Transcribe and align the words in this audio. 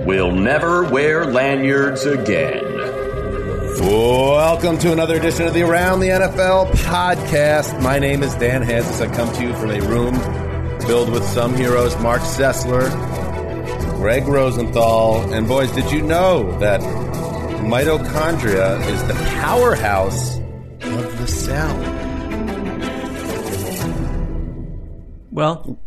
We'll 0.04 0.32
never 0.32 0.84
wear 0.84 1.24
lanyards 1.26 2.04
again. 2.04 2.64
Welcome 3.80 4.78
to 4.78 4.90
another 4.92 5.16
edition 5.16 5.46
of 5.46 5.54
the 5.54 5.62
Around 5.62 6.00
the 6.00 6.08
NFL 6.08 6.72
podcast. 6.72 7.80
My 7.80 7.98
name 7.98 8.22
is 8.24 8.34
Dan 8.34 8.62
Hanzus. 8.62 9.00
I 9.00 9.06
come 9.14 9.32
to 9.34 9.42
you 9.42 9.54
from 9.54 9.70
a 9.70 9.80
room 9.80 10.16
filled 10.88 11.10
with 11.10 11.24
some 11.24 11.54
heroes 11.54 11.94
Marc 11.98 12.22
Sessler, 12.22 12.90
Gregg 13.96 14.26
Rosenthal, 14.26 15.30
and 15.34 15.46
boys, 15.46 15.70
did 15.72 15.90
you 15.90 16.00
know 16.00 16.58
that 16.60 16.80
mitochondria 17.68 18.80
is 18.88 19.06
the 19.06 19.14
powerhouse 19.40 20.38
of 20.38 21.18
the 21.18 21.26
cell? 21.26 21.76
Well, 25.30 25.78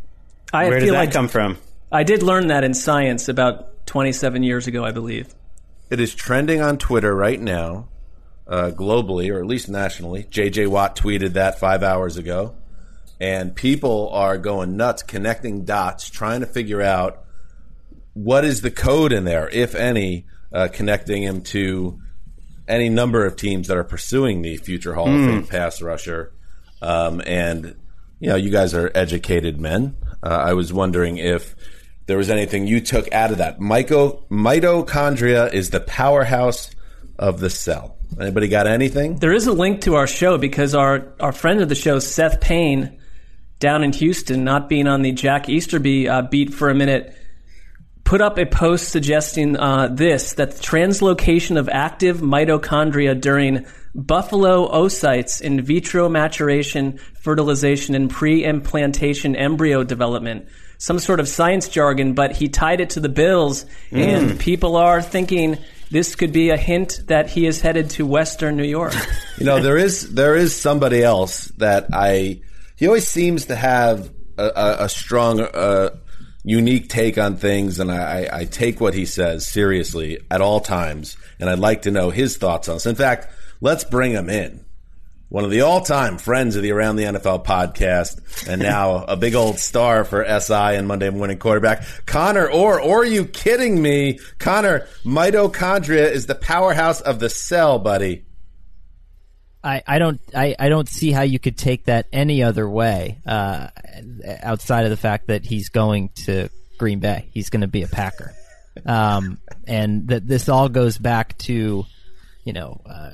I 0.53 0.69
Where 0.69 0.79
did 0.79 0.85
feel 0.85 0.94
that 0.94 1.00
like 1.00 1.11
come 1.11 1.28
from? 1.28 1.57
I 1.91 2.03
did 2.03 2.22
learn 2.22 2.47
that 2.47 2.63
in 2.63 2.75
science 2.75 3.29
about 3.29 3.88
27 3.88 4.44
years 4.44 4.67
ago, 4.67 4.85
I 4.85 4.91
believe. 4.91 5.33
It 5.89 6.00
is 6.00 6.13
trending 6.13 6.61
on 6.61 6.78
Twitter 6.78 7.16
right 7.16 7.41
now, 7.41 7.89
uh, 8.47 8.69
globally 8.75 9.33
or 9.33 9.39
at 9.39 9.47
least 9.47 9.67
nationally. 9.67 10.25
JJ 10.25 10.67
Watt 10.67 10.95
tweeted 10.95 11.33
that 11.33 11.57
five 11.57 11.81
hours 11.81 12.16
ago, 12.16 12.53
and 13.19 13.56
people 13.56 14.09
are 14.09 14.38
going 14.38 14.77
nuts, 14.77 15.01
connecting 15.01 15.66
dots, 15.66 16.11
trying 16.11 16.41
to 16.41 16.45
figure 16.45 16.81
out 16.83 17.23
what 18.13 18.45
is 18.45 18.61
the 18.61 18.72
code 18.72 19.11
in 19.11 19.23
there, 19.23 19.50
if 19.50 19.73
any, 19.73 20.27
uh, 20.53 20.67
connecting 20.72 21.23
him 21.23 21.41
to 21.41 22.00
any 22.67 22.89
number 22.89 23.25
of 23.25 23.35
teams 23.35 23.67
that 23.67 23.78
are 23.78 23.84
pursuing 23.84 24.41
the 24.41 24.57
future 24.57 24.94
Hall 24.94 25.07
of 25.07 25.25
Fame 25.25 25.47
pass 25.47 25.81
rusher. 25.81 26.34
Um, 26.81 27.22
and 27.25 27.75
you 28.19 28.29
know, 28.29 28.35
you 28.35 28.50
guys 28.50 28.73
are 28.73 28.91
educated 28.94 29.59
men. 29.59 29.95
Uh, 30.23 30.29
I 30.29 30.53
was 30.53 30.72
wondering 30.72 31.17
if 31.17 31.56
there 32.06 32.17
was 32.17 32.29
anything 32.29 32.67
you 32.67 32.79
took 32.79 33.12
out 33.13 33.31
of 33.31 33.39
that. 33.39 33.59
Myco- 33.59 34.28
mitochondria 34.29 35.53
is 35.53 35.69
the 35.69 35.79
powerhouse 35.79 36.72
of 37.18 37.39
the 37.39 37.50
cell. 37.50 37.97
Anybody 38.19 38.47
got 38.47 38.68
anything? 38.68 39.18
There 39.18 39.33
is 39.33 39.47
a 39.47 39.53
link 39.53 39.81
to 39.81 39.95
our 39.95 40.07
show 40.07 40.38
because 40.38 40.75
our, 40.75 41.13
our 41.19 41.31
friend 41.31 41.62
of 41.62 41.69
the 41.69 41.75
show, 41.75 42.00
Seth 42.00 42.41
Payne, 42.41 43.00
down 43.59 43.83
in 43.83 43.94
Houston, 43.94 44.44
not 44.44 44.68
being 44.68 44.88
on 44.88 45.01
the 45.01 45.12
Jack 45.12 45.47
Easterby 45.47 46.09
uh, 46.09 46.23
beat 46.23 46.53
for 46.53 46.69
a 46.69 46.75
minute, 46.75 47.16
put 48.03 48.22
up 48.22 48.38
a 48.38 48.45
post 48.45 48.89
suggesting 48.89 49.57
uh, 49.57 49.88
this 49.88 50.34
that 50.34 50.51
the 50.51 50.63
translocation 50.63 51.57
of 51.57 51.69
active 51.69 52.17
mitochondria 52.17 53.19
during 53.19 53.66
buffalo 53.94 54.69
oocytes 54.72 55.41
in 55.41 55.62
vitro 55.62 56.09
maturation, 56.09 56.97
fertilization, 57.22 57.95
and 57.95 58.09
pre 58.09 58.44
implantation 58.44 59.35
embryo 59.35 59.84
development. 59.84 60.47
Some 60.78 60.97
sort 60.97 61.19
of 61.19 61.28
science 61.28 61.69
jargon, 61.69 62.13
but 62.13 62.31
he 62.31 62.50
tied 62.50 62.81
it 62.81 62.91
to 62.91 63.00
the 63.00 63.09
Bills, 63.09 63.66
and 63.91 64.39
people 64.39 64.78
are 64.78 65.00
thinking 65.00 65.59
this 65.91 66.16
could 66.16 66.31
be 66.31 66.50
a 66.50 66.57
hint 66.57 67.01
that 67.07 67.29
he 67.29 67.45
is 67.45 67.62
headed 67.62 67.91
to 67.91 68.06
Western 68.06 68.56
New 68.57 68.63
York. 68.63 68.94
You 69.38 69.45
know, 69.47 69.59
there 69.59 69.78
is 69.78 70.13
there 70.13 70.35
is 70.35 70.56
somebody 70.56 71.01
else 71.01 71.45
that 71.57 71.88
I. 71.91 72.41
He 72.75 72.85
always 72.85 73.07
seems 73.07 73.47
to 73.47 73.56
have 73.56 74.12
a, 74.38 74.44
a, 74.44 74.85
a 74.85 74.89
strong, 74.89 75.39
uh, 75.41 75.95
unique 76.44 76.90
take 76.90 77.18
on 77.18 77.38
things, 77.38 77.79
and 77.79 77.91
I, 77.91 78.28
I, 78.31 78.46
take 78.46 78.81
what 78.81 78.94
he 78.94 79.06
says 79.06 79.46
seriously 79.46 80.19
at 80.29 80.41
all 80.41 80.59
times. 80.59 81.18
And 81.40 81.50
I'd 81.50 81.59
like 81.59 81.84
to 81.84 81.91
know 81.91 82.09
his 82.09 82.38
thoughts 82.38 82.68
on 82.68 82.75
this. 82.75 82.85
In 82.85 82.96
fact, 82.96 83.28
let's 83.62 83.84
bring 83.84 84.12
him 84.12 84.29
in. 84.29 84.66
One 85.30 85.46
of 85.46 85.51
the 85.51 85.62
all-time 85.62 86.18
friends 86.18 86.57
of 86.57 86.62
the 86.62 86.72
Around 86.72 86.97
the 86.97 87.06
NFL 87.06 87.46
podcast, 87.46 88.50
and 88.50 88.62
now 88.62 89.06
a 89.06 89.16
big 89.16 89.35
old 89.35 89.59
star 89.59 90.03
for 90.03 90.25
SI 90.25 90.53
and 90.53 90.88
Monday 90.88 91.09
Morning 91.09 91.38
Quarterback, 91.38 91.84
Conor. 92.06 92.50
Orr, 92.50 92.81
or 92.81 93.01
are 93.01 93.06
you 93.06 93.25
kidding 93.25 93.81
me, 93.81 94.19
Conor? 94.40 94.88
Mitochondria 95.06 96.12
is 96.12 96.25
the 96.25 96.35
powerhouse 96.35 97.01
of 97.01 97.19
the 97.19 97.30
cell, 97.30 97.80
buddy. 97.80 98.25
I, 99.63 99.83
I 99.85 99.99
don't 99.99 100.19
I, 100.35 100.55
I 100.57 100.69
don't 100.69 100.89
see 100.89 101.11
how 101.11 101.22
you 101.22 101.39
could 101.39 101.57
take 101.57 101.85
that 101.85 102.07
any 102.11 102.44
other 102.44 102.67
way 102.67 103.19
uh, 103.25 103.67
outside 104.41 104.85
of 104.85 104.89
the 104.89 104.97
fact 104.97 105.27
that 105.27 105.45
he's 105.45 105.69
going 105.69 106.09
to 106.25 106.49
Green 106.77 106.99
Bay. 106.99 107.29
He's 107.31 107.49
going 107.49 107.61
to 107.61 107.67
be 107.67 107.83
a 107.83 107.88
Packer, 107.88 108.33
um, 108.85 109.38
and 109.67 110.07
that 110.07 110.27
this 110.27 110.50
all 110.50 110.67
goes 110.67 110.97
back 110.97 111.38
to 111.39 111.85
you 112.44 112.53
know 112.53 112.81
uh, 112.85 113.11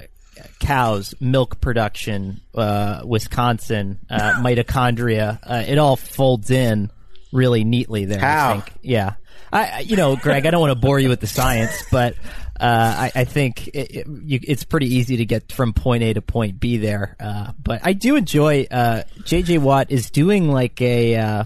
cows, 0.59 1.13
milk 1.19 1.59
production, 1.59 2.41
uh, 2.55 3.01
Wisconsin, 3.03 3.99
uh, 4.09 4.33
mitochondria. 4.37 5.39
Uh, 5.43 5.63
it 5.67 5.77
all 5.77 5.95
folds 5.97 6.49
in 6.49 6.91
really 7.31 7.63
neatly 7.63 8.05
there. 8.05 8.19
How? 8.19 8.49
I 8.49 8.53
think. 8.53 8.73
Yeah. 8.81 9.13
I, 9.51 9.79
you 9.79 9.95
know, 9.95 10.17
Gregg, 10.17 10.45
I 10.45 10.51
don't 10.51 10.59
want 10.59 10.71
to 10.71 10.79
bore 10.79 10.99
you 10.99 11.07
with 11.07 11.21
the 11.21 11.27
science, 11.27 11.83
but 11.89 12.15
I, 12.65 13.11
I 13.13 13.23
think 13.25 13.67
it, 13.69 13.95
it, 13.95 14.07
you, 14.07 14.39
it's 14.43 14.63
pretty 14.63 14.95
easy 14.95 15.17
to 15.17 15.25
get 15.25 15.51
from 15.51 15.73
point 15.73 16.03
A 16.03 16.13
to 16.13 16.21
point 16.21 16.59
B 16.59 16.77
there. 16.77 17.15
Uh, 17.19 17.51
but 17.61 17.81
I 17.83 17.93
do 17.93 18.15
enjoy 18.15 18.67
uh, 18.69 19.03
JJ 19.19 19.59
Watt 19.59 19.91
is 19.91 20.09
doing 20.09 20.49
like 20.51 20.81
a. 20.81 21.15
Uh, 21.15 21.43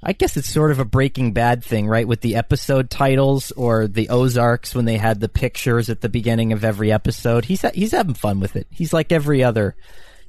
I 0.00 0.12
guess 0.12 0.36
it's 0.36 0.48
sort 0.48 0.70
of 0.70 0.78
a 0.78 0.84
Breaking 0.84 1.32
Bad 1.32 1.64
thing, 1.64 1.88
right? 1.88 2.06
With 2.06 2.20
the 2.20 2.36
episode 2.36 2.88
titles 2.88 3.50
or 3.52 3.88
the 3.88 4.10
Ozarks 4.10 4.72
when 4.72 4.84
they 4.84 4.96
had 4.96 5.18
the 5.18 5.28
pictures 5.28 5.90
at 5.90 6.00
the 6.00 6.08
beginning 6.08 6.52
of 6.52 6.64
every 6.64 6.92
episode. 6.92 7.44
He's 7.44 7.62
ha- 7.62 7.72
he's 7.74 7.90
having 7.90 8.14
fun 8.14 8.38
with 8.38 8.54
it. 8.54 8.68
He's 8.70 8.92
like 8.92 9.10
every 9.10 9.42
other 9.42 9.74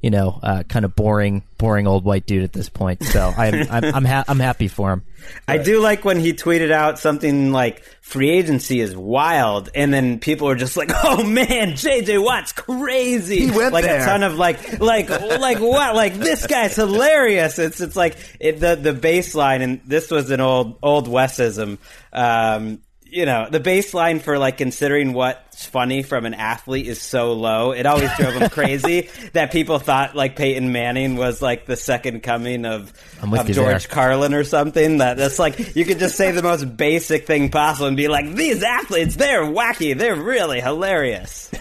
you 0.02 0.10
know, 0.10 0.40
uh, 0.42 0.64
kind 0.64 0.86
of 0.86 0.96
boring, 0.96 1.44
boring 1.58 1.86
old 1.86 2.06
white 2.06 2.26
dude 2.26 2.44
at 2.44 2.54
this 2.54 2.70
point. 2.70 3.04
So 3.04 3.34
I'm 3.36 3.70
I'm 3.70 3.96
I'm, 3.96 4.06
ha- 4.06 4.24
I'm 4.28 4.40
happy 4.40 4.68
for 4.68 4.92
him. 4.92 5.04
I 5.48 5.58
do 5.58 5.82
like 5.82 6.06
when 6.06 6.20
he 6.20 6.34
tweeted 6.34 6.72
out 6.72 7.00
something 7.00 7.52
like 7.52 7.84
free 8.02 8.30
agency 8.30 8.80
is 8.80 8.96
wild 8.96 9.70
and 9.76 9.94
then 9.94 10.20
people 10.20 10.48
are 10.50 10.56
just 10.56 10.78
like, 10.78 10.90
"Oh 11.04 11.24
man, 11.24 11.74
JJ 11.74 12.24
Watt's 12.24 12.54
crazy." 12.54 13.48
He 13.48 13.52
went 13.52 13.74
like 13.74 13.84
there. 13.84 14.02
a 14.02 14.06
ton 14.06 14.24
of 14.24 14.36
like 14.36 14.80
like 14.80 15.10
like 15.10 15.60
what? 15.60 15.96
Like 15.96 16.16
this 16.16 16.48
guy's 16.48 16.76
hilarious. 16.76 17.60
It's 17.60 17.82
it's 17.82 17.96
like 17.96 18.16
it, 18.40 18.60
the 18.60 18.76
the 18.76 18.94
baseline 18.94 19.62
and 19.62 19.82
this 19.86 20.10
was 20.10 20.32
an 20.32 20.40
old 20.40 20.78
old 20.82 21.08
Wesism. 21.08 21.78
Um 22.14 22.82
you 23.12 23.26
know, 23.26 23.48
the 23.50 23.60
baseline 23.60 24.22
for 24.22 24.38
like 24.38 24.58
considering 24.58 25.14
what's 25.14 25.66
funny 25.66 26.04
from 26.04 26.26
an 26.26 26.34
athlete 26.34 26.88
is 26.88 27.02
so 27.02 27.34
low. 27.34 27.72
It 27.72 27.86
always 27.86 28.10
drove 28.18 28.34
him 28.34 28.50
crazy 28.50 29.10
that 29.34 29.52
people 29.52 29.80
thought 29.80 30.16
like 30.16 30.36
Peyton 30.36 30.72
Manning 30.72 31.16
was 31.16 31.42
like 31.42 31.66
the 31.66 31.76
second 31.76 32.22
coming 32.22 32.66
of, 32.66 32.94
of 33.22 33.48
George 33.48 33.88
there. 33.88 33.96
Carlin 33.96 34.34
or 34.34 34.44
something. 34.44 35.00
That 35.00 35.18
that's 35.18 35.40
like 35.40 35.76
you 35.76 35.86
could 35.86 36.00
just 36.00 36.16
say 36.16 36.32
the 36.32 36.44
most 36.44 36.78
basic 36.78 37.26
thing 37.26 37.50
possible 37.50 37.88
and 37.88 37.98
be 37.98 38.08
like, 38.08 38.34
these 38.34 38.64
athletes, 38.64 39.16
they're 39.16 39.44
wacky, 39.44 39.98
they're 39.98 40.16
really 40.16 40.62
hilarious. 40.62 41.52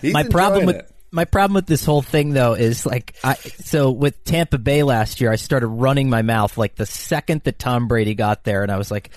He's 0.00 0.12
my 0.12 0.24
problem 0.24 0.66
with 0.66 0.76
it. 0.76 0.91
My 1.12 1.26
problem 1.26 1.54
with 1.54 1.66
this 1.66 1.84
whole 1.84 2.02
thing 2.02 2.30
though 2.30 2.54
is 2.54 2.86
like 2.86 3.14
I 3.22 3.34
so 3.34 3.90
with 3.90 4.24
Tampa 4.24 4.58
Bay 4.58 4.82
last 4.82 5.20
year 5.20 5.30
I 5.30 5.36
started 5.36 5.68
running 5.68 6.08
my 6.08 6.22
mouth 6.22 6.56
like 6.56 6.74
the 6.74 6.86
second 6.86 7.42
that 7.44 7.58
Tom 7.58 7.86
Brady 7.86 8.14
got 8.14 8.44
there 8.44 8.62
and 8.62 8.72
I 8.72 8.78
was 8.78 8.90
like 8.90 9.10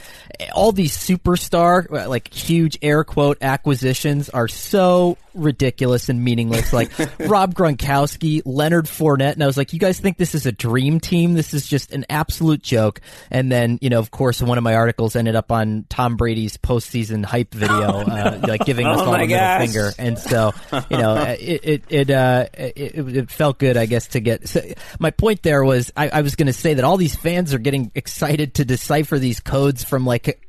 all 0.54 0.74
these 0.74 0.96
superstar 0.96 1.90
like 2.08 2.32
huge 2.32 2.78
air 2.82 3.06
quote 3.06 3.38
acquisitions 3.42 4.30
are 4.30 4.50
so 4.50 5.18
ridiculous 5.36 6.10
and 6.10 6.24
meaningless. 6.24 6.74
Like 6.74 6.92
Rob 7.20 7.54
Gronkowski, 7.54 8.42
Leonard 8.46 8.86
Fournette 8.86 9.34
and 9.34 9.44
I 9.44 9.48
was 9.48 9.58
like 9.58 9.74
you 9.74 9.80
guys 9.80 10.00
think 10.00 10.18
this 10.18 10.36
is 10.36 10.46
a 10.46 10.52
dream 10.52 11.00
team? 11.00 11.34
This 11.34 11.54
is 11.54 11.68
just 11.68 11.92
an 11.92 12.06
absolute 12.10 12.62
joke. 12.62 13.02
And 13.30 13.52
then 13.52 13.78
you 13.82 13.90
know 13.90 14.00
of 14.00 14.12
course 14.12 14.42
one 14.42 14.58
of 14.58 14.64
my 14.64 14.76
articles 14.76 15.16
ended 15.16 15.36
up 15.36 15.52
on 15.52 15.86
Tom 15.90 16.18
Brady's 16.18 16.58
postseason 16.58 17.26
hype 17.26 17.54
video 17.54 17.76
uh, 17.76 18.40
like 18.48 18.66
giving 18.66 18.88
us 18.88 19.00
Oh 19.00 19.06
all 19.06 19.12
the 19.12 19.28
middle 19.28 19.60
finger. 19.60 19.92
And 19.98 20.18
so 20.18 20.54
you 20.90 20.98
know 20.98 21.16
it 21.40 21.62
it 21.64 21.84
it, 21.90 22.10
uh, 22.10 22.48
it 22.54 22.96
it 22.96 23.32
felt 23.32 23.60
good 23.60 23.78
I 23.78 23.86
guess 23.86 24.08
to 24.10 24.20
get 24.20 24.48
so 24.48 24.62
my 25.00 25.12
point 25.12 25.44
there 25.44 25.64
was 25.64 25.92
I, 25.96 26.10
I 26.10 26.22
was 26.22 26.36
going 26.36 26.48
to 26.48 26.54
say 26.54 26.76
that 26.76 26.86
all 26.86 26.98
these 26.98 27.16
fans 27.16 27.54
are 27.54 27.60
getting 27.60 27.92
excited 27.96 28.56
to 28.56 28.66
decipher 28.66 29.20
these 29.20 29.40
codes 29.40 29.84
from 29.84 30.06
like 30.06 30.46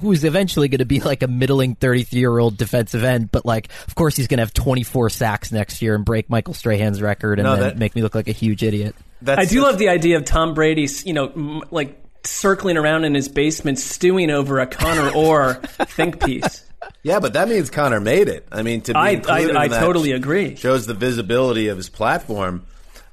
who's 0.00 0.24
eventually 0.24 0.68
going 0.68 0.78
to 0.78 0.84
be 0.84 1.00
like 1.00 1.22
a 1.22 1.28
middling 1.28 1.74
33 1.74 2.18
year 2.18 2.38
old 2.38 2.56
defensive 2.56 3.04
end. 3.04 3.30
But 3.30 3.46
like 3.46 3.70
of 3.86 3.94
course 3.94 4.15
he's 4.16 4.26
going 4.28 4.38
to 4.38 4.42
have 4.42 4.52
24 4.54 5.10
sacks 5.10 5.52
next 5.52 5.82
year 5.82 5.94
and 5.94 6.04
break 6.04 6.28
Michael 6.30 6.54
Strahan's 6.54 7.00
record 7.02 7.38
and 7.38 7.44
No, 7.46 7.52
then 7.56 7.62
that- 7.62 7.78
make 7.78 7.94
me 7.94 8.02
look 8.02 8.14
like 8.14 8.28
a 8.28 8.32
huge 8.32 8.62
idiot 8.62 8.94
That's 9.22 9.40
I 9.40 9.44
do 9.44 9.56
such- 9.56 9.62
love 9.64 9.78
the 9.78 9.88
idea 9.88 10.16
of 10.16 10.24
Tom 10.24 10.54
Brady, 10.54 10.88
you 11.04 11.12
know, 11.12 11.28
m- 11.28 11.62
like 11.70 12.02
circling 12.24 12.76
around 12.76 13.04
in 13.04 13.14
his 13.14 13.28
basement, 13.28 13.78
stewing 13.78 14.30
over 14.30 14.58
a 14.58 14.66
Conor 14.66 15.10
Orr 15.14 15.54
think 15.86 16.24
piece. 16.24 16.64
Yeah, 17.02 17.20
but 17.20 17.34
that 17.34 17.48
means 17.48 17.70
Conor 17.70 18.00
made 18.00 18.28
it. 18.28 18.46
I 18.50 18.62
mean, 18.62 18.80
to 18.82 18.92
be 18.92 18.98
I- 18.98 19.10
included 19.10 19.56
I- 19.56 19.62
I 19.62 19.64
in 19.66 19.70
that 19.70 19.80
totally 19.80 20.12
agree. 20.12 20.56
Shows 20.56 20.86
the 20.86 20.94
visibility 20.94 21.68
of 21.68 21.76
his 21.76 21.88
platform, 21.88 22.64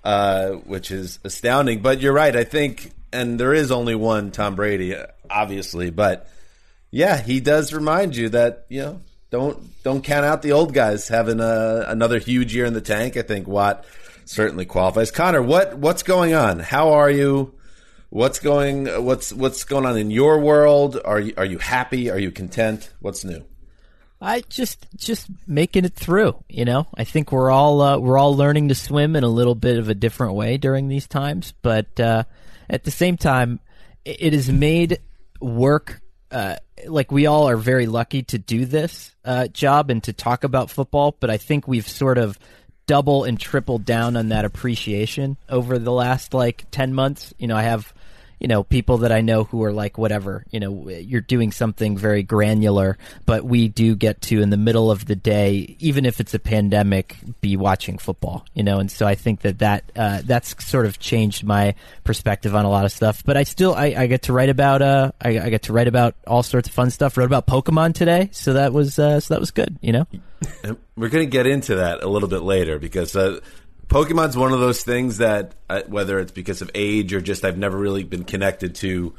uh, 0.04 0.50
which 0.50 0.90
is 0.92 1.20
astounding. 1.24 1.82
But 1.82 2.02
you're 2.02 2.14
right. 2.14 2.36
I 2.36 2.44
think, 2.44 2.92
and 3.12 3.40
there 3.40 3.54
is 3.54 3.72
only 3.72 3.96
one 3.96 4.32
Tom 4.32 4.56
Brady, 4.56 4.96
uh, 4.96 5.06
obviously, 5.30 5.90
but 5.92 6.28
yeah, 6.92 7.22
he 7.22 7.40
does 7.40 7.72
remind 7.74 8.16
you 8.16 8.30
that 8.30 8.66
you 8.70 8.82
know 8.82 9.02
don't 9.34 9.84
don't 9.84 10.04
count 10.04 10.26
out 10.26 10.44
the 10.44 10.52
old 10.52 10.76
guys 10.76 11.08
having 11.08 11.40
a, 11.40 11.86
another 11.88 12.20
huge 12.20 12.54
year 12.54 12.66
in 12.66 12.74
the 12.74 12.82
tank. 12.82 13.18
I 13.18 13.24
think 13.24 13.48
Watt 13.48 13.84
certainly 14.26 14.64
qualifies. 14.64 15.10
Conor, 15.10 15.42
what 15.42 15.76
what's 15.76 16.04
going 16.04 16.36
on? 16.36 16.60
How 16.60 16.94
are 16.94 17.10
you? 17.10 17.56
What's 18.12 18.38
going 18.38 18.86
what's 19.04 19.34
what's 19.34 19.64
going 19.64 19.88
on 19.88 19.98
in 19.98 20.12
your 20.12 20.40
world? 20.40 21.02
Are 21.04 21.20
you 21.20 21.34
are 21.36 21.46
you 21.46 21.58
happy? 21.58 22.12
Are 22.12 22.20
you 22.20 22.30
content? 22.30 22.94
What's 23.00 23.26
new? 23.26 23.44
I 24.22 24.42
just 24.50 24.86
just 24.96 25.30
making 25.48 25.84
it 25.84 25.96
through. 25.96 26.36
You 26.48 26.66
know, 26.66 26.86
I 26.96 27.04
think 27.04 27.32
we're 27.32 27.50
all 27.50 27.82
uh, 27.82 27.98
we're 27.98 28.20
all 28.20 28.38
learning 28.38 28.70
to 28.70 28.76
swim 28.76 29.16
in 29.16 29.24
a 29.24 29.30
little 29.30 29.56
bit 29.56 29.80
of 29.80 29.90
a 29.90 29.96
different 29.96 30.36
way 30.36 30.58
during 30.58 30.90
these 30.90 31.08
times, 31.08 31.56
but 31.64 32.00
uh, 32.00 32.24
at 32.70 32.84
the 32.84 32.92
same 32.92 33.18
time, 33.18 33.60
it 34.06 34.34
has 34.34 34.48
made 34.48 35.00
work. 35.42 36.03
Uh, 36.34 36.56
like 36.88 37.12
we 37.12 37.28
all 37.28 37.48
are 37.48 37.58
very 37.58 37.86
lucky 37.86 38.24
to 38.24 38.38
do 38.40 38.66
this 38.66 39.16
uh, 39.24 39.48
job 39.48 39.90
and 39.90 40.04
to 40.04 40.14
talk 40.14 40.44
about 40.44 40.70
football, 40.70 41.16
but 41.20 41.30
I 41.30 41.38
think 41.38 41.68
we've 41.68 41.88
sort 41.88 42.18
of 42.18 42.40
double 42.88 43.24
and 43.24 43.40
triple 43.40 43.78
down 43.78 44.18
on 44.18 44.30
that 44.30 44.44
appreciation 44.44 45.38
over 45.48 45.78
the 45.78 45.92
last 45.92 46.34
like 46.34 46.66
10 46.72 46.94
months. 46.94 47.34
You 47.38 47.48
know, 47.48 47.56
I 47.56 47.64
have, 47.64 47.94
you 48.44 48.50
know, 48.50 48.62
people 48.62 49.00
that 49.00 49.12
I 49.14 49.22
know 49.22 49.46
who 49.46 49.64
are 49.64 49.72
like, 49.72 49.98
whatever, 49.98 50.46
you 50.52 50.60
know, 50.60 50.90
you're 50.90 51.22
doing 51.22 51.54
something 51.54 51.98
very 51.98 52.24
granular, 52.24 52.98
but 53.26 53.46
we 53.46 53.70
do 53.70 53.96
get 53.96 54.20
to 54.24 54.42
in 54.42 54.50
the 54.50 54.58
middle 54.58 54.92
of 54.92 55.06
the 55.06 55.16
day, 55.16 55.78
even 55.80 56.06
if 56.06 56.20
it's 56.20 56.34
a 56.34 56.40
pandemic, 56.40 57.16
be 57.40 57.56
watching 57.56 57.98
football, 57.98 58.46
you 58.54 58.62
know, 58.62 58.80
and 58.80 58.92
so 58.92 59.08
I 59.08 59.16
think 59.16 59.42
that 59.42 59.60
that, 59.60 59.90
uh, 59.96 60.24
that's 60.26 60.62
sort 60.62 60.86
of 60.86 61.00
changed 61.00 61.46
my 61.46 61.74
perspective 62.04 62.54
on 62.54 62.66
a 62.66 62.70
lot 62.70 62.84
of 62.84 62.92
stuff, 62.92 63.24
but 63.24 63.38
I 63.38 63.44
still, 63.44 63.74
I, 63.74 63.96
I 63.98 64.08
get 64.08 64.24
to 64.24 64.34
write 64.34 64.50
about, 64.50 64.82
uh, 64.82 65.14
I, 65.22 65.40
I 65.40 65.50
get 65.50 65.64
to 65.64 65.74
write 65.74 65.88
about 65.88 66.14
all 66.28 66.44
sorts 66.44 66.68
of 66.68 66.76
fun 66.76 66.92
stuff, 66.92 67.16
wrote 67.16 67.26
about 67.26 67.48
Pokemon 67.48 67.94
today. 67.94 68.28
So 68.34 68.54
that 68.54 68.74
was, 68.74 69.00
uh, 69.00 69.22
so 69.22 69.34
that 69.34 69.40
was 69.40 69.52
good, 69.52 69.80
you 69.82 69.94
know? 69.94 70.06
And 70.62 70.78
we're 70.98 71.08
going 71.08 71.26
to 71.26 71.32
get 71.32 71.48
into 71.48 71.76
that 71.76 72.04
a 72.04 72.08
little 72.10 72.28
bit 72.28 72.42
later 72.42 72.78
because 72.78 73.16
uh, 73.16 73.40
Pokemon's 73.94 74.36
one 74.36 74.52
of 74.52 74.60
those 74.60 74.82
things 74.82 75.20
that, 75.20 75.54
uh, 75.70 75.84
whether 75.86 76.18
it's 76.20 76.32
because 76.32 76.64
of 76.64 76.72
age 76.74 77.14
or 77.14 77.22
just 77.22 77.46
I've 77.46 77.60
never 77.60 77.78
really 77.78 78.04
been 78.04 78.24
connected 78.24 78.74
to 78.78 79.14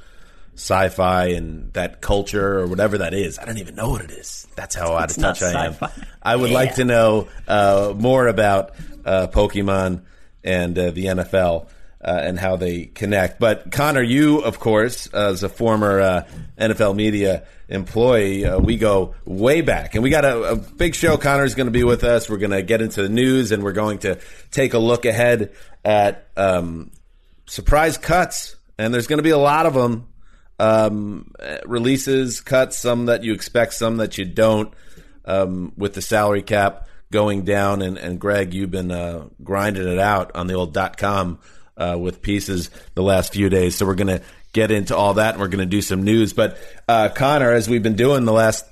sci-fi 0.55 1.27
and 1.27 1.73
that 1.75 2.01
culture 2.01 2.59
or 2.59 2.67
whatever 2.67 2.99
that 2.99 3.15
is. 3.15 3.39
I 3.39 3.45
don't 3.45 3.59
even 3.59 3.77
know 3.77 3.91
what 3.91 4.03
it 4.03 4.11
is. 4.11 4.49
That's 4.57 4.75
how 4.75 4.97
out 4.97 5.11
of 5.11 5.17
touch 5.17 5.43
I 5.45 5.67
am. 5.67 5.77
I 6.21 6.35
would 6.35 6.51
like 6.51 6.75
to 6.77 6.85
know 6.85 7.29
uh, 7.47 7.95
more 7.97 8.27
about 8.27 8.73
uh, 9.05 9.29
Pokemon 9.29 10.03
and 10.43 10.77
uh, 10.77 10.91
the 10.91 11.05
NFL. 11.05 11.69
Uh, 12.05 12.21
and 12.23 12.39
how 12.39 12.57
they 12.57 12.85
connect. 12.85 13.41
But 13.41 13.73
Conor, 13.73 14.03
you, 14.03 14.41
of 14.41 14.61
course, 14.61 15.07
as 15.07 15.43
a 15.43 15.49
former 15.49 16.01
uh, 16.01 16.29
NFL 16.59 16.95
media 16.95 17.45
employee, 17.67 18.45
uh, 18.45 18.59
we 18.59 18.77
go 18.77 19.15
way 19.25 19.63
back, 19.63 19.95
and 19.95 20.03
we 20.05 20.11
got 20.11 20.27
a, 20.27 20.51
a 20.51 20.57
big 20.57 20.95
show. 20.95 21.17
Conor's 21.17 21.55
going 21.55 21.67
to 21.67 21.71
be 21.71 21.83
with 21.83 22.05
us. 22.05 22.29
We're 22.29 22.37
going 22.37 22.51
to 22.51 22.63
get 22.63 22.83
into 22.83 23.01
the 23.01 23.09
news, 23.09 23.53
and 23.53 23.63
we're 23.63 23.73
going 23.73 24.01
to 24.01 24.19
take 24.51 24.75
a 24.75 24.79
look 24.79 25.07
ahead 25.07 25.55
at 25.83 26.29
um, 26.37 26.91
surprise 27.47 27.97
cuts, 27.97 28.57
and 28.77 28.93
there's 28.93 29.07
going 29.07 29.17
to 29.17 29.23
be 29.23 29.31
a 29.31 29.39
lot 29.39 29.65
of 29.65 29.73
them. 29.73 30.07
Um, 30.59 31.33
releases, 31.65 32.43
cuts, 32.43 32.79
some 32.79 33.07
that 33.07 33.25
you 33.25 33.33
expect, 33.33 33.73
some 33.73 33.97
that 33.97 34.19
you 34.19 34.27
don't. 34.27 34.75
Um, 35.25 35.73
with 35.79 35.95
the 35.95 36.03
salary 36.03 36.43
cap 36.43 36.87
going 37.11 37.45
down, 37.45 37.81
and, 37.81 37.97
and 37.97 38.21
Gregg, 38.21 38.53
you've 38.53 38.71
been 38.71 38.91
uh, 38.91 39.29
grinding 39.43 39.89
it 39.89 39.99
out 39.99 40.33
on 40.35 40.49
the 40.49 40.55
old 40.55 40.75
dot 40.75 40.99
com 40.99 41.39
uh, 41.77 41.97
with 42.01 42.23
pieces 42.23 42.71
the 42.95 43.03
last 43.03 43.33
few 43.33 43.49
days. 43.49 43.77
So 43.77 43.87
we're 43.87 43.95
going 43.95 44.19
to 44.19 44.23
get 44.53 44.71
into 44.71 44.97
all 44.97 45.15
that, 45.15 45.35
and 45.35 45.41
we're 45.41 45.49
going 45.49 45.59
to 45.59 45.67
do 45.67 45.83
some 45.83 46.03
news. 46.05 46.33
But 46.33 46.59
uh, 46.89 47.09
Conor, 47.11 47.53
as 47.53 47.69
we've 47.69 47.83
been 47.83 47.97
doing 47.97 48.25
the 48.25 48.33
last 48.33 48.65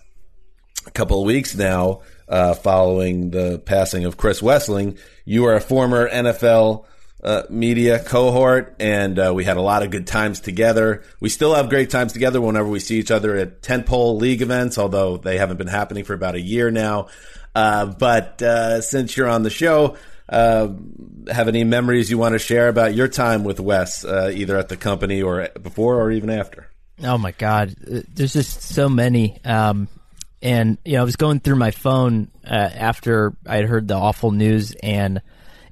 couple 0.94 1.20
of 1.20 1.26
weeks 1.26 1.54
now, 1.54 2.02
uh, 2.28 2.54
following 2.54 3.30
the 3.30 3.58
passing 3.64 4.04
of 4.04 4.16
Chris 4.16 4.40
Wesseling, 4.40 4.98
you 5.24 5.44
are 5.46 5.54
a 5.54 5.60
former 5.60 6.08
NFL 6.08 6.86
uh, 7.22 7.42
media 7.50 8.02
cohort, 8.02 8.74
and 8.80 9.18
uh, 9.18 9.32
we 9.34 9.44
had 9.44 9.56
a 9.56 9.62
lot 9.62 9.82
of 9.82 9.90
good 9.90 10.06
times 10.06 10.40
together. 10.40 11.02
We 11.20 11.28
still 11.28 11.54
have 11.54 11.68
great 11.68 11.90
times 11.90 12.12
together 12.12 12.40
whenever 12.40 12.68
we 12.68 12.80
see 12.80 12.98
each 12.98 13.10
other 13.10 13.36
at 13.36 13.62
tentpole 13.62 14.20
league 14.20 14.42
events, 14.42 14.78
although 14.78 15.18
they 15.18 15.38
haven't 15.38 15.58
been 15.58 15.68
happening 15.68 16.04
for 16.04 16.14
about 16.14 16.34
a 16.34 16.40
year 16.40 16.70
now. 16.70 17.08
Uh, 17.54 17.86
but 17.86 18.40
uh, 18.42 18.80
since 18.80 19.16
you're 19.16 19.28
on 19.28 19.42
the 19.42 19.50
show, 19.50 19.96
uh, 20.32 20.68
have 21.30 21.46
any 21.48 21.62
memories 21.62 22.10
you 22.10 22.18
want 22.18 22.32
to 22.32 22.38
share 22.38 22.68
about 22.68 22.94
your 22.94 23.06
time 23.08 23.44
with 23.44 23.60
Wes, 23.60 24.04
uh, 24.04 24.32
either 24.34 24.56
at 24.58 24.68
the 24.68 24.76
company 24.76 25.22
or 25.22 25.48
before 25.62 26.00
or 26.00 26.10
even 26.10 26.30
after? 26.30 26.68
Oh 27.04 27.18
my 27.18 27.32
God, 27.32 27.74
Uh, 27.82 28.00
there's 28.12 28.32
just 28.32 28.62
so 28.62 28.88
many. 28.88 29.38
Um, 29.44 29.88
and 30.40 30.78
you 30.84 30.94
know, 30.94 31.02
I 31.02 31.04
was 31.04 31.16
going 31.16 31.40
through 31.40 31.56
my 31.56 31.70
phone 31.70 32.30
uh, 32.44 32.54
after 32.74 33.34
I 33.46 33.56
had 33.56 33.66
heard 33.66 33.86
the 33.88 33.94
awful 33.94 34.32
news, 34.32 34.72
and 34.82 35.22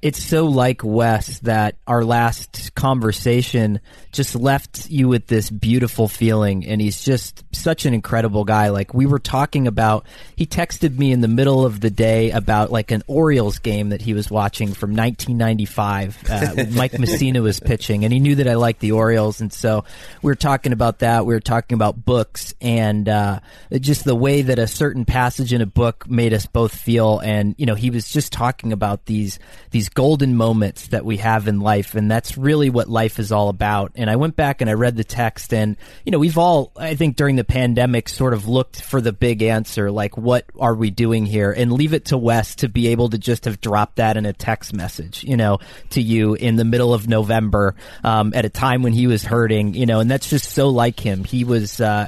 it's 0.01 0.23
so 0.23 0.45
like 0.45 0.81
Wes 0.83 1.39
that 1.39 1.75
our 1.85 2.03
last 2.03 2.73
conversation 2.73 3.79
just 4.11 4.35
left 4.35 4.89
you 4.89 5.07
with 5.07 5.27
this 5.27 5.49
beautiful 5.49 6.07
feeling, 6.07 6.65
and 6.65 6.81
he's 6.81 7.03
just 7.03 7.43
such 7.53 7.85
an 7.85 7.93
incredible 7.93 8.43
guy. 8.43 8.69
Like 8.69 8.93
we 8.93 9.05
were 9.05 9.19
talking 9.19 9.67
about, 9.67 10.05
he 10.35 10.45
texted 10.45 10.97
me 10.97 11.11
in 11.11 11.21
the 11.21 11.27
middle 11.27 11.65
of 11.65 11.79
the 11.79 11.91
day 11.91 12.31
about 12.31 12.71
like 12.71 12.91
an 12.91 13.03
Orioles 13.07 13.59
game 13.59 13.89
that 13.89 14.01
he 14.01 14.13
was 14.13 14.29
watching 14.29 14.73
from 14.73 14.95
1995. 14.95 16.17
Uh, 16.29 16.65
Mike 16.71 16.93
Mussina 16.93 17.41
was 17.41 17.59
pitching, 17.59 18.03
and 18.03 18.11
he 18.11 18.19
knew 18.19 18.35
that 18.35 18.47
I 18.47 18.55
liked 18.55 18.79
the 18.79 18.93
Orioles, 18.93 19.39
and 19.39 19.53
so 19.53 19.85
we 20.23 20.29
were 20.29 20.35
talking 20.35 20.73
about 20.73 20.99
that. 20.99 21.25
We 21.27 21.33
were 21.35 21.39
talking 21.39 21.75
about 21.75 22.03
books 22.03 22.55
and 22.59 23.07
uh, 23.07 23.39
just 23.71 24.03
the 24.03 24.15
way 24.15 24.41
that 24.41 24.57
a 24.57 24.67
certain 24.67 25.05
passage 25.05 25.53
in 25.53 25.61
a 25.61 25.67
book 25.67 26.09
made 26.09 26.33
us 26.33 26.47
both 26.47 26.75
feel. 26.75 27.19
And 27.19 27.53
you 27.57 27.67
know, 27.67 27.75
he 27.75 27.91
was 27.91 28.09
just 28.09 28.33
talking 28.33 28.73
about 28.73 29.05
these 29.05 29.37
these 29.69 29.89
golden 29.93 30.35
moments 30.35 30.87
that 30.87 31.03
we 31.03 31.17
have 31.17 31.47
in 31.47 31.59
life, 31.59 31.95
and 31.95 32.09
that's 32.09 32.37
really 32.37 32.69
what 32.69 32.89
life 32.89 33.19
is 33.19 33.31
all 33.31 33.49
about. 33.49 33.91
And 33.95 34.09
I 34.09 34.15
went 34.15 34.35
back 34.35 34.61
and 34.61 34.69
I 34.69 34.73
read 34.73 34.95
the 34.95 35.03
text, 35.03 35.53
and 35.53 35.77
you 36.05 36.11
know, 36.11 36.19
we've 36.19 36.37
all, 36.37 36.71
I 36.77 36.95
think, 36.95 37.15
during 37.15 37.35
the 37.35 37.43
pandemic, 37.43 38.09
sort 38.09 38.33
of 38.33 38.47
looked 38.47 38.81
for 38.81 39.01
the 39.01 39.11
big 39.11 39.41
answer, 39.41 39.91
like 39.91 40.17
what 40.17 40.45
are 40.59 40.75
we 40.75 40.89
doing 40.89 41.25
here, 41.25 41.51
and 41.51 41.71
leave 41.71 41.93
it 41.93 42.05
to 42.05 42.17
Wes 42.17 42.55
to 42.55 42.69
be 42.69 42.87
able 42.87 43.09
to 43.09 43.17
just 43.17 43.45
have 43.45 43.59
dropped 43.59 43.97
that 43.97 44.17
in 44.17 44.25
a 44.25 44.33
text 44.33 44.73
message, 44.73 45.23
you 45.23 45.37
know, 45.37 45.59
to 45.91 46.01
you 46.01 46.35
in 46.35 46.55
the 46.55 46.65
middle 46.65 46.93
of 46.93 47.07
November, 47.07 47.75
um, 48.03 48.33
at 48.33 48.45
a 48.45 48.49
time 48.49 48.83
when 48.83 48.93
he 48.93 49.07
was 49.07 49.23
hurting, 49.23 49.73
you 49.73 49.85
know, 49.85 49.99
and 49.99 50.09
that's 50.09 50.29
just 50.29 50.51
so 50.51 50.69
like 50.69 50.99
him. 50.99 51.23
He 51.23 51.43
was. 51.43 51.81
Uh, 51.81 52.07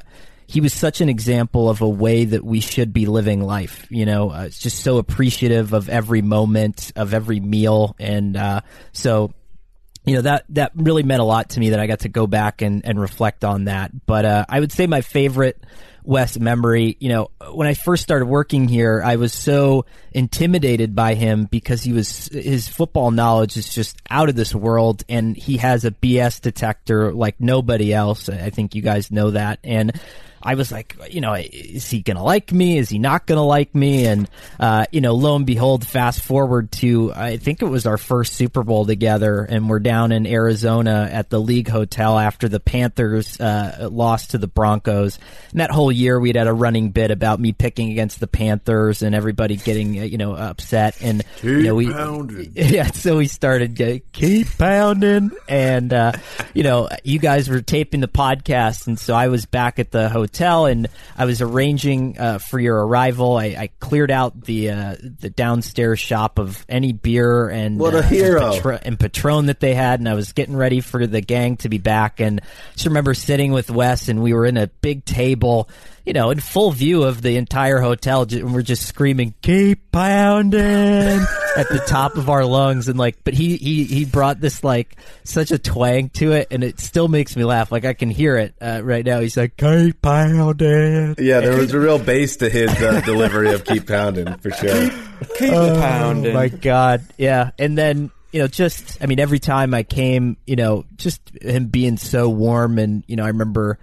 he 0.53 0.61
was 0.61 0.71
such 0.71 1.01
an 1.01 1.09
example 1.09 1.67
of 1.67 1.81
a 1.81 1.89
way 1.89 2.25
that 2.25 2.45
we 2.45 2.59
should 2.59 2.93
be 2.93 3.07
living 3.07 3.41
life. 3.41 3.87
You 3.89 4.05
know, 4.05 4.29
uh, 4.29 4.43
it's 4.43 4.59
just 4.59 4.83
so 4.83 4.99
appreciative 4.99 5.73
of 5.73 5.89
every 5.89 6.21
moment, 6.21 6.91
of 6.95 7.15
every 7.15 7.39
meal, 7.39 7.95
and 7.97 8.37
uh, 8.37 8.61
so 8.91 9.33
you 10.05 10.13
know 10.13 10.21
that 10.21 10.45
that 10.49 10.71
really 10.75 11.01
meant 11.01 11.21
a 11.21 11.25
lot 11.25 11.49
to 11.51 11.59
me 11.59 11.71
that 11.71 11.79
I 11.79 11.87
got 11.87 12.01
to 12.01 12.09
go 12.09 12.27
back 12.27 12.61
and, 12.61 12.85
and 12.85 13.01
reflect 13.01 13.43
on 13.43 13.65
that. 13.65 14.05
But 14.05 14.25
uh, 14.25 14.45
I 14.47 14.59
would 14.59 14.71
say 14.71 14.85
my 14.85 15.01
favorite 15.01 15.59
Wes 16.03 16.37
memory, 16.37 16.97
you 16.99 17.09
know, 17.09 17.31
when 17.51 17.67
I 17.67 17.73
first 17.73 18.03
started 18.03 18.27
working 18.27 18.67
here, 18.67 19.01
I 19.03 19.15
was 19.15 19.33
so 19.33 19.87
intimidated 20.11 20.93
by 20.93 21.15
him 21.15 21.45
because 21.45 21.81
he 21.81 21.93
was 21.93 22.27
his 22.27 22.67
football 22.67 23.09
knowledge 23.09 23.57
is 23.57 23.73
just 23.73 23.99
out 24.07 24.29
of 24.29 24.35
this 24.35 24.53
world, 24.53 25.03
and 25.09 25.35
he 25.35 25.57
has 25.57 25.83
a 25.83 25.89
BS 25.89 26.41
detector 26.41 27.11
like 27.11 27.41
nobody 27.41 27.91
else. 27.91 28.29
I 28.29 28.51
think 28.51 28.75
you 28.75 28.83
guys 28.83 29.09
know 29.09 29.31
that, 29.31 29.57
and 29.63 29.99
I 30.43 30.55
was 30.55 30.71
like, 30.71 30.95
you 31.09 31.21
know, 31.21 31.33
is 31.33 31.89
he 31.89 32.01
going 32.01 32.17
to 32.17 32.23
like 32.23 32.51
me? 32.51 32.77
Is 32.77 32.89
he 32.89 32.99
not 32.99 33.25
going 33.25 33.37
to 33.37 33.43
like 33.43 33.73
me? 33.73 34.05
And, 34.05 34.29
uh, 34.59 34.85
you 34.91 35.01
know, 35.01 35.13
lo 35.13 35.35
and 35.35 35.45
behold, 35.45 35.85
fast 35.85 36.21
forward 36.21 36.71
to, 36.73 37.13
I 37.13 37.37
think 37.37 37.61
it 37.61 37.67
was 37.67 37.85
our 37.85 37.97
first 37.97 38.33
Super 38.33 38.63
Bowl 38.63 38.85
together 38.85 39.43
and 39.43 39.69
we're 39.69 39.79
down 39.79 40.11
in 40.11 40.25
Arizona 40.25 41.09
at 41.11 41.29
the 41.29 41.39
League 41.39 41.67
Hotel 41.67 42.17
after 42.17 42.47
the 42.47 42.59
Panthers, 42.59 43.39
uh, 43.39 43.89
lost 43.91 44.31
to 44.31 44.37
the 44.37 44.47
Broncos. 44.47 45.19
And 45.51 45.59
that 45.59 45.71
whole 45.71 45.91
year 45.91 46.19
we'd 46.19 46.35
had 46.35 46.47
a 46.47 46.53
running 46.53 46.91
bit 46.91 47.11
about 47.11 47.39
me 47.39 47.51
picking 47.51 47.91
against 47.91 48.19
the 48.19 48.27
Panthers 48.27 49.01
and 49.01 49.15
everybody 49.15 49.57
getting, 49.57 49.99
uh, 49.99 50.03
you 50.03 50.17
know, 50.17 50.35
upset. 50.35 50.97
And, 51.01 51.23
keep 51.35 51.43
you 51.43 51.63
know, 51.63 51.75
we, 51.75 51.91
pounding. 51.91 52.51
yeah, 52.55 52.91
so 52.91 53.17
we 53.17 53.27
started 53.27 53.81
uh, 53.81 53.99
keep 54.11 54.47
pounding, 54.57 55.31
and 55.47 55.93
uh, 55.93 56.13
you 56.53 56.63
know, 56.63 56.89
you 57.03 57.19
guys 57.19 57.49
were 57.49 57.61
taping 57.61 57.99
the 57.99 58.07
podcast, 58.07 58.87
and 58.87 58.99
so 58.99 59.13
I 59.13 59.27
was 59.27 59.45
back 59.45 59.79
at 59.79 59.91
the 59.91 60.09
hotel, 60.09 60.32
and 60.39 60.87
I 61.17 61.25
was 61.25 61.41
arranging 61.41 62.17
uh, 62.19 62.39
for 62.39 62.59
your 62.59 62.85
arrival. 62.85 63.37
I, 63.37 63.45
I 63.45 63.69
cleared 63.79 64.11
out 64.11 64.41
the 64.41 64.69
uh, 64.71 64.95
the 65.19 65.29
downstairs 65.29 65.99
shop 65.99 66.39
of 66.39 66.65
any 66.67 66.91
beer 66.93 67.49
and 67.49 67.79
What 67.79 67.93
a 67.93 67.99
uh, 67.99 68.01
hero. 68.01 68.45
and, 68.45 68.53
Patro- 68.55 68.79
and 68.83 68.99
Patron 68.99 69.45
that 69.47 69.59
they 69.59 69.73
had, 69.73 69.99
and 69.99 70.09
I 70.09 70.13
was 70.13 70.33
getting 70.33 70.55
ready 70.55 70.81
for 70.81 71.05
the 71.07 71.21
gang 71.21 71.57
to 71.57 71.69
be 71.69 71.77
back, 71.77 72.19
and 72.19 72.41
I 72.41 72.73
just 72.73 72.85
remember 72.87 73.13
sitting 73.13 73.51
with 73.51 73.69
Wes, 73.71 74.07
and 74.09 74.21
we 74.21 74.33
were 74.33 74.45
in 74.45 74.57
a 74.57 74.67
big 74.67 75.05
table. 75.05 75.69
You 76.05 76.11
know, 76.11 76.31
in 76.31 76.41
full 76.41 76.71
view 76.71 77.03
of 77.03 77.21
the 77.21 77.37
entire 77.37 77.79
hotel, 77.79 78.23
and 78.29 78.53
we're 78.53 78.61
just 78.61 78.85
screaming, 78.85 79.35
"Keep 79.41 79.89
pounding!" 79.93 80.59
at 81.55 81.69
the 81.69 81.81
top 81.87 82.17
of 82.17 82.29
our 82.29 82.43
lungs, 82.43 82.89
and 82.89 82.99
like, 82.99 83.23
but 83.23 83.33
he 83.33 83.55
he 83.55 83.85
he 83.85 84.03
brought 84.03 84.41
this 84.41 84.65
like 84.65 84.97
such 85.23 85.51
a 85.51 85.57
twang 85.57 86.09
to 86.09 86.33
it, 86.33 86.49
and 86.51 86.61
it 86.61 86.81
still 86.81 87.07
makes 87.07 87.37
me 87.37 87.45
laugh. 87.45 87.71
Like 87.71 87.85
I 87.85 87.93
can 87.93 88.09
hear 88.09 88.35
it 88.35 88.53
uh, 88.61 88.81
right 88.83 89.05
now. 89.05 89.21
He's 89.21 89.37
like, 89.37 89.55
"Keep 89.55 90.01
pounding." 90.01 90.22
Yeah, 91.19 91.39
there 91.41 91.57
was 91.57 91.73
a 91.73 91.79
real 91.79 91.99
bass 91.99 92.37
to 92.37 92.49
his 92.49 92.69
uh, 92.81 93.01
delivery 93.05 93.53
of 93.53 93.63
"Keep 93.65 93.87
Pounding" 93.87 94.37
for 94.37 94.51
sure. 94.51 94.89
Keep 95.37 95.53
Oh 95.53 95.75
pounding. 95.79 96.33
my 96.33 96.47
god, 96.49 97.03
yeah. 97.17 97.51
And 97.59 97.77
then 97.77 98.11
you 98.31 98.39
know, 98.39 98.47
just 98.47 98.97
I 99.01 99.05
mean, 99.05 99.19
every 99.19 99.39
time 99.39 99.73
I 99.73 99.83
came, 99.83 100.37
you 100.47 100.55
know, 100.55 100.85
just 100.95 101.21
him 101.41 101.67
being 101.67 101.97
so 101.97 102.29
warm, 102.29 102.79
and 102.79 103.03
you 103.07 103.15
know, 103.15 103.23
I 103.23 103.27
remember 103.27 103.79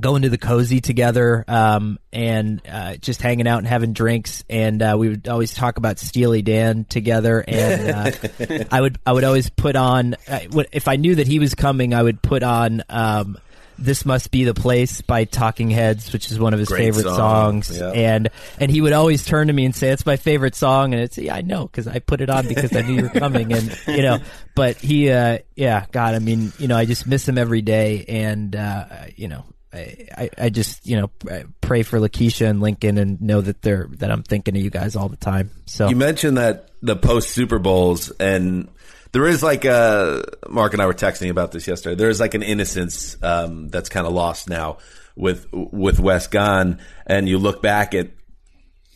going 0.00 0.22
to 0.22 0.28
the 0.28 0.38
cozy 0.38 0.80
together 0.80 1.44
um, 1.48 1.98
and 2.12 2.62
uh, 2.70 2.94
just 2.96 3.20
hanging 3.20 3.48
out 3.48 3.58
and 3.58 3.66
having 3.66 3.92
drinks 3.92 4.44
and 4.48 4.80
uh, 4.80 4.94
we 4.96 5.08
would 5.08 5.26
always 5.26 5.52
talk 5.54 5.76
about 5.76 5.98
Steely 5.98 6.40
Dan 6.40 6.84
together 6.84 7.44
and 7.48 7.90
uh, 7.90 8.64
I 8.70 8.80
would 8.80 8.96
I 9.04 9.12
would 9.12 9.24
always 9.24 9.50
put 9.50 9.74
on 9.74 10.14
uh, 10.28 10.38
if 10.70 10.86
I 10.86 10.94
knew 10.94 11.16
that 11.16 11.26
he 11.26 11.40
was 11.40 11.56
coming 11.56 11.94
I 11.94 12.02
would 12.04 12.22
put 12.22 12.44
on 12.44 12.84
um, 12.88 13.38
this 13.78 14.04
must 14.04 14.30
be 14.30 14.44
the 14.44 14.54
place 14.54 15.00
by 15.02 15.24
Talking 15.24 15.70
Heads 15.70 16.12
which 16.12 16.30
is 16.30 16.38
one 16.38 16.52
of 16.52 16.58
his 16.58 16.68
Great 16.68 16.78
favorite 16.80 17.04
song, 17.04 17.62
songs. 17.62 17.78
Yeah. 17.78 17.90
and 17.90 18.28
and 18.58 18.70
he 18.70 18.80
would 18.80 18.92
always 18.92 19.24
turn 19.24 19.46
to 19.46 19.52
me 19.52 19.64
and 19.64 19.74
say 19.74 19.90
it's 19.90 20.04
my 20.04 20.16
favorite 20.16 20.54
song. 20.54 20.92
And 20.92 21.02
it's 21.02 21.16
yeah 21.18 21.34
I 21.34 21.42
know 21.42 21.66
because 21.66 21.86
I 21.86 21.98
put 22.00 22.20
it 22.20 22.28
on 22.30 22.48
because 22.48 22.74
I 22.74 22.82
knew 22.82 22.94
you 22.94 23.02
were 23.02 23.08
coming. 23.20 23.52
And 23.52 23.78
you 23.86 24.02
know 24.02 24.18
but 24.54 24.76
he 24.76 25.10
uh 25.10 25.38
yeah 25.56 25.86
God 25.92 26.14
I 26.14 26.18
mean 26.18 26.52
you 26.58 26.68
know 26.68 26.76
I 26.76 26.84
just 26.84 27.06
miss 27.06 27.28
him 27.28 27.38
every 27.38 27.62
day. 27.62 28.04
And 28.08 28.54
uh 28.56 28.86
you 29.16 29.28
know 29.28 29.44
I, 29.72 30.30
I, 30.38 30.48
just 30.48 30.86
you 30.86 30.96
know 30.96 31.10
pray 31.60 31.82
for 31.82 31.98
Lakeisha 31.98 32.48
and 32.48 32.60
Lincoln 32.60 32.96
and 32.96 33.20
know 33.20 33.40
that 33.40 33.60
they're 33.60 33.86
that 33.98 34.10
I'm 34.10 34.22
thinking 34.22 34.56
of 34.56 34.62
you 34.62 34.70
guys 34.70 34.96
all 34.96 35.08
the 35.08 35.16
time 35.16 35.50
so 35.66 35.88
You 35.88 35.96
mentioned 35.96 36.38
that 36.38 36.70
the 36.82 36.96
post 36.96 37.30
Super 37.30 37.58
Bowls, 37.58 38.10
and 38.18 38.68
there 39.12 39.26
is 39.26 39.42
like 39.42 39.64
a 39.64 40.24
Mark 40.48 40.72
and 40.72 40.82
I 40.82 40.86
were 40.86 40.94
texting 40.94 41.30
about 41.30 41.52
this 41.52 41.66
yesterday. 41.66 41.96
There 41.96 42.08
is 42.08 42.20
like 42.20 42.34
an 42.34 42.42
innocence 42.42 43.16
um, 43.22 43.68
that's 43.68 43.88
kind 43.88 44.06
of 44.06 44.12
lost 44.12 44.48
now 44.48 44.78
with 45.16 45.46
with 45.52 46.00
Wes 46.00 46.26
gone, 46.28 46.78
and 47.06 47.28
you 47.28 47.38
look 47.38 47.62
back 47.62 47.94
at 47.94 48.10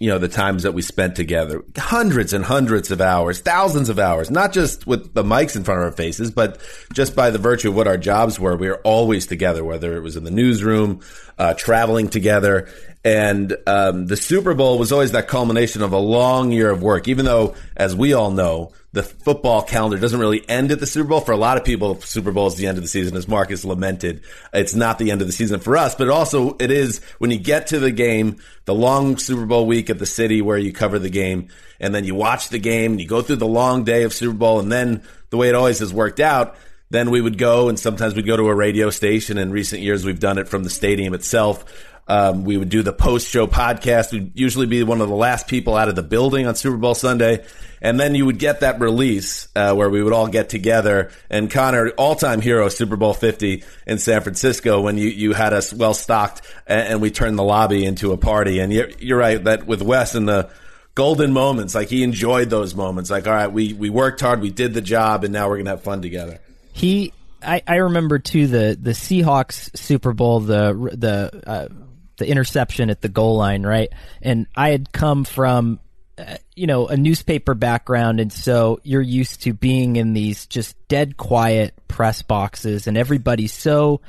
you 0.02 0.09
know 0.09 0.18
the 0.18 0.26
times 0.26 0.64
that 0.64 0.75
we 0.75 0.82
spent 0.82 1.14
together, 1.14 1.62
hundreds 1.78 2.32
and 2.32 2.44
hundreds 2.44 2.90
of 2.90 3.00
hours, 3.00 3.40
thousands 3.40 3.88
of 3.88 4.00
hours, 4.00 4.32
not 4.32 4.52
just 4.52 4.85
with 4.85 5.14
the 5.14 5.23
mics 5.23 5.54
in 5.54 5.62
front 5.62 5.78
of 5.78 5.85
our 5.85 5.92
faces, 5.92 6.32
but 6.32 6.61
just 6.92 7.14
by 7.14 7.30
the 7.30 7.38
virtue 7.38 7.68
of 7.68 7.76
what 7.76 7.87
our 7.87 7.97
jobs 7.97 8.37
were. 8.40 8.56
We 8.56 8.68
were 8.68 8.80
always 8.82 9.28
together, 9.28 9.62
whether 9.62 9.97
it 9.97 10.00
was 10.00 10.16
in 10.16 10.25
the 10.25 10.32
newsroom, 10.32 11.02
uh, 11.38 11.54
traveling 11.54 12.09
together. 12.09 12.68
And 13.04 13.56
um, 13.66 14.06
the 14.06 14.16
Super 14.16 14.54
Bowl 14.54 14.78
was 14.78 14.92
always 14.92 15.11
that 15.12 15.26
culmination 15.26 15.82
of 15.82 15.92
a 15.92 15.99
long 15.99 16.52
year 16.52 16.71
of 16.71 16.82
work, 16.82 17.09
even 17.09 17.25
though, 17.25 17.56
as 17.76 17.97
we 17.97 18.12
all 18.12 18.30
know, 18.30 18.73
the 18.92 19.02
football 19.02 19.62
calendar 19.62 19.99
doesn't 19.99 20.21
really 20.21 20.49
end 20.49 20.71
at 20.71 20.78
the 20.78 20.87
Super 20.87 21.09
Bowl. 21.09 21.21
For 21.21 21.32
a 21.32 21.37
lot 21.37 21.56
of 21.56 21.64
people, 21.64 22.00
Super 22.02 22.30
Bowl 22.30 22.47
is 22.47 22.54
the 22.54 22.68
end 22.68 22.78
of 22.78 22.85
the 22.85 22.88
season, 22.88 23.16
as 23.16 23.26
Marcus 23.26 23.64
lamented. 23.64 24.23
It's 24.52 24.75
not 24.75 24.99
the 24.99 25.11
end 25.11 25.21
of 25.21 25.26
the 25.26 25.32
season 25.32 25.59
for 25.59 25.76
us, 25.76 25.97
but 25.97 26.11
also 26.11 26.56
it 26.61 26.71
is 26.71 27.00
when 27.18 27.32
you 27.32 27.38
get 27.38 27.68
to 27.68 27.80
the 27.80 27.90
game, 27.90 28.37
the 28.66 28.75
long 28.75 29.16
Super 29.16 29.47
Bowl 29.47 29.66
week 29.66 29.90
at 29.90 29.99
the 29.99 30.06
city 30.06 30.40
where 30.40 30.59
you 30.59 30.73
cover 30.73 31.00
the 31.00 31.11
game, 31.11 31.49
and 31.80 31.92
then 31.92 32.04
you 32.04 32.14
watch 32.14 32.50
the 32.50 32.59
game, 32.61 32.92
and 32.92 33.00
you 33.00 33.09
go 33.09 33.23
through 33.23 33.37
the 33.37 33.47
long 33.47 33.82
day 33.82 34.04
of 34.04 34.12
Super 34.12 34.37
Bowl, 34.37 34.61
and 34.61 34.71
then 34.71 35.02
the 35.30 35.37
way 35.37 35.49
it 35.49 35.56
always 35.56 35.80
has 35.80 35.92
worked 35.92 36.21
out, 36.21 36.56
then 36.90 37.11
we 37.11 37.23
would 37.23 37.38
go, 37.38 37.71
and 37.71 37.78
sometimes 37.78 38.14
we'd 38.14 38.26
go 38.26 38.37
to 38.37 38.49
a 38.49 38.54
radio 38.54 38.90
station. 38.90 39.38
In 39.38 39.50
recent 39.50 39.80
years, 39.80 40.04
we've 40.04 40.21
done 40.21 40.37
it 40.37 40.47
from 40.47 40.62
the 40.62 40.71
stadium 40.71 41.14
itself. 41.14 41.64
Um, 42.09 42.44
we 42.44 42.56
would 42.56 42.68
do 42.68 42.82
the 42.82 42.92
post 42.92 43.28
show 43.28 43.47
podcast. 43.47 44.12
We'd 44.12 44.38
usually 44.38 44.66
be 44.66 44.82
one 44.82 45.00
of 45.00 45.09
the 45.09 45.14
last 45.14 45.47
people 45.47 45.76
out 45.76 45.88
of 45.88 45.94
the 45.94 46.02
building 46.02 46.47
on 46.47 46.54
Super 46.54 46.76
Bowl 46.76 46.94
Sunday. 46.94 47.44
And 47.80 47.99
then 47.99 48.14
you 48.14 48.26
would 48.26 48.38
get 48.38 48.61
that 48.61 48.80
release 48.80 49.49
uh, 49.56 49.75
where 49.75 49.90
we 49.90 50.02
would 50.02 50.12
all 50.12 50.28
get 50.28 50.49
together. 50.49 51.11
And 51.30 51.50
Conor, 51.50 51.90
all 51.90 52.14
time 52.14 52.40
hero, 52.40 52.68
Super 52.68 52.97
Bowl 52.97 53.14
50 53.14 53.64
in 53.87 53.99
San 53.99 54.21
Francisco, 54.23 54.80
when 54.80 54.99
you, 54.99 55.09
you 55.09 55.32
had 55.32 55.52
us 55.52 55.73
well 55.73 55.94
stocked 55.94 56.42
and, 56.66 56.88
and 56.88 57.00
we 57.00 57.11
turned 57.11 57.38
the 57.38 57.44
lobby 57.44 57.85
into 57.85 58.12
a 58.12 58.16
party. 58.16 58.59
And 58.59 58.73
you're, 58.73 58.90
you're 58.99 59.18
right 59.18 59.42
that 59.44 59.66
with 59.66 59.82
Wes 59.82 60.14
and 60.14 60.28
the 60.28 60.50
golden 60.94 61.32
moments, 61.32 61.75
like 61.75 61.88
he 61.88 62.02
enjoyed 62.02 62.50
those 62.50 62.75
moments. 62.75 63.11
Like, 63.11 63.26
all 63.26 63.32
right, 63.32 63.50
we, 63.50 63.73
we 63.73 63.90
worked 63.90 64.21
hard, 64.21 64.40
we 64.40 64.50
did 64.50 64.75
the 64.75 64.82
job, 64.82 65.25
and 65.25 65.32
now 65.32 65.49
we're 65.49 65.56
going 65.56 65.66
to 65.66 65.73
have 65.73 65.82
fun 65.82 66.02
together. 66.02 66.40
he 66.73 67.12
I, 67.44 67.62
I 67.66 67.76
remember 67.76 68.18
too 68.18 68.47
the 68.47 68.78
the 68.80 68.92
Seahawks 68.92 69.76
Super 69.76 70.12
Bowl 70.12 70.40
the 70.40 70.90
the 70.92 71.42
uh, 71.47 71.68
the 72.19 72.26
interception 72.28 72.90
at 72.90 73.00
the 73.00 73.09
goal 73.09 73.37
line 73.37 73.62
right 73.62 73.90
and 74.21 74.47
I 74.57 74.71
had 74.71 74.92
come 74.92 75.25
from 75.25 75.81
uh, 76.19 76.37
you 76.54 76.66
know 76.66 76.88
a 76.88 76.97
newspaper 76.97 77.54
background 77.54 78.21
and 78.21 78.33
so 78.33 78.81
you're 78.83 79.00
used 79.00 79.42
to 79.42 79.52
being 79.52 79.97
in 79.97 80.12
these 80.12 80.47
just 80.47 80.76
dead 80.88 81.16
quiet 81.16 81.75
press 81.88 82.23
boxes 82.23 82.87
and 82.87 82.97
everybody's 82.97 83.52
so 83.52 84.00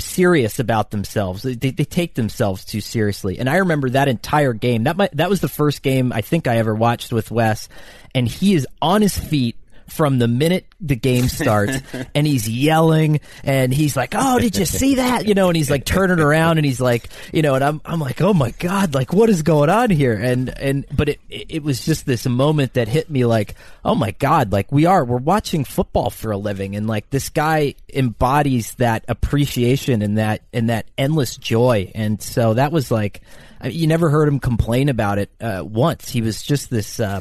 serious 0.00 0.58
about 0.58 0.90
themselves. 0.90 1.42
They, 1.42 1.54
they 1.54 1.84
take 1.84 2.14
themselves 2.14 2.64
too 2.64 2.80
seriously. 2.80 3.38
And 3.38 3.48
I 3.48 3.58
remember 3.58 3.90
that 3.90 4.08
entire 4.08 4.52
game. 4.52 4.84
That 4.84 4.96
might, 4.96 5.16
that 5.16 5.30
was 5.30 5.40
the 5.40 5.48
first 5.48 5.82
game 5.82 6.12
I 6.12 6.22
think 6.22 6.46
I 6.46 6.56
ever 6.56 6.74
watched 6.74 7.12
with 7.12 7.30
Wes, 7.30 7.68
and 8.14 8.26
he 8.26 8.54
is 8.54 8.66
on 8.80 9.02
his 9.02 9.16
feet 9.16 9.56
from 9.90 10.18
the 10.18 10.28
minute 10.28 10.64
the 10.80 10.96
game 10.96 11.28
starts 11.28 11.76
and 12.14 12.26
he's 12.26 12.48
yelling 12.48 13.20
and 13.44 13.72
he's 13.74 13.96
like, 13.96 14.14
"Oh, 14.16 14.38
did 14.38 14.56
you 14.56 14.64
see 14.64 14.94
that?" 14.96 15.26
you 15.26 15.34
know, 15.34 15.48
and 15.48 15.56
he's 15.56 15.70
like 15.70 15.84
turning 15.84 16.20
around 16.20 16.58
and 16.58 16.64
he's 16.64 16.80
like, 16.80 17.08
you 17.32 17.42
know, 17.42 17.54
and 17.54 17.64
I'm 17.64 17.80
I'm 17.84 18.00
like, 18.00 18.20
"Oh 18.22 18.32
my 18.32 18.52
god, 18.52 18.94
like 18.94 19.12
what 19.12 19.28
is 19.28 19.42
going 19.42 19.70
on 19.70 19.90
here?" 19.90 20.14
And 20.14 20.48
and 20.58 20.86
but 20.96 21.08
it 21.10 21.20
it 21.28 21.62
was 21.62 21.84
just 21.84 22.06
this 22.06 22.26
moment 22.26 22.74
that 22.74 22.88
hit 22.88 23.10
me 23.10 23.24
like, 23.24 23.54
"Oh 23.84 23.94
my 23.94 24.12
god, 24.12 24.52
like 24.52 24.70
we 24.72 24.86
are 24.86 25.04
we're 25.04 25.18
watching 25.18 25.64
football 25.64 26.10
for 26.10 26.30
a 26.30 26.36
living 26.38 26.76
and 26.76 26.86
like 26.86 27.10
this 27.10 27.28
guy 27.28 27.74
embodies 27.92 28.74
that 28.76 29.04
appreciation 29.08 30.02
and 30.02 30.18
that 30.18 30.42
and 30.52 30.70
that 30.70 30.86
endless 30.96 31.36
joy." 31.36 31.90
And 31.94 32.20
so 32.22 32.54
that 32.54 32.72
was 32.72 32.90
like 32.90 33.20
I- 33.60 33.68
you 33.68 33.86
never 33.86 34.08
heard 34.10 34.28
him 34.28 34.40
complain 34.40 34.88
about 34.88 35.18
it 35.18 35.30
uh, 35.40 35.62
once. 35.64 36.08
He 36.08 36.22
was 36.22 36.42
just 36.42 36.70
this 36.70 36.98
uh, 37.00 37.20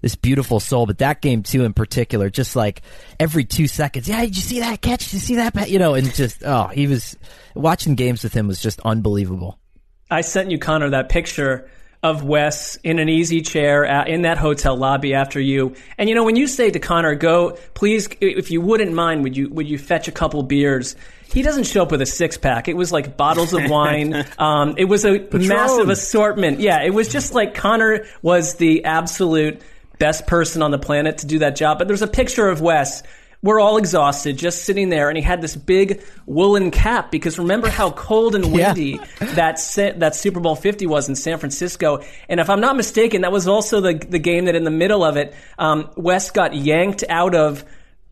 this 0.00 0.14
beautiful 0.14 0.60
soul. 0.60 0.86
But 0.86 0.98
that 0.98 1.20
game 1.20 1.42
too, 1.42 1.64
in 1.64 1.72
particular, 1.72 2.30
just 2.30 2.56
like 2.56 2.82
every 3.18 3.44
two 3.44 3.66
seconds, 3.66 4.08
yeah, 4.08 4.20
did 4.20 4.36
you 4.36 4.42
see 4.42 4.60
that 4.60 4.80
catch? 4.80 5.04
Did 5.06 5.14
you 5.14 5.18
see 5.20 5.36
that? 5.36 5.70
You 5.70 5.78
know, 5.78 5.94
and 5.94 6.12
just 6.14 6.42
oh, 6.44 6.68
he 6.68 6.86
was 6.86 7.16
watching 7.54 7.94
games 7.94 8.22
with 8.22 8.32
him 8.32 8.46
was 8.46 8.60
just 8.60 8.80
unbelievable. 8.80 9.58
I 10.10 10.22
sent 10.22 10.50
you 10.50 10.58
Conor 10.58 10.90
that 10.90 11.08
picture 11.08 11.68
of 12.02 12.22
Wes 12.22 12.76
in 12.84 12.98
an 12.98 13.08
easy 13.08 13.40
chair 13.42 13.84
in 14.04 14.22
that 14.22 14.38
hotel 14.38 14.76
lobby 14.76 15.14
after 15.14 15.40
you. 15.40 15.74
And 15.98 16.08
you 16.08 16.14
know, 16.14 16.24
when 16.24 16.36
you 16.36 16.46
say 16.46 16.70
to 16.70 16.78
Conor, 16.78 17.14
"Go, 17.14 17.58
please, 17.74 18.08
if 18.20 18.50
you 18.50 18.60
wouldn't 18.60 18.92
mind, 18.92 19.24
would 19.24 19.36
you 19.36 19.48
would 19.50 19.68
you 19.68 19.78
fetch 19.78 20.08
a 20.08 20.12
couple 20.12 20.42
beers?" 20.42 20.94
He 21.30 21.42
doesn't 21.42 21.64
show 21.64 21.82
up 21.82 21.90
with 21.90 22.00
a 22.00 22.06
six 22.06 22.38
pack. 22.38 22.68
It 22.68 22.76
was 22.76 22.90
like 22.90 23.16
bottles 23.18 23.52
of 23.52 23.68
wine. 23.68 24.24
Um, 24.38 24.74
it 24.78 24.84
was 24.84 25.04
a 25.04 25.18
Patron. 25.18 25.48
massive 25.48 25.88
assortment. 25.88 26.60
Yeah, 26.60 26.82
it 26.84 26.94
was 26.94 27.08
just 27.08 27.34
like 27.34 27.54
Conor 27.54 28.06
was 28.22 28.54
the 28.54 28.84
absolute 28.84 29.60
best 29.98 30.26
person 30.26 30.62
on 30.62 30.70
the 30.70 30.78
planet 30.78 31.18
to 31.18 31.26
do 31.26 31.38
that 31.40 31.56
job. 31.56 31.78
But 31.78 31.88
there's 31.88 32.02
a 32.02 32.06
picture 32.06 32.48
of 32.48 32.60
Wes 32.60 33.02
we're 33.40 33.60
all 33.60 33.76
exhausted, 33.76 34.36
just 34.36 34.64
sitting 34.64 34.88
there, 34.88 35.08
and 35.08 35.16
he 35.16 35.22
had 35.22 35.40
this 35.40 35.54
big 35.54 36.02
woolen 36.26 36.72
cap 36.72 37.12
because 37.12 37.38
remember 37.38 37.68
how 37.70 37.92
cold 37.92 38.34
and 38.34 38.52
windy 38.52 38.98
Yeah. 39.20 39.34
that 39.36 39.60
that 39.98 40.16
Super 40.16 40.40
Bowl 40.40 40.56
Fifty 40.56 40.88
was 40.88 41.08
in 41.08 41.14
San 41.14 41.38
Francisco. 41.38 42.02
And 42.28 42.40
if 42.40 42.50
I'm 42.50 42.60
not 42.60 42.74
mistaken, 42.76 43.20
that 43.20 43.30
was 43.30 43.46
also 43.46 43.80
the 43.80 43.94
the 43.94 44.18
game 44.18 44.46
that 44.46 44.56
in 44.56 44.64
the 44.64 44.72
middle 44.72 45.04
of 45.04 45.16
it, 45.16 45.36
um, 45.56 45.88
Wes 45.96 46.32
got 46.32 46.52
yanked 46.54 47.04
out 47.08 47.34
of. 47.36 47.64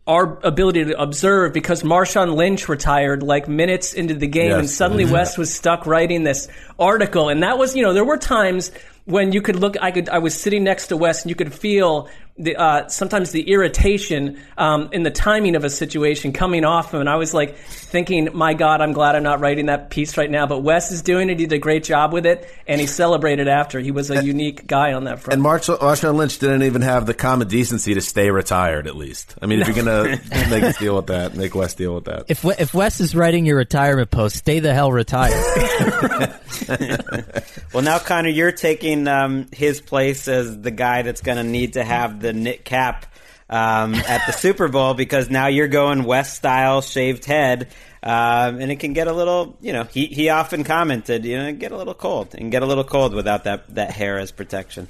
Our 0.09 0.39
ability 0.41 0.85
to 0.85 1.01
observe 1.01 1.51
because 1.51 1.83
Marshawn 1.83 2.35
Lynch 2.37 2.69
retired 2.69 3.23
like 3.23 3.49
minutes 3.49 3.93
into 3.93 4.13
the 4.13 4.25
game, 4.27 4.51
Yes. 4.51 4.59
and 4.59 4.69
suddenly 4.69 5.03
Yeah. 5.03 5.11
Wes 5.11 5.37
was 5.37 5.53
stuck 5.53 5.85
writing 5.85 6.23
this 6.23 6.47
article. 6.79 7.27
And 7.27 7.43
that 7.43 7.57
was, 7.57 7.75
you 7.75 7.83
know, 7.83 7.91
there 7.91 8.05
were 8.05 8.15
times 8.15 8.71
when 9.07 9.31
you 9.31 9.41
could 9.41 9.55
look. 9.55 9.75
I 9.81 9.91
could. 9.91 10.09
I 10.09 10.19
was 10.19 10.39
sitting 10.39 10.63
next 10.63 10.87
to 10.87 10.97
Wes, 10.97 11.23
and 11.23 11.29
you 11.29 11.35
could 11.35 11.53
feel 11.53 12.07
the 12.39 12.55
uh, 12.55 12.87
sometimes 12.87 13.31
the 13.31 13.49
irritation 13.49 14.39
um, 14.57 14.89
in 14.91 15.03
the 15.03 15.11
timing 15.11 15.55
of 15.55 15.63
a 15.63 15.69
situation 15.69 16.33
coming 16.33 16.65
off 16.65 16.93
him. 16.93 16.99
And 16.99 17.09
I 17.09 17.15
was 17.15 17.33
like 17.33 17.57
thinking, 17.57 18.29
"My 18.33 18.53
God, 18.53 18.81
I'm 18.81 18.93
glad 18.93 19.15
I'm 19.15 19.23
not 19.23 19.39
writing 19.39 19.67
that 19.67 19.89
piece 19.89 20.17
right 20.17 20.29
now." 20.29 20.45
But 20.45 20.59
Wes 20.59 20.91
is 20.91 21.01
doing 21.01 21.29
it. 21.29 21.39
He 21.39 21.45
did 21.45 21.55
a 21.55 21.59
great 21.59 21.83
job 21.83 22.13
with 22.13 22.25
it, 22.25 22.49
and 22.67 22.79
he 22.79 22.87
celebrated 22.87 23.47
after. 23.47 23.79
He 23.79 23.91
was 23.91 24.11
a 24.11 24.23
unique 24.23 24.67
guy 24.67 24.93
on 24.93 25.05
that 25.05 25.19
front. 25.19 25.33
And 25.33 25.41
Marshall, 25.41 25.77
Marshawn 25.77 26.15
Lynch 26.15 26.37
didn't 26.39 26.63
even 26.63 26.81
have 26.81 27.05
the 27.05 27.13
common 27.13 27.47
decency 27.47 27.93
to 27.93 28.01
stay 28.01 28.29
retired. 28.29 28.87
At 28.87 28.95
least, 28.95 29.35
I 29.41 29.45
mean, 29.45 29.59
if 29.59 29.67
you're 29.67 29.75
gonna 29.75 30.19
make 30.49 30.63
us 30.63 30.77
deal 30.77 30.95
with 30.95 31.07
that, 31.07 31.35
make 31.35 31.55
Wes 31.55 31.73
deal 31.73 31.95
with 31.95 32.05
that. 32.05 32.25
If 32.27 32.45
if 32.45 32.73
Wes 32.73 32.99
is 32.99 33.15
writing 33.15 33.45
your 33.45 33.57
retirement 33.57 34.11
post, 34.11 34.35
stay 34.37 34.59
the 34.59 34.73
hell 34.73 34.91
retired. 34.91 35.33
Well, 37.73 37.83
now 37.83 37.99
Conor, 37.99 38.29
you're 38.29 38.53
taking 38.53 39.07
um, 39.07 39.47
his 39.51 39.81
place 39.81 40.27
as 40.27 40.61
the 40.61 40.71
guy 40.71 41.01
that's 41.01 41.21
going 41.21 41.37
to 41.37 41.43
need 41.43 41.73
to 41.73 41.83
have 41.83 42.19
the 42.19 42.26
knit 42.33 42.65
cap 42.65 43.05
um, 43.49 43.95
at 43.95 44.25
the 44.25 44.33
Super 44.33 44.67
Bowl 44.67 44.93
because 44.93 45.29
now 45.29 45.47
you're 45.47 45.67
going 45.67 46.03
Wes 46.03 46.33
style 46.33 46.81
shaved 46.81 47.25
head. 47.25 47.69
Um, 48.03 48.61
and 48.61 48.71
it 48.71 48.77
can 48.77 48.93
get 48.93 49.07
a 49.07 49.13
little, 49.13 49.57
you 49.59 49.73
know, 49.73 49.83
he, 49.83 50.05
he 50.05 50.29
often 50.29 50.63
commented, 50.63 51.25
you 51.25 51.37
know, 51.37 51.51
get 51.51 51.71
a 51.71 51.77
little 51.77 51.95
cold 51.95 52.35
and 52.35 52.51
get 52.51 52.61
a 52.61 52.65
little 52.65 52.83
cold 52.83 53.13
without 53.13 53.43
that, 53.45 53.73
that 53.75 53.91
hair 53.91 54.17
as 54.17 54.31
protection. 54.31 54.87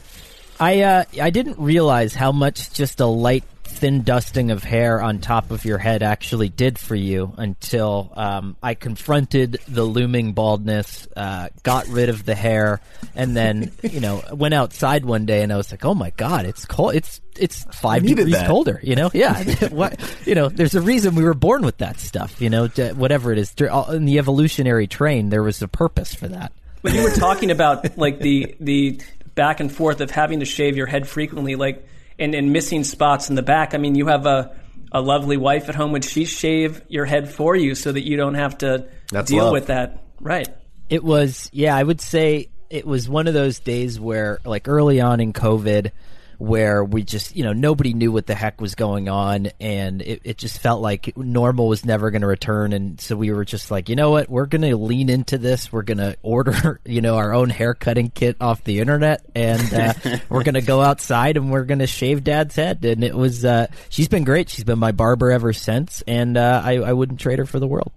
I 0.59 0.81
uh, 0.81 1.03
I 1.21 1.29
didn't 1.29 1.59
realize 1.59 2.15
how 2.15 2.31
much 2.31 2.73
just 2.73 2.99
a 2.99 3.05
light, 3.05 3.43
thin 3.67 4.01
dusting 4.03 4.51
of 4.51 4.63
hair 4.63 5.01
on 5.01 5.19
top 5.19 5.51
of 5.51 5.65
your 5.65 5.77
head 5.77 6.01
actually 6.01 6.49
did 6.49 6.79
for 6.79 6.95
you 6.95 7.33
until 7.37 8.11
um, 8.15 8.57
I 8.63 8.73
confronted 8.73 9.59
the 9.67 9.83
looming 9.83 10.33
baldness, 10.33 11.07
uh, 11.15 11.49
got 11.63 11.87
rid 11.87 12.09
of 12.09 12.25
the 12.25 12.35
hair, 12.35 12.81
and 13.15 13.35
then 13.35 13.71
you 13.83 13.99
know 13.99 14.23
went 14.31 14.53
outside 14.53 15.05
one 15.05 15.25
day 15.25 15.43
and 15.43 15.53
I 15.53 15.57
was 15.57 15.71
like, 15.71 15.85
oh 15.85 15.93
my 15.93 16.09
god, 16.11 16.45
it's 16.45 16.65
cold. 16.65 16.95
It's 16.95 17.21
it's 17.37 17.63
five 17.65 18.03
degrees 18.03 18.31
that. 18.33 18.47
colder. 18.47 18.79
You 18.81 18.95
know, 18.95 19.11
yeah. 19.13 19.43
what 19.69 19.99
you 20.25 20.35
know, 20.35 20.49
there's 20.49 20.75
a 20.75 20.81
reason 20.81 21.15
we 21.15 21.23
were 21.23 21.33
born 21.33 21.63
with 21.63 21.77
that 21.77 21.99
stuff. 21.99 22.41
You 22.41 22.49
know, 22.49 22.67
d- 22.67 22.93
whatever 22.93 23.31
it 23.31 23.37
is 23.37 23.53
in 23.89 24.05
the 24.05 24.17
evolutionary 24.17 24.87
train, 24.87 25.29
there 25.29 25.43
was 25.43 25.61
a 25.61 25.67
purpose 25.67 26.13
for 26.13 26.27
that. 26.27 26.51
When 26.81 26.95
you 26.95 27.03
were 27.03 27.11
talking 27.11 27.51
about 27.51 27.97
like 27.97 28.19
the 28.19 28.55
the 28.59 29.01
back 29.35 29.59
and 29.59 29.71
forth 29.71 30.01
of 30.01 30.09
having 30.09 30.39
to 30.39 30.45
shave 30.45 30.75
your 30.75 30.87
head 30.87 31.07
frequently, 31.07 31.55
like 31.55 31.87
and, 32.19 32.33
and 32.35 32.51
missing 32.51 32.83
spots 32.83 33.29
in 33.29 33.35
the 33.35 33.41
back. 33.43 33.73
I 33.73 33.77
mean, 33.77 33.95
you 33.95 34.07
have 34.07 34.25
a 34.25 34.55
a 34.91 35.01
lovely 35.01 35.37
wife 35.37 35.69
at 35.69 35.75
home. 35.75 35.91
Would 35.91 36.05
she 36.05 36.25
shave 36.25 36.81
your 36.87 37.05
head 37.05 37.29
for 37.29 37.55
you 37.55 37.75
so 37.75 37.91
that 37.91 38.05
you 38.05 38.17
don't 38.17 38.35
have 38.35 38.57
to 38.59 38.87
That's 39.11 39.29
deal 39.29 39.45
love. 39.45 39.53
with 39.53 39.67
that? 39.67 40.03
Right. 40.19 40.47
It 40.89 41.03
was, 41.03 41.49
yeah, 41.51 41.75
I 41.75 41.83
would 41.83 41.99
say 41.99 42.49
it 42.69 42.85
was 42.85 43.09
one 43.09 43.27
of 43.27 43.33
those 43.33 43.59
days 43.59 43.99
where, 43.99 44.39
like 44.45 44.67
early 44.67 45.01
on 45.01 45.19
in 45.19 45.33
COVID, 45.33 45.91
where 46.37 46.83
we 46.83 47.03
just, 47.03 47.35
you 47.35 47.43
know, 47.43 47.53
nobody 47.53 47.93
knew 47.93 48.11
what 48.11 48.27
the 48.27 48.35
heck 48.35 48.61
was 48.61 48.75
going 48.75 49.09
on, 49.09 49.49
and 49.59 50.01
it, 50.01 50.21
it 50.23 50.37
just 50.37 50.59
felt 50.59 50.81
like 50.81 51.17
normal 51.17 51.67
was 51.67 51.83
never 51.83 52.11
going 52.11 52.21
to 52.21 52.27
return. 52.27 52.73
And 52.73 53.01
so 53.01 53.15
we 53.15 53.31
were 53.31 53.45
just 53.45 53.71
like, 53.71 53.89
you 53.89 53.95
know 53.95 54.11
what, 54.11 54.29
we're 54.29 54.45
going 54.45 54.61
to 54.61 54.77
lean 54.77 55.09
into 55.09 55.37
this. 55.37 55.71
We're 55.71 55.81
going 55.81 55.97
to 55.97 56.15
order, 56.21 56.79
you 56.85 57.01
know, 57.01 57.17
our 57.17 57.33
own 57.33 57.49
hair 57.49 57.73
cutting 57.73 58.09
kit 58.09 58.37
off 58.39 58.63
the 58.63 58.79
internet, 58.79 59.25
and 59.35 59.73
uh, 59.73 59.93
we're 60.29 60.43
going 60.43 60.55
to 60.55 60.61
go 60.61 60.81
outside 60.81 61.37
and 61.37 61.51
we're 61.51 61.65
going 61.65 61.79
to 61.79 61.87
shave 61.87 62.23
dad's 62.23 62.55
head. 62.55 62.85
And 62.85 63.03
it 63.03 63.15
was, 63.15 63.43
uh, 63.43 63.67
she's 63.89 64.07
been 64.07 64.23
great. 64.23 64.49
She's 64.49 64.65
been 64.65 64.79
my 64.79 64.91
barber 64.91 65.31
ever 65.31 65.53
since, 65.53 66.03
and 66.07 66.37
uh, 66.37 66.61
I, 66.63 66.77
I 66.77 66.93
wouldn't 66.93 67.19
trade 67.19 67.39
her 67.39 67.45
for 67.45 67.59
the 67.59 67.67
world. 67.67 67.91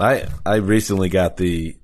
I 0.00 0.26
I 0.44 0.56
recently 0.56 1.08
got 1.08 1.36
the. 1.36 1.76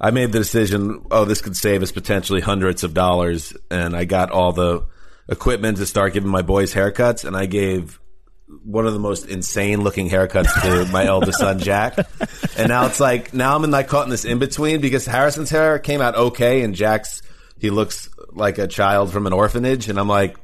I 0.00 0.10
made 0.10 0.32
the 0.32 0.40
decision. 0.40 1.04
Oh, 1.10 1.24
this 1.24 1.40
could 1.40 1.56
save 1.56 1.82
us 1.82 1.92
potentially 1.92 2.40
hundreds 2.40 2.82
of 2.82 2.94
dollars, 2.94 3.56
and 3.70 3.94
I 3.94 4.04
got 4.04 4.30
all 4.30 4.52
the 4.52 4.86
equipment 5.28 5.78
to 5.78 5.86
start 5.86 6.12
giving 6.12 6.30
my 6.30 6.42
boys 6.42 6.74
haircuts, 6.74 7.24
and 7.24 7.36
I 7.36 7.46
gave 7.46 8.00
one 8.62 8.86
of 8.86 8.92
the 8.92 8.98
most 8.98 9.26
insane 9.26 9.80
looking 9.80 10.08
haircuts 10.08 10.52
to 10.62 10.92
my 10.92 11.04
eldest 11.06 11.38
son 11.38 11.58
Jack. 11.58 11.96
And 12.56 12.68
now 12.68 12.86
it's 12.86 13.00
like 13.00 13.34
now 13.34 13.56
I'm 13.56 13.64
in 13.64 13.70
like 13.70 13.88
caught 13.88 14.04
in 14.04 14.10
this 14.10 14.24
in 14.24 14.38
between 14.38 14.80
because 14.80 15.06
Harrison's 15.06 15.50
hair 15.50 15.78
came 15.78 16.00
out 16.00 16.14
okay, 16.14 16.62
and 16.62 16.74
Jack's 16.74 17.22
he 17.58 17.70
looks 17.70 18.08
like 18.32 18.58
a 18.58 18.66
child 18.66 19.12
from 19.12 19.26
an 19.26 19.32
orphanage, 19.32 19.88
and 19.88 19.98
I'm 19.98 20.08
like, 20.08 20.36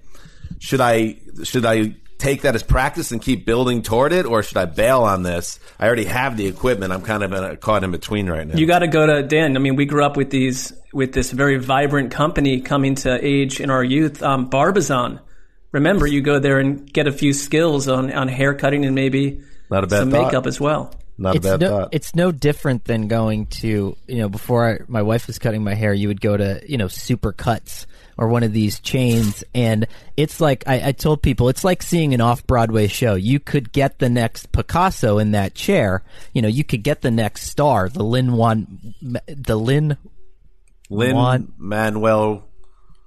should 0.59 0.81
I 0.81 1.17
should 1.45 1.67
I 1.67 1.97
take 2.21 2.43
that 2.43 2.55
as 2.55 2.63
practice 2.63 3.11
and 3.11 3.21
keep 3.21 3.45
building 3.45 3.83
toward 3.83 4.13
it, 4.13 4.27
or 4.27 4.43
should 4.43 4.59
I 4.59 4.67
bail 4.67 5.03
on 5.03 5.23
this? 5.23 5.59
I 5.79 5.87
already 5.87 6.05
have 6.05 6.37
the 6.37 6.47
equipment. 6.47 6.93
I'm 6.93 7.03
kind 7.03 7.23
of 7.23 7.33
in 7.33 7.43
a, 7.43 7.57
caught 7.57 7.83
in 7.83 7.91
between 7.91 8.29
right 8.29 8.47
now. 8.47 8.57
You 8.57 8.67
got 8.67 8.81
to 8.81 8.87
go 8.87 9.07
to 9.07 9.23
Dan. 9.23 9.57
I 9.57 9.61
mean, 9.61 9.77
we 9.77 9.87
grew 9.87 10.05
up 10.05 10.17
with 10.17 10.31
these 10.31 10.73
with 10.93 11.13
this 11.13 11.31
very 11.31 11.57
vibrant 11.57 12.11
company 12.13 12.61
coming 12.61 12.95
to 12.97 13.19
age 13.25 13.61
in 13.61 13.71
our 13.71 13.83
youth, 13.83 14.23
um, 14.23 14.49
Barbizon. 14.49 15.21
Remember, 15.73 16.07
you 16.07 16.21
go 16.21 16.39
there 16.39 16.59
and 16.59 16.93
get 16.93 17.07
a 17.07 17.13
few 17.13 17.33
skills 17.33 17.89
on 17.89 18.13
on 18.13 18.29
hair 18.29 18.55
cutting 18.55 18.85
and 18.85 18.95
maybe 18.95 19.41
Not 19.71 19.85
a 19.85 19.87
bad 19.87 20.01
some 20.01 20.11
thought. 20.11 20.27
makeup 20.27 20.47
as 20.47 20.61
well. 20.61 20.95
Not 21.17 21.35
a 21.35 21.37
it's 21.37 21.47
bad 21.47 21.61
no, 21.61 21.69
thought. 21.69 21.89
It's 21.93 22.15
no 22.15 22.33
different 22.33 22.85
than 22.85 23.09
going 23.09 23.47
to 23.47 23.97
you 24.07 24.17
know 24.17 24.29
before 24.29 24.69
I, 24.69 24.79
my 24.89 25.03
wife 25.03 25.27
was 25.27 25.39
cutting 25.39 25.63
my 25.63 25.75
hair, 25.75 25.93
you 25.95 26.09
would 26.09 26.21
go 26.21 26.37
to 26.37 26.61
you 26.67 26.77
know 26.77 26.89
Super 26.89 27.33
Cuts 27.33 27.87
or 28.21 28.29
one 28.29 28.43
of 28.43 28.53
these 28.53 28.79
chains, 28.81 29.43
and 29.55 29.87
it's 30.15 30.41
like 30.43 30.63
I, 30.67 30.89
I 30.89 30.93
told 30.93 31.23
people 31.23 31.49
it's 31.49 31.65
like 31.65 31.83
seeing 31.83 32.13
an 32.13 32.21
off 32.21 32.47
Broadway 32.47 32.87
show. 32.87 33.15
You 33.15 33.41
could 33.41 33.73
get 33.73 33.99
the 33.99 34.11
next 34.11 34.53
Picasso 34.53 35.19
in 35.19 35.31
that 35.31 35.55
chair. 35.55 36.03
You 36.35 36.43
know, 36.43 36.49
you 36.49 36.63
could 36.63 36.83
get 36.83 37.01
the 37.01 37.11
next 37.11 37.47
star, 37.47 37.89
the 37.89 38.05
Lin 38.05 38.35
Wan, 38.35 38.95
the 39.27 39.57
Lin 39.57 39.97
Lin 40.91 41.17
Juan- 41.17 41.53
Manuel 41.57 42.47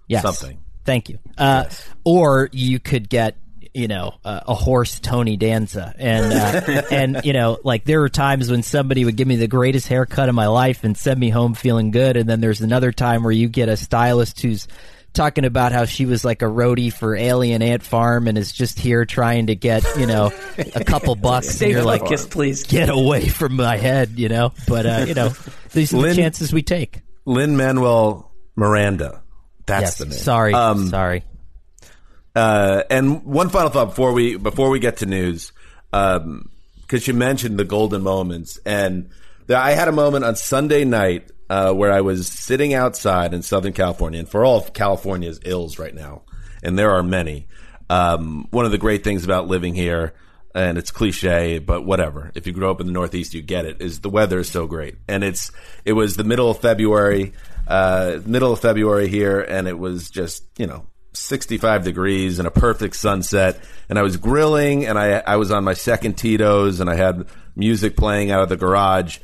yes. 0.07 0.23
something. 0.23 0.57
Thank 0.83 1.09
you. 1.09 1.19
Uh, 1.37 1.65
Or 2.03 2.49
you 2.51 2.79
could 2.79 3.07
get, 3.07 3.37
you 3.73 3.87
know, 3.87 4.15
uh, 4.25 4.41
a 4.47 4.53
horse 4.53 4.99
Tony 4.99 5.37
Danza, 5.37 5.93
and 5.97 6.33
uh, 6.33 6.81
and 6.91 7.21
you 7.23 7.33
know, 7.33 7.59
like 7.63 7.85
there 7.85 7.99
were 7.99 8.09
times 8.09 8.49
when 8.49 8.63
somebody 8.63 9.05
would 9.05 9.15
give 9.15 9.27
me 9.27 9.35
the 9.35 9.47
greatest 9.47 9.87
haircut 9.87 10.27
of 10.27 10.35
my 10.35 10.47
life 10.47 10.83
and 10.83 10.97
send 10.97 11.19
me 11.19 11.29
home 11.29 11.53
feeling 11.53 11.91
good, 11.91 12.17
and 12.17 12.27
then 12.27 12.41
there's 12.41 12.61
another 12.61 12.91
time 12.91 13.23
where 13.23 13.31
you 13.31 13.47
get 13.47 13.69
a 13.69 13.77
stylist 13.77 14.41
who's 14.41 14.67
talking 15.13 15.45
about 15.45 15.71
how 15.71 15.85
she 15.85 16.05
was 16.05 16.25
like 16.25 16.41
a 16.41 16.45
roadie 16.45 16.91
for 16.91 17.15
Alien 17.15 17.61
Ant 17.61 17.83
Farm 17.83 18.27
and 18.27 18.37
is 18.37 18.51
just 18.51 18.79
here 18.79 19.05
trying 19.05 19.47
to 19.47 19.55
get 19.55 19.83
you 19.97 20.05
know 20.07 20.31
a 20.75 20.83
couple 20.83 21.15
bucks, 21.15 21.61
and 21.61 21.71
you're 21.71 21.83
like, 21.83 22.05
kiss, 22.05 22.25
please. 22.27 22.63
get 22.63 22.89
away 22.89 23.27
from 23.27 23.55
my 23.55 23.77
head, 23.77 24.11
you 24.17 24.29
know. 24.29 24.51
But 24.67 24.85
uh, 24.85 25.05
you 25.07 25.13
know, 25.13 25.29
these 25.71 25.93
are 25.93 26.01
the 26.01 26.15
chances 26.15 26.51
we 26.51 26.63
take. 26.63 27.01
Lin 27.25 27.55
Manuel 27.55 28.31
Miranda. 28.55 29.21
That's 29.65 29.81
Yes, 29.83 29.97
the 29.99 30.05
name. 30.05 30.13
sorry, 30.13 30.53
Um, 30.53 30.87
sorry. 30.87 31.23
Uh, 32.35 32.83
and 32.89 33.23
one 33.23 33.49
final 33.49 33.69
thought 33.69 33.89
before 33.89 34.11
we 34.11 34.35
before 34.37 34.69
we 34.69 34.79
get 34.79 34.97
to 34.97 35.05
news, 35.05 35.51
because 35.91 37.07
you 37.07 37.13
mentioned 37.13 37.57
the 37.59 37.63
golden 37.63 38.01
moments, 38.01 38.57
and 38.65 39.09
there, 39.47 39.57
I 39.57 39.71
had 39.71 39.87
a 39.87 39.91
moment 39.91 40.25
on 40.25 40.35
Sunday 40.35 40.83
night 40.83 41.29
uh, 41.53 41.71
where 41.71 41.91
I 41.91 42.01
was 42.01 42.27
sitting 42.27 42.73
outside 42.73 43.31
in 43.31 43.43
Southern 43.43 43.73
California, 43.73 44.19
and 44.19 44.27
for 44.27 44.43
all 44.43 44.57
of 44.57 44.73
California's 44.73 45.39
ills 45.45 45.77
right 45.77 45.93
now, 45.93 46.23
and 46.63 46.79
there 46.79 46.89
are 46.89 47.03
many. 47.03 47.45
Um, 47.91 48.47
one 48.49 48.65
of 48.65 48.71
the 48.71 48.79
great 48.79 49.03
things 49.03 49.23
about 49.23 49.47
living 49.47 49.75
here, 49.75 50.15
and 50.55 50.79
it's 50.79 50.89
cliche, 50.89 51.59
but 51.59 51.85
whatever. 51.85 52.31
If 52.33 52.47
you 52.47 52.53
grew 52.53 52.71
up 52.71 52.81
in 52.81 52.87
the 52.87 52.91
Northeast, 52.91 53.35
you 53.35 53.43
get 53.43 53.65
it. 53.65 53.81
Is 53.81 53.99
the 53.99 54.09
weather 54.09 54.39
is 54.39 54.49
so 54.49 54.65
great, 54.65 54.95
and 55.07 55.23
it's 55.23 55.51
it 55.85 55.93
was 55.93 56.15
the 56.15 56.23
middle 56.23 56.49
of 56.49 56.57
February, 56.57 57.33
uh, 57.67 58.17
middle 58.25 58.51
of 58.51 58.59
February 58.59 59.07
here, 59.07 59.39
and 59.39 59.67
it 59.67 59.77
was 59.77 60.09
just 60.09 60.43
you 60.57 60.65
know 60.65 60.87
65 61.13 61.83
degrees 61.83 62.39
and 62.39 62.47
a 62.47 62.51
perfect 62.51 62.95
sunset, 62.95 63.59
and 63.89 63.99
I 63.99 64.01
was 64.01 64.17
grilling, 64.17 64.87
and 64.87 64.97
I 64.97 65.19
I 65.19 65.35
was 65.35 65.51
on 65.51 65.63
my 65.63 65.75
second 65.75 66.17
Tito's, 66.17 66.79
and 66.79 66.89
I 66.89 66.95
had 66.95 67.27
music 67.55 67.95
playing 67.95 68.31
out 68.31 68.41
of 68.41 68.49
the 68.49 68.57
garage, 68.57 69.19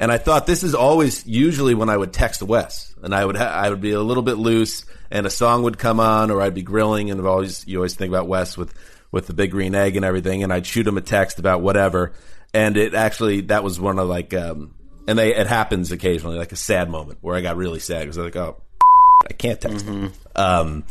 and 0.00 0.10
I 0.10 0.16
thought 0.16 0.46
this 0.46 0.64
is 0.64 0.74
always 0.74 1.26
usually 1.26 1.74
when 1.74 1.90
I 1.90 1.96
would 1.96 2.12
text 2.12 2.42
Wes, 2.42 2.94
and 3.02 3.14
I 3.14 3.22
would 3.22 3.36
ha- 3.36 3.52
I 3.52 3.68
would 3.68 3.82
be 3.82 3.92
a 3.92 4.00
little 4.00 4.22
bit 4.22 4.38
loose, 4.38 4.86
and 5.10 5.26
a 5.26 5.30
song 5.30 5.62
would 5.64 5.78
come 5.78 6.00
on, 6.00 6.30
or 6.30 6.40
I'd 6.40 6.54
be 6.54 6.62
grilling, 6.62 7.10
and 7.10 7.24
always 7.26 7.66
you 7.68 7.76
always 7.76 7.94
think 7.94 8.08
about 8.10 8.26
Wes 8.26 8.56
with 8.56 8.72
with 9.12 9.26
the 9.26 9.34
big 9.34 9.50
green 9.50 9.74
egg 9.74 9.96
and 9.96 10.04
everything, 10.04 10.42
and 10.42 10.52
I'd 10.52 10.66
shoot 10.66 10.86
him 10.86 10.96
a 10.96 11.02
text 11.02 11.38
about 11.38 11.60
whatever, 11.60 12.12
and 12.54 12.78
it 12.78 12.94
actually 12.94 13.42
that 13.42 13.62
was 13.62 13.78
one 13.78 13.98
of 13.98 14.08
like 14.08 14.32
um, 14.32 14.74
and 15.06 15.18
they 15.18 15.34
it 15.34 15.46
happens 15.46 15.92
occasionally 15.92 16.38
like 16.38 16.52
a 16.52 16.56
sad 16.56 16.88
moment 16.88 17.18
where 17.20 17.36
I 17.36 17.42
got 17.42 17.56
really 17.56 17.80
sad 17.80 18.00
because 18.00 18.16
I 18.16 18.22
was 18.22 18.34
like 18.34 18.42
oh 18.42 18.56
I 19.28 19.34
can't 19.34 19.60
text 19.60 19.84
him. 19.84 20.12
Um, 20.34 20.84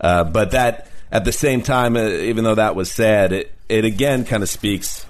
uh, 0.00 0.22
but 0.22 0.52
that 0.52 0.88
at 1.10 1.24
the 1.24 1.32
same 1.32 1.62
time, 1.62 1.96
uh, 1.96 2.06
even 2.06 2.44
though 2.44 2.54
that 2.54 2.76
was 2.76 2.88
sad, 2.88 3.32
it 3.32 3.52
it 3.68 3.84
again 3.84 4.24
kind 4.24 4.44
of 4.44 4.48
speaks 4.48 5.06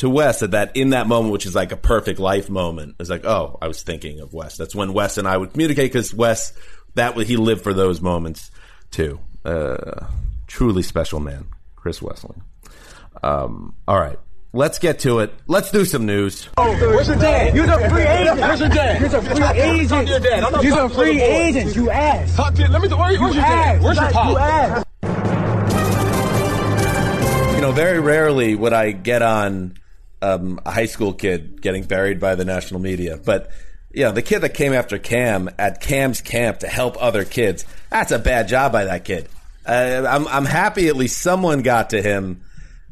to 0.00 0.08
Wes 0.08 0.40
that 0.40 0.52
that 0.52 0.76
in 0.76 0.90
that 0.90 1.06
moment, 1.06 1.30
which 1.30 1.44
is 1.44 1.54
like 1.54 1.72
a 1.72 1.76
perfect 1.76 2.18
life 2.18 2.48
moment, 2.48 2.96
is 3.00 3.10
like 3.10 3.26
oh 3.26 3.58
I 3.60 3.68
was 3.68 3.82
thinking 3.82 4.20
of 4.20 4.32
Wes. 4.32 4.56
That's 4.56 4.74
when 4.74 4.94
Wes 4.94 5.18
and 5.18 5.28
I 5.28 5.36
would 5.36 5.52
communicate 5.52 5.92
because 5.92 6.14
Wes 6.14 6.54
that 6.94 7.16
he 7.18 7.36
lived 7.36 7.62
for 7.62 7.74
those 7.74 8.00
moments 8.00 8.50
too. 8.90 9.20
Uh, 9.44 10.06
truly 10.46 10.82
special 10.82 11.20
man, 11.20 11.46
Chris 11.76 12.00
Wesseling. 12.00 12.40
Um, 13.22 13.74
all 13.86 13.98
right. 13.98 14.18
Let's 14.52 14.78
get 14.80 15.00
to 15.00 15.20
it. 15.20 15.32
Let's 15.46 15.70
do 15.70 15.84
some 15.84 16.06
news. 16.06 16.48
Oh, 16.56 16.72
Where's 16.72 17.06
your 17.06 17.16
dad? 17.16 17.54
You're 17.54 17.70
a 17.70 17.90
free 17.90 18.02
agent. 18.02 18.40
Where's 18.40 18.60
your 18.60 18.68
dad? 18.70 19.00
You're 19.00 19.16
a 19.16 19.22
free 19.22 19.60
agent. 19.60 19.90
Talk 19.90 20.04
to 20.06 20.10
your 20.10 20.20
dad. 20.20 20.62
You're 20.64 20.84
a 20.86 20.88
free 20.88 21.12
little 21.12 21.28
agent. 21.28 21.76
You 21.76 21.90
ass. 21.90 22.34
Talk 22.34 22.54
to, 22.54 22.68
let 22.68 22.82
me. 22.82 22.88
Where, 22.88 22.98
where's 22.98 23.20
your 23.20 23.30
dad? 23.32 23.76
ass. 23.76 23.82
Where's 23.82 23.96
your 23.98 24.10
You 24.10 24.38
ass. 24.38 24.84
You 27.54 27.60
know, 27.60 27.72
very 27.72 28.00
rarely 28.00 28.56
would 28.56 28.72
I 28.72 28.90
get 28.90 29.22
on 29.22 29.74
um, 30.22 30.60
a 30.64 30.70
high 30.70 30.86
school 30.86 31.12
kid 31.12 31.60
getting 31.62 31.84
buried 31.84 32.20
by 32.20 32.34
the 32.34 32.44
national 32.44 32.80
media, 32.80 33.18
but 33.22 33.50
you 33.92 34.04
know, 34.04 34.12
the 34.12 34.22
kid 34.22 34.40
that 34.40 34.54
came 34.54 34.72
after 34.72 34.98
Cam 34.98 35.50
at 35.58 35.80
Cam's 35.80 36.20
camp 36.20 36.60
to 36.60 36.68
help 36.68 36.96
other 37.02 37.24
kids, 37.24 37.64
that's 37.90 38.12
a 38.12 38.18
bad 38.18 38.46
job 38.46 38.72
by 38.72 38.84
that 38.84 39.04
kid. 39.04 39.28
Uh, 39.66 40.06
I'm, 40.08 40.28
I'm 40.28 40.44
happy 40.44 40.88
at 40.88 40.96
least 40.96 41.20
someone 41.20 41.62
got 41.62 41.90
to 41.90 42.00
him 42.00 42.42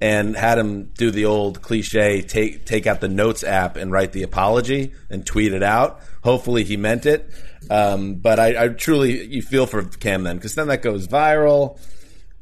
and 0.01 0.37
had 0.37 0.59
him 0.59 0.85
do 0.97 1.11
the 1.11 1.25
old 1.25 1.61
cliche 1.61 2.23
take 2.23 2.65
take 2.65 2.87
out 2.87 3.01
the 3.01 3.09
notes 3.09 3.43
app 3.43 3.77
and 3.77 3.91
write 3.91 4.13
the 4.13 4.23
apology 4.23 4.93
and 5.11 5.27
tweet 5.27 5.53
it 5.53 5.63
out. 5.63 6.01
Hopefully 6.23 6.65
he 6.65 6.77
meant 6.77 7.07
it. 7.07 7.31
Um, 7.71 8.17
but 8.17 8.39
I, 8.39 8.65
I 8.65 8.69
truly 8.69 9.27
you 9.27 9.43
feel 9.43 9.67
for 9.67 9.83
Cam 9.83 10.23
then 10.23 10.37
because 10.37 10.55
then 10.55 10.69
that 10.69 10.83
goes 10.83 11.09
viral, 11.09 11.81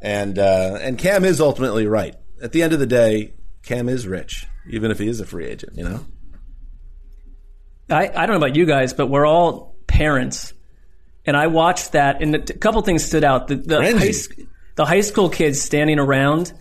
and 0.01 0.38
uh, 0.38 0.79
and 0.81 0.99
Cam 0.99 1.25
is 1.25 1.40
ultimately 1.40 1.87
right. 1.87 2.14
At 2.42 2.53
the 2.53 2.62
end 2.62 2.75
of 2.75 2.79
the 2.79 2.87
day, 2.87 3.33
Cam 3.62 3.88
is 3.88 4.07
rich, 4.07 4.46
even 4.68 4.90
if 4.90 4.98
he 4.98 5.09
is 5.09 5.20
a 5.20 5.26
free 5.26 5.46
agent. 5.46 5.76
You 5.76 5.85
know. 5.85 6.07
I, 7.88 8.09
I 8.09 8.26
don't 8.26 8.40
know 8.40 8.46
about 8.46 8.57
you 8.57 8.66
guys, 8.66 8.92
but 8.92 9.07
we're 9.07 9.26
all 9.26 9.76
parents. 9.87 10.52
And 11.24 11.37
I 11.37 11.48
watched 11.48 11.92
that, 11.92 12.22
and 12.22 12.35
a 12.35 12.40
couple 12.40 12.83
things 12.83 13.05
stood 13.05 13.24
out. 13.24 13.48
The, 13.48 13.57
the, 13.57 13.83
high, 13.83 14.44
the 14.76 14.85
high 14.85 15.00
school 15.00 15.29
kids 15.29 15.61
standing 15.61 15.98
around, 15.98 16.52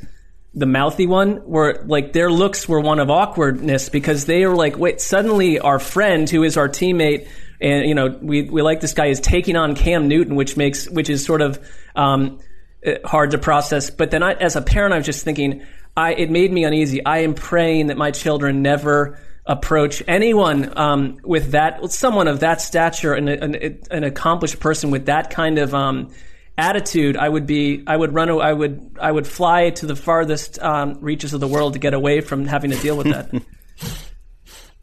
the 0.53 0.65
mouthy 0.65 1.05
one, 1.05 1.45
were 1.45 1.83
like 1.85 2.13
their 2.13 2.31
looks 2.31 2.67
were 2.67 2.79
one 2.79 2.99
of 2.99 3.09
awkwardness 3.09 3.89
because 3.89 4.25
they 4.25 4.45
were 4.45 4.55
like, 4.55 4.77
wait, 4.77 5.01
suddenly 5.01 5.59
our 5.59 5.79
friend 5.79 6.29
who 6.29 6.43
is 6.43 6.57
our 6.57 6.67
teammate, 6.67 7.27
and 7.61 7.87
you 7.87 7.93
know, 7.93 8.17
we, 8.21 8.43
we 8.43 8.61
like 8.61 8.81
this 8.81 8.93
guy 8.93 9.07
is 9.07 9.19
taking 9.19 9.55
on 9.55 9.75
Cam 9.75 10.07
Newton, 10.07 10.35
which 10.35 10.57
makes, 10.57 10.89
which 10.89 11.09
is 11.09 11.23
sort 11.23 11.41
of, 11.41 11.59
um, 11.95 12.39
uh, 12.85 12.93
hard 13.03 13.31
to 13.31 13.37
process. 13.37 13.89
But 13.89 14.11
then 14.11 14.23
I, 14.23 14.33
as 14.33 14.55
a 14.55 14.61
parent, 14.61 14.93
I 14.93 14.97
was 14.97 15.05
just 15.05 15.23
thinking, 15.23 15.63
I, 15.97 16.13
it 16.13 16.29
made 16.29 16.51
me 16.51 16.65
uneasy. 16.65 17.05
I 17.05 17.19
am 17.19 17.33
praying 17.33 17.87
that 17.87 17.97
my 17.97 18.11
children 18.11 18.61
never 18.61 19.19
approach 19.45 20.03
anyone 20.07 20.77
um, 20.77 21.19
with 21.23 21.51
that, 21.51 21.91
someone 21.91 22.27
of 22.27 22.41
that 22.41 22.61
stature, 22.61 23.13
and 23.13 23.29
an, 23.29 23.79
an 23.91 24.03
accomplished 24.03 24.59
person 24.59 24.91
with 24.91 25.05
that 25.05 25.29
kind 25.29 25.57
of 25.57 25.73
um, 25.73 26.11
attitude. 26.57 27.15
I 27.15 27.29
would 27.29 27.45
be, 27.45 27.83
I 27.87 27.95
would 27.95 28.13
run, 28.13 28.29
I 28.29 28.51
would, 28.51 28.97
I 28.99 29.11
would 29.11 29.27
fly 29.27 29.69
to 29.71 29.85
the 29.85 29.95
farthest 29.95 30.59
um, 30.61 30.97
reaches 30.99 31.33
of 31.33 31.39
the 31.39 31.47
world 31.47 31.73
to 31.73 31.79
get 31.79 31.93
away 31.93 32.21
from 32.21 32.45
having 32.45 32.71
to 32.71 32.77
deal 32.77 32.97
with 32.97 33.07
that. 33.07 33.31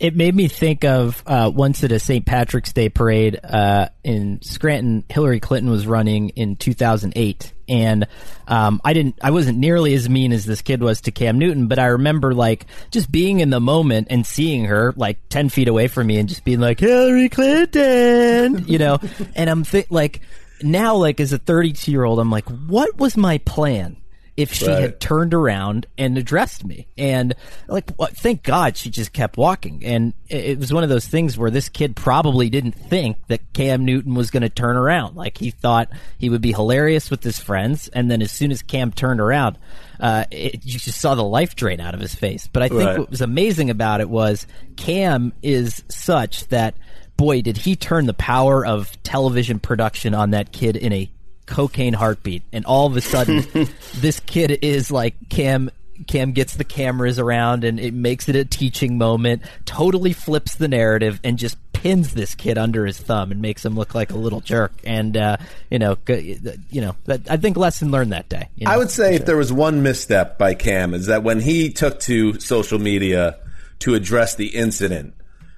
It 0.03 0.17
made 0.17 0.35
me 0.35 0.49
think 0.49 0.85
of 0.85 1.23
uh, 1.29 1.49
once 1.55 1.85
at 1.85 1.93
a 1.93 2.01
St. 2.01 2.27
Patrick's 2.27 2.73
Day 2.73 2.88
parade 2.88 3.38
uh, 3.45 3.87
in 4.03 4.43
Scranton. 4.43 5.05
Hillary 5.09 5.38
Clinton 5.38 5.71
was 5.71 5.87
running 5.87 6.31
in 6.31 6.57
2008, 6.57 7.53
and 7.69 8.09
um, 8.49 8.81
I 8.85 8.95
didn't. 8.95 9.21
I 9.23 9.31
wasn't 9.31 9.59
nearly 9.59 9.95
as 9.95 10.09
mean 10.09 10.33
as 10.33 10.45
this 10.45 10.61
kid 10.61 10.83
was 10.83 11.03
to 11.03 11.12
Cam 11.12 11.38
Newton, 11.38 11.69
but 11.69 11.79
I 11.79 11.87
remember 11.87 12.35
like 12.35 12.67
just 12.91 13.12
being 13.12 13.38
in 13.38 13.51
the 13.51 13.61
moment 13.61 14.09
and 14.11 14.27
seeing 14.27 14.65
her 14.65 14.93
like 14.97 15.19
10 15.29 15.51
feet 15.51 15.69
away 15.69 15.87
from 15.87 16.09
me 16.09 16.19
and 16.19 16.29
just 16.29 16.45
being 16.45 16.59
like 16.59 16.81
Hillary 16.81 17.29
Clinton, 17.29 18.65
you 18.67 18.79
know. 18.79 18.99
and 19.37 19.49
I'm 19.49 19.62
thi- 19.62 19.87
like 19.88 20.21
now, 20.65 20.97
like 20.97 21.21
as 21.21 21.33
a 21.33 21.38
32 21.38 21.93
year 21.93 22.03
old, 22.03 22.19
I'm 22.19 22.29
like, 22.29 22.49
what 22.49 22.99
was 22.99 23.17
my 23.17 23.38
plan? 23.38 23.99
If 24.35 24.55
she 24.55 24.66
Right. 24.66 24.81
had 24.81 25.01
turned 25.01 25.35
around 25.35 25.87
and 25.99 26.16
addressed 26.16 26.64
me. 26.64 26.87
And 26.97 27.35
like, 27.68 27.95
thank 28.14 28.42
God 28.42 28.79
she 28.79 28.88
just 28.88 29.12
kept 29.12 29.37
walking. 29.37 29.85
And 29.85 30.14
it, 30.29 30.59
was 30.59 30.73
one 30.73 30.83
of 30.83 30.88
those 30.88 31.07
things 31.07 31.37
where 31.37 31.51
this 31.51 31.68
kid 31.68 31.97
probably 31.97 32.49
didn't 32.49 32.73
think 32.73 33.18
that 33.29 33.53
Cam 33.53 33.85
Newton 33.85 34.14
was 34.14 34.31
going 34.31 34.42
to 34.42 34.49
turn 34.49 34.77
around. 34.77 35.16
Like 35.16 35.37
he 35.37 35.51
thought 35.51 35.90
he 36.18 36.31
would 36.31 36.40
be 36.40 36.53
hilarious 36.53 37.11
with 37.11 37.23
his 37.23 37.38
friends. 37.38 37.88
And 37.88 38.11
then 38.11 38.23
as 38.23 38.33
soon 38.33 38.51
as 38.51 38.62
Cam 38.62 38.90
turned 38.90 39.21
around, 39.21 39.59
uh, 40.01 40.25
it, 40.31 40.64
you 40.64 40.79
just 40.79 40.99
saw 40.99 41.14
the 41.14 41.23
life 41.23 41.55
drain 41.55 41.81
out 41.81 41.92
of 41.92 42.01
his 42.01 42.14
face. 42.14 42.49
But 42.51 42.62
I 42.62 42.68
think 42.68 42.81
Right. 42.81 42.99
what 43.01 43.11
was 43.11 43.21
amazing 43.21 43.68
about 43.68 44.01
it 44.01 44.09
was 44.09 44.47
Cam 44.77 45.35
is 45.42 45.83
such 45.88 46.49
that 46.49 46.75
boy, 47.18 47.42
did 47.42 47.59
he 47.59 47.77
turn 47.77 48.07
the 48.07 48.14
power 48.14 48.64
of 48.64 49.01
television 49.03 49.59
production 49.61 50.14
on 50.14 50.31
that 50.31 50.51
kid 50.53 50.75
in 50.77 50.92
a 50.92 51.11
cocaine 51.47 51.95
heartbeat. 51.95 52.43
And 52.53 52.65
all 52.65 52.87
of 52.87 52.97
a 52.97 53.01
sudden, 53.01 53.45
this 53.95 54.21
kid 54.21 54.59
is 54.63 54.91
like 54.91 55.15
Cam. 55.29 55.71
Cam 56.09 56.33
gets 56.33 56.55
the 56.55 56.65
cameras 56.65 57.21
around 57.21 57.63
and 57.63 57.79
it 57.79 57.95
makes 57.95 58.29
it 58.29 58.35
a 58.35 58.45
teaching 58.45 58.99
moment, 58.99 59.43
totally 59.67 60.13
flips 60.13 60.57
the 60.57 60.67
narrative 60.67 61.21
and 61.23 61.39
just 61.39 61.57
pins 61.73 62.15
this 62.15 62.35
kid 62.35 62.59
under 62.59 62.87
his 62.87 62.99
thumb 62.99 63.31
and 63.31 63.41
makes 63.41 63.65
him 63.65 63.77
look 63.77 63.95
like 63.95 64.11
a 64.11 64.17
little 64.17 64.41
jerk. 64.41 64.73
And, 64.85 65.17
uh, 65.17 65.37
you 65.71 65.79
know, 65.79 65.99
you 66.09 66.81
know, 66.81 66.97
I 67.09 67.37
think 67.37 67.57
lesson 67.57 67.91
learned 67.91 68.13
that 68.13 68.29
day. 68.29 68.49
you 68.57 68.67
I 68.69 68.79
would 68.79 68.91
say 68.91 69.17
for 69.17 69.23
if 69.23 69.27
there 69.27 69.37
was 69.37 69.53
one 69.53 69.83
misstep 69.85 70.39
by 70.39 70.55
Cam 70.55 70.95
is 70.95 71.07
that 71.07 71.23
when 71.23 71.41
he 71.41 71.71
took 71.71 72.01
to 72.01 72.41
social 72.41 72.81
media 72.81 73.39
to 73.81 73.95
address 73.95 74.35
the 74.35 74.49
incident, 74.49 75.15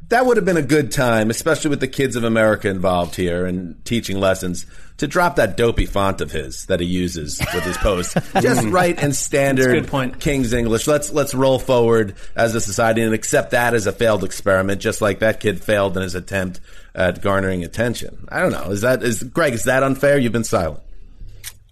that 0.08 0.26
would 0.26 0.36
have 0.36 0.44
been 0.44 0.56
a 0.56 0.62
good 0.62 0.92
time, 0.92 1.30
especially 1.30 1.70
with 1.70 1.80
the 1.80 1.88
kids 1.88 2.16
of 2.16 2.24
America 2.24 2.68
involved 2.68 3.14
here 3.14 3.46
and 3.46 3.82
teaching 3.84 4.18
lessons, 4.18 4.66
to 4.98 5.06
drop 5.06 5.36
that 5.36 5.56
dopey 5.56 5.86
font 5.86 6.20
of 6.20 6.30
his 6.30 6.66
that 6.66 6.80
he 6.80 6.86
uses 6.86 7.40
with 7.54 7.64
his 7.64 7.76
posts. 7.78 8.14
Just 8.40 8.66
write 8.68 9.02
in 9.02 9.12
standard 9.12 9.82
good 9.82 9.88
point. 9.88 10.20
King's 10.20 10.52
English. 10.52 10.86
Let's 10.86 11.12
let's 11.12 11.34
roll 11.34 11.58
forward 11.58 12.14
as 12.36 12.54
a 12.54 12.60
society 12.60 13.02
and 13.02 13.14
accept 13.14 13.52
that 13.52 13.74
as 13.74 13.86
a 13.86 13.92
failed 13.92 14.24
experiment, 14.24 14.80
just 14.80 15.00
like 15.00 15.20
that 15.20 15.40
kid 15.40 15.62
failed 15.62 15.96
in 15.96 16.02
his 16.02 16.14
attempt 16.14 16.60
at 16.94 17.20
garnering 17.22 17.64
attention. 17.64 18.26
I 18.28 18.40
don't 18.40 18.52
know. 18.52 18.70
Is 18.70 18.82
that 18.82 19.02
is 19.02 19.22
Gregg? 19.22 19.54
Is 19.54 19.64
that 19.64 19.82
unfair? 19.82 20.18
You've 20.18 20.32
been 20.32 20.44
silent. 20.44 20.80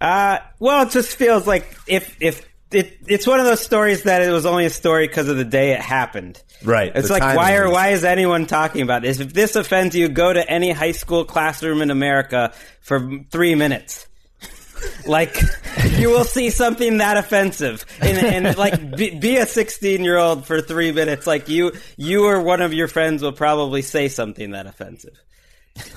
Uh, 0.01 0.39
well, 0.59 0.85
it 0.85 0.91
just 0.91 1.15
feels 1.15 1.47
like 1.47 1.77
if 1.87 2.17
if 2.19 2.45
it, 2.73 2.97
it's 3.07 3.27
one 3.27 3.39
of 3.39 3.45
those 3.45 3.61
stories 3.61 4.03
that 4.03 4.21
it 4.21 4.31
was 4.31 4.45
only 4.45 4.65
a 4.65 4.69
story 4.69 5.07
because 5.07 5.27
of 5.27 5.37
the 5.37 5.45
day 5.45 5.71
it 5.71 5.81
happened. 5.81 6.41
Right. 6.63 6.91
It's 6.93 7.07
The 7.07 7.13
like 7.13 7.35
why 7.35 7.53
is 7.53 7.59
are 7.59 7.71
why 7.71 7.89
is 7.89 8.03
anyone 8.03 8.45
talking 8.45 8.81
about 8.81 9.01
this? 9.01 9.19
If 9.19 9.33
this 9.33 9.55
offends 9.55 9.95
you, 9.95 10.09
go 10.09 10.31
to 10.31 10.49
any 10.49 10.71
high 10.71 10.91
school 10.91 11.25
classroom 11.25 11.81
in 11.81 11.91
America 11.91 12.53
for 12.81 13.19
three 13.31 13.55
minutes. 13.55 14.07
like 15.07 15.37
you 15.97 16.09
will 16.09 16.25
see 16.25 16.49
something 16.49 16.97
that 16.97 17.15
offensive, 17.15 17.85
and, 18.01 18.45
and 18.45 18.57
like 18.57 18.97
be, 18.97 19.17
be 19.17 19.37
a 19.37 19.45
sixteen 19.45 20.03
year 20.03 20.17
old 20.17 20.45
for 20.45 20.61
three 20.61 20.91
minutes. 20.91 21.25
Like 21.25 21.47
you, 21.47 21.71
you 21.95 22.25
or 22.25 22.41
one 22.41 22.61
of 22.61 22.73
your 22.73 22.87
friends 22.87 23.21
will 23.21 23.31
probably 23.31 23.81
say 23.81 24.09
something 24.09 24.51
that 24.51 24.65
offensive. 24.65 25.17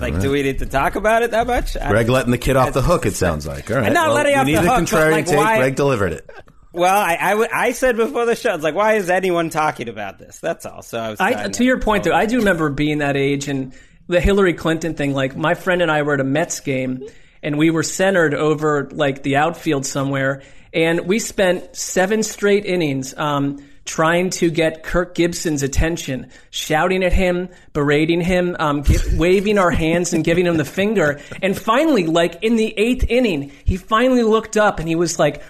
Like, 0.01 0.21
do 0.21 0.31
we 0.31 0.43
need 0.43 0.61
to 0.61 0.67
talk 0.67 0.95
about 0.95 1.23
it 1.23 1.33
that 1.33 1.47
much? 1.47 1.75
Gregg 1.75 2.09
letting 2.09 2.31
the 2.31 2.39
kid 2.39 2.57
off 2.57 2.73
the 2.73 2.81
hook. 2.83 3.05
It 3.05 3.15
sounds 3.15 3.47
like. 3.47 3.71
All 3.71 3.77
right. 3.77 3.87
I'm 3.87 3.93
not 3.93 4.09
well, 4.09 4.17
letting 4.17 4.37
off 4.37 4.47
the 4.47 4.55
a 4.55 4.61
hook, 4.63 4.71
contrarian 4.71 5.11
like, 5.11 5.27
take. 5.27 5.37
why- 5.37 5.59
Gregg 5.59 5.75
delivered 5.75 6.13
it. 6.13 6.31
Well, 6.77 6.95
I 6.95 7.49
I 7.53 7.73
said 7.73 7.97
before 7.97 8.27
the 8.27 8.37
show, 8.37 8.55
it's 8.55 8.63
like, 8.63 8.75
why 8.75 8.95
is 8.95 9.09
anyone 9.09 9.49
talking 9.49 9.89
about 9.89 10.19
this? 10.19 10.39
That's 10.41 10.67
all. 10.67 10.83
So 10.83 10.99
I 10.99 11.11
was. 11.11 11.21
I, 11.21 11.49
to 11.49 11.65
your 11.65 11.81
point, 11.81 12.05
though, 12.05 12.13
I 12.13 12.27
do 12.27 12.39
remember 12.39 12.69
being 12.69 12.99
that 12.99 13.17
age 13.17 13.49
and 13.49 13.73
the 14.09 14.21
Hillary 14.21 14.53
Clinton 14.53 14.95
thing. 14.95 15.15
Like 15.15 15.37
my 15.37 15.55
friend 15.55 15.81
and 15.81 15.91
I 15.91 16.03
were 16.03 16.15
at 16.15 16.21
a 16.21 16.25
Mets 16.25 16.61
game, 16.61 17.03
and 17.43 17.57
we 17.57 17.71
were 17.71 17.83
centered 17.83 18.35
over 18.35 18.91
like 18.93 19.23
the 19.23 19.37
outfield 19.37 19.87
somewhere, 19.87 20.43
and 20.75 21.07
we 21.07 21.19
spent 21.19 21.75
seven 21.75 22.23
straight 22.23 22.67
innings 22.67 23.17
um, 23.17 23.65
trying 23.87 24.29
to 24.29 24.51
get 24.51 24.83
Kirk 24.83 25.15
Gibson's 25.15 25.63
attention, 25.63 26.29
shouting 26.51 27.03
at 27.05 27.13
him, 27.13 27.49
berating 27.73 28.21
him, 28.21 28.55
um, 28.59 28.85
waving 29.15 29.59
our 29.59 29.71
hands 29.71 30.13
and 30.13 30.23
giving 30.25 30.45
him 30.45 30.59
the 30.59 30.65
finger. 30.65 31.21
And 31.41 31.57
finally, 31.57 32.07
like 32.07 32.43
in 32.43 32.57
the 32.57 32.75
eighth 32.77 33.07
inning, 33.09 33.53
he 33.65 33.79
finally 33.79 34.25
looked 34.25 34.59
up 34.59 34.79
and 34.79 34.89
he 34.89 34.97
was 34.97 35.19
like, 35.19 35.43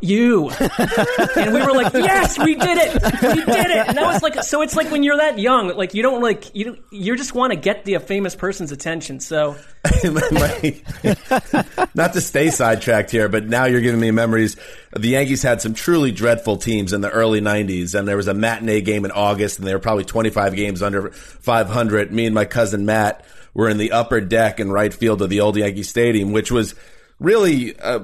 you. 0.00 0.50
and 0.50 1.54
we 1.54 1.60
were 1.60 1.72
like, 1.72 1.92
yes, 1.92 2.38
we 2.38 2.54
did 2.54 2.78
it. 2.78 2.94
We 3.02 3.44
did 3.44 3.70
it. 3.70 3.88
And 3.88 3.98
that 3.98 4.12
was 4.12 4.22
like, 4.22 4.42
so 4.42 4.62
it's 4.62 4.76
like 4.76 4.90
when 4.90 5.02
you're 5.02 5.16
that 5.16 5.38
young, 5.38 5.68
like 5.76 5.94
you 5.94 6.02
don't 6.02 6.22
like, 6.22 6.54
you, 6.54 6.78
you 6.90 7.16
just 7.16 7.34
want 7.34 7.52
to 7.52 7.58
get 7.58 7.84
the 7.84 7.96
uh, 7.96 8.00
famous 8.00 8.34
person's 8.34 8.72
attention. 8.72 9.20
So 9.20 9.56
Not 11.94 12.12
to 12.12 12.20
stay 12.20 12.50
sidetracked 12.50 13.10
here, 13.10 13.28
but 13.28 13.46
now 13.46 13.64
you're 13.64 13.80
giving 13.80 14.00
me 14.00 14.10
memories. 14.10 14.56
The 14.92 15.08
Yankees 15.08 15.42
had 15.42 15.62
some 15.62 15.74
truly 15.74 16.12
dreadful 16.12 16.56
teams 16.56 16.92
in 16.92 17.00
the 17.00 17.10
early 17.10 17.40
90s, 17.40 17.94
and 17.94 18.06
there 18.06 18.16
was 18.16 18.28
a 18.28 18.34
matinee 18.34 18.80
game 18.80 19.04
in 19.04 19.10
August, 19.12 19.58
and 19.58 19.66
they 19.66 19.72
were 19.72 19.80
probably 19.80 20.04
25 20.04 20.54
games 20.54 20.82
under 20.82 21.10
500. 21.10 22.12
Me 22.12 22.26
and 22.26 22.34
my 22.34 22.44
cousin 22.44 22.86
Matt 22.86 23.24
were 23.54 23.68
in 23.68 23.78
the 23.78 23.92
upper 23.92 24.20
deck 24.20 24.60
in 24.60 24.70
right 24.70 24.92
field 24.92 25.22
of 25.22 25.30
the 25.30 25.40
old 25.40 25.56
Yankee 25.56 25.82
Stadium, 25.82 26.32
which 26.32 26.50
was 26.50 26.74
really, 27.20 27.78
uh, 27.78 28.00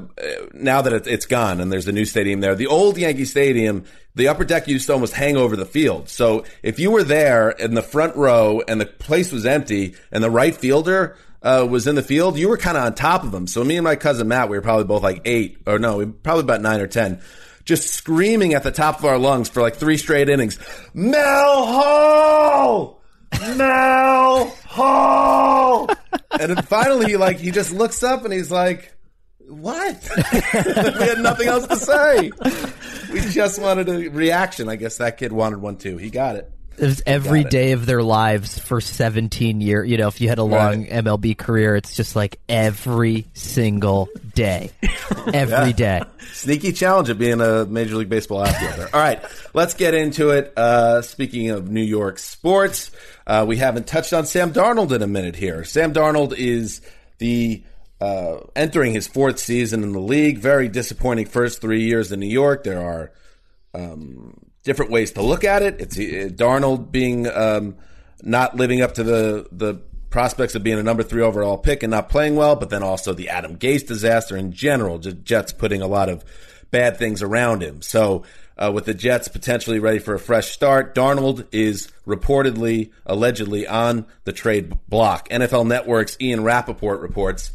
now 0.53 0.83
that 0.83 0.93
it- 0.93 1.07
it's 1.07 1.27
gone 1.27 1.61
and 1.61 1.71
there's 1.73 1.87
a 1.89 1.93
new 1.93 2.05
stadium 2.05 2.41
there, 2.41 2.55
the 2.55 2.67
old 2.67 2.99
Yankee 2.99 3.25
Stadium, 3.25 3.85
the 4.15 4.29
upper 4.29 4.45
deck 4.45 4.69
used 4.69 4.87
to 4.87 4.93
almost 4.93 5.13
hang 5.15 5.37
over 5.37 5.57
the 5.57 5.67
field. 5.67 6.09
So 6.09 6.45
if 6.63 6.79
you 6.79 6.91
were 6.91 7.03
there 7.05 7.51
in 7.51 7.75
the 7.75 7.83
front 7.83 8.17
row 8.17 8.63
and 8.67 8.81
the 8.81 8.87
place 8.87 9.33
was 9.33 9.45
empty 9.47 9.95
and 10.13 10.23
the 10.23 10.31
right 10.31 10.55
fielder, 10.55 11.17
uh, 11.43 11.67
was 11.69 11.87
in 11.87 11.95
the 11.95 12.03
field, 12.03 12.39
you 12.39 12.49
were 12.49 12.57
kind 12.57 12.77
of 12.77 12.85
on 12.85 12.95
top 12.95 13.23
of 13.23 13.35
him. 13.35 13.47
So 13.47 13.63
me 13.63 13.77
and 13.77 13.85
my 13.85 13.97
cousin 13.97 14.29
Matt, 14.29 14.49
we 14.49 14.57
were 14.57 14.63
probably 14.63 14.85
both 14.85 15.03
like 15.03 15.21
eight 15.27 15.59
or 15.67 15.79
no, 15.79 15.99
we 15.99 16.07
probably 16.07 16.43
about 16.45 16.63
nine 16.63 16.81
or 16.81 16.87
10, 16.87 17.21
just 17.65 17.89
screaming 17.95 18.55
at 18.55 18.63
the 18.63 18.71
top 18.71 18.99
of 18.99 19.05
our 19.05 19.19
lungs 19.19 19.49
for 19.49 19.61
like 19.63 19.77
three 19.77 19.97
straight 19.99 20.29
innings. 20.29 20.59
Mel 20.95 21.67
Hall! 21.67 23.01
Mel 23.57 24.47
Hall! 24.67 25.89
and 26.41 26.57
then 26.57 26.63
finally, 26.65 27.07
he 27.11 27.17
like, 27.17 27.39
he 27.39 27.51
just 27.51 27.73
looks 27.73 28.03
up 28.03 28.25
and 28.25 28.33
he's 28.33 28.51
like, 28.51 28.94
what? 29.49 30.09
we 30.33 30.41
had 31.07 31.19
nothing 31.19 31.49
else 31.49 31.67
to 31.67 31.77
say. 31.77 32.31
We 33.13 33.21
just 33.31 33.61
wanted 33.61 33.89
a 33.89 34.09
reaction. 34.09 34.69
I 34.69 34.77
guess 34.77 34.99
that 34.99 35.19
kid 35.19 35.33
wanted 35.33 35.61
one 35.61 35.77
too. 35.77 35.97
He 35.97 36.11
got 36.11 36.37
it. 36.37 36.51
It 36.77 36.83
was 36.87 37.03
every 37.07 37.45
day 37.45 37.71
of 37.71 37.87
their 37.87 38.03
lives 38.03 38.59
for 38.59 38.81
17 38.81 39.61
years. 39.61 39.89
You 39.89 39.97
know, 39.97 40.09
if 40.09 40.21
you 40.21 40.29
had 40.29 40.39
a 40.39 40.43
long 40.43 40.81
Right. 40.81 41.05
MLB 41.05 41.39
career, 41.39 41.77
it's 41.77 41.95
just 41.95 42.17
like 42.17 42.41
every 42.49 43.27
single 43.33 44.09
day. 44.35 44.73
every 45.33 45.73
day. 45.73 46.03
Sneaky 46.33 46.73
challenge 46.73 47.11
of 47.11 47.19
being 47.19 47.41
a 47.41 47.65
Major 47.65 47.95
League 47.95 48.09
Baseball 48.09 48.43
outfielder. 48.45 48.89
All 48.93 49.01
right, 49.01 49.23
let's 49.53 49.75
get 49.75 49.95
into 49.95 50.31
it. 50.31 50.53
Uh, 50.57 51.01
speaking 51.03 51.51
of 51.51 51.71
New 51.71 51.81
York 51.81 52.19
sports, 52.19 52.91
uh, 53.25 53.45
we 53.47 53.57
haven't 53.57 53.87
touched 53.87 54.13
on 54.13 54.27
Sam 54.27 54.53
Darnold 54.53 54.91
in 54.91 55.01
a 55.01 55.07
minute 55.07 55.37
here. 55.37 55.63
Sam 55.63 55.93
Darnold 55.93 56.35
is 56.37 56.81
the 57.19 57.63
uh, 58.05 58.41
entering 58.55 58.93
his 58.93 59.07
fourth 59.07 59.39
season 59.39 59.83
in 59.83 59.93
the 59.93 59.99
league. 59.99 60.39
Very 60.39 60.69
disappointing 60.69 61.25
first 61.25 61.63
three 61.63 61.85
years 61.85 62.13
in 62.13 62.21
New 62.21 62.29
York. 62.29 62.63
There 62.63 62.85
are 62.85 63.13
um, 63.73 64.39
different 64.63 64.91
ways 64.91 65.13
to 65.13 65.23
look 65.23 65.43
at 65.43 65.63
it. 65.63 65.81
It's 65.81 65.97
uh, 65.97 66.29
Darnold 66.35 66.91
being 66.91 67.27
um, 67.27 67.77
not 68.23 68.57
living 68.57 68.83
up 68.83 68.95
to 68.95 69.05
the 69.05 69.49
the 69.51 69.81
prospects 70.11 70.55
of 70.55 70.63
being 70.63 70.79
a 70.79 70.83
number 70.83 71.03
three 71.03 71.23
overall 71.23 71.57
pick 71.57 71.83
and 71.83 71.91
not 71.91 72.11
playing 72.11 72.37
well, 72.37 72.57
but 72.57 72.69
then 72.69 72.83
also 72.83 73.15
the 73.15 73.31
Adam 73.31 73.57
Gase 73.57 73.87
disaster 73.87 74.37
in 74.37 74.53
general. 74.53 74.99
The 74.99 75.13
Jets 75.13 75.55
putting 75.55 75.81
a 75.81 75.87
lot 75.87 76.11
of 76.11 76.25
bad 76.71 76.99
things 76.99 77.23
around 77.23 77.63
him. 77.63 77.81
So. 77.83 78.25
Uh, 78.57 78.71
with 78.73 78.85
the 78.85 78.95
Jets 78.95 79.27
potentially 79.27 79.81
ready 79.81 79.99
for 79.99 80.15
a 80.15 80.19
fresh 80.21 80.53
start, 80.53 80.95
Darnold 80.95 81.45
is 81.51 81.89
reportedly, 82.07 82.93
allegedly 83.05 83.67
on 83.67 84.07
the 84.23 84.33
trade 84.33 84.73
block. 84.89 85.29
NFL 85.29 85.67
Network's 85.67 86.17
Ian 86.21 86.45
Rapoport 86.45 87.01
reports 87.01 87.51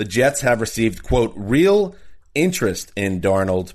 the 0.00 0.06
Jets 0.06 0.40
have 0.40 0.62
received, 0.62 1.02
quote, 1.02 1.34
real 1.36 1.94
interest 2.34 2.90
in 2.96 3.20
Darnold. 3.20 3.74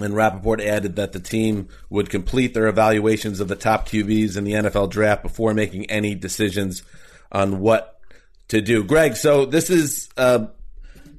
And 0.00 0.16
Rapoport 0.16 0.62
added 0.62 0.96
that 0.96 1.12
the 1.12 1.20
team 1.20 1.68
would 1.90 2.08
complete 2.08 2.54
their 2.54 2.66
evaluations 2.66 3.40
of 3.40 3.48
the 3.48 3.54
top 3.54 3.86
QBs 3.86 4.38
in 4.38 4.44
the 4.44 4.52
NFL 4.52 4.88
draft 4.88 5.22
before 5.22 5.52
making 5.52 5.90
any 5.90 6.14
decisions 6.14 6.82
on 7.30 7.60
what 7.60 8.00
to 8.48 8.62
do. 8.62 8.84
Gregg, 8.84 9.16
so 9.16 9.44
this 9.44 9.68
is 9.68 10.08
uh, 10.16 10.46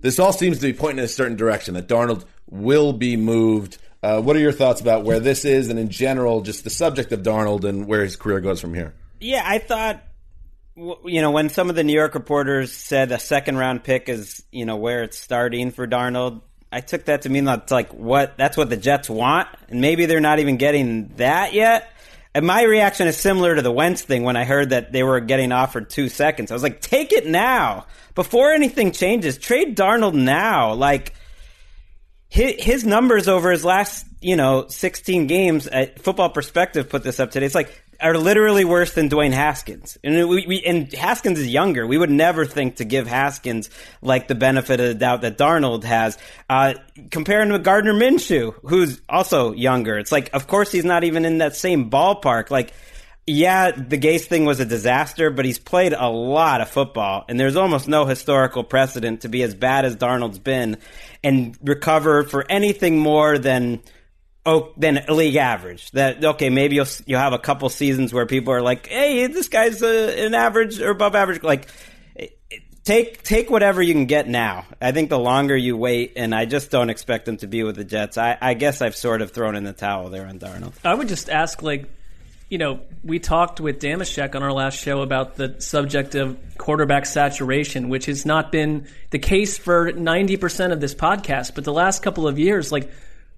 this 0.01 0.17
all 0.17 0.33
seems 0.33 0.57
to 0.57 0.65
be 0.65 0.73
pointing 0.73 0.97
in 0.97 1.05
a 1.05 1.07
certain 1.07 1.37
direction 1.37 1.75
that 1.75 1.87
Darnold 1.87 2.25
will 2.49 2.93
be 2.93 3.17
moved. 3.17 3.77
Uh, 4.01 4.23
what 4.23 4.35
are 4.35 4.39
your 4.39 4.51
thoughts 4.51 4.81
about 4.81 5.03
where 5.03 5.19
this 5.19 5.45
is, 5.45 5.69
and 5.69 5.77
in 5.77 5.89
general, 5.89 6.41
just 6.41 6.63
the 6.63 6.71
subject 6.71 7.11
of 7.11 7.21
Darnold 7.21 7.63
and 7.63 7.85
where 7.85 8.03
his 8.03 8.15
career 8.15 8.39
goes 8.39 8.59
from 8.59 8.73
here? 8.73 8.95
Yeah, 9.19 9.43
I 9.45 9.59
thought, 9.59 10.01
you 10.75 11.21
know, 11.21 11.31
when 11.31 11.49
some 11.49 11.69
of 11.69 11.75
the 11.75 11.83
New 11.83 11.93
York 11.93 12.15
reporters 12.15 12.73
said 12.73 13.11
a 13.11 13.19
second 13.19 13.57
round 13.57 13.83
pick 13.83 14.09
is, 14.09 14.43
you 14.51 14.65
know, 14.65 14.75
where 14.75 15.03
it's 15.03 15.17
starting 15.17 15.71
for 15.71 15.87
Darnold, 15.87 16.41
I 16.71 16.81
took 16.81 17.05
that 17.05 17.21
to 17.21 17.29
mean 17.29 17.45
that's 17.45 17.71
like 17.71 17.93
what 17.93 18.37
that's 18.37 18.57
what 18.57 18.69
the 18.69 18.77
Jets 18.77 19.09
want, 19.09 19.47
and 19.69 19.79
maybe 19.79 20.05
they're 20.05 20.19
not 20.19 20.39
even 20.39 20.57
getting 20.57 21.09
that 21.15 21.53
yet. 21.53 21.89
And 22.33 22.45
my 22.45 22.63
reaction 22.63 23.07
is 23.07 23.15
similar 23.15 23.55
to 23.55 23.61
the 23.61 23.71
Wentz 23.71 24.01
thing 24.01 24.23
when 24.23 24.35
I 24.35 24.43
heard 24.43 24.71
that 24.71 24.91
they 24.91 25.03
were 25.03 25.21
getting 25.21 25.53
offered 25.53 25.89
two 25.89 26.09
seconds. 26.09 26.51
I 26.51 26.53
was 26.53 26.63
like, 26.63 26.81
take 26.81 27.13
it 27.13 27.25
now 27.25 27.85
before 28.13 28.51
anything 28.51 28.91
changes. 28.91 29.37
Trade 29.37 29.77
Darnold 29.77 30.15
now, 30.15 30.73
like 30.73 31.13
his, 32.27 32.55
his 32.61 32.85
numbers 32.85 33.29
over 33.29 33.51
his 33.51 33.63
last, 33.63 34.05
you 34.19 34.35
know, 34.35 34.67
16 34.67 35.27
games 35.27 35.67
at 35.67 36.01
Football 36.01 36.29
Perspective 36.29 36.89
put 36.89 37.03
this 37.03 37.21
up 37.21 37.31
today. 37.31 37.45
It's 37.45 37.55
like 37.55 37.71
are 38.01 38.17
literally 38.17 38.65
worse 38.65 38.93
than 38.93 39.09
Dwayne 39.09 39.31
Haskins. 39.31 39.97
And 40.03 40.29
we, 40.29 40.45
we 40.47 40.63
and 40.63 40.91
Haskins 40.93 41.39
is 41.39 41.47
younger. 41.47 41.85
We 41.85 41.97
would 41.97 42.09
never 42.09 42.45
think 42.45 42.77
to 42.77 42.85
give 42.85 43.07
Haskins 43.07 43.69
like 44.01 44.27
the 44.27 44.35
benefit 44.35 44.79
of 44.79 44.87
the 44.87 44.95
doubt 44.95 45.21
that 45.21 45.37
Darnold 45.37 45.83
has. 45.83 46.17
Uh, 46.49 46.75
comparing 47.11 47.51
with 47.51 47.63
Gardner 47.63 47.93
Minshew, 47.93 48.53
who's 48.63 49.01
also 49.09 49.53
younger. 49.53 49.97
It's 49.97 50.11
like, 50.11 50.29
of 50.33 50.47
course, 50.47 50.71
he's 50.71 50.85
not 50.85 51.03
even 51.03 51.25
in 51.25 51.39
that 51.39 51.55
same 51.55 51.89
ballpark. 51.89 52.51
Like, 52.51 52.73
yeah, 53.27 53.71
the 53.71 53.97
Gase 53.97 54.25
thing 54.25 54.45
was 54.45 54.59
a 54.59 54.65
disaster, 54.65 55.31
but 55.31 55.45
he's 55.45 55.57
played 55.57 55.93
a 55.93 56.07
lot 56.07 56.61
of 56.61 56.69
football, 56.69 57.25
and 57.27 57.39
there's 57.39 57.55
almost 57.55 57.87
no 57.87 58.05
historical 58.05 58.63
precedent 58.63 59.21
to 59.21 59.29
be 59.29 59.41
as 59.41 59.55
bad 59.55 59.83
as 59.83 59.95
Darnold's 59.95 60.37
been 60.37 60.77
and 61.23 61.57
recover 61.63 62.23
for 62.23 62.45
anything 62.49 62.99
more 62.99 63.39
than 63.39 63.81
oh 64.45 64.71
than 64.77 65.03
league 65.09 65.35
average. 65.35 65.91
That 65.91 66.23
okay, 66.23 66.49
maybe 66.49 66.75
you'll 66.75 66.87
you'll 67.05 67.19
have 67.19 67.33
a 67.33 67.39
couple 67.39 67.69
seasons 67.69 68.13
where 68.13 68.25
people 68.25 68.53
are 68.53 68.61
like, 68.61 68.87
hey, 68.87 69.27
this 69.27 69.49
guy's 69.49 69.81
a, 69.81 70.25
an 70.25 70.33
average 70.33 70.79
or 70.79 70.91
above 70.91 71.15
average. 71.15 71.43
Like, 71.43 71.67
eh, 72.17 72.27
eh, 72.51 72.57
take 72.83 73.23
take 73.23 73.49
whatever 73.49 73.81
you 73.81 73.93
can 73.93 74.05
get 74.05 74.27
now. 74.27 74.65
I 74.81 74.91
think 74.91 75.09
the 75.09 75.19
longer 75.19 75.55
you 75.55 75.75
wait, 75.75 76.13
and 76.15 76.33
I 76.33 76.45
just 76.45 76.71
don't 76.71 76.89
expect 76.89 77.27
him 77.27 77.37
to 77.37 77.47
be 77.47 77.63
with 77.63 77.75
the 77.75 77.85
Jets. 77.85 78.17
I, 78.17 78.37
I 78.39 78.53
guess 78.53 78.81
I've 78.81 78.95
sort 78.95 79.21
of 79.21 79.31
thrown 79.31 79.55
in 79.55 79.63
the 79.63 79.73
towel 79.73 80.09
there 80.09 80.27
on 80.27 80.39
Darnold. 80.39 80.73
I 80.83 80.93
would 80.93 81.07
just 81.07 81.29
ask, 81.29 81.61
like, 81.61 81.89
you 82.47 82.59
know, 82.59 82.79
we 83.03 83.17
talked 83.17 83.59
with 83.59 83.81
Dameshek 83.81 84.35
on 84.35 84.43
our 84.43 84.53
last 84.53 84.77
show 84.77 85.01
about 85.01 85.35
the 85.35 85.59
subject 85.59 86.13
of 86.13 86.37
quarterback 86.57 87.07
saturation, 87.07 87.89
which 87.89 88.05
has 88.05 88.25
not 88.25 88.51
been 88.51 88.87
the 89.09 89.19
case 89.19 89.57
for 89.57 89.91
90% 89.91 90.71
of 90.71 90.79
this 90.79 90.93
podcast. 90.93 91.55
But 91.55 91.63
the 91.63 91.73
last 91.73 92.03
couple 92.03 92.27
of 92.27 92.37
years, 92.37 92.71
like, 92.71 92.91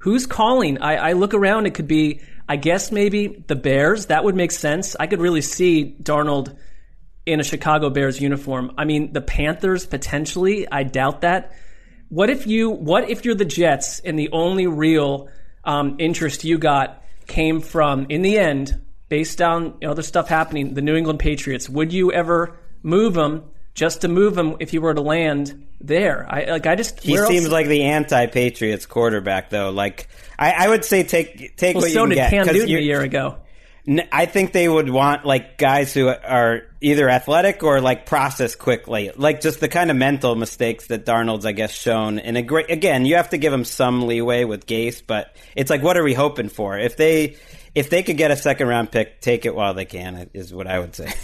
who's 0.07 0.25
calling? 0.25 0.77
I, 0.77 1.09
I 1.09 1.13
look 1.13 1.33
around, 1.33 1.65
it 1.65 1.73
could 1.73 1.85
be, 1.85 2.21
I 2.47 2.55
guess, 2.55 2.93
maybe 2.93 3.27
the 3.27 3.57
Bears. 3.57 4.05
That 4.05 4.23
would 4.23 4.37
make 4.37 4.53
sense. 4.53 4.95
I 4.97 5.05
could 5.05 5.19
really 5.19 5.41
see 5.41 5.97
Darnold 6.01 6.55
in 7.25 7.41
a 7.41 7.43
Chicago 7.43 7.89
Bears 7.89 8.21
uniform. 8.21 8.73
I 8.77 8.85
mean, 8.85 9.11
the 9.11 9.19
Panthers 9.19 9.85
potentially. 9.85 10.65
I 10.71 10.83
doubt 10.83 11.21
that. 11.21 11.51
What 12.07 12.29
if 12.29 12.47
you? 12.47 12.69
What 12.69 13.09
if 13.09 13.25
you're 13.25 13.35
the 13.35 13.43
Jets 13.43 13.99
and 13.99 14.17
the 14.17 14.29
only 14.31 14.65
real 14.65 15.27
um, 15.65 15.97
interest 15.99 16.45
you 16.45 16.57
got 16.57 17.03
came 17.27 17.59
from, 17.59 18.05
in 18.07 18.21
the 18.21 18.37
end, 18.37 18.79
based 19.09 19.41
on 19.41 19.65
you 19.65 19.73
know, 19.81 19.91
other 19.91 20.03
stuff 20.03 20.29
happening, 20.29 20.73
the 20.73 20.81
New 20.81 20.95
England 20.95 21.19
Patriots? 21.19 21.67
Would 21.67 21.91
you 21.91 22.13
ever 22.13 22.57
move 22.81 23.13
them 23.13 23.43
just 23.77 24.01
to 24.01 24.07
move 24.07 24.35
them 24.35 24.57
if 24.59 24.73
you 24.73 24.81
were 24.81 24.93
to 24.93 25.01
land 25.01 25.65
there? 25.79 26.25
I 26.27 26.45
like. 26.51 26.65
I 26.65 26.75
just 26.75 26.99
He 27.01 27.13
where 27.13 27.23
else- 27.23 27.31
seems 27.31 27.49
like 27.49 27.67
the 27.67 27.83
anti-Patriots 27.83 28.85
quarterback, 28.87 29.51
though. 29.51 29.69
Like 29.69 30.09
I, 30.37 30.51
I 30.65 30.67
would 30.67 30.83
say, 30.83 31.03
take 31.03 31.55
take 31.55 31.75
Well, 31.75 31.83
what 31.83 31.91
so 31.91 31.99
you 31.99 31.99
can 32.01 32.09
did 32.09 32.15
get. 32.15 32.29
Cam 32.31 32.45
Newton 32.47 32.75
a 32.75 32.79
year 32.81 33.01
ago. 33.01 33.37
I 34.11 34.25
think 34.25 34.51
they 34.51 34.67
would 34.67 34.89
want 34.89 35.23
like 35.25 35.57
guys 35.57 35.93
who 35.93 36.09
are 36.09 36.63
either 36.81 37.09
athletic 37.09 37.63
or 37.63 37.79
like 37.79 38.05
process 38.05 38.53
quickly, 38.53 39.11
like 39.15 39.39
just 39.39 39.61
the 39.61 39.69
kind 39.69 39.89
of 39.89 39.95
mental 39.95 40.35
mistakes 40.35 40.87
that 40.87 41.05
Darnold's, 41.05 41.45
I 41.45 41.53
guess, 41.53 41.71
shown. 41.71 42.19
And 42.19 42.35
a 42.37 42.41
great 42.41 42.69
again, 42.69 43.05
you 43.05 43.15
have 43.15 43.29
to 43.29 43.37
give 43.37 43.53
him 43.53 43.63
some 43.63 44.05
leeway 44.05 44.43
with 44.43 44.65
Gase, 44.65 45.01
but 45.07 45.33
it's 45.55 45.69
like, 45.69 45.81
what 45.83 45.95
are 45.95 46.03
we 46.03 46.13
hoping 46.13 46.49
for? 46.49 46.77
If 46.77 46.97
they 46.97 47.37
if 47.75 47.89
they 47.89 48.03
could 48.03 48.17
get 48.17 48.29
a 48.31 48.35
second 48.35 48.67
round 48.67 48.91
pick, 48.91 49.21
take 49.21 49.45
it 49.45 49.55
while 49.55 49.73
they 49.73 49.85
can. 49.85 50.29
Is 50.33 50.53
what 50.53 50.67
I 50.67 50.79
would 50.79 50.93
say. 50.95 51.13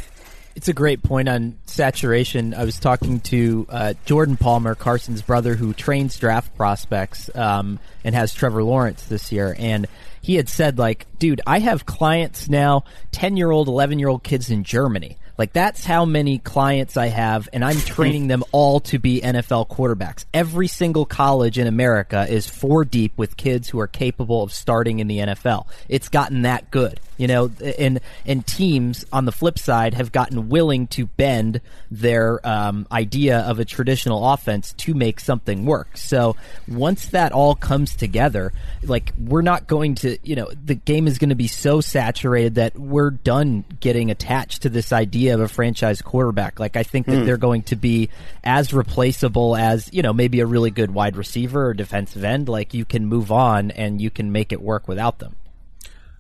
It's 0.56 0.68
a 0.68 0.74
great 0.74 1.02
point 1.02 1.28
on 1.30 1.58
saturation. 1.66 2.54
I 2.54 2.64
was 2.64 2.80
talking 2.80 3.20
to 3.22 3.66
uh, 3.70 3.94
Jordan 4.06 4.38
Palmer, 4.38 4.76
Carson's 4.76 5.24
brother, 5.24 5.56
who 5.56 5.74
trains 5.74 6.18
draft 6.20 6.56
prospects 6.56 7.30
um, 7.36 7.80
and 8.04 8.14
has 8.14 8.34
Trevor 8.34 8.64
Lawrence 8.64 9.04
this 9.06 9.32
year, 9.32 9.56
and 9.58 9.88
he 10.22 10.36
had 10.36 10.48
said 10.48 10.78
like, 10.78 11.08
dude, 11.18 11.42
I 11.48 11.60
have 11.60 11.86
clients 11.86 12.50
now, 12.50 12.84
10 13.12 13.36
year 13.36 13.50
old, 13.50 13.68
11 13.68 13.98
year 14.00 14.10
old 14.10 14.24
kids 14.24 14.50
in 14.52 14.64
Germany. 14.64 15.18
Like 15.38 15.52
that's 15.52 15.84
how 15.84 16.06
many 16.06 16.38
clients 16.38 16.96
I 16.96 17.08
have, 17.08 17.50
and 17.52 17.66
I'm 17.66 17.78
training 17.78 18.28
them 18.28 18.44
all 18.52 18.80
to 18.82 19.00
be 19.00 19.20
NFL 19.22 19.68
quarterbacks. 19.68 20.26
Every 20.34 20.68
single 20.68 21.06
college 21.06 21.58
in 21.58 21.66
America 21.66 22.28
is 22.30 22.48
four 22.48 22.86
deep 22.86 23.14
with 23.18 23.36
kids 23.36 23.70
who 23.70 23.80
are 23.80 23.88
capable 23.88 24.44
of 24.44 24.54
starting 24.54 25.00
in 25.00 25.08
the 25.08 25.20
NFL. 25.20 25.68
It's 25.90 26.10
gotten 26.10 26.44
that 26.44 26.70
good, 26.70 27.00
you 27.18 27.28
know, 27.28 27.52
and 27.80 28.00
and 28.26 28.46
teams 28.46 29.06
on 29.12 29.26
the 29.26 29.32
flip 29.32 29.58
side 29.58 29.96
have 29.96 30.12
gotten 30.12 30.50
willing 30.50 30.86
to 30.88 31.08
bend 31.08 31.62
their 31.90 32.46
um, 32.48 32.86
idea 32.92 33.40
of 33.40 33.60
a 33.60 33.66
traditional 33.66 34.34
offense 34.34 34.74
to 34.74 34.94
make 34.94 35.20
something 35.20 35.66
work. 35.66 35.98
So 35.98 36.36
once 36.68 37.08
that 37.08 37.32
all 37.32 37.56
comes 37.56 37.96
together, 37.96 38.54
like 38.84 39.14
we're 39.18 39.42
not 39.42 39.66
going 39.66 39.96
to, 39.96 40.18
you 40.24 40.36
know, 40.36 40.52
the 40.64 40.76
game 40.76 41.08
is 41.08 41.18
going 41.18 41.30
to 41.30 41.36
be 41.36 41.48
so 41.48 41.82
saturated 41.82 42.56
that 42.56 42.78
we're 42.78 43.10
done 43.10 43.66
getting 43.80 44.12
attached 44.12 44.62
to 44.64 44.70
this 44.70 44.94
idea 44.94 45.23
of 45.30 45.40
a 45.42 45.48
franchise 45.48 46.02
quarterback. 46.02 46.60
Like 46.60 46.76
I 46.76 46.84
think 46.84 47.06
that 47.08 47.20
Hmm. 47.20 47.26
they're 47.26 47.38
going 47.38 47.64
to 47.64 47.76
be 47.76 48.10
as 48.44 48.74
replaceable 48.74 49.56
as, 49.56 49.90
you 49.94 50.02
know, 50.02 50.14
maybe 50.14 50.40
a 50.40 50.46
really 50.46 50.72
good 50.72 50.92
wide 50.92 51.16
receiver 51.16 51.68
or 51.68 51.74
defensive 51.74 52.24
end. 52.24 52.50
Like 52.50 52.74
you 52.74 52.86
can 52.86 53.06
move 53.06 53.32
on 53.32 53.72
and 53.72 54.02
you 54.02 54.10
can 54.10 54.32
make 54.32 54.52
it 54.52 54.62
work 54.62 54.88
without 54.88 55.20
them. 55.20 55.36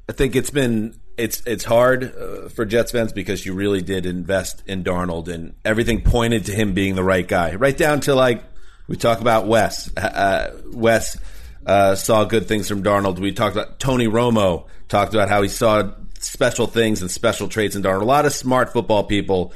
I 0.09 0.13
think 0.13 0.35
it's 0.35 0.49
been 0.49 0.95
it's 1.15 1.41
it's 1.45 1.63
hard 1.63 2.03
uh, 2.15 2.49
for 2.49 2.65
Jets 2.65 2.91
fans 2.91 3.13
because 3.13 3.45
you 3.45 3.53
really 3.53 3.81
did 3.81 4.05
invest 4.05 4.63
in 4.65 4.83
Darnold 4.83 5.27
and 5.27 5.53
everything 5.63 6.01
pointed 6.01 6.45
to 6.45 6.51
him 6.53 6.73
being 6.73 6.95
the 6.95 7.03
right 7.03 7.27
guy, 7.27 7.55
right 7.55 7.77
down 7.77 7.99
to 8.01 8.15
like 8.15 8.43
we 8.87 8.97
talk 8.97 9.21
about 9.21 9.47
Wes. 9.47 9.95
Uh, 9.95 10.51
Wes 10.73 11.17
uh, 11.65 11.95
saw 11.95 12.25
good 12.25 12.47
things 12.47 12.67
from 12.67 12.83
Darnold. 12.83 13.19
We 13.19 13.31
talked 13.31 13.55
about 13.55 13.79
Tony 13.79 14.07
Romo 14.07 14.65
talked 14.89 15.13
about 15.13 15.29
how 15.29 15.41
he 15.41 15.47
saw 15.47 15.91
special 16.23 16.67
things 16.67 17.01
and 17.01 17.09
special 17.09 17.47
traits 17.47 17.75
in 17.75 17.83
Darnold. 17.83 18.01
A 18.01 18.05
lot 18.05 18.25
of 18.25 18.33
smart 18.33 18.73
football 18.73 19.03
people 19.03 19.53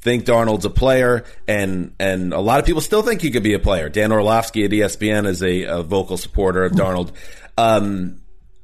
think 0.00 0.24
Darnold's 0.24 0.64
a 0.64 0.70
player, 0.70 1.24
and 1.46 1.94
and 1.98 2.32
a 2.32 2.40
lot 2.40 2.60
of 2.60 2.66
people 2.66 2.80
still 2.80 3.02
think 3.02 3.20
he 3.20 3.30
could 3.30 3.42
be 3.42 3.54
a 3.54 3.58
player. 3.58 3.88
Dan 3.88 4.12
Orlovsky 4.12 4.64
at 4.64 4.70
ESPN 4.70 5.26
is 5.26 5.42
a, 5.42 5.64
a 5.64 5.82
vocal 5.82 6.16
supporter 6.16 6.64
of 6.64 6.72
Darnold. 6.72 7.12
Um, 7.58 8.20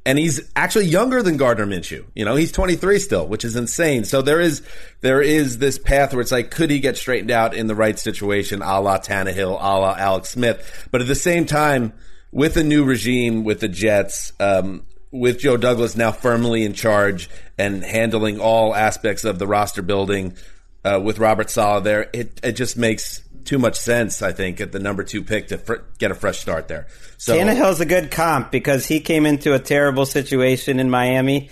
and 0.07 0.19
he's 0.19 0.41
actually 0.55 0.87
younger 0.87 1.21
than 1.21 1.37
Gardner 1.37 1.67
Minshew. 1.67 2.05
You 2.15 2.25
know, 2.25 2.37
he's 2.37 2.53
23 2.53 3.01
still, 3.01 3.27
which 3.27 3.45
is 3.45 3.57
insane. 3.57 4.05
So 4.05 4.23
there 4.23 4.41
is 4.41 4.63
there 5.01 5.21
is 5.21 5.59
this 5.59 5.79
path 5.79 6.13
where 6.13 6.21
it's 6.21 6.31
like, 6.31 6.53
could 6.53 6.71
he 6.71 6.79
get 6.79 6.97
straightened 6.97 7.33
out 7.33 7.55
in 7.55 7.67
the 7.67 7.75
right 7.75 7.99
situation, 7.99 8.63
a 8.63 8.81
la 8.81 8.99
Tannehill, 8.99 9.59
a 9.61 9.79
la 9.79 9.97
Alex 9.99 10.31
Smith? 10.31 10.89
But 10.93 11.01
at 11.01 11.09
the 11.09 11.17
same 11.17 11.45
time, 11.45 11.93
with 12.31 12.57
a 12.57 12.63
new 12.63 12.85
regime 12.85 13.43
with 13.43 13.59
the 13.59 13.69
Jets, 13.69 14.33
um, 14.39 14.87
with 15.19 15.39
Joe 15.39 15.57
Douglas 15.57 15.97
now 15.97 16.13
firmly 16.13 16.65
in 16.65 16.73
charge 16.73 17.29
and 17.59 17.83
handling 17.83 18.41
all 18.41 18.75
aspects 18.75 19.25
of 19.25 19.39
the 19.39 19.47
roster 19.47 19.83
building, 19.83 20.37
uh, 20.85 21.01
with 21.03 21.19
Robert 21.19 21.51
Saleh 21.51 21.83
there, 21.83 22.11
it 22.13 22.41
it 22.43 22.53
just 22.53 22.77
makes 22.77 23.23
too 23.45 23.59
much 23.59 23.77
sense. 23.77 24.23
I 24.23 24.33
think 24.33 24.61
at 24.61 24.73
the 24.73 24.79
number 24.79 25.03
two 25.03 25.23
pick 25.23 25.49
to 25.49 25.59
fr- 25.59 25.77
get 25.99 26.11
a 26.11 26.15
fresh 26.15 26.39
start 26.39 26.69
there. 26.69 26.87
So 27.19 27.37
Tannehill's 27.37 27.81
a 27.81 27.87
good 27.87 28.11
comp 28.11 28.51
because 28.51 28.87
he 28.87 29.01
came 29.01 29.27
into 29.27 29.55
a 29.55 29.59
terrible 29.59 30.07
situation 30.07 30.79
in 30.79 30.91
Miami 30.91 31.51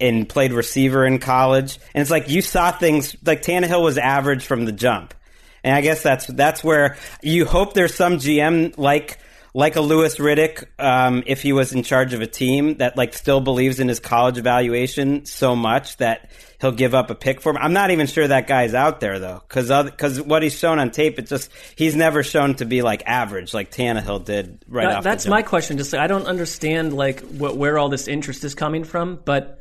and 0.00 0.28
played 0.28 0.52
receiver 0.52 1.06
in 1.06 1.18
college. 1.18 1.78
And 1.94 2.02
it's 2.02 2.10
like 2.10 2.28
you 2.28 2.42
saw 2.42 2.72
things 2.72 3.16
like 3.24 3.42
Tannehill 3.42 3.82
was 3.82 3.96
average 3.96 4.44
from 4.44 4.64
the 4.64 4.72
jump. 4.72 5.14
And 5.62 5.74
I 5.74 5.80
guess 5.80 6.02
that's 6.02 6.26
that's 6.26 6.62
where 6.62 6.96
you 7.22 7.46
hope 7.46 7.72
there's 7.72 7.94
some 7.94 8.16
GM 8.16 8.76
like 8.76 9.18
like 9.56 9.76
a 9.76 9.80
Louis 9.80 10.16
Riddick, 10.18 10.64
um, 10.80 11.22
if 11.26 11.40
he 11.40 11.52
was 11.52 11.72
in 11.72 11.84
charge 11.84 12.12
of 12.12 12.20
a 12.20 12.26
team 12.26 12.78
that 12.78 12.96
like 12.96 13.14
still 13.14 13.40
believes 13.40 13.78
in 13.78 13.86
his 13.86 14.00
college 14.00 14.36
evaluation 14.36 15.24
so 15.26 15.54
much 15.54 15.96
that 15.98 16.32
he'll 16.60 16.72
give 16.72 16.92
up 16.92 17.08
a 17.10 17.14
pick 17.14 17.40
for 17.40 17.50
him. 17.50 17.58
I'm 17.58 17.72
not 17.72 17.92
even 17.92 18.08
sure 18.08 18.26
that 18.26 18.48
guy's 18.48 18.74
out 18.74 18.98
there 18.98 19.20
though, 19.20 19.40
because 19.48 19.68
because 19.90 20.20
what 20.20 20.42
he's 20.42 20.58
shown 20.58 20.80
on 20.80 20.90
tape, 20.90 21.20
it's 21.20 21.30
just 21.30 21.52
he's 21.76 21.94
never 21.94 22.24
shown 22.24 22.56
to 22.56 22.64
be 22.64 22.82
like 22.82 23.04
average 23.06 23.54
like 23.54 23.70
Tannehill 23.70 24.24
did 24.24 24.64
right 24.66 24.88
That- 24.88 24.96
off. 24.98 25.04
that's 25.04 25.22
jump. 25.24 25.30
my 25.30 25.42
question. 25.42 25.78
Just 25.78 25.92
like, 25.92 26.02
I 26.02 26.08
don't 26.08 26.26
understand 26.26 26.92
like 26.92 27.20
wh- 27.20 27.56
where 27.56 27.78
all 27.78 27.88
this 27.88 28.08
interest 28.08 28.42
is 28.42 28.56
coming 28.56 28.82
from, 28.82 29.20
but 29.24 29.60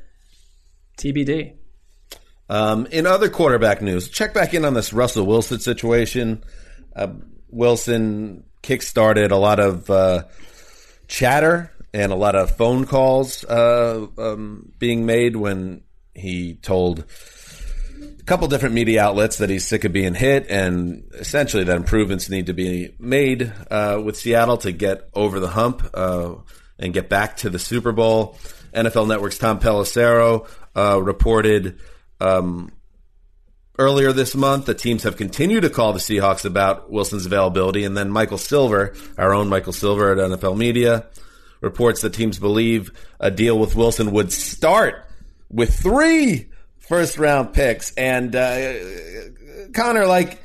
TBD. 0.97 1.53
Um, 2.49 2.87
in 2.87 3.05
other 3.05 3.29
quarterback 3.29 3.81
news, 3.81 4.09
check 4.09 4.33
back 4.33 4.53
in 4.55 4.65
on 4.65 4.73
this 4.73 4.91
Russell 4.91 5.25
Wilson 5.25 5.59
situation. 5.59 6.43
Uh, 6.95 7.07
Wilson 7.49 8.43
kickstarted 8.63 9.31
a 9.31 9.35
lot 9.35 9.59
of 9.59 9.89
uh, 9.89 10.23
chatter 11.07 11.71
and 11.93 12.11
a 12.11 12.15
lot 12.15 12.35
of 12.35 12.57
phone 12.57 12.85
calls 12.85 13.43
uh, 13.43 14.07
um, 14.17 14.71
being 14.79 15.05
made 15.05 15.35
when 15.35 15.83
he 16.15 16.55
told 16.55 17.03
a 18.19 18.23
couple 18.23 18.47
different 18.47 18.73
media 18.73 19.03
outlets 19.03 19.37
that 19.37 19.49
he's 19.49 19.67
sick 19.67 19.83
of 19.83 19.91
being 19.91 20.13
hit 20.15 20.49
and 20.49 21.03
essentially 21.13 21.63
that 21.65 21.75
improvements 21.75 22.29
need 22.29 22.47
to 22.47 22.53
be 22.53 22.95
made 22.99 23.53
uh, 23.69 24.01
with 24.03 24.17
Seattle 24.17 24.57
to 24.57 24.71
get 24.71 25.09
over 25.13 25.39
the 25.39 25.49
hump 25.49 25.87
uh, 25.93 26.35
and 26.79 26.93
get 26.93 27.09
back 27.09 27.37
to 27.37 27.49
the 27.49 27.59
Super 27.59 27.91
Bowl. 27.91 28.37
NFL 28.73 29.07
Network's 29.07 29.37
Tom 29.37 29.59
Pelissero 29.59 30.47
uh, 30.75 31.01
reported 31.01 31.79
um, 32.19 32.71
earlier 33.77 34.11
this 34.13 34.35
month 34.35 34.65
the 34.65 34.73
teams 34.73 35.03
have 35.03 35.17
continued 35.17 35.61
to 35.61 35.69
call 35.69 35.93
the 35.93 35.99
Seahawks 35.99 36.45
about 36.45 36.91
Wilson's 36.91 37.25
availability, 37.25 37.83
and 37.83 37.95
then 37.97 38.09
Michael 38.09 38.37
Silver, 38.37 38.95
our 39.17 39.33
own 39.33 39.49
Michael 39.49 39.73
Silver 39.73 40.11
at 40.11 40.17
NFL 40.17 40.57
Media, 40.57 41.07
reports 41.61 42.01
that 42.01 42.13
teams 42.13 42.39
believe 42.39 42.91
a 43.19 43.31
deal 43.31 43.57
with 43.57 43.75
Wilson 43.75 44.11
would 44.11 44.31
start 44.31 45.05
with 45.49 45.73
three 45.73 46.49
first 46.77 47.17
round 47.17 47.53
picks. 47.53 47.93
And 47.93 48.35
uh, 48.35 48.73
Conor, 49.73 50.05
like 50.05 50.41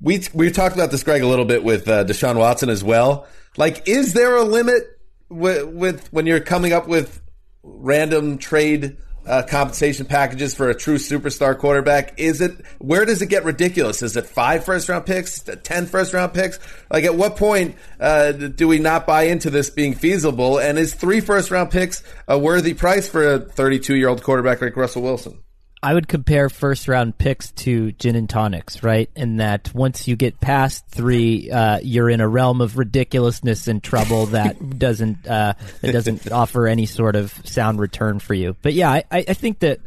we 0.00 0.22
we 0.34 0.50
talked 0.50 0.74
about 0.74 0.90
this, 0.90 1.02
Gregg, 1.02 1.22
a 1.22 1.26
little 1.26 1.44
bit 1.44 1.64
with 1.64 1.88
uh, 1.88 2.04
Deshaun 2.04 2.36
Watson 2.36 2.68
as 2.68 2.84
well. 2.84 3.26
Like, 3.56 3.88
is 3.88 4.12
there 4.12 4.36
a 4.36 4.44
limit 4.44 4.84
with, 5.28 5.68
with 5.68 6.12
when 6.12 6.26
you're 6.26 6.40
coming 6.40 6.72
up 6.72 6.86
with 6.86 7.20
random 7.62 8.38
trade 8.38 8.96
uh, 9.26 9.42
compensation 9.42 10.06
packages 10.06 10.54
for 10.54 10.70
a 10.70 10.74
true 10.74 10.96
superstar 10.96 11.56
quarterback? 11.56 12.18
Is 12.18 12.40
it 12.40 12.52
where 12.78 13.04
does 13.04 13.22
it 13.22 13.26
get 13.26 13.44
ridiculous? 13.44 14.02
Is 14.02 14.16
it 14.16 14.26
five 14.26 14.64
first 14.64 14.88
round 14.88 15.06
picks, 15.06 15.40
ten 15.62 15.86
first 15.86 16.12
round 16.12 16.34
picks? 16.34 16.58
Like, 16.90 17.04
at 17.04 17.14
what 17.14 17.36
point 17.36 17.76
uh, 17.98 18.32
do 18.32 18.68
we 18.68 18.78
not 18.78 19.06
buy 19.06 19.24
into 19.24 19.50
this 19.50 19.70
being 19.70 19.94
feasible? 19.94 20.58
And 20.58 20.78
is 20.78 20.94
three 20.94 21.20
first 21.20 21.50
round 21.50 21.70
picks 21.70 22.02
a 22.26 22.38
worthy 22.38 22.74
price 22.74 23.08
for 23.08 23.34
a 23.34 23.38
32 23.40 23.96
year 23.96 24.08
old 24.08 24.22
quarterback 24.22 24.60
like 24.60 24.76
Russell 24.76 25.02
Wilson? 25.02 25.42
I 25.82 25.94
would 25.94 26.08
compare 26.08 26.50
first 26.50 26.88
round 26.88 27.16
picks 27.16 27.52
to 27.52 27.92
gin 27.92 28.14
and 28.14 28.28
tonics, 28.28 28.82
right? 28.82 29.08
In 29.16 29.38
that 29.38 29.72
once 29.74 30.06
you 30.06 30.14
get 30.14 30.38
past 30.38 30.86
three, 30.88 31.50
uh, 31.50 31.78
you're 31.82 32.10
in 32.10 32.20
a 32.20 32.28
realm 32.28 32.60
of 32.60 32.76
ridiculousness 32.76 33.66
and 33.66 33.82
trouble 33.82 34.26
that 34.26 34.78
doesn't 34.78 35.26
uh, 35.26 35.54
that 35.80 35.92
doesn't 35.92 36.30
offer 36.32 36.66
any 36.66 36.84
sort 36.84 37.16
of 37.16 37.32
sound 37.44 37.80
return 37.80 38.18
for 38.18 38.34
you. 38.34 38.56
But 38.60 38.74
yeah, 38.74 38.90
I, 38.90 39.04
I 39.10 39.22
think 39.22 39.60
that 39.60 39.80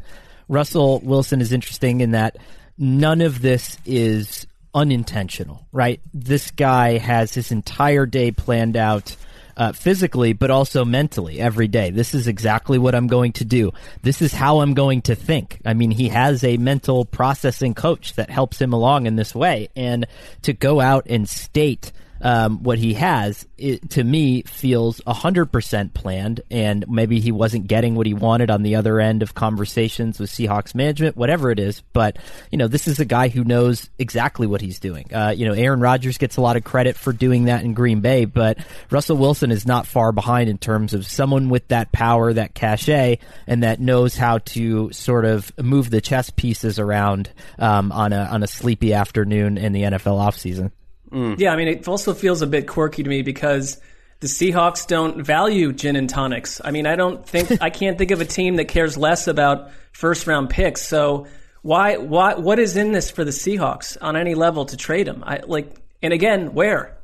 Russell 0.47 0.99
Wilson 1.01 1.41
is 1.41 1.53
interesting 1.53 2.01
in 2.01 2.12
that 2.12 2.38
none 2.77 3.21
of 3.21 3.41
this 3.41 3.77
is 3.86 4.47
unintentional, 4.73 5.67
right? 5.71 6.01
This 6.13 6.49
guy 6.49 6.97
has 6.97 7.34
his 7.36 7.51
entire 7.51 8.08
day 8.08 8.32
planned 8.32 8.75
out 8.75 9.15
uh, 9.58 9.72
physically, 9.72 10.34
but 10.34 10.52
also 10.52 10.86
mentally 10.86 11.39
every 11.39 11.68
day. 11.68 11.89
This 11.89 12.13
is 12.13 12.28
exactly 12.28 12.78
what 12.78 12.96
I'm 12.96 13.08
going 13.08 13.34
to 13.34 13.46
do. 13.46 13.72
This 14.02 14.22
is 14.22 14.34
how 14.34 14.62
I'm 14.62 14.74
going 14.74 15.02
to 15.04 15.16
think. 15.16 15.60
I 15.66 15.74
mean, 15.74 15.92
he 15.92 16.10
has 16.10 16.44
a 16.44 16.58
mental 16.58 17.06
processing 17.06 17.74
coach 17.74 18.16
that 18.16 18.30
helps 18.30 18.62
him 18.62 18.74
along 18.74 19.06
in 19.06 19.16
this 19.16 19.36
way. 19.36 19.70
And 19.76 20.06
to 20.44 20.54
go 20.54 20.80
out 20.80 21.06
and 21.08 21.28
state 21.28 21.92
um, 22.24 22.64
what 22.64 22.80
he 22.80 22.94
has, 22.96 23.46
it, 23.58 23.92
to 23.92 24.04
me, 24.04 24.44
feels 24.44 25.02
100% 25.02 25.94
planned. 25.94 26.42
And 26.50 26.86
maybe 26.88 27.20
he 27.20 27.32
wasn't 27.32 27.68
getting 27.68 27.96
what 27.96 28.08
he 28.08 28.14
wanted 28.14 28.50
on 28.50 28.64
the 28.64 28.78
other 28.78 29.00
end 29.00 29.22
of 29.22 29.36
conversations 29.36 30.20
with 30.20 30.32
Seahawks 30.32 30.74
management, 30.74 31.18
whatever 31.18 31.52
it 31.52 31.60
is. 31.60 31.82
But, 31.92 32.18
you 32.50 32.58
know, 32.58 32.68
this 32.68 32.88
is 32.88 33.00
a 33.00 33.06
guy 33.06 33.28
who 33.28 33.44
knows 33.44 33.90
exactly 34.00 34.48
what 34.48 34.62
he's 34.62 34.80
doing. 34.80 35.14
Uh, 35.14 35.34
you 35.36 35.46
know, 35.46 35.54
Aaron 35.54 35.82
Rodgers 35.82 36.18
gets 36.18 36.38
a 36.38 36.42
lot 36.42 36.56
of 36.56 36.64
credit 36.64 36.96
for 36.96 37.12
doing 37.12 37.46
that 37.46 37.64
in 37.64 37.74
Green 37.74 38.00
Bay, 38.00 38.24
but 38.26 38.58
Russell 38.90 39.18
Wilson 39.18 39.52
is 39.52 39.66
not 39.66 39.86
far 39.86 40.14
behind 40.14 40.50
in 40.50 40.58
terms 40.58 40.94
of 40.94 41.06
someone 41.06 41.50
with 41.50 41.68
that 41.68 41.92
power, 41.92 42.32
that 42.32 42.54
cachet, 42.54 43.20
and 43.48 43.64
that 43.64 43.82
knows 43.82 44.16
how 44.16 44.38
to 44.40 44.92
sort 44.94 45.26
of 45.26 45.52
move 45.62 45.90
the 45.90 46.02
chess 46.02 46.30
pieces 46.30 46.80
around 46.80 47.30
um, 47.60 47.92
on 47.92 48.14
a 48.14 48.24
on 48.24 48.44
a 48.44 48.48
sleepy 48.48 48.94
afternoon 48.94 49.58
in 49.58 49.74
the 49.74 49.82
NFL 49.82 50.20
offseason. 50.20 50.72
Mm. 51.13 51.39
Yeah, 51.39 51.54
I 51.54 51.56
mean, 51.56 51.67
it 51.67 51.88
also 51.88 52.13
feels 52.13 52.41
a 52.41 52.47
bit 52.47 52.67
quirky 52.67 53.04
to 53.04 53.10
me 53.10 53.21
because 53.21 53.80
the 54.19 54.28
Seahawks 54.28 54.88
don't 54.88 55.23
value 55.23 55.71
gin 55.71 55.96
and 55.96 56.10
tonics. 56.10 56.60
I 56.63 56.71
mean, 56.71 56.88
I 56.88 56.96
don't 56.96 57.27
think 57.27 57.52
I 57.62 57.69
can't 57.69 57.98
think 57.98 58.12
of 58.12 58.19
a 58.19 58.25
team 58.25 58.56
that 58.56 58.65
cares 58.65 58.98
less 58.98 59.27
about 59.27 59.71
first 59.92 60.27
round 60.27 60.50
picks. 60.50 60.81
So 60.81 61.27
why, 61.62 61.98
why, 61.98 62.35
what 62.35 62.60
is 62.60 62.75
in 62.75 62.92
this 62.92 63.12
for 63.12 63.23
the 63.23 63.31
Seahawks 63.31 63.98
on 64.02 64.15
any 64.15 64.35
level 64.35 64.65
to 64.65 64.77
trade 64.77 65.08
him? 65.08 65.23
I 65.25 65.42
like, 65.46 65.75
and 66.02 66.13
again, 66.13 66.54
where? 66.54 66.98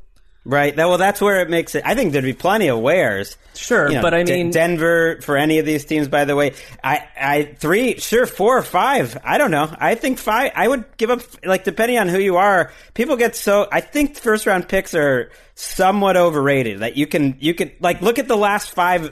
Right. 0.49 0.75
That, 0.75 0.87
well, 0.89 0.97
that's 0.97 1.21
where 1.21 1.41
it 1.41 1.49
makes 1.49 1.75
it. 1.75 1.83
I 1.85 1.93
think 1.93 2.11
there'd 2.11 2.23
be 2.23 2.33
plenty 2.33 2.69
of 2.69 2.79
wares. 2.79 3.37
Sure, 3.53 3.87
You 3.87 3.97
know, 3.97 4.01
but 4.01 4.15
I 4.15 4.23
mean, 4.23 4.49
Denver 4.49 5.19
for 5.21 5.37
any 5.37 5.59
of 5.59 5.65
these 5.65 5.85
teams. 5.85 6.07
By 6.07 6.25
the 6.25 6.35
way, 6.35 6.55
I, 6.83 7.07
I 7.19 7.43
three, 7.59 7.99
sure, 7.99 8.25
four 8.25 8.57
or 8.57 8.63
five. 8.63 9.15
I 9.23 9.37
don't 9.37 9.51
know. 9.51 9.71
I 9.79 9.93
think 9.93 10.17
five. 10.17 10.51
I 10.55 10.67
would 10.67 10.85
give 10.97 11.11
up. 11.11 11.21
Like 11.45 11.65
depending 11.65 11.99
on 11.99 12.07
who 12.07 12.17
you 12.17 12.37
are, 12.37 12.71
people 12.95 13.15
get 13.15 13.35
so. 13.35 13.67
I 13.71 13.81
think 13.81 14.15
first 14.17 14.47
round 14.47 14.67
picks 14.67 14.95
are 14.95 15.29
somewhat 15.53 16.17
overrated. 16.17 16.79
That 16.79 16.97
you 16.97 17.05
can 17.05 17.37
you 17.39 17.53
can 17.53 17.71
like 17.79 18.01
look 18.01 18.17
at 18.17 18.27
the 18.27 18.37
last 18.37 18.71
five 18.71 19.11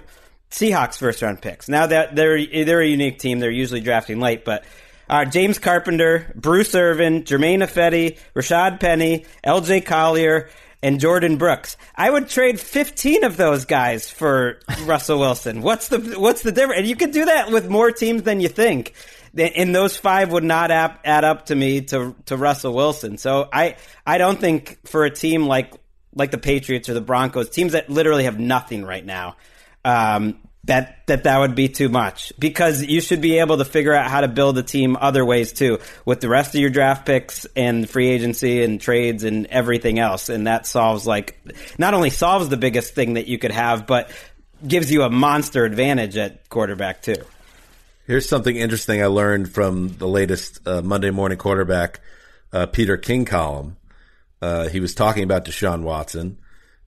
Seahawks 0.50 0.98
first 0.98 1.22
round 1.22 1.40
picks. 1.40 1.70
Now 1.70 1.86
that 1.86 2.16
they're 2.16 2.44
they're 2.66 2.82
a 2.82 2.88
unique 2.88 3.20
team, 3.20 3.40
they're 3.40 3.52
usually 3.52 3.82
drafting 3.82 4.20
late, 4.20 4.44
but. 4.44 4.66
Uh, 5.10 5.24
James 5.24 5.58
Carpenter, 5.58 6.34
Bruce 6.36 6.76
Irvin, 6.76 7.24
Germain 7.24 7.62
Ifedi, 7.62 8.18
Rashaad 8.36 8.82
Penny, 8.82 9.26
L.J. 9.42 9.80
Collier, 9.80 10.50
and 10.88 11.02
Jordyn 11.02 11.38
Brooks. 11.38 11.76
I 11.94 12.10
would 12.10 12.30
trade 12.30 12.62
15 12.62 13.26
of 13.26 13.36
those 13.36 13.66
guys 13.66 14.10
for 14.10 14.60
Russell 14.86 15.20
Wilson. 15.20 15.62
What's 15.62 15.90
the 15.90 16.16
what's 16.18 16.44
the 16.44 16.54
difference? 16.54 16.80
And 16.80 16.88
you 16.88 16.96
could 16.96 17.12
do 17.12 17.26
that 17.26 17.52
with 17.52 17.70
more 17.70 17.92
teams 17.92 18.24
than 18.24 18.40
you 18.40 18.48
think. 18.48 18.94
And 19.38 19.76
those 19.76 19.98
five 19.98 20.32
would 20.32 20.46
not 20.46 20.72
add, 20.72 20.98
add 21.04 21.26
up 21.26 21.48
to 21.48 21.56
me 21.56 21.82
to 21.82 22.16
to 22.28 22.38
Russell 22.38 22.74
Wilson. 22.74 23.18
So 23.18 23.50
I 23.52 23.76
I 24.06 24.18
don't 24.18 24.40
think 24.40 24.88
for 24.88 25.04
a 25.04 25.12
team 25.12 25.46
like 25.46 25.74
like 26.16 26.32
the 26.32 26.38
Patriots 26.38 26.88
or 26.88 26.94
the 26.94 27.02
Broncos, 27.02 27.50
teams 27.50 27.74
that 27.74 27.90
literally 27.90 28.24
have 28.24 28.40
nothing 28.40 28.86
right 28.86 29.06
now, 29.06 29.36
um, 29.84 30.40
that 30.68 31.06
that 31.08 31.24
that 31.24 31.40
would 31.40 31.56
be 31.56 31.68
too 31.70 31.90
much. 31.90 32.32
Because 32.38 32.84
you 32.84 33.02
should 33.02 33.22
be 33.22 33.40
able 33.40 33.58
to 33.58 33.66
figure 33.66 33.94
out 33.94 34.10
how 34.10 34.22
to 34.22 34.28
build 34.28 34.58
a 34.58 34.64
team 34.64 34.96
other 35.00 35.26
ways 35.26 35.52
too 35.54 35.80
with 36.06 36.22
the 36.22 36.30
rest 36.30 36.54
of 36.54 36.62
your 36.62 36.70
draft 36.70 37.06
picks 37.06 37.46
and 37.56 37.90
free 37.90 38.10
agency 38.10 38.64
and 38.64 38.80
trades 38.80 39.24
and 39.24 39.48
everything 39.48 40.00
else. 40.00 40.30
And 40.30 40.48
that 40.48 40.68
solves 40.68 41.08
like 41.08 41.38
not 41.78 41.94
only 41.94 42.10
solves 42.10 42.50
the 42.50 42.58
biggest 42.58 42.94
thing 42.94 43.16
that 43.16 43.28
you 43.28 43.38
could 43.38 43.52
have 43.52 43.88
but 43.88 44.12
gives 44.66 44.92
you 44.92 45.04
a 45.04 45.10
monster 45.10 45.66
advantage 45.66 46.18
at 46.18 46.48
quarterback 46.50 47.02
too. 47.02 47.24
Here's 48.06 48.28
something 48.28 48.56
interesting 48.56 49.02
I 49.02 49.08
learned 49.08 49.52
from 49.52 49.90
the 49.90 50.08
latest 50.08 50.66
uh, 50.66 50.82
Monday 50.82 51.12
Morning 51.12 51.38
Quarterback 51.38 52.00
uh, 52.54 52.66
Peter 52.66 52.98
King 52.98 53.26
column. 53.26 53.78
Uh, 54.42 54.70
he 54.70 54.80
was 54.80 54.96
talking 54.96 55.24
about 55.24 55.46
Deshaun 55.46 55.82
Watson, 55.84 56.38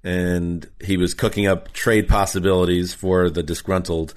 and 0.03 0.69
he 0.83 0.97
was 0.97 1.15
cooking 1.15 1.47
up 1.47 1.73
trade 1.73 2.09
possibilities 2.09 2.95
for 2.95 3.29
the 3.31 3.43
disgruntled 3.43 4.15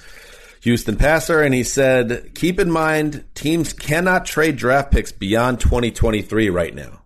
Houston 0.62 0.96
passer. 0.96 1.42
And 1.42 1.54
he 1.54 1.64
said, 1.64 2.34
"Keep 2.36 2.60
in 2.60 2.72
mind, 2.72 3.26
teams 3.36 3.74
cannot 3.74 4.26
trade 4.26 4.56
draft 4.56 4.92
picks 4.92 5.12
beyond 5.12 5.60
2023 5.60 6.50
right 6.50 6.74
now. 6.74 7.02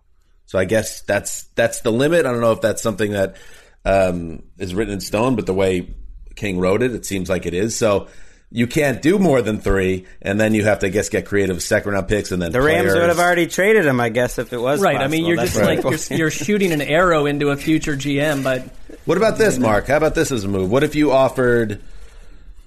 So 0.46 0.58
I 0.58 0.64
guess 0.64 1.02
that's 1.02 1.44
that's 1.54 1.80
the 1.80 1.92
limit. 1.92 2.24
I 2.26 2.30
don't 2.32 2.40
know 2.40 2.52
if 2.52 2.60
that's 2.60 2.82
something 2.82 3.12
that 3.12 3.36
um, 3.84 4.42
is 4.58 4.74
written 4.74 4.94
in 4.94 5.00
stone, 5.00 5.36
but 5.36 5.46
the 5.46 5.54
way 5.54 5.94
King 6.36 6.60
wrote 6.60 6.82
it, 6.82 6.94
it 6.94 7.04
seems 7.06 7.28
like 7.28 7.46
it 7.46 7.54
is. 7.54 7.76
So." 7.76 8.08
You 8.50 8.66
can't 8.66 9.02
do 9.02 9.18
more 9.18 9.42
than 9.42 9.60
three, 9.60 10.06
and 10.22 10.40
then 10.40 10.54
you 10.54 10.64
have 10.64 10.78
to, 10.78 10.86
I 10.86 10.88
guess, 10.88 11.10
get 11.10 11.26
creative 11.26 11.62
second 11.62 11.92
round 11.92 12.08
picks, 12.08 12.32
and 12.32 12.40
then 12.40 12.50
the 12.50 12.62
Rams 12.62 12.86
players. 12.86 12.94
would 12.94 13.08
have 13.10 13.18
already 13.18 13.46
traded 13.46 13.84
him 13.84 14.00
I 14.00 14.08
guess 14.08 14.38
if 14.38 14.54
it 14.54 14.58
was 14.58 14.80
right. 14.80 14.96
I 14.96 15.06
mean, 15.06 15.26
you're 15.26 15.36
That's 15.36 15.52
just 15.52 15.62
like 15.62 16.08
you're, 16.08 16.18
you're 16.18 16.30
shooting 16.30 16.72
an 16.72 16.80
arrow 16.80 17.26
into 17.26 17.50
a 17.50 17.56
future 17.56 17.94
GM, 17.94 18.42
but 18.42 18.62
What 19.04 19.18
about 19.18 19.36
this, 19.36 19.58
Marc? 19.58 19.88
How 19.88 19.98
about 19.98 20.14
this 20.14 20.32
as 20.32 20.44
a 20.44 20.48
move? 20.48 20.70
What 20.70 20.82
if 20.82 20.94
you 20.94 21.12
offered, 21.12 21.82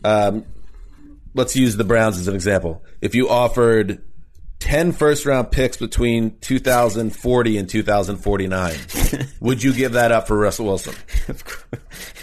um, 0.03 0.45
let's 1.33 1.55
use 1.55 1.77
the 1.77 1.83
Browns 1.83 2.19
as 2.19 2.27
an 2.27 2.35
example. 2.35 2.83
If 3.01 3.15
you 3.15 3.29
offered 3.29 4.03
10 4.61 4.91
first 4.93 5.25
round 5.25 5.51
picks 5.51 5.75
between 5.77 6.37
2040 6.39 7.57
and 7.57 7.67
2049, 7.67 8.75
would 9.41 9.61
you 9.63 9.73
give 9.73 9.93
that 9.93 10.11
up 10.11 10.27
for 10.27 10.37
Russell 10.37 10.67
Wilson? 10.67 10.95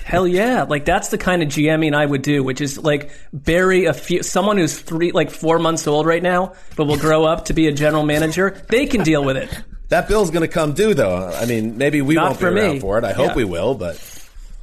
Hell 0.05 0.27
yeah! 0.27 0.63
Like 0.63 0.85
that's 0.85 1.09
the 1.09 1.19
kind 1.19 1.43
of 1.43 1.49
GMing 1.49 1.95
I 1.95 2.07
would 2.07 2.23
do, 2.23 2.43
which 2.43 2.61
is 2.61 2.79
like 2.79 3.11
bury 3.33 3.85
a 3.85 3.93
few 3.93 4.23
someone 4.23 4.57
who's 4.57 4.79
three, 4.79 5.13
like 5.13 5.31
four 5.31 5.59
months 5.59 5.87
old 5.87 6.07
right 6.07 6.23
now, 6.23 6.55
but 6.77 6.87
will 6.87 6.97
grow 6.97 7.25
up 7.25 7.47
to 7.47 7.53
be 7.55 7.67
a 7.67 7.73
general 7.73 8.05
manager. 8.05 8.63
They 8.69 8.87
can 8.87 9.03
deal 9.03 9.23
with 9.25 9.37
it. 9.37 9.51
That 9.89 10.07
bill's 10.09 10.31
going 10.31 10.43
to 10.43 10.49
come 10.49 10.75
due, 10.75 10.95
though. 10.95 11.29
I 11.29 11.45
mean, 11.47 11.77
maybe 11.79 12.03
we 12.03 12.15
Not 12.15 12.25
won't 12.25 12.39
be 12.39 12.41
for 12.41 12.51
me. 12.51 12.61
around 12.61 12.81
for 12.81 12.99
it. 12.99 13.05
I 13.05 13.13
hope 13.13 13.29
Yeah. 13.31 13.35
we 13.37 13.45
will, 13.45 13.75
but 13.75 13.95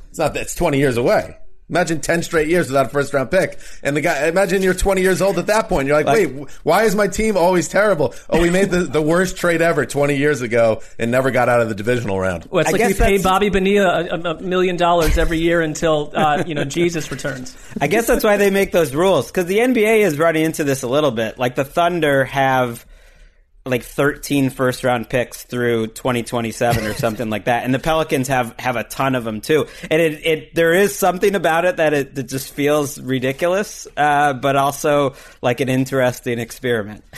it's 0.10 0.18
not. 0.18 0.34
That 0.34 0.44
it's 0.44 0.56
20 0.56 0.78
years 0.78 0.98
away. 0.98 1.38
Imagine 1.68 2.00
10 2.00 2.22
straight 2.22 2.48
years 2.48 2.68
without 2.68 2.86
a 2.86 2.90
first 2.90 3.12
round 3.14 3.32
pick. 3.32 3.58
And 3.82 3.98
the 3.98 4.02
guy, 4.02 4.28
imagine 4.28 4.62
you're 4.62 4.76
20 4.76 5.02
years 5.02 5.20
old 5.20 5.40
at 5.40 5.48
that 5.48 5.68
point. 5.68 5.88
You're 5.88 6.02
like, 6.02 6.06
wait, 6.06 6.50
why 6.62 6.84
is 6.84 6.96
my 6.96 7.08
team 7.08 7.36
always 7.38 7.68
terrible? 7.68 8.14
Oh, 8.30 8.40
we 8.40 8.52
made 8.52 8.70
the, 8.70 8.84
the 8.84 9.02
worst 9.02 9.36
trade 9.38 9.62
ever 9.64 9.84
20 9.86 10.16
years 10.16 10.42
ago 10.42 10.84
and 11.00 11.10
never 11.10 11.32
got 11.32 11.50
out 11.50 11.62
of 11.62 11.70
the 11.70 11.74
divisional 11.76 12.20
round. 12.20 12.48
Well, 12.52 12.62
it's 12.62 12.70
I 12.70 12.78
like 12.78 12.88
we 12.88 12.94
pay 12.94 13.18
Bobby 13.22 13.50
Bonilla 13.50 14.06
a, 14.06 14.16
a- 14.16 14.36
a 14.36 14.42
million 14.42 14.78
dollars 14.78 15.18
every 15.18 15.40
year 15.40 15.62
until 15.62 16.12
uh, 16.14 16.44
you 16.46 16.54
know 16.54 16.66
Jesus 16.66 17.10
returns. 17.12 17.58
I 17.82 17.88
guess 17.88 18.06
that's 18.06 18.24
why 18.24 18.38
they 18.38 18.52
make 18.52 18.72
those 18.72 18.94
rules 18.94 19.28
because 19.28 19.46
the 19.48 19.58
NBA 19.58 20.00
is 20.00 20.20
running 20.20 20.44
into 20.46 20.64
this 20.64 20.84
a 20.84 20.88
little 20.88 21.12
bit. 21.12 21.40
Like 21.40 21.56
the 21.56 21.66
Thunder 21.66 22.26
have 22.26 22.86
like 23.66 23.84
13 23.84 24.52
first 24.52 24.84
round 24.84 25.10
picks 25.10 25.44
through 25.44 25.88
2027 25.88 26.86
or 26.86 26.94
something 26.94 27.32
like 27.32 27.46
that, 27.46 27.64
and 27.64 27.74
the 27.74 27.80
Pelicans 27.80 28.28
have 28.28 28.54
have 28.60 28.76
a 28.76 28.84
ton 28.84 29.16
of 29.16 29.24
them 29.24 29.42
too. 29.42 29.66
And 29.90 30.02
it, 30.02 30.26
it 30.26 30.56
there 30.56 30.74
is 30.74 30.96
something 30.96 31.34
about 31.34 31.66
it 31.66 31.78
that 31.78 31.94
it, 31.94 32.16
that 32.16 32.28
just 32.28 32.54
feels 32.54 33.00
ridiculous, 33.00 33.88
uh, 33.98 34.34
but 34.34 34.56
also 34.56 35.16
like 35.42 35.62
an 35.62 35.70
interesting 35.70 36.38
experiment. 36.38 37.04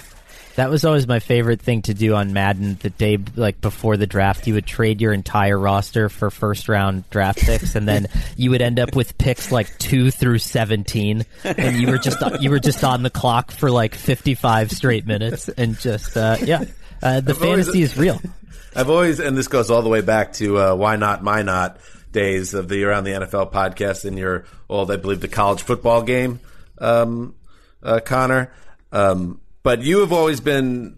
That 0.58 0.72
was 0.72 0.84
always 0.86 1.08
my 1.08 1.20
favorite 1.20 1.62
thing 1.62 1.84
to 1.84 1.94
do 1.94 2.16
on 2.16 2.34
Madden. 2.34 2.80
The 2.82 2.90
day 2.90 3.20
like 3.36 3.62
before 3.62 3.96
the 3.96 4.08
draft, 4.08 4.48
you 4.48 4.56
would 4.56 4.66
trade 4.66 5.02
your 5.02 5.14
entire 5.14 5.58
roster 5.58 6.10
for 6.10 6.32
first 6.32 6.68
round 6.68 7.08
draft 7.12 7.38
picks, 7.38 7.76
and 7.76 7.88
then 7.88 8.08
you 8.38 8.50
would 8.50 8.64
end 8.64 8.80
up 8.80 8.96
with 8.96 9.20
picks 9.20 9.52
like 9.52 9.78
two 9.78 10.10
through 10.10 10.40
seventeen, 10.40 11.26
and 11.44 11.78
you 11.78 11.92
were 11.92 12.00
just 12.00 12.18
you 12.42 12.50
were 12.50 12.60
just 12.60 12.84
on 12.84 13.04
the 13.04 13.12
clock 13.12 13.52
for 13.52 13.70
like 13.70 13.94
fifty 13.94 14.34
five 14.34 14.72
straight 14.72 15.06
minutes, 15.06 15.48
and 15.48 15.78
just 15.78 16.18
uh, 16.18 16.38
yeah, 16.44 16.66
uh, 17.04 17.22
the 17.22 17.34
I've 17.34 17.44
always- 17.44 17.66
fantasy 17.66 17.84
is 17.84 17.96
real. 17.96 18.20
I've 18.76 18.90
always, 18.90 19.20
and 19.20 19.38
this 19.38 19.48
goes 19.48 19.70
all 19.70 19.84
the 19.84 19.90
way 19.90 20.02
back 20.02 20.34
to 20.34 20.58
uh, 20.58 20.76
why 20.76 20.96
not, 20.96 21.24
my 21.24 21.44
not 21.44 21.78
days 22.12 22.56
of 22.56 22.68
the 22.68 22.84
around 22.84 23.04
the 23.04 23.12
NFL 23.12 23.52
podcast 23.52 24.06
in 24.06 24.18
your 24.18 24.46
old, 24.70 24.90
I 24.90 24.96
believe, 24.96 25.22
the 25.22 25.28
college 25.28 25.62
football 25.62 26.02
game, 26.02 26.40
um, 26.80 27.36
uh, 27.84 28.00
Conor. 28.04 28.52
Um, 28.92 29.40
but 29.68 29.82
you 29.82 30.00
have 30.00 30.14
always 30.14 30.40
been 30.40 30.98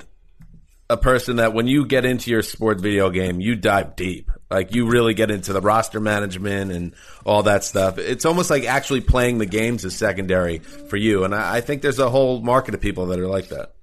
a 0.91 0.95
person 0.95 1.37
that 1.37 1.55
when 1.55 1.65
you 1.65 1.87
get 1.87 2.05
into 2.05 2.29
your 2.29 2.43
sports 2.43 2.79
video 2.79 3.09
game, 3.09 3.41
you 3.41 3.55
dive 3.55 3.95
deep. 3.95 4.29
Like 4.51 4.75
you 4.75 4.85
really 4.85 5.15
get 5.15 5.31
into 5.31 5.53
the 5.53 5.59
roster 5.59 5.99
management 5.99 6.71
and 6.71 6.93
all 7.25 7.41
that 7.41 7.63
stuff. 7.63 7.97
It's 7.97 8.25
almost 8.25 8.51
like 8.51 8.65
actually 8.65 9.01
playing 9.01 9.39
the 9.39 9.47
games 9.47 9.85
is 9.85 9.95
secondary 9.95 10.59
for 10.59 10.97
you. 10.97 11.23
And 11.23 11.33
I, 11.33 11.55
I 11.55 11.61
think 11.61 11.81
there's 11.81 11.97
a 11.97 12.11
whole 12.11 12.41
market 12.41 12.75
of 12.75 12.79
people 12.79 13.07
that 13.07 13.19
are 13.19 13.27
like 13.27 13.47
that. 13.47 13.73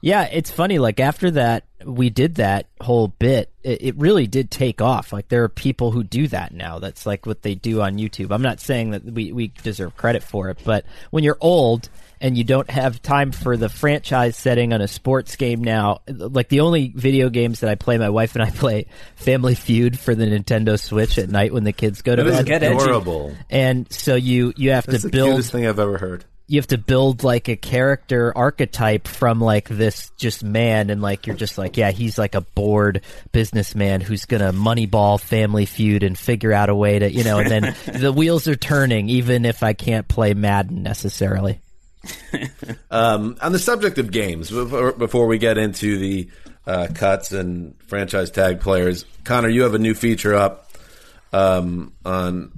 Yeah, 0.00 0.24
it's 0.24 0.50
funny. 0.50 0.80
Like 0.80 0.98
after 0.98 1.30
that, 1.30 1.66
we 1.84 2.10
did 2.10 2.34
that 2.34 2.66
whole 2.80 3.06
bit. 3.06 3.52
It, 3.62 3.82
it 3.82 3.96
really 3.96 4.26
did 4.26 4.50
take 4.50 4.82
off. 4.82 5.12
Like 5.12 5.28
there 5.28 5.44
are 5.44 5.48
people 5.48 5.92
who 5.92 6.02
do 6.02 6.26
that 6.26 6.52
now. 6.52 6.80
That's 6.80 7.06
like 7.06 7.24
what 7.24 7.42
they 7.42 7.54
do 7.54 7.82
on 7.82 7.98
YouTube. 7.98 8.32
I'm 8.32 8.42
not 8.42 8.58
saying 8.58 8.90
that 8.90 9.04
we 9.04 9.30
we 9.30 9.52
deserve 9.62 9.96
credit 9.96 10.24
for 10.24 10.50
it, 10.50 10.58
but 10.64 10.84
when 11.12 11.22
you're 11.22 11.38
old 11.40 11.88
and 12.24 12.38
you 12.38 12.42
don't 12.42 12.70
have 12.70 13.02
time 13.02 13.32
for 13.32 13.56
the 13.56 13.68
franchise 13.68 14.34
setting 14.36 14.72
on 14.72 14.80
a 14.80 14.88
sports 14.88 15.36
game 15.36 15.62
now, 15.62 16.00
like 16.08 16.48
the 16.48 16.60
only 16.60 16.88
video 16.88 17.28
games 17.28 17.60
that 17.60 17.68
I 17.68 17.74
play, 17.74 17.98
my 17.98 18.08
wife 18.08 18.34
and 18.34 18.42
I 18.42 18.50
play 18.50 18.86
Family 19.16 19.54
Feud 19.54 19.98
for 19.98 20.14
the 20.14 20.24
Nintendo 20.24 20.80
Switch 20.80 21.18
at 21.18 21.28
night 21.28 21.52
when 21.52 21.64
the 21.64 21.72
kids 21.74 22.00
go 22.00 22.16
to 22.16 22.22
That 22.24 22.30
is 22.30 22.36
bed. 22.38 22.46
Get 22.46 22.62
edgy. 22.62 22.74
adorable. 22.82 23.34
And 23.50 23.92
so 23.92 24.14
you 24.14 24.54
you 24.56 24.70
have 24.70 24.86
That's 24.86 25.02
to 25.02 25.08
build. 25.08 25.12
the 25.12 25.16
build 25.16 25.30
cutest 25.36 25.52
thing 25.52 25.66
I've 25.66 25.78
ever 25.78 25.98
heard. 25.98 26.24
you 26.46 26.58
have 26.58 26.66
to 26.68 26.78
build 26.78 27.24
like 27.24 27.48
a 27.48 27.56
character 27.56 28.32
archetype 28.36 29.06
from 29.06 29.40
like 29.40 29.68
this 29.68 30.10
just 30.16 30.42
man 30.42 30.88
and 30.90 31.02
like 31.02 31.26
you're 31.26 31.36
just 31.36 31.58
like 31.58 31.76
yeah 31.76 31.90
he's 31.90 32.16
like 32.18 32.34
a 32.34 32.40
bored 32.40 33.02
businessman 33.32 34.00
who's 34.00 34.24
gonna 34.24 34.52
moneyball 34.52 35.20
family 35.20 35.66
feud 35.66 36.02
and 36.02 36.18
figure 36.18 36.52
out 36.52 36.68
a 36.70 36.74
way 36.74 36.98
to 36.98 37.10
you 37.10 37.24
know 37.24 37.38
and 37.38 37.50
then 37.50 37.76
the 38.00 38.12
wheels 38.12 38.46
are 38.48 38.56
turning 38.56 39.08
even 39.08 39.44
if 39.44 39.62
i 39.62 39.72
can't 39.72 40.06
play 40.06 40.34
madden 40.34 40.82
necessarily 40.82 41.60
Um, 42.90 43.36
on 43.40 43.52
the 43.52 43.58
subject 43.58 43.98
of 43.98 44.10
games, 44.10 44.50
before, 44.50 44.92
before 44.92 45.26
we 45.26 45.38
get 45.38 45.58
into 45.58 45.98
the 45.98 46.28
uh, 46.66 46.88
cuts 46.94 47.32
and 47.32 47.74
franchise 47.82 48.30
tag 48.30 48.60
players, 48.60 49.04
Conor, 49.24 49.48
you 49.48 49.62
have 49.62 49.74
a 49.74 49.78
new 49.78 49.94
feature 49.94 50.34
up 50.34 50.70
um, 51.32 51.92
on 52.04 52.52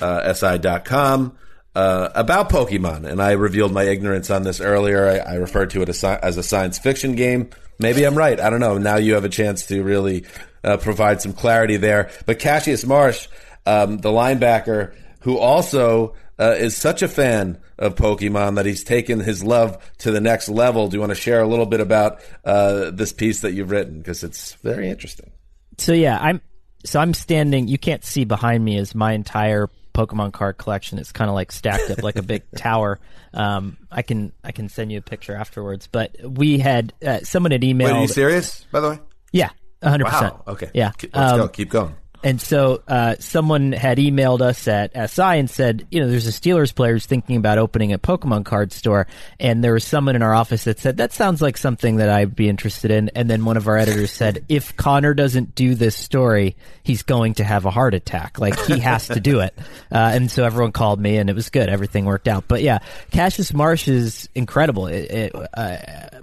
uh, 0.00 0.32
SI.com 0.32 1.38
uh, 1.74 2.08
about 2.14 2.48
Pokemon, 2.48 3.04
and 3.04 3.22
I 3.22 3.32
revealed 3.32 3.72
my 3.72 3.84
ignorance 3.84 4.30
on 4.30 4.42
this 4.42 4.60
earlier. 4.60 5.06
I, 5.06 5.18
I 5.18 5.34
referred 5.34 5.70
to 5.70 5.82
it 5.82 5.88
as, 5.88 6.02
as 6.02 6.36
a 6.36 6.42
science 6.42 6.78
fiction 6.78 7.14
game. 7.14 7.50
Maybe 7.78 8.04
I'm 8.04 8.16
right. 8.16 8.40
I 8.40 8.50
don't 8.50 8.60
know. 8.60 8.78
Now 8.78 8.96
you 8.96 9.14
have 9.14 9.24
a 9.24 9.28
chance 9.28 9.66
to 9.66 9.82
really 9.82 10.24
uh, 10.64 10.78
provide 10.78 11.20
some 11.20 11.32
clarity 11.32 11.76
there. 11.76 12.10
But 12.24 12.38
Cassius 12.38 12.86
Marsh, 12.86 13.28
um, 13.66 13.98
the 13.98 14.08
linebacker, 14.08 14.94
who 15.20 15.38
also 15.38 16.14
uh, 16.38 16.54
is 16.58 16.76
such 16.76 17.02
a 17.02 17.08
fan 17.08 17.58
of 17.78 17.94
Pokemon 17.94 18.56
that 18.56 18.66
he's 18.66 18.84
taken 18.84 19.20
his 19.20 19.42
love 19.44 19.78
to 19.98 20.10
the 20.10 20.20
next 20.20 20.48
level. 20.48 20.88
Do 20.88 20.96
you 20.96 21.00
want 21.00 21.10
to 21.10 21.14
share 21.20 21.40
a 21.40 21.46
little 21.46 21.66
bit 21.66 21.80
about 21.80 22.20
uh, 22.44 22.90
this 22.90 23.12
piece 23.12 23.40
that 23.40 23.52
you've 23.52 23.70
written? 23.70 23.98
Because 23.98 24.22
it's 24.24 24.54
very 24.62 24.88
interesting. 24.90 25.30
so 25.78 25.92
yeah 25.92 26.18
i'm 26.20 26.40
so 26.84 27.00
I'm 27.00 27.14
standing. 27.14 27.66
You 27.66 27.78
can't 27.78 28.04
see 28.04 28.24
behind 28.24 28.64
me 28.64 28.78
is 28.78 28.94
my 28.94 29.12
entire 29.12 29.68
Pokemon 29.92 30.32
card 30.32 30.56
collection. 30.56 30.98
It's 31.00 31.10
kind 31.10 31.28
of 31.28 31.34
like 31.34 31.50
stacked 31.50 31.90
up 31.90 32.00
like 32.04 32.14
a 32.14 32.22
big 32.22 32.44
tower. 32.56 33.00
Um, 33.34 33.76
I 33.90 34.02
can 34.02 34.32
I 34.44 34.52
can 34.52 34.68
send 34.68 34.92
you 34.92 34.98
a 34.98 35.02
picture 35.02 35.34
afterwards. 35.34 35.88
But 35.90 36.14
we 36.22 36.58
had 36.58 36.92
uh, 37.04 37.20
someone 37.24 37.50
had 37.50 37.62
emailed. 37.62 37.84
Wait, 37.86 37.90
are 37.92 38.02
you 38.02 38.06
serious? 38.08 38.64
By 38.70 38.78
the 38.80 38.90
way, 38.90 38.98
Yeah, 39.32 39.50
hundred 39.82 40.04
percent. 40.04 40.34
wow. 40.34 40.42
Okay, 40.48 40.70
Yeah. 40.74 40.92
Keep- 40.96 41.16
let's 41.16 41.32
Um, 41.32 41.38
go. 41.40 41.48
Keep 41.48 41.70
going. 41.70 41.94
And 42.26 42.40
so 42.40 42.82
uh, 42.88 43.14
someone 43.20 43.70
had 43.70 43.98
emailed 43.98 44.40
us 44.40 44.66
at 44.66 44.90
SI 45.10 45.22
and 45.22 45.48
said, 45.48 45.86
you 45.92 46.00
know, 46.00 46.08
there's 46.08 46.26
a 46.26 46.32
Steelers 46.32 46.74
player 46.74 46.94
who's 46.94 47.06
thinking 47.06 47.36
about 47.36 47.58
opening 47.58 47.92
a 47.92 48.00
Pokemon 48.00 48.44
card 48.44 48.72
store. 48.72 49.06
And 49.38 49.62
there 49.62 49.74
was 49.74 49.84
someone 49.84 50.16
in 50.16 50.22
our 50.22 50.34
office 50.34 50.64
that 50.64 50.80
said, 50.80 50.96
that 50.96 51.12
sounds 51.12 51.40
like 51.40 51.56
something 51.56 51.98
that 51.98 52.08
I'd 52.08 52.34
be 52.34 52.48
interested 52.48 52.90
in. 52.90 53.10
And 53.10 53.30
then 53.30 53.44
one 53.44 53.56
of 53.56 53.68
our 53.68 53.76
editors 53.76 54.10
said, 54.10 54.44
if 54.48 54.76
Conor 54.76 55.14
doesn't 55.14 55.54
do 55.54 55.76
this 55.76 55.94
story, 55.94 56.56
he's 56.82 57.04
going 57.04 57.34
to 57.34 57.44
have 57.44 57.64
a 57.64 57.70
heart 57.70 57.94
attack. 57.94 58.40
Like 58.40 58.58
he 58.58 58.80
has 58.80 59.06
to 59.06 59.20
do 59.20 59.38
it. 59.38 59.56
Uh, 59.92 60.10
and 60.12 60.28
so 60.28 60.44
everyone 60.44 60.72
called 60.72 61.00
me 61.00 61.18
and 61.18 61.30
it 61.30 61.36
was 61.36 61.50
good. 61.50 61.68
Everything 61.68 62.06
worked 62.06 62.26
out. 62.26 62.48
But 62.48 62.60
yeah, 62.60 62.80
Cassius 63.12 63.54
Marsh 63.54 63.86
is 63.86 64.28
incredible. 64.34 64.88
It, 64.88 65.10
it, 65.12 65.32
uh, 65.54 65.76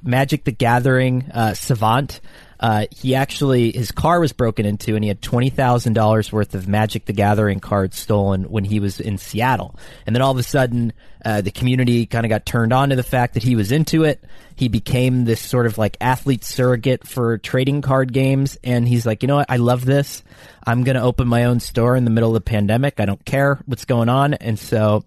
Magic 0.04 0.44
the 0.44 0.52
Gathering, 0.52 1.32
uh, 1.34 1.54
Savant. 1.54 2.20
Uh, 2.64 2.86
he 2.92 3.14
actually 3.14 3.74
his 3.74 3.92
car 3.92 4.22
was 4.22 4.32
broken 4.32 4.66
into, 4.66 4.96
and 4.96 5.04
he 5.04 5.10
had 5.10 5.22
twenty 5.22 5.50
thousand 5.50 5.94
dollars 5.94 6.32
worth 6.32 6.56
of 6.56 6.66
Magic 6.66 7.04
the 7.04 7.12
Gathering 7.12 7.60
cards 7.60 8.00
stolen 8.00 8.44
when 8.46 8.64
he 8.64 8.80
was 8.80 9.02
in 9.02 9.18
Seattle. 9.18 9.76
And 10.06 10.16
then 10.16 10.22
all 10.22 10.32
of 10.32 10.38
a 10.38 10.44
sudden, 10.44 10.94
uh, 11.26 11.42
the 11.42 11.52
community 11.52 12.06
kind 12.06 12.26
of 12.26 12.30
got 12.30 12.46
turned 12.46 12.72
on 12.72 12.92
to 12.92 12.96
the 12.96 13.04
fact 13.04 13.34
that 13.34 13.44
he 13.44 13.58
was 13.58 13.74
into 13.74 14.06
it. 14.06 14.24
He 14.56 14.70
became 14.70 15.26
this 15.26 15.42
sort 15.42 15.66
of 15.66 15.78
like 15.78 15.98
athlete 16.00 16.46
surrogate 16.46 17.06
for 17.06 17.38
trading 17.38 17.82
card 17.82 18.14
games, 18.14 18.58
and 18.64 18.88
he's 18.88 19.06
like, 19.06 19.24
you 19.24 19.28
know 19.28 19.36
what, 19.36 19.52
I 19.52 19.58
love 19.58 19.84
this. 19.84 20.24
I'm 20.66 20.86
going 20.86 20.96
to 20.96 21.04
open 21.04 21.28
my 21.28 21.44
own 21.44 21.60
store 21.60 21.98
in 21.98 22.06
the 22.06 22.12
middle 22.12 22.30
of 22.30 22.36
the 22.36 22.50
pandemic. 22.50 23.02
I 23.02 23.06
don't 23.06 23.26
care 23.26 23.60
what's 23.66 23.84
going 23.84 24.08
on, 24.08 24.36
and 24.36 24.58
so. 24.58 25.04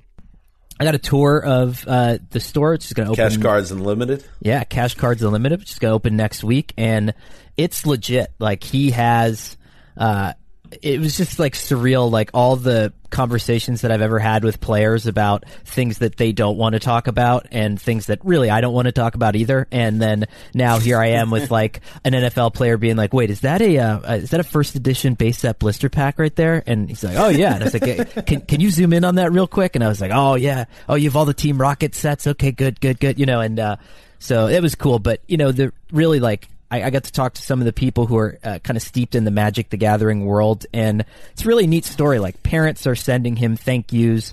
I 0.78 0.84
got 0.84 0.94
a 0.94 0.98
tour 0.98 1.42
of 1.42 1.84
uh, 1.86 2.18
the 2.30 2.40
store. 2.40 2.74
It's 2.74 2.84
just 2.84 2.94
going 2.94 3.06
to 3.06 3.12
open. 3.12 3.24
Cash 3.24 3.38
Cards 3.38 3.72
Unlimited. 3.72 4.24
Yeah, 4.40 4.64
Cash 4.64 4.94
Cards 4.94 5.22
Unlimited, 5.22 5.60
which 5.60 5.72
is 5.72 5.78
going 5.78 5.90
to 5.90 5.94
open 5.94 6.16
next 6.16 6.44
week, 6.44 6.74
and 6.76 7.14
it's 7.56 7.86
legit. 7.86 8.32
Like 8.38 8.62
he 8.62 8.90
has, 8.90 9.56
uh, 9.96 10.34
it 10.82 11.00
was 11.00 11.16
just 11.16 11.38
like 11.38 11.54
surreal. 11.54 12.10
Like 12.10 12.30
all 12.34 12.56
the 12.56 12.92
conversations 13.10 13.82
that 13.82 13.90
I've 13.90 14.02
ever 14.02 14.18
had 14.18 14.44
with 14.44 14.60
players 14.60 15.06
about 15.06 15.44
things 15.64 15.98
that 15.98 16.16
they 16.16 16.32
don't 16.32 16.56
want 16.56 16.74
to 16.74 16.78
talk 16.78 17.06
about, 17.06 17.46
and 17.50 17.80
things 17.80 18.06
that 18.06 18.24
really 18.24 18.50
I 18.50 18.60
don't 18.60 18.74
want 18.74 18.86
to 18.86 18.92
talk 18.92 19.14
about 19.14 19.36
either. 19.36 19.66
And 19.70 20.00
then 20.00 20.26
now 20.54 20.78
here 20.78 20.98
I 20.98 21.08
am 21.08 21.30
with 21.30 21.50
like 21.50 21.80
an 22.04 22.12
NFL 22.12 22.54
player 22.54 22.76
being 22.76 22.96
like, 22.96 23.12
"Wait, 23.12 23.30
is 23.30 23.40
that 23.40 23.62
a 23.62 23.78
uh, 23.78 24.14
is 24.16 24.30
that 24.30 24.40
a 24.40 24.44
first 24.44 24.74
edition 24.74 25.14
base 25.14 25.38
set 25.38 25.58
blister 25.58 25.88
pack 25.88 26.18
right 26.18 26.34
there?" 26.34 26.62
And 26.66 26.88
he's 26.88 27.04
like, 27.04 27.16
"Oh 27.16 27.28
yeah." 27.28 27.54
And 27.54 27.62
I 27.62 27.66
was 27.66 27.74
like, 27.74 27.84
"Hey, 27.84 28.22
"Can 28.22 28.40
can 28.42 28.60
you 28.60 28.70
zoom 28.70 28.92
in 28.92 29.04
on 29.04 29.16
that 29.16 29.32
real 29.32 29.46
quick?" 29.46 29.76
And 29.76 29.84
I 29.84 29.88
was 29.88 30.00
like, 30.00 30.12
"Oh 30.14 30.34
yeah. 30.34 30.64
Oh, 30.88 30.94
you 30.94 31.08
have 31.08 31.16
all 31.16 31.24
the 31.24 31.34
Team 31.34 31.58
Rocket 31.58 31.94
sets. 31.94 32.26
Okay, 32.26 32.52
good, 32.52 32.80
good, 32.80 33.00
good." 33.00 33.18
You 33.18 33.26
know, 33.26 33.40
and 33.40 33.58
uh, 33.58 33.76
so 34.18 34.46
it 34.46 34.60
was 34.60 34.74
cool. 34.74 34.98
But 34.98 35.20
you 35.26 35.36
know, 35.36 35.52
the 35.52 35.72
really 35.92 36.20
like 36.20 36.48
I, 36.70 36.82
I 36.84 36.90
got 36.90 37.04
to 37.04 37.12
talk 37.12 37.34
to 37.34 37.42
some 37.42 37.60
of 37.60 37.64
the 37.64 37.72
people 37.72 38.06
who 38.06 38.16
are 38.16 38.38
uh, 38.42 38.58
kind 38.58 38.76
of 38.76 38.82
steeped 38.82 39.14
in 39.14 39.24
the 39.24 39.30
Magic 39.30 39.70
the 39.70 39.76
Gathering 39.76 40.24
world, 40.24 40.66
and 40.72 41.04
it's 41.32 41.44
a 41.44 41.48
really 41.48 41.66
neat 41.66 41.84
story. 41.84 42.18
Like 42.18 42.42
parents 42.42 42.86
are 42.86 42.96
sending 42.96 43.36
him 43.36 43.56
thank 43.56 43.92
yous. 43.92 44.32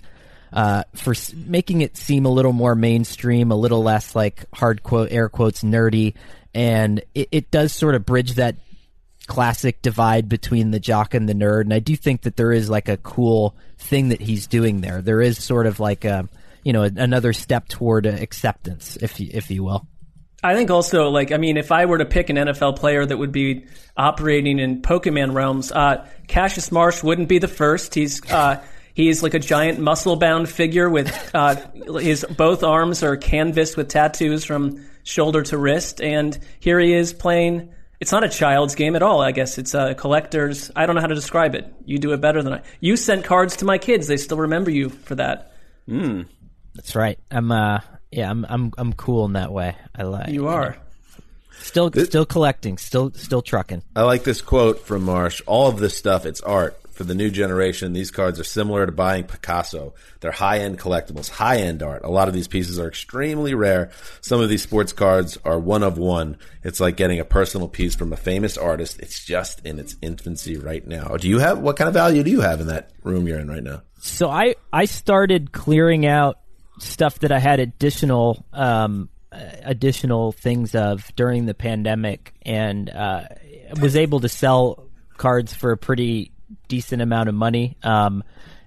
Uh, 0.51 0.83
for 0.93 1.11
s- 1.11 1.33
making 1.33 1.81
it 1.81 1.97
seem 1.97 2.25
a 2.25 2.29
little 2.29 2.53
more 2.53 2.75
mainstream, 2.75 3.51
a 3.51 3.55
little 3.55 3.81
less 3.81 4.15
like 4.15 4.45
hard 4.53 4.83
quote 4.83 5.11
air 5.11 5.27
quotes 5.27 5.63
nerdy, 5.63 6.13
and 6.53 7.03
it, 7.15 7.27
it 7.31 7.51
does 7.51 7.73
sort 7.73 7.95
of 7.95 8.05
bridge 8.05 8.33
that 8.33 8.55
classic 9.25 9.81
divide 9.81 10.29
between 10.29 10.69
the 10.71 10.79
jock 10.79 11.13
and 11.13 11.27
the 11.27 11.33
nerd. 11.33 11.61
And 11.61 11.73
I 11.73 11.79
do 11.79 11.95
think 11.95 12.21
that 12.21 12.35
there 12.35 12.51
is 12.51 12.69
like 12.69 12.87
a 12.87 12.97
cool 12.97 13.55
thing 13.77 14.09
that 14.09 14.21
he's 14.21 14.45
doing 14.47 14.81
there. 14.81 15.01
There 15.01 15.21
is 15.21 15.43
sort 15.43 15.65
of 15.65 15.79
like 15.79 16.05
a 16.05 16.29
you 16.63 16.71
know 16.71 16.83
another 16.83 17.33
step 17.33 17.67
toward 17.67 18.05
acceptance, 18.05 18.95
if 19.01 19.19
you, 19.19 19.29
if 19.33 19.49
you 19.49 19.63
will. 19.63 19.87
I 20.43 20.55
think 20.55 20.69
also, 20.69 21.09
like, 21.09 21.31
I 21.31 21.37
mean, 21.37 21.55
if 21.55 21.71
I 21.71 21.85
were 21.85 21.97
to 21.97 22.05
pick 22.05 22.29
an 22.29 22.35
NFL 22.35 22.77
player 22.77 23.05
that 23.05 23.17
would 23.17 23.31
be 23.31 23.65
operating 23.95 24.59
in 24.59 24.81
Pokemon 24.81 25.33
realms, 25.33 25.71
uh, 25.71 26.05
Cassius 26.27 26.69
Marsh 26.71 27.01
wouldn't 27.01 27.29
be 27.29 27.39
the 27.39 27.47
first. 27.47 27.95
He's 27.95 28.29
uh, 28.29 28.61
he's 28.93 29.23
like 29.23 29.33
a 29.33 29.39
giant 29.39 29.79
muscle-bound 29.79 30.49
figure 30.49 30.89
with 30.89 31.31
uh, 31.33 31.55
his 31.97 32.25
both 32.37 32.61
arms 32.61 33.03
are 33.03 33.15
canvas 33.15 33.77
with 33.77 33.87
tattoos 33.87 34.43
from 34.43 34.85
shoulder 35.03 35.43
to 35.43 35.57
wrist, 35.57 36.01
and 36.01 36.37
here 36.59 36.79
he 36.79 36.93
is 36.93 37.13
playing. 37.13 37.71
It's 38.01 38.11
not 38.11 38.25
a 38.25 38.29
child's 38.29 38.75
game 38.75 38.97
at 38.97 39.01
all. 39.01 39.21
I 39.21 39.31
guess 39.31 39.57
it's 39.57 39.73
a 39.73 39.95
collector's. 39.95 40.69
I 40.75 40.85
don't 40.85 40.95
know 40.95 41.01
how 41.01 41.07
to 41.07 41.15
describe 41.15 41.55
it. 41.55 41.73
You 41.85 41.99
do 41.99 42.11
it 42.11 42.19
better 42.19 42.43
than 42.43 42.53
I. 42.55 42.61
You 42.81 42.97
sent 42.97 43.23
cards 43.23 43.55
to 43.57 43.65
my 43.65 43.77
kids. 43.77 44.07
They 44.07 44.17
still 44.17 44.39
remember 44.39 44.71
you 44.71 44.89
for 44.89 45.15
that. 45.15 45.53
That's 46.75 46.95
right. 46.97 47.17
I'm 47.31 47.49
uh 47.49 47.79
yeah, 48.15 48.29
I'm 48.29 48.45
I'm 48.47 48.71
I'm 48.77 48.93
cool 48.93 49.25
in 49.25 49.33
that 49.33 49.51
way. 49.51 49.75
I 49.95 50.03
like 50.03 50.29
You 50.29 50.47
are. 50.47 50.77
still 51.59 51.91
still 51.91 52.25
collecting, 52.25 52.77
still 52.77 53.11
still 53.13 53.41
trucking. 53.41 53.83
I 53.95 54.03
like 54.03 54.23
this 54.23 54.41
quote 54.41 54.79
from 54.85 55.03
Marsh. 55.03 55.41
All 55.45 55.67
of 55.69 55.79
this 55.79 55.97
stuff, 55.97 56.25
it's 56.25 56.41
art. 56.41 56.79
For 56.93 57.03
the 57.03 57.15
new 57.15 57.31
generation, 57.31 57.93
these 57.93 58.11
cards 58.11 58.39
are 58.39 58.43
similar 58.43 58.85
to 58.85 58.91
buying 58.91 59.23
Picasso. 59.23 59.95
They're 60.19 60.31
high 60.31 60.59
end 60.59 60.77
collectibles, 60.77 61.27
high 61.27 61.57
end 61.57 61.81
art. 61.81 62.03
A 62.03 62.09
lot 62.11 62.27
of 62.27 62.35
these 62.35 62.47
pieces 62.47 62.77
are 62.77 62.87
extremely 62.87 63.55
rare. 63.55 63.89
Some 64.21 64.39
of 64.41 64.47
these 64.47 64.61
sports 64.61 64.93
cards 64.93 65.35
are 65.43 65.57
one 65.57 65.81
of 65.81 65.97
one. 65.97 66.37
It's 66.63 66.79
like 66.79 66.95
getting 66.95 67.19
a 67.19 67.25
personal 67.25 67.67
piece 67.67 67.95
from 67.95 68.13
a 68.13 68.15
famous 68.15 68.59
artist. 68.59 68.99
It's 68.99 69.25
just 69.25 69.65
in 69.65 69.79
its 69.79 69.95
infancy 70.03 70.55
right 70.55 70.85
now. 70.85 71.17
Do 71.17 71.27
you 71.27 71.39
have, 71.39 71.57
what 71.57 71.77
kind 71.77 71.87
of 71.87 71.95
value 71.95 72.21
do 72.21 72.29
you 72.29 72.41
have 72.41 72.61
in 72.61 72.67
that 72.67 72.91
room 73.01 73.27
you're 73.27 73.39
in 73.39 73.47
right 73.49 73.63
now? 73.63 73.81
So 73.97 74.29
I 74.29 74.53
I 74.71 74.85
started 74.85 75.51
clearing 75.51 76.05
out 76.05 76.37
stuff 76.79 77.19
that 77.19 77.31
I 77.31 77.39
had 77.39 77.59
additional 77.59 78.45
um 78.53 79.09
additional 79.31 80.31
things 80.31 80.75
of 80.75 81.11
during 81.15 81.45
the 81.45 81.53
pandemic 81.53 82.33
and 82.43 82.89
uh 82.89 83.23
was 83.81 83.95
able 83.95 84.19
to 84.19 84.29
sell 84.29 84.87
cards 85.17 85.53
for 85.53 85.71
a 85.71 85.77
pretty 85.77 86.31
decent 86.67 87.01
amount 87.01 87.29
of 87.29 87.35
money. 87.35 87.77
Um 87.83 88.23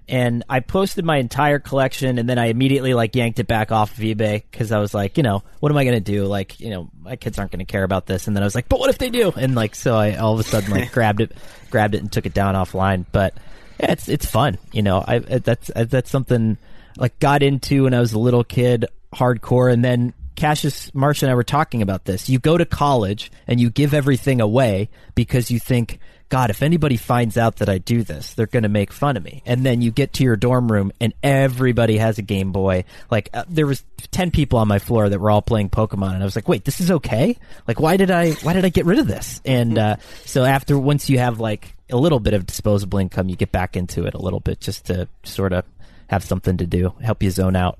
and 0.09 0.45
I 0.49 0.61
posted 0.61 1.03
my 1.03 1.17
entire 1.17 1.59
collection 1.59 2.17
and 2.17 2.29
then 2.29 2.39
I 2.39 2.45
immediately 2.45 2.93
like 2.93 3.15
yanked 3.15 3.39
it 3.39 3.47
back 3.47 3.71
off 3.73 3.91
of 3.91 3.97
eBay 3.97 4.41
because 4.49 4.71
I 4.71 4.79
was 4.79 4.93
like, 4.93 5.17
you 5.17 5.23
know, 5.23 5.43
what 5.59 5.69
am 5.69 5.77
I 5.77 5.83
going 5.83 6.01
to 6.01 6.11
do? 6.11 6.25
Like, 6.25 6.59
you 6.61 6.69
know, 6.69 6.89
my 7.01 7.17
kids 7.17 7.37
aren't 7.37 7.51
going 7.51 7.59
to 7.59 7.65
care 7.65 7.83
about 7.83 8.05
this. 8.05 8.25
And 8.25 8.35
then 8.35 8.41
I 8.41 8.45
was 8.45 8.55
like, 8.55 8.69
but 8.69 8.79
what 8.79 8.89
if 8.89 8.99
they 8.99 9.09
do? 9.09 9.33
And 9.35 9.53
like, 9.53 9.75
so 9.75 9.97
I 9.97 10.15
all 10.15 10.33
of 10.33 10.39
a 10.39 10.43
sudden 10.43 10.71
like 10.71 10.91
grabbed 10.93 11.19
it, 11.19 11.33
grabbed 11.69 11.93
it 11.93 11.99
and 11.99 12.11
took 12.11 12.25
it 12.25 12.33
down 12.33 12.55
offline. 12.55 13.05
But 13.11 13.33
yeah, 13.81 13.91
it's, 13.91 14.07
it's 14.07 14.25
fun. 14.25 14.57
You 14.71 14.81
know, 14.81 15.03
I, 15.05 15.19
that's, 15.19 15.69
that's 15.75 16.09
something 16.09 16.57
like 16.97 17.19
got 17.19 17.43
into 17.43 17.83
when 17.83 17.93
I 17.93 17.99
was 17.99 18.13
a 18.13 18.19
little 18.19 18.43
kid 18.43 18.85
hardcore. 19.13 19.71
And 19.71 19.83
then 19.83 20.13
Cassius 20.35 20.93
Marsh 20.93 21.23
and 21.23 21.31
I 21.31 21.35
were 21.35 21.43
talking 21.43 21.81
about 21.81 22.05
this. 22.05 22.29
You 22.29 22.39
go 22.39 22.57
to 22.57 22.65
college 22.65 23.31
and 23.47 23.59
you 23.59 23.69
give 23.69 23.93
everything 23.93 24.39
away 24.39 24.89
because 25.15 25.49
you 25.49 25.59
think, 25.59 25.99
God, 26.29 26.49
if 26.49 26.61
anybody 26.61 26.97
finds 26.97 27.37
out 27.37 27.57
that 27.57 27.69
I 27.69 27.79
do 27.79 28.03
this, 28.03 28.33
they're 28.33 28.45
going 28.45 28.63
to 28.63 28.69
make 28.69 28.91
fun 28.91 29.17
of 29.17 29.23
me. 29.23 29.41
And 29.45 29.65
then 29.65 29.81
you 29.81 29.91
get 29.91 30.13
to 30.13 30.23
your 30.23 30.35
dorm 30.35 30.71
room 30.71 30.91
and 30.99 31.13
everybody 31.23 31.97
has 31.97 32.17
a 32.17 32.21
Game 32.21 32.51
Boy. 32.51 32.83
Like 33.09 33.29
uh, 33.33 33.45
there 33.49 33.65
was 33.65 33.83
10 34.11 34.31
people 34.31 34.59
on 34.59 34.67
my 34.67 34.79
floor 34.79 35.09
that 35.09 35.19
were 35.19 35.31
all 35.31 35.41
playing 35.41 35.69
Pokemon 35.69 36.13
and 36.13 36.21
I 36.21 36.25
was 36.25 36.35
like, 36.35 36.47
"Wait, 36.47 36.65
this 36.65 36.81
is 36.81 36.91
okay? 36.91 37.37
Like 37.67 37.79
why 37.79 37.97
did 37.97 38.11
I 38.11 38.33
why 38.33 38.53
did 38.53 38.65
I 38.65 38.69
get 38.69 38.85
rid 38.85 38.99
of 38.99 39.07
this?" 39.07 39.41
And 39.45 39.77
uh, 39.77 39.95
so 40.25 40.43
after 40.43 40.77
once 40.77 41.09
you 41.09 41.17
have 41.19 41.39
like 41.39 41.75
a 41.89 41.97
little 41.97 42.19
bit 42.19 42.33
of 42.33 42.45
disposable 42.45 42.99
income, 42.99 43.29
you 43.29 43.35
get 43.35 43.51
back 43.51 43.77
into 43.77 44.05
it 44.05 44.13
a 44.13 44.19
little 44.19 44.41
bit 44.41 44.59
just 44.59 44.85
to 44.87 45.07
sort 45.23 45.53
of 45.53 45.63
have 46.07 46.23
something 46.23 46.57
to 46.57 46.65
do, 46.65 46.93
help 47.01 47.23
you 47.23 47.31
zone 47.31 47.55
out. 47.55 47.79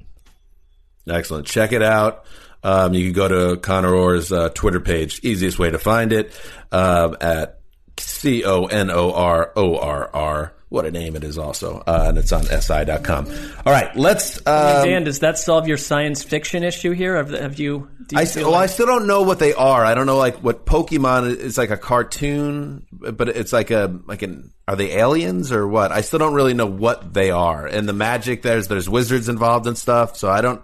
Excellent. 1.10 1.48
Check 1.48 1.72
it 1.72 1.82
out. 1.82 2.26
Um, 2.64 2.94
you 2.94 3.06
can 3.06 3.14
go 3.14 3.28
to 3.28 3.58
Conor 3.62 3.94
Orr's 3.94 4.32
uh, 4.32 4.50
Twitter 4.50 4.80
page. 4.80 5.22
Easiest 5.24 5.58
way 5.58 5.70
to 5.70 5.80
find 5.80 6.12
it 6.12 6.34
um, 6.72 7.16
at 7.22 7.60
C 7.98 8.44
O 8.44 8.66
N 8.66 8.90
O 8.90 9.14
R 9.14 9.54
O 9.56 9.78
R 9.78 10.10
R. 10.14 10.54
What 10.70 10.86
a 10.86 10.92
name 10.92 11.16
it 11.16 11.24
is, 11.24 11.38
also. 11.38 11.82
Uh, 11.88 12.06
and 12.10 12.18
it's 12.18 12.34
on 12.34 12.44
SI.com. 12.44 13.28
All 13.66 13.72
right, 13.72 13.96
let's. 13.96 14.38
Um, 14.46 14.86
Dan, 14.86 15.06
does 15.06 15.20
that 15.20 15.38
solve 15.38 15.66
your 15.66 15.78
science 15.78 16.24
fiction 16.24 16.64
issue 16.64 16.92
here? 16.92 17.16
Have, 17.16 17.30
have 17.30 17.58
you? 17.58 17.90
Do 18.06 18.16
you 18.16 18.22
I, 18.22 18.26
feel 18.26 18.52
well, 18.52 18.60
I 18.60 18.66
still 18.66 18.86
don't 18.86 19.08
know 19.08 19.22
what 19.22 19.40
they 19.40 19.54
are. 19.54 19.86
I 19.86 19.96
don't 19.96 20.06
know 20.06 20.18
like 20.18 20.44
what 20.44 20.66
Pokemon 20.66 21.30
is 21.30 21.38
is 21.38 21.58
like 21.58 21.70
a 21.70 21.78
cartoon, 21.78 22.86
but 22.92 23.30
it's 23.30 23.54
like 23.54 23.72
a 23.72 23.98
like 24.08 24.24
an 24.24 24.52
are 24.68 24.76
they 24.76 24.98
aliens 24.98 25.54
or 25.54 25.66
what? 25.68 25.94
I 25.94 26.02
still 26.02 26.20
don't 26.20 26.34
really 26.34 26.54
know 26.54 26.66
what 26.66 27.14
they 27.14 27.32
are. 27.32 27.66
And 27.66 27.88
the 27.88 27.94
magic 27.94 28.42
there's 28.42 28.68
there's 28.68 28.90
wizards 28.90 29.30
involved 29.30 29.68
and 29.68 29.78
stuff, 29.78 30.18
so 30.18 30.30
I 30.30 30.42
don't 30.42 30.62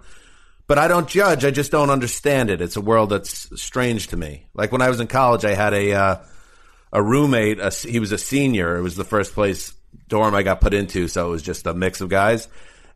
but 0.66 0.78
I 0.78 0.88
don't 0.88 1.08
judge. 1.08 1.44
I 1.44 1.50
just 1.50 1.70
don't 1.70 1.90
understand 1.90 2.50
it. 2.50 2.60
It's 2.60 2.76
a 2.76 2.80
world 2.80 3.10
that's 3.10 3.60
strange 3.60 4.08
to 4.08 4.16
me. 4.16 4.46
Like 4.54 4.72
when 4.72 4.82
I 4.82 4.88
was 4.88 5.00
in 5.00 5.06
college, 5.06 5.44
I 5.44 5.54
had 5.54 5.74
a 5.74 5.92
uh, 5.92 6.16
a 6.92 7.02
roommate. 7.02 7.58
A, 7.58 7.70
he 7.70 8.00
was 8.00 8.12
a 8.12 8.18
senior. 8.18 8.76
It 8.76 8.82
was 8.82 8.96
the 8.96 9.04
first 9.04 9.34
place 9.34 9.74
dorm 10.14 10.32
I 10.34 10.44
got 10.44 10.60
put 10.60 10.74
into, 10.74 11.08
so 11.08 11.26
it 11.26 11.30
was 11.30 11.42
just 11.42 11.66
a 11.66 11.74
mix 11.74 12.00
of 12.00 12.08
guys. 12.08 12.46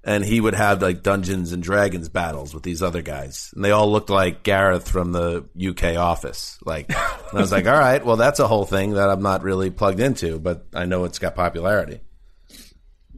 and 0.05 0.25
he 0.25 0.41
would 0.41 0.55
have 0.55 0.81
like 0.81 1.03
Dungeons 1.03 1.53
and 1.53 1.61
Dragons 1.61 2.09
battles 2.09 2.55
with 2.55 2.63
these 2.63 2.83
other 2.85 3.03
guys, 3.03 3.51
and 3.55 3.65
they 3.65 3.73
all 3.73 3.91
looked 3.91 4.11
like 4.11 4.45
Gareth 4.45 4.89
from 4.89 5.11
the 5.13 5.45
UK 5.71 5.97
office. 5.97 6.57
Like, 6.65 6.95
I 6.95 7.19
was 7.33 7.51
like, 7.51 7.67
all 7.67 7.79
right, 7.79 8.05
well, 8.07 8.17
that's 8.17 8.39
a 8.39 8.47
whole 8.47 8.65
thing 8.65 8.93
that 8.93 9.11
I'm 9.11 9.23
not 9.23 9.43
really 9.43 9.71
plugged 9.71 9.99
into, 10.01 10.39
but 10.39 10.67
I 10.73 10.85
know 10.87 11.05
it's 11.05 11.19
got 11.19 11.35
popularity. 11.35 12.01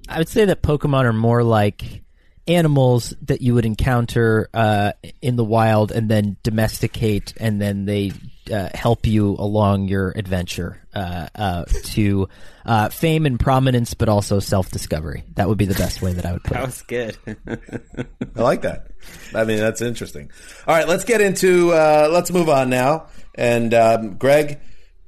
I 0.08 0.18
would 0.18 0.28
say 0.28 0.46
that 0.46 0.62
Pokemon 0.62 1.04
are 1.04 1.12
more 1.12 1.44
like 1.44 2.02
animals 2.48 3.14
that 3.22 3.40
you 3.40 3.54
would 3.54 3.64
encounter 3.64 4.48
uh, 4.54 4.92
in 5.22 5.36
the 5.36 5.44
wild 5.44 5.92
and 5.92 6.08
then 6.08 6.36
domesticate, 6.42 7.34
and 7.38 7.60
then 7.60 7.84
they 7.84 8.12
uh, 8.52 8.68
help 8.74 9.06
you 9.06 9.36
along 9.38 9.86
your 9.88 10.10
adventure 10.16 10.80
uh, 10.94 11.28
uh, 11.34 11.64
to 11.84 12.28
uh, 12.66 12.88
fame 12.88 13.26
and 13.26 13.38
prominence, 13.38 13.94
but 13.94 14.08
also 14.08 14.40
self 14.40 14.70
discovery. 14.70 15.22
That 15.36 15.48
would 15.48 15.58
be 15.58 15.66
the 15.66 15.74
best 15.74 16.02
way 16.02 16.12
that 16.14 16.26
I 16.26 16.32
would 16.32 16.42
put 16.44 16.54
That 16.54 16.62
it. 16.62 16.66
was 16.66 16.82
good. 16.82 17.16
I 18.36 18.42
like 18.42 18.62
that. 18.62 18.88
I 19.34 19.44
mean, 19.44 19.58
that's 19.58 19.80
interesting. 19.80 20.30
All 20.66 20.74
right, 20.74 20.88
let's 20.88 21.04
get 21.04 21.20
into. 21.20 21.72
Uh, 21.72 22.08
let's 22.10 22.30
move 22.32 22.48
on 22.48 22.70
now. 22.70 23.06
And 23.36 23.72
um, 23.72 24.16
Gregg, 24.16 24.58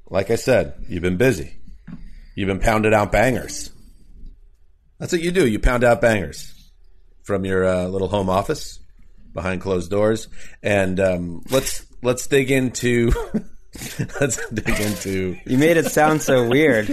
like 0.08 0.30
I 0.30 0.36
said, 0.36 0.74
you've 0.88 1.02
been 1.02 1.16
busy. 1.16 1.56
You've 2.34 2.46
been 2.46 2.60
pounding 2.60 2.94
out 2.94 3.12
bangers. 3.12 3.70
That's 4.98 5.12
what 5.12 5.20
you 5.20 5.32
do. 5.32 5.46
You 5.46 5.58
pound 5.58 5.82
out 5.84 6.00
bangers 6.00 6.54
from 7.22 7.44
your 7.44 7.64
uh, 7.64 7.84
little 7.86 8.08
home 8.08 8.28
office 8.28 8.78
behind 9.32 9.60
closed 9.60 9.90
doors. 9.90 10.28
And 10.62 10.98
um, 11.00 11.42
let's 11.50 11.84
let's 12.02 12.26
dig 12.26 12.50
into. 12.50 13.12
let's 14.20 14.46
dig 14.50 14.68
into. 14.80 15.38
You 15.46 15.56
made 15.56 15.76
it 15.78 15.86
sound 15.86 16.20
so 16.22 16.46
weird. 16.48 16.86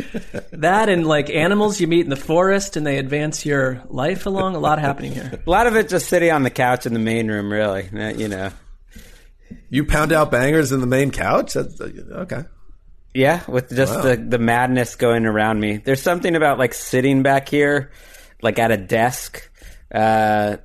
That 0.52 0.88
and 0.90 1.06
like 1.06 1.30
animals 1.30 1.82
you 1.82 1.88
meet 1.88 2.02
in 2.06 2.10
the 2.10 2.16
forest 2.16 2.78
and 2.78 2.86
they 2.88 2.98
advance 2.98 3.46
your 3.46 3.84
life 3.90 4.26
along. 4.26 4.56
A 4.56 4.60
lot 4.60 4.80
happening 4.80 5.12
here. 5.12 5.42
A 5.46 5.50
lot 5.50 5.68
of 5.68 5.76
it 5.76 5.90
just 5.90 6.08
sitting 6.08 6.32
on 6.32 6.44
the 6.44 6.50
couch 6.50 6.86
in 6.86 6.94
the 6.94 7.00
main 7.00 7.28
room, 7.28 7.52
really. 7.52 7.90
Uh, 7.94 8.10
You 8.10 8.28
know. 8.30 8.52
You 9.72 9.84
pound 9.86 10.12
out 10.14 10.32
bangers 10.32 10.72
in 10.72 10.80
the 10.80 10.88
main 10.88 11.12
couch. 11.12 11.54
That's, 11.54 11.82
uh, 11.82 11.90
okay. 12.12 12.44
Yeah, 13.16 13.42
with 13.48 13.76
just 13.76 13.94
Wow. 13.96 14.02
the, 14.04 14.16
the 14.18 14.38
madness 14.38 14.96
going 14.96 15.26
around 15.26 15.60
me. 15.60 15.78
There's 15.78 16.02
something 16.02 16.36
about 16.36 16.60
like 16.60 16.74
sitting 16.76 17.24
back 17.24 17.50
here, 17.50 17.92
like 18.44 18.60
at 18.60 18.72
a 18.72 18.78
desk, 18.78 19.49
uh, 19.94 20.58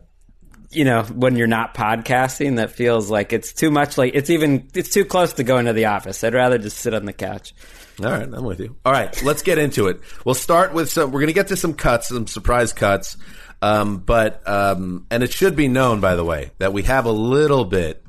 you 0.70 0.84
know, 0.84 1.04
when 1.04 1.36
you're 1.36 1.46
not 1.46 1.74
podcasting, 1.74 2.56
that 2.56 2.72
feels 2.72 3.10
like 3.10 3.32
it's 3.32 3.52
too 3.52 3.70
much. 3.70 3.96
Like 3.96 4.14
it's 4.14 4.30
even 4.30 4.68
it's 4.74 4.90
too 4.90 5.04
close 5.04 5.34
to 5.34 5.44
going 5.44 5.66
to 5.66 5.72
the 5.72 5.86
office. 5.86 6.22
I'd 6.24 6.34
rather 6.34 6.58
just 6.58 6.78
sit 6.78 6.94
on 6.94 7.04
the 7.04 7.12
couch. 7.12 7.54
All 8.02 8.10
right, 8.10 8.22
I'm 8.22 8.44
with 8.44 8.58
you. 8.58 8.76
All 8.84 8.92
right, 8.92 9.22
let's 9.22 9.42
get 9.42 9.58
into 9.58 9.86
it. 9.86 10.00
We'll 10.24 10.34
start 10.34 10.74
with 10.74 10.90
some. 10.90 11.12
We're 11.12 11.20
going 11.20 11.28
to 11.28 11.34
get 11.34 11.48
to 11.48 11.56
some 11.56 11.74
cuts, 11.74 12.08
some 12.08 12.26
surprise 12.26 12.72
cuts. 12.72 13.16
Um, 13.62 13.98
but 13.98 14.46
um, 14.48 15.06
and 15.10 15.22
it 15.22 15.32
should 15.32 15.56
be 15.56 15.68
known, 15.68 16.00
by 16.00 16.16
the 16.16 16.24
way, 16.24 16.50
that 16.58 16.72
we 16.72 16.82
have 16.82 17.06
a 17.06 17.12
little 17.12 17.64
bit 17.64 18.04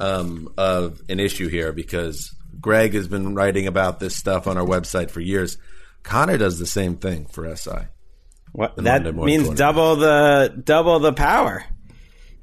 um, 0.00 0.52
of 0.58 1.00
an 1.08 1.20
issue 1.20 1.48
here 1.48 1.72
because 1.72 2.34
Gregg 2.60 2.94
has 2.94 3.08
been 3.08 3.34
writing 3.34 3.66
about 3.66 4.00
this 4.00 4.16
stuff 4.16 4.46
on 4.46 4.58
our 4.58 4.66
website 4.66 5.10
for 5.10 5.20
years. 5.20 5.56
Conor 6.02 6.36
does 6.36 6.58
the 6.58 6.66
same 6.66 6.96
thing 6.96 7.26
for 7.26 7.54
SI. 7.56 7.86
What 8.56 8.74
that 8.76 9.14
means 9.14 9.50
double 9.50 9.96
the 9.96 10.62
double 10.64 10.98
the 10.98 11.12
power. 11.12 11.62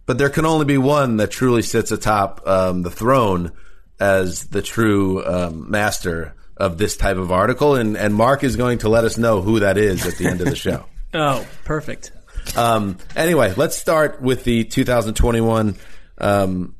But 0.05 0.19
there 0.19 0.29
can 0.29 0.45
only 0.45 0.65
be 0.65 0.77
one 0.77 1.17
that 1.17 1.31
truly 1.31 1.63
sits 1.63 1.91
atop 1.91 2.45
um, 2.45 2.83
the 2.83 2.91
throne 2.91 3.51
as 3.99 4.43
the 4.43 4.61
true 4.61 5.25
um, 5.25 5.71
master 5.71 6.35
of 6.55 6.77
this 6.77 6.97
type 6.97 7.17
of 7.17 7.31
article, 7.31 7.75
and, 7.75 7.97
and 7.97 8.13
Marc 8.13 8.43
is 8.43 8.57
going 8.57 8.77
to 8.79 8.89
let 8.89 9.05
us 9.05 9.17
know 9.17 9.41
who 9.41 9.61
that 9.61 9.77
is 9.77 10.05
at 10.05 10.17
the 10.17 10.27
end 10.27 10.41
of 10.41 10.49
the 10.49 10.55
show. 10.55 10.85
Oh, 11.15 11.45
perfect. 11.63 12.11
Um, 12.57 12.97
anyway, 13.15 13.53
let's 13.55 13.77
start 13.77 14.19
with 14.19 14.43
the 14.45 14.63
2021 14.63 15.75
um, 16.17 16.75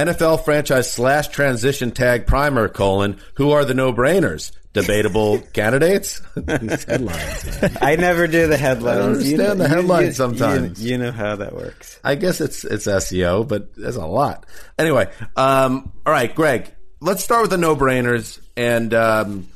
NFL 0.00 0.46
franchise 0.46 0.90
slash 0.90 1.28
transition 1.28 1.90
tag 1.90 2.26
primer 2.26 2.68
colon. 2.68 3.20
Who 3.34 3.50
are 3.50 3.66
the 3.66 3.74
no 3.74 3.92
brainers? 3.92 4.50
Debatable 4.72 5.40
candidates. 5.52 6.22
These 6.36 6.84
headlines. 6.84 7.60
man. 7.60 7.76
I 7.82 7.96
never 7.96 8.26
do 8.26 8.46
the 8.46 8.56
headlines. 8.56 8.96
I 8.96 8.98
don't 8.98 9.12
understand 9.12 9.60
the 9.60 9.68
headlines 9.68 10.16
sometimes. 10.16 10.82
You, 10.82 10.92
you 10.92 10.98
know 10.98 11.12
how 11.12 11.36
that 11.36 11.54
works. 11.54 12.00
I 12.02 12.14
guess 12.14 12.40
it's 12.40 12.64
it's 12.64 12.86
SEO, 12.86 13.46
but 13.46 13.76
there's 13.76 13.96
a 13.96 14.06
lot. 14.06 14.46
Anyway, 14.78 15.10
um, 15.36 15.92
all 16.06 16.12
right, 16.14 16.34
Gregg. 16.34 16.72
Let's 17.02 17.22
start 17.22 17.42
with 17.42 17.50
the 17.50 17.58
no 17.58 17.76
brainers, 17.76 18.40
and 18.56 18.94
um, 18.94 19.48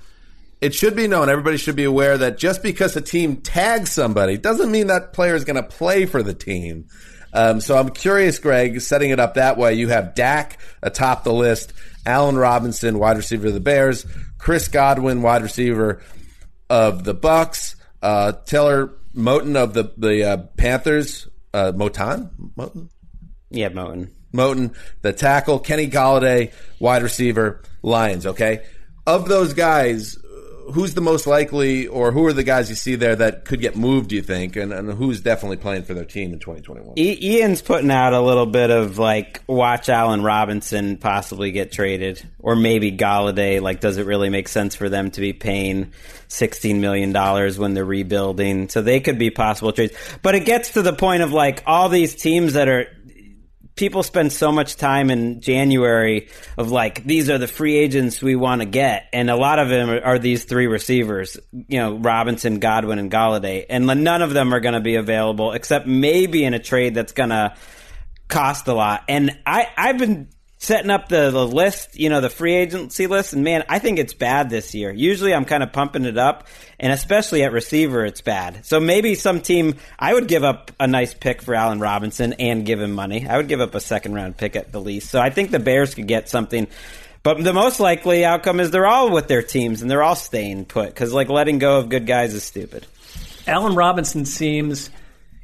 it 0.60 0.74
should 0.74 0.94
be 0.94 1.06
known. 1.08 1.30
Everybody 1.30 1.56
should 1.56 1.76
be 1.76 1.84
aware 1.84 2.18
that 2.18 2.36
just 2.36 2.62
because 2.62 2.94
a 2.96 3.00
team 3.00 3.36
tags 3.38 3.92
somebody 3.92 4.36
doesn't 4.36 4.70
mean 4.70 4.88
that 4.88 5.14
player 5.14 5.34
is 5.36 5.44
going 5.44 5.56
to 5.56 5.62
play 5.62 6.04
for 6.04 6.22
the 6.22 6.34
team. 6.34 6.88
Um, 7.34 7.60
so 7.60 7.76
I'm 7.76 7.90
curious, 7.90 8.38
Gregg, 8.38 8.80
setting 8.80 9.10
it 9.10 9.18
up 9.20 9.34
that 9.34 9.58
way. 9.58 9.74
You 9.74 9.88
have 9.88 10.14
Dak 10.14 10.58
atop 10.82 11.24
the 11.24 11.32
list, 11.32 11.72
Allen 12.06 12.36
Robinson, 12.36 12.98
wide 12.98 13.16
receiver 13.16 13.48
of 13.48 13.54
the 13.54 13.60
Bears, 13.60 14.06
Chris 14.38 14.68
Godwin, 14.68 15.20
wide 15.20 15.42
receiver 15.42 16.00
of 16.70 17.04
the 17.04 17.14
Bucks, 17.14 17.76
uh, 18.02 18.32
Taylor 18.46 18.92
Moton 19.14 19.56
of 19.56 19.74
the 19.74 19.92
the 19.96 20.24
uh, 20.24 20.36
Panthers, 20.56 21.28
uh, 21.52 21.72
Moton, 21.74 22.30
Moton, 22.56 22.88
Yeah, 23.50 23.68
Moten. 23.68 24.10
Moton, 24.32 24.74
the 25.02 25.12
tackle, 25.12 25.58
Kenny 25.60 25.88
Golladay, 25.88 26.52
wide 26.80 27.02
receiver, 27.02 27.62
Lions. 27.82 28.26
Okay, 28.26 28.64
of 29.06 29.28
those 29.28 29.54
guys, 29.54 30.18
who's 30.72 30.94
the 30.94 31.00
most 31.00 31.26
likely, 31.26 31.86
or 31.86 32.12
who 32.12 32.24
are 32.26 32.32
the 32.32 32.42
guys 32.42 32.68
you 32.70 32.74
see 32.76 32.94
there 32.94 33.14
that 33.16 33.44
could 33.44 33.60
get 33.60 33.76
moved? 33.76 34.08
Do 34.10 34.16
you 34.16 34.22
think, 34.22 34.56
and, 34.56 34.72
and 34.72 34.92
who's 34.92 35.20
definitely 35.20 35.58
playing 35.58 35.82
for 35.84 35.94
their 35.94 36.04
team 36.04 36.32
in 36.32 36.38
2021? 36.38 36.94
I- 36.98 37.18
Ian's 37.22 37.62
putting 37.62 37.90
out 37.90 38.12
a 38.12 38.20
little 38.20 38.46
bit 38.46 38.70
of 38.70 38.98
like, 38.98 39.42
watch 39.46 39.88
Allen 39.88 40.22
Robinson 40.22 40.96
possibly 40.96 41.50
get 41.52 41.72
traded, 41.72 42.22
or 42.38 42.56
maybe 42.56 42.92
Golladay. 42.92 43.60
Like, 43.60 43.80
does 43.80 43.96
it 43.98 44.06
really 44.06 44.30
make 44.30 44.48
sense 44.48 44.74
for 44.74 44.88
them 44.88 45.10
to 45.12 45.20
be 45.20 45.32
paying 45.32 45.92
sixteen 46.28 46.80
million 46.80 47.12
dollars 47.12 47.58
when 47.58 47.74
they're 47.74 47.84
rebuilding? 47.84 48.68
So 48.68 48.82
they 48.82 49.00
could 49.00 49.18
be 49.18 49.30
possible 49.30 49.72
trades. 49.72 49.92
But 50.22 50.34
it 50.34 50.44
gets 50.46 50.72
to 50.74 50.82
the 50.82 50.92
point 50.92 51.22
of 51.22 51.32
like 51.32 51.62
all 51.66 51.88
these 51.88 52.14
teams 52.14 52.54
that 52.54 52.68
are. 52.68 52.86
People 53.76 54.02
spend 54.02 54.32
so 54.32 54.52
much 54.52 54.76
time 54.76 55.10
in 55.10 55.40
January 55.40 56.28
of 56.56 56.70
like 56.70 57.04
these 57.04 57.28
are 57.28 57.38
the 57.38 57.48
free 57.48 57.76
agents 57.76 58.22
we 58.22 58.36
want 58.36 58.60
to 58.60 58.66
get, 58.66 59.08
and 59.12 59.28
a 59.28 59.36
lot 59.36 59.58
of 59.58 59.68
them 59.68 59.90
are, 59.90 60.18
these 60.18 60.44
three 60.44 60.66
receivers, 60.66 61.38
you 61.52 61.78
know, 61.78 61.96
Robinson, 61.96 62.60
Godwin, 62.60 62.98
and 62.98 63.10
Golladay, 63.10 63.66
and 63.68 63.86
none 63.86 64.22
of 64.22 64.32
them 64.32 64.54
are 64.54 64.60
going 64.60 64.74
to 64.74 64.80
be 64.80 64.94
available 64.94 65.52
except 65.52 65.86
maybe 65.86 66.44
in 66.44 66.54
a 66.54 66.60
trade 66.60 66.94
that's 66.94 67.12
going 67.12 67.30
to 67.30 67.54
cost 68.28 68.68
a 68.68 68.74
lot. 68.74 69.04
And 69.08 69.36
I, 69.44 69.68
I've 69.76 69.98
been 69.98 70.28
setting 70.64 70.90
up 70.90 71.08
the, 71.08 71.30
the 71.30 71.46
list, 71.46 71.98
you 71.98 72.08
know, 72.08 72.20
the 72.20 72.30
free 72.30 72.54
agency 72.54 73.06
list, 73.06 73.34
and 73.34 73.44
man, 73.44 73.64
I 73.68 73.78
think 73.78 73.98
it's 73.98 74.14
bad 74.14 74.50
this 74.50 74.74
year. 74.74 74.90
Usually 74.90 75.34
I'm 75.34 75.44
kind 75.44 75.62
of 75.62 75.72
pumping 75.72 76.04
it 76.04 76.16
up, 76.16 76.46
and 76.80 76.92
especially 76.92 77.42
at 77.42 77.52
receiver, 77.52 78.04
it's 78.04 78.22
bad. 78.22 78.64
So 78.64 78.80
maybe 78.80 79.14
some 79.14 79.40
team, 79.40 79.74
I 79.98 80.14
would 80.14 80.26
give 80.26 80.42
up 80.42 80.72
a 80.80 80.86
nice 80.86 81.12
pick 81.12 81.42
for 81.42 81.54
Allen 81.54 81.80
Robinson 81.80 82.34
and 82.34 82.64
give 82.64 82.80
him 82.80 82.92
money. 82.92 83.26
I 83.28 83.36
would 83.36 83.48
give 83.48 83.60
up 83.60 83.74
a 83.74 83.80
second 83.80 84.14
round 84.14 84.36
pick 84.36 84.56
at 84.56 84.72
the 84.72 84.80
least. 84.80 85.10
So 85.10 85.20
I 85.20 85.30
think 85.30 85.50
the 85.50 85.58
Bears 85.58 85.94
could 85.94 86.08
get 86.08 86.28
something. 86.28 86.66
But 87.22 87.42
the 87.42 87.54
most 87.54 87.80
likely 87.80 88.24
outcome 88.24 88.60
is 88.60 88.70
they're 88.70 88.86
all 88.86 89.10
with 89.10 89.28
their 89.28 89.42
teams 89.42 89.80
and 89.80 89.90
they're 89.90 90.02
all 90.02 90.16
staying 90.16 90.66
put 90.66 90.88
because 90.88 91.12
like 91.12 91.28
letting 91.28 91.58
go 91.58 91.78
of 91.78 91.88
good 91.88 92.06
guys 92.06 92.34
is 92.34 92.42
stupid. 92.42 92.86
Allen 93.46 93.74
Robinson 93.74 94.24
seems, 94.26 94.90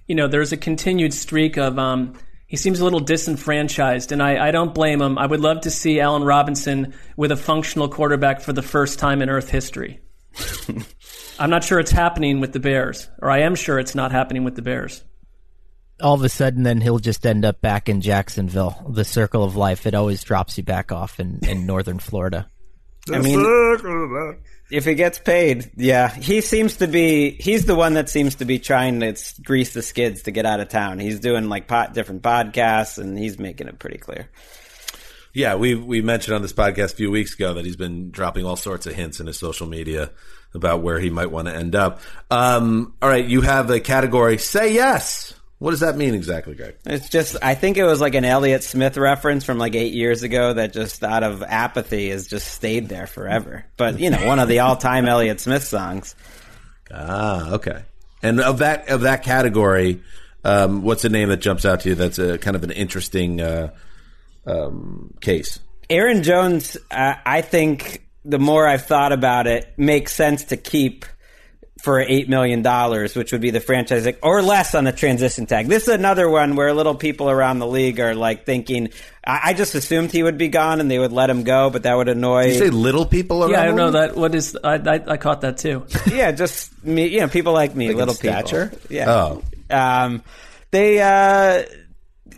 you 0.06 0.14
know, 0.14 0.28
there's 0.28 0.52
a 0.52 0.56
continued 0.56 1.14
streak 1.14 1.56
of, 1.56 1.78
um, 1.78 2.18
he 2.50 2.56
seems 2.56 2.80
a 2.80 2.84
little 2.84 2.98
disenfranchised, 2.98 4.10
and 4.10 4.20
I, 4.20 4.48
I 4.48 4.50
don't 4.50 4.74
blame 4.74 5.00
him. 5.00 5.18
I 5.18 5.26
would 5.26 5.38
love 5.38 5.60
to 5.60 5.70
see 5.70 6.00
Allen 6.00 6.24
Robinson 6.24 6.94
with 7.16 7.30
a 7.30 7.36
functional 7.36 7.88
quarterback 7.88 8.40
for 8.40 8.52
the 8.52 8.60
first 8.60 8.98
time 8.98 9.22
in 9.22 9.30
Earth 9.30 9.48
history. 9.48 10.00
I'm 11.38 11.48
not 11.48 11.62
sure 11.62 11.78
it's 11.78 11.92
happening 11.92 12.40
with 12.40 12.52
the 12.52 12.58
Bears, 12.58 13.08
or 13.22 13.30
I 13.30 13.42
am 13.42 13.54
sure 13.54 13.78
it's 13.78 13.94
not 13.94 14.10
happening 14.10 14.42
with 14.42 14.56
the 14.56 14.62
Bears. 14.62 15.04
all 16.02 16.14
of 16.14 16.24
a 16.24 16.28
sudden 16.28 16.64
then 16.64 16.80
he'll 16.80 16.98
just 16.98 17.24
end 17.24 17.44
up 17.44 17.60
back 17.60 17.88
in 17.88 18.00
Jacksonville. 18.00 18.84
The 18.88 19.04
circle 19.04 19.44
of 19.44 19.54
life, 19.54 19.86
it 19.86 19.94
always 19.94 20.24
drops 20.24 20.58
you 20.58 20.64
back 20.64 20.90
off 20.90 21.20
in, 21.20 21.38
in 21.46 21.66
northern 21.66 22.00
Florida. 22.00 22.48
I 23.14 23.18
mean, 23.20 24.38
if 24.70 24.84
he 24.84 24.94
gets 24.94 25.18
paid, 25.18 25.70
yeah, 25.76 26.08
he 26.08 26.40
seems 26.40 26.76
to 26.76 26.86
be. 26.86 27.30
He's 27.30 27.66
the 27.66 27.74
one 27.74 27.94
that 27.94 28.08
seems 28.08 28.36
to 28.36 28.44
be 28.44 28.58
trying 28.58 29.00
to 29.00 29.16
grease 29.42 29.74
the 29.74 29.82
skids 29.82 30.22
to 30.22 30.30
get 30.30 30.46
out 30.46 30.60
of 30.60 30.68
town. 30.68 30.98
He's 30.98 31.20
doing 31.20 31.48
like 31.48 31.66
pot, 31.66 31.92
different 31.94 32.22
podcasts, 32.22 32.98
and 32.98 33.18
he's 33.18 33.38
making 33.38 33.68
it 33.68 33.78
pretty 33.78 33.98
clear. 33.98 34.28
Yeah, 35.32 35.54
we 35.56 35.74
we 35.74 36.02
mentioned 36.02 36.34
on 36.34 36.42
this 36.42 36.52
podcast 36.52 36.92
a 36.92 36.96
few 36.96 37.10
weeks 37.10 37.34
ago 37.34 37.54
that 37.54 37.64
he's 37.64 37.76
been 37.76 38.10
dropping 38.10 38.44
all 38.44 38.56
sorts 38.56 38.86
of 38.86 38.94
hints 38.94 39.20
in 39.20 39.26
his 39.26 39.38
social 39.38 39.66
media 39.66 40.10
about 40.54 40.82
where 40.82 40.98
he 40.98 41.10
might 41.10 41.30
want 41.30 41.46
to 41.48 41.54
end 41.54 41.74
up. 41.74 42.00
Um, 42.30 42.94
all 43.00 43.08
right, 43.08 43.24
you 43.24 43.40
have 43.40 43.68
the 43.68 43.80
category 43.80 44.38
"Say 44.38 44.74
Yes." 44.74 45.34
What 45.60 45.70
does 45.70 45.80
that 45.80 45.96
mean 45.96 46.14
exactly, 46.14 46.54
Gregg? 46.54 46.74
It's 46.86 47.08
just, 47.10 47.36
I 47.42 47.54
think 47.54 47.76
it 47.76 47.84
was 47.84 48.00
like 48.00 48.14
an 48.14 48.24
Elliott 48.24 48.64
Smith 48.64 48.96
reference 48.96 49.44
from 49.44 49.58
like 49.58 49.74
eight 49.74 49.92
years 49.92 50.22
ago 50.22 50.54
that 50.54 50.72
just 50.72 51.04
out 51.04 51.22
of 51.22 51.42
apathy 51.42 52.08
has 52.10 52.26
just 52.26 52.48
stayed 52.48 52.88
there 52.88 53.06
forever. 53.06 53.64
But 53.76 54.00
you 54.00 54.10
know, 54.10 54.26
one 54.26 54.38
of 54.38 54.48
the 54.48 54.60
all-time 54.60 55.06
Elliott 55.08 55.38
Smith 55.38 55.62
songs. 55.62 56.16
Ah, 56.92 57.52
okay. 57.52 57.82
And 58.22 58.40
of 58.40 58.58
that 58.58 58.88
of 58.88 59.02
that 59.02 59.22
category, 59.22 60.02
Um, 60.42 60.82
what's 60.82 61.02
the 61.02 61.10
name 61.10 61.28
that 61.28 61.36
jumps 61.42 61.64
out 61.66 61.80
to 61.80 61.90
you 61.90 61.94
that's 61.94 62.18
a 62.18 62.38
kind 62.38 62.56
of 62.56 62.64
an 62.64 62.70
interesting 62.70 63.40
uh, 63.42 63.70
um, 64.46 65.12
case? 65.20 65.60
Aaron 65.90 66.22
Jones, 66.22 66.78
uh, 66.90 67.14
I 67.26 67.42
think 67.42 68.06
the 68.24 68.38
more 68.38 68.66
I've 68.66 68.86
thought 68.86 69.12
about 69.12 69.46
it, 69.46 69.72
makes 69.76 70.12
sense 70.14 70.44
to 70.44 70.56
keep 70.56 71.04
for 71.82 72.00
eight 72.00 72.28
million 72.28 72.62
dollars, 72.62 73.16
which 73.16 73.32
would 73.32 73.40
be 73.40 73.50
the 73.50 73.60
franchise 73.60 74.06
or 74.22 74.42
less 74.42 74.74
on 74.74 74.84
the 74.84 74.92
transition 74.92 75.46
tag. 75.46 75.66
This 75.66 75.84
is 75.84 75.94
another 75.94 76.28
one 76.28 76.56
where 76.56 76.72
little 76.74 76.94
people 76.94 77.30
around 77.30 77.58
the 77.58 77.66
league 77.66 78.00
are 78.00 78.14
like 78.14 78.44
thinking. 78.44 78.90
I, 79.24 79.40
I 79.44 79.54
just 79.54 79.74
assumed 79.74 80.12
he 80.12 80.22
would 80.22 80.38
be 80.38 80.48
gone 80.48 80.80
and 80.80 80.90
they 80.90 80.98
would 80.98 81.12
let 81.12 81.30
him 81.30 81.44
go, 81.44 81.70
but 81.70 81.84
that 81.84 81.94
would 81.96 82.08
annoy. 82.08 82.44
Did 82.44 82.52
you 82.54 82.58
say 82.58 82.70
little 82.70 83.06
people 83.06 83.42
around? 83.42 83.52
Yeah, 83.52 83.62
I 83.62 83.64
don't 83.66 83.76
know 83.76 83.90
that. 83.92 84.16
What 84.16 84.34
is? 84.34 84.56
I, 84.62 84.74
I, 84.74 85.00
I 85.06 85.16
caught 85.16 85.40
that 85.42 85.58
too. 85.58 85.86
yeah, 86.10 86.32
just 86.32 86.84
me. 86.84 87.06
You 87.08 87.20
know, 87.20 87.28
people 87.28 87.52
like 87.52 87.74
me, 87.74 87.86
Like 87.86 87.92
in 87.92 87.98
little 87.98 88.14
stature? 88.14 88.68
people. 88.68 88.86
Yeah. 88.96 89.10
Oh. 89.10 89.42
Um, 89.70 90.22
they 90.70 91.00
uh, 91.00 91.64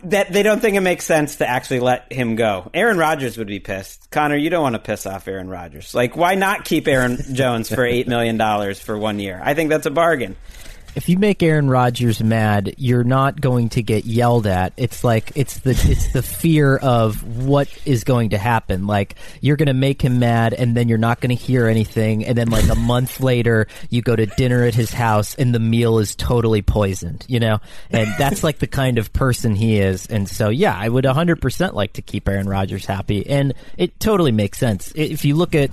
that 0.05 0.31
they 0.31 0.43
don't 0.43 0.59
think 0.59 0.75
it 0.75 0.81
makes 0.81 1.05
sense 1.05 1.37
to 1.37 1.49
actually 1.49 1.79
let 1.79 2.11
him 2.11 2.35
go. 2.35 2.69
Aaron 2.73 2.97
Rodgers 2.97 3.37
would 3.37 3.47
be 3.47 3.59
pissed. 3.59 4.09
Conor, 4.11 4.35
you 4.35 4.49
don't 4.49 4.63
want 4.63 4.75
to 4.75 4.79
piss 4.79 5.05
off 5.05 5.27
Aaron 5.27 5.49
Rodgers. 5.49 5.93
Like, 5.93 6.15
why 6.15 6.35
not 6.35 6.65
keep 6.65 6.87
Aaron 6.87 7.17
Jones 7.33 7.73
for 7.73 7.85
eight 7.85 8.07
million 8.07 8.37
dollars 8.37 8.79
for 8.79 8.97
one 8.97 9.19
year? 9.19 9.41
I 9.43 9.53
think 9.53 9.69
that's 9.69 9.85
a 9.85 9.91
bargain. 9.91 10.35
If 10.95 11.09
you 11.09 11.17
make 11.17 11.41
Aaron 11.41 11.69
Rodgers 11.69 12.21
mad, 12.21 12.75
you're 12.77 13.03
not 13.03 13.41
going 13.41 13.69
to 13.69 13.81
get 13.81 14.05
yelled 14.05 14.45
at. 14.45 14.73
It's 14.77 15.03
like 15.03 15.31
it's 15.35 15.59
the 15.59 15.71
it's 15.71 16.13
the 16.13 16.21
fear 16.21 16.77
of 16.77 17.45
what 17.45 17.67
is 17.85 18.03
going 18.03 18.29
to 18.29 18.37
happen. 18.37 18.85
Like 18.85 19.15
you're 19.41 19.57
going 19.57 19.67
to 19.67 19.73
make 19.73 20.03
him 20.03 20.19
mad, 20.19 20.53
and 20.53 20.77
then 20.77 20.89
you're 20.89 20.99
not 20.99 21.19
going 21.19 21.35
to 21.35 21.41
hear 21.41 21.67
anything, 21.67 22.25
and 22.25 22.37
then 22.37 22.49
like 22.49 22.69
a 22.69 22.75
month 22.75 23.21
later, 23.21 23.67
you 23.89 24.03
go 24.03 24.15
to 24.15 24.27
dinner 24.27 24.63
at 24.63 24.75
his 24.75 24.91
house, 24.91 25.33
and 25.35 25.53
the 25.53 25.59
meal 25.59 25.97
is 25.97 26.15
totally 26.15 26.61
poisoned. 26.61 27.25
You 27.27 27.39
know, 27.39 27.59
and 27.89 28.07
that's 28.19 28.43
like 28.43 28.59
the 28.59 28.67
kind 28.67 28.99
of 28.99 29.11
person 29.13 29.55
he 29.55 29.79
is. 29.79 30.05
And 30.05 30.29
so, 30.29 30.49
yeah, 30.49 30.77
I 30.77 30.87
would 30.87 31.05
100 31.05 31.41
percent 31.41 31.73
like 31.73 31.93
to 31.93 32.03
keep 32.03 32.29
Aaron 32.29 32.47
Rodgers 32.47 32.85
happy, 32.85 33.27
and 33.27 33.55
it 33.77 33.99
totally 33.99 34.31
makes 34.31 34.59
sense 34.59 34.91
if 34.95 35.25
you 35.25 35.35
look 35.35 35.55
at 35.55 35.71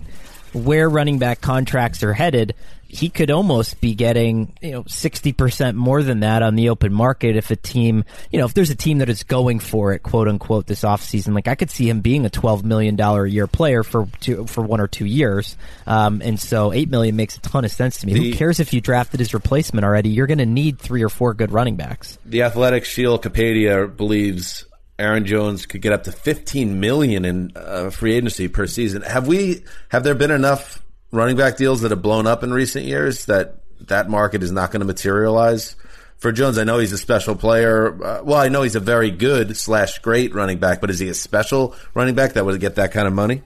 where 0.53 0.89
running 0.89 1.18
back 1.18 1.41
contracts 1.41 2.03
are 2.03 2.12
headed, 2.12 2.55
he 2.91 3.09
could 3.09 3.30
almost 3.30 3.80
be 3.80 3.95
getting, 3.95 4.55
you 4.61 4.72
know, 4.72 4.82
60% 4.84 5.74
more 5.74 6.03
than 6.03 6.20
that 6.20 6.43
on 6.43 6.55
the 6.57 6.68
open 6.70 6.93
market 6.93 7.36
if 7.36 7.51
a 7.51 7.57
team, 7.57 8.05
you 8.30 8.38
know, 8.38 8.45
if 8.47 8.55
there's 8.55 8.70
a 8.70 8.74
team 8.74 8.99
that 8.99 9.09
is 9.09 9.22
going 9.22 9.59
for 9.61 9.93
it, 9.93 10.03
quote 10.03 10.28
unquote, 10.28 10.66
this 10.66 10.82
offseason. 10.82 11.34
Like, 11.34 11.49
I 11.49 11.55
could 11.55 11.70
see 11.70 11.88
him 11.88 12.01
being 12.01 12.26
a 12.26 12.30
$12 12.30 12.64
million 12.64 12.99
a 13.01 13.24
year 13.26 13.47
player 13.47 13.82
for 13.82 14.09
two, 14.20 14.47
for 14.47 14.62
one 14.62 14.80
or 14.80 14.88
two 14.88 15.07
years. 15.07 15.57
Um, 15.86 16.20
and 16.24 16.38
so 16.38 16.72
8 16.72 16.91
million 16.91 17.16
makes 17.16 17.36
a 17.36 17.41
ton 17.41 17.64
of 17.64 17.70
sense 17.70 17.99
to 18.01 18.07
me. 18.07 18.14
The- 18.14 18.30
Who 18.32 18.36
cares 18.36 18.61
if 18.61 18.72
you 18.72 18.80
drafted 18.80 19.20
his 19.20 19.32
replacement 19.34 19.84
already? 19.84 20.11
You're 20.11 20.26
going 20.26 20.38
to 20.38 20.47
need 20.47 20.78
three 20.78 21.03
or 21.03 21.09
four 21.09 21.32
good 21.34 21.53
running 21.53 21.76
backs. 21.76 22.18
The 22.26 22.43
Athletic 22.43 22.84
Sheil 22.84 23.18
Kapadia 23.18 23.95
believes 23.97 24.64
Aaron 24.99 25.24
Jones 25.24 25.64
could 25.64 25.80
get 25.80 25.93
up 25.93 26.05
to 26.05 26.12
15 26.12 26.78
million 26.80 27.24
in 27.24 27.53
uh, 27.57 27.91
free 27.91 28.14
agency 28.14 28.49
per 28.49 28.66
season. 28.66 29.01
Have 29.03 29.26
we? 29.26 29.62
Have 29.88 30.05
there 30.05 30.14
been 30.14 30.30
enough 30.30 30.82
running 31.13 31.37
back 31.37 31.57
deals 31.57 31.81
that 31.83 31.91
have 31.91 32.03
blown 32.03 32.27
up 32.27 32.43
in 32.43 32.53
recent 32.53 32.85
years 32.85 33.27
that 33.27 33.57
that 33.89 34.09
market 34.09 34.43
is 34.43 34.53
not 34.53 34.71
going 34.71 34.81
to 34.81 34.87
materialize? 34.87 35.77
For 36.19 36.33
Jones, 36.33 36.59
I 36.59 36.65
know 36.65 36.79
he's 36.79 36.93
a 36.93 36.99
special 36.99 37.35
player. 37.35 37.89
Uh, 38.05 38.23
well, 38.23 38.39
I 38.39 38.49
know 38.49 38.61
he's 38.63 38.77
a 38.77 38.81
very 38.81 39.11
good 39.11 39.57
slash 39.57 40.01
great 40.01 40.35
running 40.35 40.59
back, 40.59 40.81
but 40.83 40.91
is 40.91 40.99
he 40.99 41.09
a 41.09 41.15
special 41.15 41.75
running 41.95 42.15
back 42.15 42.35
that 42.35 42.45
would 42.45 42.61
get 42.61 42.75
that 42.75 42.93
kind 42.93 43.07
of 43.09 43.15
money? 43.15 43.43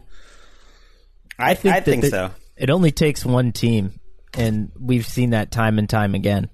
I, 1.39 1.51
I 1.53 1.55
think 1.81 2.03
the- 2.03 2.11
so. 2.11 2.31
It 2.57 2.71
only 2.71 2.91
takes 2.93 3.25
one 3.25 3.51
team, 3.53 3.99
and 4.33 4.71
we've 4.79 5.07
seen 5.07 5.31
that 5.31 5.51
time 5.51 5.79
and 5.79 5.89
time 5.91 6.15
again. 6.15 6.51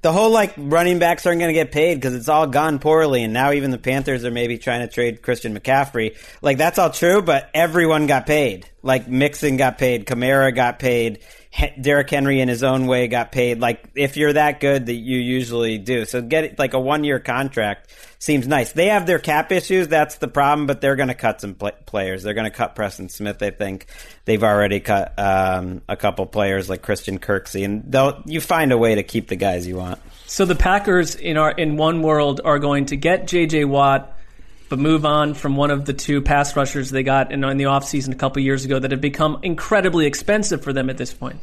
The 0.00 0.12
whole 0.12 0.30
like 0.30 0.54
running 0.56 0.98
backs 0.98 1.26
aren't 1.26 1.40
going 1.40 1.48
to 1.48 1.60
get 1.60 1.72
paid 1.72 1.96
because 1.96 2.14
it's 2.14 2.28
all 2.28 2.46
gone 2.46 2.78
poorly, 2.78 3.24
and 3.24 3.32
now 3.32 3.52
even 3.52 3.70
the 3.70 3.78
Panthers 3.78 4.24
are 4.24 4.30
maybe 4.30 4.56
trying 4.56 4.80
to 4.80 4.92
trade 4.92 5.22
Christian 5.22 5.58
McCaffrey. 5.58 6.16
Like 6.40 6.56
that's 6.56 6.78
all 6.78 6.90
true, 6.90 7.20
but 7.20 7.50
everyone 7.52 8.06
got 8.06 8.26
paid. 8.26 8.68
Like 8.82 9.08
Mixon 9.08 9.56
got 9.56 9.76
paid, 9.78 10.06
Kamara 10.06 10.54
got 10.54 10.78
paid, 10.78 11.18
He- 11.50 11.72
Derrick 11.80 12.10
Henry 12.10 12.40
in 12.40 12.48
his 12.48 12.62
own 12.62 12.86
way 12.86 13.08
got 13.08 13.32
paid. 13.32 13.58
Like 13.60 13.84
if 13.96 14.16
you're 14.16 14.34
that 14.34 14.60
good, 14.60 14.86
that 14.86 14.94
you 14.94 15.18
usually 15.18 15.78
do. 15.78 16.04
So 16.04 16.22
get 16.22 16.58
like 16.58 16.74
a 16.74 16.80
one 16.80 17.02
year 17.02 17.18
contract 17.18 17.92
seems 18.18 18.48
nice. 18.48 18.72
They 18.72 18.86
have 18.86 19.06
their 19.06 19.18
cap 19.18 19.52
issues, 19.52 19.88
that's 19.88 20.16
the 20.16 20.28
problem, 20.28 20.66
but 20.66 20.80
they're 20.80 20.96
going 20.96 21.08
to 21.08 21.14
cut 21.14 21.40
some 21.40 21.54
pl- 21.54 21.72
players. 21.86 22.22
They're 22.22 22.34
going 22.34 22.50
to 22.50 22.56
cut 22.56 22.74
Preston 22.74 23.08
Smith. 23.08 23.42
I 23.42 23.50
think 23.50 23.86
they've 24.24 24.42
already 24.42 24.80
cut 24.80 25.14
um, 25.18 25.82
a 25.88 25.96
couple 25.96 26.26
players 26.26 26.68
like 26.68 26.82
Christian 26.82 27.18
Kirksey, 27.18 27.64
and 27.64 27.84
they'll 27.90 28.22
you 28.26 28.40
find 28.40 28.72
a 28.72 28.78
way 28.78 28.96
to 28.96 29.02
keep 29.02 29.28
the 29.28 29.36
guys 29.36 29.66
you 29.66 29.76
want. 29.76 30.00
So 30.26 30.44
the 30.44 30.56
Packers 30.56 31.14
in 31.14 31.36
our 31.36 31.50
in 31.50 31.76
one 31.76 32.02
world 32.02 32.40
are 32.44 32.58
going 32.58 32.86
to 32.86 32.96
get 32.96 33.26
J.J. 33.26 33.64
Watt, 33.64 34.14
but 34.68 34.78
move 34.78 35.06
on 35.06 35.34
from 35.34 35.56
one 35.56 35.70
of 35.70 35.84
the 35.84 35.94
two 35.94 36.20
pass 36.20 36.56
rushers 36.56 36.90
they 36.90 37.02
got 37.02 37.32
in, 37.32 37.44
in 37.44 37.56
the 37.56 37.64
offseason 37.64 38.12
a 38.12 38.16
couple 38.16 38.42
years 38.42 38.64
ago 38.64 38.78
that 38.78 38.90
have 38.90 39.00
become 39.00 39.38
incredibly 39.42 40.06
expensive 40.06 40.62
for 40.62 40.72
them 40.72 40.90
at 40.90 40.98
this 40.98 41.14
point. 41.14 41.40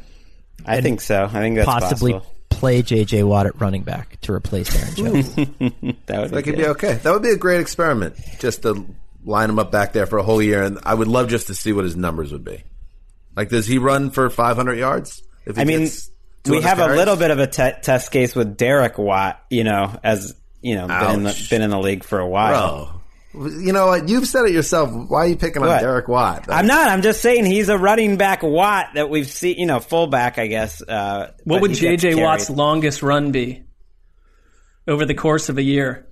I 0.66 0.82
think 0.82 1.02
so. 1.02 1.24
I 1.24 1.28
think 1.28 1.56
that's 1.56 1.66
Possibly 1.66 2.14
possible. 2.14 2.35
Play 2.56 2.82
J.J. 2.82 3.24
Watt 3.24 3.46
at 3.46 3.60
running 3.60 3.84
back 3.84 4.20
to 4.22 4.34
replace 4.34 4.74
Aaron 4.76 4.96
Jones. 5.24 5.36
That 5.36 6.22
would 6.22 6.32
That 6.32 6.44
could 6.44 6.46
good. 6.46 6.58
be 6.58 6.66
okay. 6.68 6.94
That 6.96 7.12
would 7.14 7.22
be 7.24 7.30
a 7.30 7.38
great 7.38 7.60
experiment, 7.62 8.16
just 8.40 8.64
to 8.64 8.86
line 9.24 9.50
him 9.50 9.60
up 9.60 9.72
back 9.72 9.94
there 9.94 10.06
for 10.06 10.18
a 10.18 10.24
whole 10.24 10.42
year. 10.42 10.64
And 10.64 10.80
I 10.84 10.94
would 10.94 11.08
love 11.08 11.30
just 11.30 11.48
to 11.48 11.56
see 11.56 11.74
what 11.74 11.84
his 11.84 11.96
numbers 11.96 12.32
would 12.32 12.44
be. 12.44 12.64
Like, 13.36 13.50
does 13.50 13.68
he 13.68 13.78
run 13.78 14.12
for 14.12 14.30
500 14.30 14.74
yards? 14.76 15.22
If 15.46 15.56
he 15.58 15.62
I 15.62 15.66
mean, 15.66 15.82
we 15.82 16.62
200 16.62 16.64
have 16.68 16.80
a 16.80 16.96
little 16.96 17.16
bit 17.16 17.32
of 17.32 17.40
a 17.40 17.48
te- 17.48 17.80
test 17.82 18.12
case 18.12 18.36
with 18.36 18.56
Derek 18.58 18.98
Watt, 18.98 19.44
you 19.50 19.64
know, 19.64 19.98
as 20.04 20.36
you 20.62 20.76
know, 20.76 20.88
been 20.88 21.12
in, 21.16 21.24
the, 21.24 21.48
been 21.50 21.62
in 21.62 21.70
the 21.70 21.80
league 21.80 22.04
for 22.04 22.20
a 22.20 22.28
while. 22.28 22.86
Bro, 22.86 22.95
you 23.38 23.74
know 23.74 23.88
what? 23.88 24.10
You've 24.10 24.28
said 24.28 24.46
it 24.46 24.54
yourself. 24.54 24.92
Why 24.92 25.26
are 25.26 25.28
you 25.28 25.36
picking 25.36 25.62
on 25.62 25.68
What? 25.68 25.82
Derek 25.82 26.08
Watt? 26.08 26.46
I'm 26.50 26.68
not. 26.68 26.88
I'm 26.90 27.02
just 27.02 27.22
saying 27.22 27.46
he's 27.46 27.70
a 27.70 27.78
running 27.78 28.18
back 28.18 28.44
Watt 28.44 28.92
that 28.96 29.10
we've 29.10 29.28
seen, 29.28 29.58
you 29.58 29.66
know, 29.66 29.80
fullback, 29.80 30.38
I 30.38 30.48
guess. 30.48 30.82
Uh, 30.82 31.32
What 31.44 31.62
would 31.62 31.74
J.J. 31.74 32.16
Watt's 32.16 32.50
longest 32.50 33.04
run 33.04 33.32
be 33.32 33.64
over 34.88 35.06
the 35.06 35.14
course 35.16 35.50
of 35.50 35.58
a 35.58 35.64
year? 35.64 36.08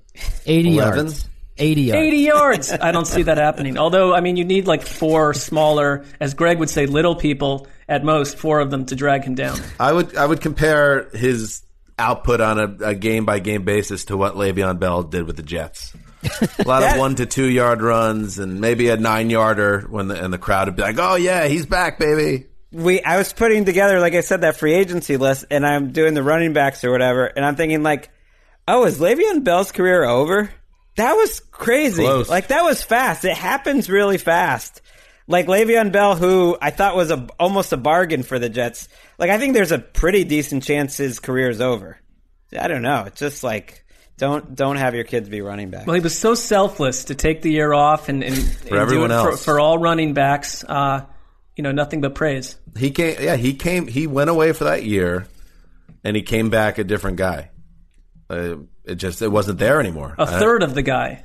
80 0.46 0.76
11? 0.78 1.06
yards. 1.06 1.30
80 1.58 1.82
yards. 1.82 2.08
80 2.08 2.18
yards. 2.18 2.72
I 2.72 2.92
don't 2.92 3.06
see 3.06 3.24
that 3.24 3.38
happening. 3.38 3.78
Although, 3.78 4.14
I 4.14 4.22
mean, 4.22 4.38
you 4.38 4.46
need 4.46 4.66
like 4.68 4.82
four 4.82 5.34
smaller, 5.34 6.06
as 6.20 6.34
Gregg 6.34 6.60
would 6.60 6.70
say, 6.70 6.88
little 6.88 7.16
people 7.16 7.68
at 7.88 8.04
most, 8.04 8.38
four 8.38 8.60
of 8.60 8.72
them 8.72 8.86
to 8.88 8.96
drag 8.96 9.24
him 9.24 9.36
down. 9.36 9.60
I 9.80 9.94
would 9.94 10.16
I 10.16 10.26
would 10.26 10.42
compare 10.42 11.10
his 11.14 11.62
output 12.00 12.42
on 12.42 12.60
a, 12.60 12.88
a 12.90 12.96
game 12.96 13.26
by 13.26 13.40
game 13.40 13.66
basis 13.66 14.06
to 14.06 14.18
what 14.18 14.34
Le'Veon 14.34 14.80
Bell 14.80 15.04
did 15.04 15.28
with 15.28 15.38
the 15.38 15.44
Jets. 15.44 15.94
A 16.60 16.68
lot 16.68 16.84
of 16.84 16.98
one 16.98 17.16
to 17.16 17.26
two 17.26 17.48
yard 17.48 17.82
runs 17.82 18.40
and 18.40 18.62
maybe 18.62 18.90
a 18.90 18.98
nine 18.98 19.30
yarder 19.30 19.82
when 19.90 20.08
the, 20.08 20.24
and 20.24 20.34
the 20.34 20.38
crowd 20.38 20.68
would 20.68 20.76
be 20.76 20.82
like, 20.82 20.98
"Oh 21.00 21.16
yeah, 21.16 21.48
he's 21.48 21.66
back, 21.66 22.00
baby." 22.00 22.48
we 22.74 23.02
I 23.02 23.18
was 23.18 23.32
putting 23.32 23.66
together, 23.66 24.00
like 24.00 24.14
I 24.14 24.22
said, 24.22 24.42
that 24.42 24.58
free 24.58 24.74
agency 24.74 25.18
list, 25.18 25.46
and 25.52 25.66
I'm 25.66 25.92
doing 25.92 26.16
the 26.16 26.24
running 26.24 26.54
backs 26.54 26.84
or 26.84 26.92
whatever, 26.92 27.26
and 27.26 27.46
I'm 27.46 27.56
thinking 27.56 27.84
like, 27.84 28.10
oh, 28.68 28.86
is 28.86 29.00
Le'Veon 29.00 29.44
Bell's 29.44 29.72
career 29.72 30.04
over? 30.04 30.50
That 30.96 31.14
was 31.14 31.40
crazy. 31.40 32.04
Close. 32.04 32.30
Like 32.30 32.48
that 32.48 32.64
was 32.64 32.84
fast. 32.84 33.26
It 33.26 33.38
happens 33.38 33.90
really 33.90 34.18
fast. 34.18 34.82
Like 35.28 35.48
Le'Veon 35.48 35.92
Bell, 35.92 36.16
who 36.16 36.58
I 36.62 36.72
thought 36.72 36.96
was 36.96 37.12
a 37.12 37.28
almost 37.40 37.72
a 37.72 37.78
bargain 37.78 38.24
for 38.24 38.40
the 38.40 38.50
Jets. 38.50 38.90
Like 39.18 39.30
I 39.30 39.38
think 39.38 39.54
there's 39.54 39.72
a 39.72 39.80
pretty 39.80 40.24
decent 40.24 40.64
chance 40.64 40.98
his 40.98 41.20
career 41.20 41.50
is 41.50 41.62
over. 41.62 41.98
I 42.58 42.68
don't 42.68 42.82
know. 42.82 43.06
It's 43.08 43.20
just 43.20 43.44
like 43.44 43.83
don't 44.18 44.56
don't 44.56 44.76
have 44.78 44.96
your 44.96 45.04
kids 45.04 45.28
be 45.30 45.42
running 45.42 45.70
back. 45.70 45.86
Well, 45.88 45.96
he 45.96 46.02
was 46.02 46.18
so 46.18 46.36
selfless 46.36 47.06
to 47.06 47.16
take 47.16 47.42
the 47.42 47.52
year 47.52 47.74
off 47.74 48.10
and, 48.10 48.24
and, 48.24 48.36
and 48.36 48.66
do 48.70 48.76
everyone 48.76 49.12
it 49.12 49.22
for, 49.22 49.30
else. 49.32 49.44
for 49.44 49.60
all 49.60 49.78
running 49.78 50.14
backs. 50.14 50.64
Uh, 50.64 51.06
you 51.56 51.64
know, 51.64 51.72
nothing 51.72 52.02
but 52.02 52.16
praise. 52.16 52.56
He 52.78 52.92
came, 52.92 53.18
yeah, 53.22 53.36
he 53.36 53.54
came, 53.54 53.88
he 53.88 54.08
went 54.08 54.30
away 54.32 54.54
for 54.54 54.64
that 54.66 54.84
year, 54.84 55.28
and 56.04 56.16
he 56.16 56.22
came 56.24 56.50
back 56.50 56.78
a 56.80 56.84
different 56.84 57.18
guy. 57.18 57.50
Uh, 58.30 58.56
it 58.86 58.96
just 58.96 59.22
it 59.22 59.28
wasn't 59.30 59.60
there 59.60 59.80
anymore. 59.80 60.16
A 60.18 60.24
Uh, 60.24 60.40
third 60.40 60.64
of 60.64 60.74
the 60.74 60.82
guy. 60.82 61.24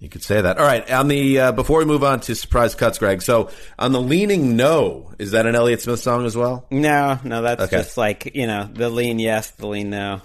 You 0.00 0.08
could 0.08 0.22
say 0.22 0.40
that. 0.40 0.58
All 0.58 0.64
right. 0.64 0.88
On 0.92 1.08
the 1.08 1.40
uh, 1.40 1.52
before 1.52 1.80
we 1.80 1.84
move 1.84 2.04
on 2.04 2.20
to 2.20 2.34
surprise 2.36 2.74
cuts, 2.76 2.98
Gregg. 2.98 3.20
So 3.22 3.50
on 3.78 3.90
the 3.90 4.00
leaning 4.00 4.54
no, 4.56 5.12
is 5.18 5.32
that 5.32 5.46
an 5.46 5.56
Elliott 5.56 5.80
Smith 5.80 5.98
song 5.98 6.24
as 6.24 6.36
well? 6.36 6.66
no, 6.70 7.18
no, 7.24 7.42
that's 7.42 7.62
Okay. 7.62 7.78
just 7.78 7.96
like 7.96 8.30
you 8.36 8.46
know 8.46 8.68
the 8.72 8.88
lean 8.90 9.18
yes, 9.18 9.50
the 9.52 9.66
lean 9.66 9.90
no. 9.90 10.20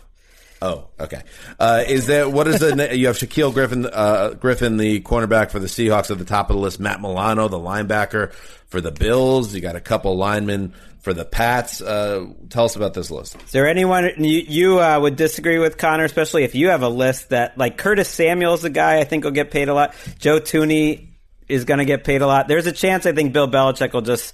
Oh, 0.64 0.88
okay. 0.98 1.22
Uh, 1.60 1.84
is 1.86 2.08
that 2.08 2.32
what 2.32 2.48
is 2.48 2.62
the 2.62 2.90
you 2.98 3.08
have 3.08 3.18
Shaquill 3.18 3.54
Griffin 3.54 3.86
uh, 3.86 4.30
Griffin 4.30 4.78
the 4.78 5.02
cornerback 5.02 5.52
for 5.52 5.60
the 5.60 5.68
Seahawks 5.68 6.10
at 6.10 6.20
the 6.20 6.26
top 6.26 6.50
of 6.50 6.56
the 6.56 6.62
list, 6.62 6.80
Matt 6.80 7.02
Milano 7.02 7.50
the 7.50 7.60
linebacker 7.60 8.32
for 8.68 8.80
the 8.80 8.92
Bills. 8.92 9.54
You 9.54 9.60
got 9.60 9.76
a 9.76 9.82
couple 9.82 10.16
linemen 10.16 10.74
for 11.02 11.14
the 11.14 11.26
Pats. 11.26 11.82
Uh, 11.82 12.28
tell 12.50 12.64
us 12.64 12.78
about 12.78 12.94
this 12.94 13.12
list. 13.12 13.36
Is 13.44 13.52
there 13.52 13.68
anyone 13.68 14.10
you, 14.18 14.40
you 14.40 14.80
uh, 14.80 14.98
would 15.02 15.18
disagree 15.18 15.60
with, 15.60 15.78
Conor? 15.78 16.06
Especially 16.06 16.46
if 16.46 16.56
you 16.56 16.70
have 16.70 16.82
a 16.82 16.88
list 16.88 17.32
that, 17.32 17.58
like 17.58 17.78
Curtis 17.78 18.08
Samuel's 18.08 18.62
the 18.62 18.70
guy 18.70 19.00
I 19.00 19.04
think 19.04 19.26
will 19.26 19.32
get 19.32 19.52
paid 19.52 19.68
a 19.68 19.74
lot. 19.74 19.94
Joe 20.18 20.40
Thuney 20.40 21.10
is 21.50 21.66
going 21.66 21.80
to 21.80 21.86
get 21.86 22.06
paid 22.06 22.22
a 22.22 22.28
lot. 22.28 22.48
There's 22.48 22.68
a 22.68 22.72
chance 22.72 23.06
I 23.06 23.12
think 23.12 23.34
Bill 23.34 23.50
Belichick 23.50 23.92
will 23.92 24.02
just 24.02 24.34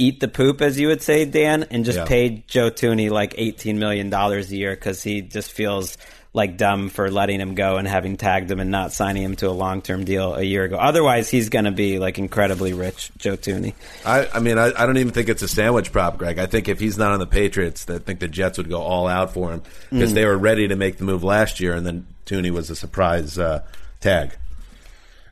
eat 0.00 0.20
the 0.20 0.28
poop, 0.28 0.60
as 0.60 0.78
you 0.80 0.88
would 0.88 1.02
say, 1.02 1.24
Dan, 1.24 1.64
and 1.70 1.84
just 1.84 1.98
Yeah. 1.98 2.04
paid 2.06 2.48
Joe 2.48 2.70
Thuney 2.70 3.10
like 3.10 3.34
eighteen 3.38 3.78
million 3.78 4.10
dollars 4.10 4.50
a 4.50 4.56
year 4.56 4.74
because 4.74 5.02
he 5.02 5.20
just 5.20 5.52
feels 5.52 5.96
like 6.32 6.56
dumb 6.56 6.90
for 6.90 7.10
letting 7.10 7.40
him 7.40 7.56
go 7.56 7.76
and 7.76 7.88
having 7.88 8.16
tagged 8.16 8.48
him 8.48 8.60
and 8.60 8.70
not 8.70 8.92
signing 8.92 9.24
him 9.24 9.34
to 9.34 9.48
a 9.48 9.50
long 9.50 9.82
term 9.82 10.04
deal 10.04 10.34
a 10.34 10.42
year 10.42 10.62
ago. 10.62 10.76
Otherwise, 10.76 11.28
he's 11.28 11.48
going 11.48 11.64
to 11.64 11.72
be 11.72 11.98
like 11.98 12.18
incredibly 12.18 12.72
rich, 12.72 13.10
Joe 13.18 13.36
Thuney. 13.36 13.74
I, 14.06 14.28
I 14.34 14.38
mean, 14.38 14.56
I, 14.56 14.66
I 14.76 14.86
don't 14.86 14.96
even 14.96 15.12
think 15.12 15.28
it's 15.28 15.42
a 15.42 15.48
sandwich 15.48 15.90
prop, 15.90 16.18
Gregg. 16.18 16.38
I 16.38 16.46
think 16.46 16.68
if 16.68 16.78
he's 16.78 16.96
not 16.96 17.10
on 17.10 17.18
the 17.18 17.26
Patriots, 17.26 17.88
I 17.90 17.98
think 17.98 18.20
the 18.20 18.28
Jets 18.28 18.58
would 18.58 18.68
go 18.68 18.80
all 18.80 19.08
out 19.08 19.34
for 19.34 19.50
him 19.52 19.62
because 19.90 20.12
Mm. 20.12 20.14
they 20.14 20.24
were 20.24 20.38
ready 20.38 20.68
to 20.68 20.76
make 20.76 20.98
the 20.98 21.04
move 21.04 21.24
last 21.24 21.58
year, 21.58 21.74
and 21.74 21.84
then 21.84 22.06
Thuney 22.26 22.50
was 22.52 22.70
a 22.70 22.76
surprise 22.76 23.36
uh, 23.36 23.62
tag. 24.00 24.30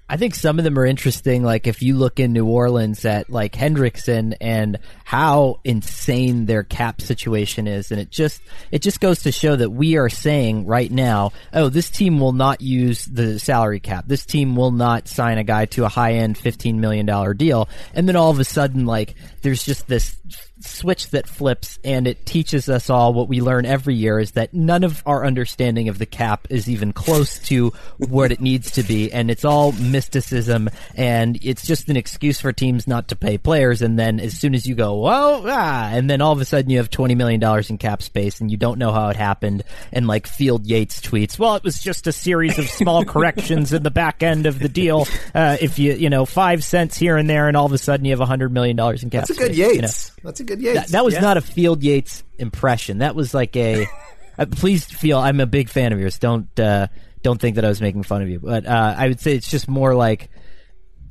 I 0.09 0.17
think 0.17 0.35
some 0.35 0.59
of 0.59 0.65
them 0.65 0.79
are 0.79 0.87
interesting. 0.87 1.43
Like 1.43 1.67
if 1.67 1.83
you 1.83 1.97
look 1.97 2.19
in 2.19 2.33
New 2.33 2.47
Orleans 2.47 3.05
at 3.05 3.29
like 3.29 3.53
Hendrickson 3.53 4.35
and 4.41 4.79
how 5.05 5.61
insane 5.65 6.47
their 6.47 6.63
cap 6.63 7.03
situation 7.03 7.67
is, 7.67 7.91
and 7.91 8.01
it 8.01 8.11
just 8.11 8.41
it 8.71 8.81
just 8.81 9.01
goes 9.01 9.23
to 9.25 9.33
show 9.33 9.55
that 9.55 9.71
we 9.71 9.97
are 9.97 10.09
saying 10.09 10.67
right 10.67 10.91
now, 10.91 11.33
oh, 11.53 11.69
this 11.69 11.91
team 11.91 12.21
will 12.21 12.33
not 12.33 12.63
use 12.63 13.05
the 13.05 13.39
salary 13.39 13.81
cap. 13.81 14.05
This 14.07 14.25
team 14.25 14.57
will 14.57 14.71
not 14.71 15.09
sign 15.09 15.37
a 15.37 15.45
guy 15.45 15.67
to 15.67 15.85
a 15.85 15.89
high 15.89 16.15
end 16.15 16.39
fifteen 16.39 16.81
million 16.81 17.05
dollar 17.05 17.35
deal, 17.35 17.69
and 17.93 18.09
then 18.09 18.17
all 18.17 18.31
of 18.31 18.41
a 18.41 18.45
sudden, 18.45 18.87
like 18.87 19.15
there's 19.43 19.63
just 19.63 19.89
this 19.89 20.17
switch 20.61 21.11
that 21.11 21.29
flips 21.29 21.79
and 21.85 22.07
it 22.07 22.25
teaches 22.27 22.69
us 22.69 22.91
all 22.91 23.13
what 23.13 23.29
we 23.29 23.41
learn 23.41 23.65
every 23.65 23.95
year 23.95 24.19
is 24.19 24.33
that 24.33 24.53
none 24.53 24.85
of 24.85 25.03
our 25.07 25.25
understanding 25.25 25.89
of 25.89 25.99
the 25.99 26.07
cap 26.07 26.47
is 26.51 26.69
even 26.69 26.93
close 26.93 27.39
to 27.39 27.73
what 27.99 28.33
it 28.33 28.41
needs 28.41 28.73
to 28.73 28.83
be 28.83 29.13
and 29.13 29.31
it's 29.31 29.45
all 29.45 29.73
mysticism 29.73 30.69
and 30.95 31.39
it's 31.43 31.67
just 31.67 31.89
an 31.89 31.97
excuse 31.97 32.41
for 32.41 32.53
teams 32.53 32.87
not 32.87 33.09
to 33.09 33.17
pay 33.17 33.39
players 33.39 33.83
and 33.83 33.99
then 33.99 34.19
as 34.21 34.39
soon 34.39 34.55
as 34.55 34.67
you 34.67 34.75
go 34.75 34.99
well 35.01 35.43
ah, 35.47 35.89
and 35.91 36.09
then 36.09 36.21
all 36.21 36.33
of 36.33 36.41
a 36.41 36.45
sudden 36.45 36.71
you 36.71 36.79
have 36.79 36.91
20 36.91 37.15
million 37.15 37.41
dollars 37.41 37.71
in 37.71 37.79
cap 37.79 38.03
space 38.03 38.41
and 38.41 38.51
you 38.51 38.57
don't 38.57 38.79
know 38.79 38.93
how 38.93 39.09
it 39.09 39.17
happened 39.17 39.63
and 39.93 40.07
like 40.07 40.27
Field 40.27 40.67
Yates 40.67 41.01
tweets 41.01 41.39
well 41.39 41.57
it 41.57 41.65
was 41.65 41.81
just 41.81 42.07
a 42.07 42.13
series 42.13 42.59
of 42.59 42.69
small 42.69 43.05
corrections 43.07 43.73
in 43.73 43.83
the 43.83 43.91
back 43.91 44.23
end 44.23 44.47
of 44.47 44.59
the 44.59 44.69
deal 44.69 45.07
uh, 45.35 45.57
if 45.61 45.79
you 45.79 45.93
you 45.93 46.11
know 46.11 46.25
5 46.25 46.65
cents 46.65 46.97
here 46.97 47.17
and 47.17 47.29
there 47.29 47.49
and 47.49 47.57
all 47.57 47.67
of 47.67 47.73
a 47.73 47.79
sudden 47.79 48.05
you 48.05 48.13
have 48.13 48.19
100 48.19 48.53
million 48.53 48.77
dollars 48.77 49.03
in 49.03 49.11
cap 49.11 49.25
space. 49.25 49.37
That's 49.37 49.49
a 49.49 49.51
good 49.51 49.57
space, 49.57 49.75
you 49.75 49.83
know? 49.83 49.87
Yates. 49.87 50.13
That's 50.23 50.41
a 50.41 50.45
good 50.49 50.61
Yates. 50.61 50.81
That, 50.81 50.89
that 50.89 51.05
was 51.05 51.19
not 51.21 51.37
a 51.37 51.41
Field 51.41 51.83
Yates 51.83 52.25
impression. 52.39 52.99
That 52.99 53.15
was 53.15 53.33
like 53.35 53.57
a. 53.57 53.87
uh, 54.39 54.47
please 54.47 54.85
feel 54.85 55.19
I'm 55.19 55.41
a 55.41 55.47
big 55.47 55.69
fan 55.69 55.93
of 55.93 56.01
yours. 56.01 56.19
Don't 56.19 56.49
uh, 56.59 56.89
don't 57.23 57.41
think 57.41 57.57
that 57.57 57.65
I 57.65 57.69
was 57.69 57.81
making 57.81 58.03
fun 58.03 58.23
of 58.23 58.29
you, 58.29 58.41
but 58.41 58.67
uh, 58.67 58.95
I 58.97 59.09
would 59.09 59.21
say 59.21 59.35
it's 59.35 59.51
just 59.51 59.69
more 59.69 59.95
like 59.95 60.31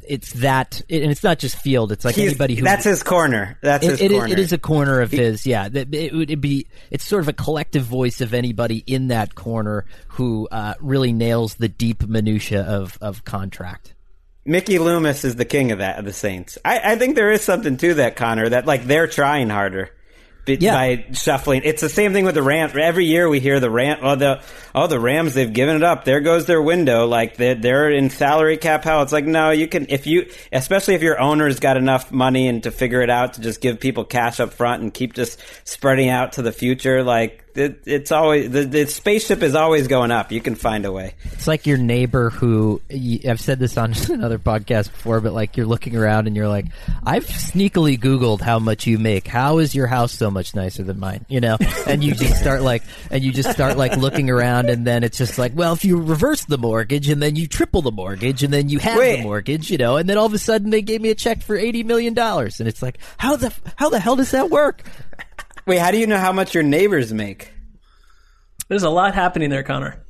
it's 0.10 0.32
that, 0.34 0.82
and 0.90 1.12
it's 1.12 1.24
not 1.24 1.38
just 1.38 1.58
Field. 1.58 1.92
It's 1.92 2.06
like 2.06 2.16
He's- 2.16 2.30
anybody 2.30 2.56
who 2.56 2.64
that's 2.64 2.86
his 2.86 3.04
corner. 3.04 3.58
That's 3.62 3.86
it, 3.86 3.92
his 3.92 4.02
it 4.02 4.12
is- 4.12 4.18
corner. 4.18 4.34
it 4.34 4.40
is 4.40 4.54
a 4.54 4.58
corner 4.58 5.02
of 5.02 5.12
his. 5.12 5.46
Yeah, 5.46 5.68
that 5.70 5.94
it 5.94 6.14
would 6.14 6.30
it'd 6.30 6.42
be. 6.42 6.68
It's 6.90 7.04
sort 7.04 7.22
of 7.22 7.28
a 7.28 7.34
collective 7.34 7.84
voice 7.84 8.22
of 8.22 8.34
anybody 8.34 8.84
in 8.88 9.10
that 9.10 9.36
corner 9.36 9.86
who 10.10 10.48
uh, 10.52 10.76
really 10.80 11.12
nails 11.14 11.56
the 11.56 11.68
deep 11.70 12.08
minutia 12.08 12.62
of 12.64 12.98
of 13.02 13.24
contract. 13.26 13.94
Mickey 14.48 14.80
Loomis 14.80 15.26
is 15.26 15.36
the 15.36 15.46
king 15.46 15.72
of 15.72 15.80
that 15.80 16.00
of 16.00 16.06
the 16.06 16.14
Saints. 16.14 16.58
I, 16.64 16.94
I 16.94 16.96
think 16.96 17.16
there 17.16 17.32
is 17.32 17.42
something 17.42 17.76
to 17.78 17.96
that, 17.96 18.16
Conor. 18.16 18.50
That 18.50 18.66
like 18.66 18.86
they're 18.86 19.08
trying 19.08 19.50
harder 19.50 19.92
be- 20.46 20.56
by 20.56 21.06
shuffling. 21.12 21.62
It's 21.66 21.82
the 21.82 21.90
same 21.90 22.14
thing 22.14 22.24
with 22.24 22.36
the 22.36 22.42
Rams. 22.42 22.74
Every 22.76 23.06
year 23.06 23.28
we 23.28 23.42
hear 23.42 23.60
the 23.60 23.70
Ram. 23.70 24.00
Oh 24.02 24.16
the 24.16 24.42
oh 24.74 24.88
the 24.88 25.00
Rams 25.00 25.34
they've 25.34 25.52
given 25.52 25.76
it 25.76 25.84
up. 25.84 26.06
There 26.06 26.22
goes 26.22 26.46
their 26.46 26.62
window. 26.62 27.06
Like 27.06 27.36
they're, 27.36 27.56
they're 27.56 27.92
in 27.92 28.10
salary 28.10 28.58
cap 28.58 28.86
hell. 28.86 29.04
It's 29.04 29.12
like 29.12 29.26
no, 29.26 29.52
you 29.52 29.68
can 29.68 29.88
if 29.90 30.08
you 30.08 30.32
especially 30.52 30.96
if 30.96 31.02
your 31.02 31.20
owner's 31.20 31.60
got 31.60 31.76
enough 31.78 32.12
money 32.12 32.48
and 32.48 32.64
to 32.64 32.72
figure 32.72 33.02
it 33.02 33.10
out 33.10 33.34
to 33.34 33.42
just 33.42 33.60
give 33.62 33.80
people 33.80 34.06
cash 34.06 34.40
up 34.40 34.54
front 34.54 34.82
and 34.82 34.94
keep 34.94 35.14
just 35.14 35.40
spreading 35.66 36.10
out 36.10 36.34
to 36.34 36.42
the 36.42 36.54
future. 36.54 37.04
Like 37.04 37.44
it, 37.58 37.82
it's 37.86 38.12
always 38.12 38.52
the, 38.52 38.66
the 38.66 38.86
spaceship 38.86 39.42
is 39.42 39.56
always 39.56 39.88
going 39.88 40.12
up. 40.12 40.32
You 40.32 40.42
can 40.42 40.56
find 40.56 40.86
a 40.86 40.92
way. 40.92 41.16
It's 41.24 41.48
like 41.48 41.66
your 41.66 41.78
neighbor 41.78 42.30
who 42.30 42.82
I've 43.28 43.42
said 43.42 43.60
this 43.60 43.78
on 43.78 43.94
another 44.10 44.40
podcast 44.40 44.92
before, 44.92 45.22
but 45.22 45.34
like 45.34 45.58
you're 45.58 45.66
looking 45.66 45.96
around 45.96 46.28
and 46.28 46.36
you're 46.36 46.48
like, 46.48 46.66
I've 47.04 47.26
sneakily 47.26 48.00
Googled 48.00 48.42
how 48.42 48.60
much 48.60 48.86
you 48.86 49.00
make. 49.00 49.28
How 49.28 49.58
is 49.58 49.74
your 49.74 49.88
house 49.88 50.12
so 50.12 50.30
much 50.30 50.56
nicer 50.56 50.84
than 50.84 51.00
mine? 51.00 51.26
You 51.30 51.42
know, 51.42 51.58
and 51.88 52.04
you 52.04 52.14
just 52.14 52.40
start 52.40 52.62
like, 52.62 52.84
and 53.10 53.24
you 53.24 53.32
just 53.32 53.52
start 53.52 53.78
like 53.78 53.98
looking 53.98 54.30
around, 54.30 54.70
and 54.70 54.86
then 54.86 55.04
it's 55.04 55.18
just 55.18 55.38
like, 55.38 55.54
well, 55.56 55.74
if 55.74 55.84
you 55.84 55.98
reverse 55.98 56.46
the 56.46 56.58
mortgage 56.58 57.10
and 57.10 57.22
then 57.22 57.36
you 57.36 57.48
triple 57.48 57.82
the 57.82 57.92
mortgage 57.92 58.44
and 58.44 58.54
then 58.54 58.70
you 58.70 58.80
have 58.80 58.98
Wait. 58.98 59.18
the 59.18 59.24
mortgage, 59.24 59.72
you 59.72 59.78
know, 59.78 59.98
and 59.98 60.08
then 60.08 60.18
all 60.18 60.26
of 60.26 60.34
a 60.34 60.40
sudden 60.40 60.70
they 60.70 60.82
gave 60.82 61.02
me 61.02 61.10
a 61.10 61.16
check 61.16 61.42
for 61.42 61.56
eighty 61.56 61.84
million 61.84 62.14
dollars, 62.14 62.60
and 62.60 62.70
it's 62.70 62.82
like, 62.82 63.00
how 63.18 63.36
the 63.36 63.54
how 63.76 63.90
the 63.90 64.00
hell 64.00 64.16
does 64.16 64.32
that 64.32 64.50
work? 64.50 64.84
Wait, 65.68 65.78
how 65.78 65.92
do 65.92 65.98
you 65.98 66.08
know 66.08 66.18
how 66.18 66.32
much 66.32 66.54
your 66.54 66.64
neighbors 66.64 67.14
make? 67.14 67.52
There's 68.70 68.84
a 68.84 68.90
lot 68.90 69.14
happening 69.14 69.50
there, 69.50 69.64
Conor. 69.64 70.04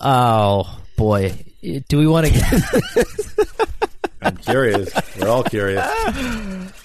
Oh 0.00 0.78
boy, 0.96 1.32
do 1.62 1.98
we 1.98 2.06
want 2.06 2.26
to 2.26 2.32
get? 2.32 3.58
I'm 4.22 4.36
curious. 4.38 4.90
We're 5.18 5.28
all 5.28 5.44
curious. 5.44 5.84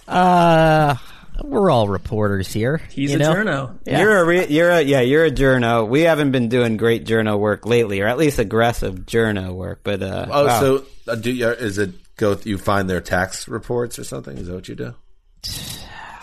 Uh, 0.08 0.96
we're 1.44 1.70
all 1.72 1.88
reporters 1.88 2.52
here. 2.52 2.78
He's 2.92 3.12
you 3.12 3.16
a 3.18 3.20
know? 3.20 3.34
journo. 3.34 3.80
Yeah. 3.86 4.00
You're 4.02 4.18
a 4.20 4.26
re- 4.26 4.48
you're 4.48 4.70
a 4.72 4.82
yeah 4.82 5.02
you're 5.02 5.26
a 5.26 5.32
journo. 5.32 5.88
We 5.88 6.02
haven't 6.02 6.32
been 6.32 6.50
doing 6.50 6.78
great 6.78 7.06
journo 7.06 7.40
work 7.40 7.66
lately, 7.66 8.02
or 8.02 8.08
at 8.08 8.18
least 8.18 8.40
aggressive 8.40 9.06
journo 9.06 9.54
work. 9.54 9.82
But 9.84 10.02
uh, 10.04 10.28
Oh, 10.30 10.46
wow. 10.46 10.60
so 10.60 10.86
uh, 11.08 11.16
do 11.16 11.32
you, 11.32 11.48
is 11.50 11.78
it 11.78 11.92
go? 12.18 12.38
You 12.44 12.58
find 12.58 12.90
their 12.90 13.02
tax 13.02 13.48
reports 13.48 13.98
or 14.00 14.04
something? 14.04 14.38
Is 14.38 14.48
that 14.48 14.54
what 14.56 14.68
you 14.68 14.76
do? 14.76 14.94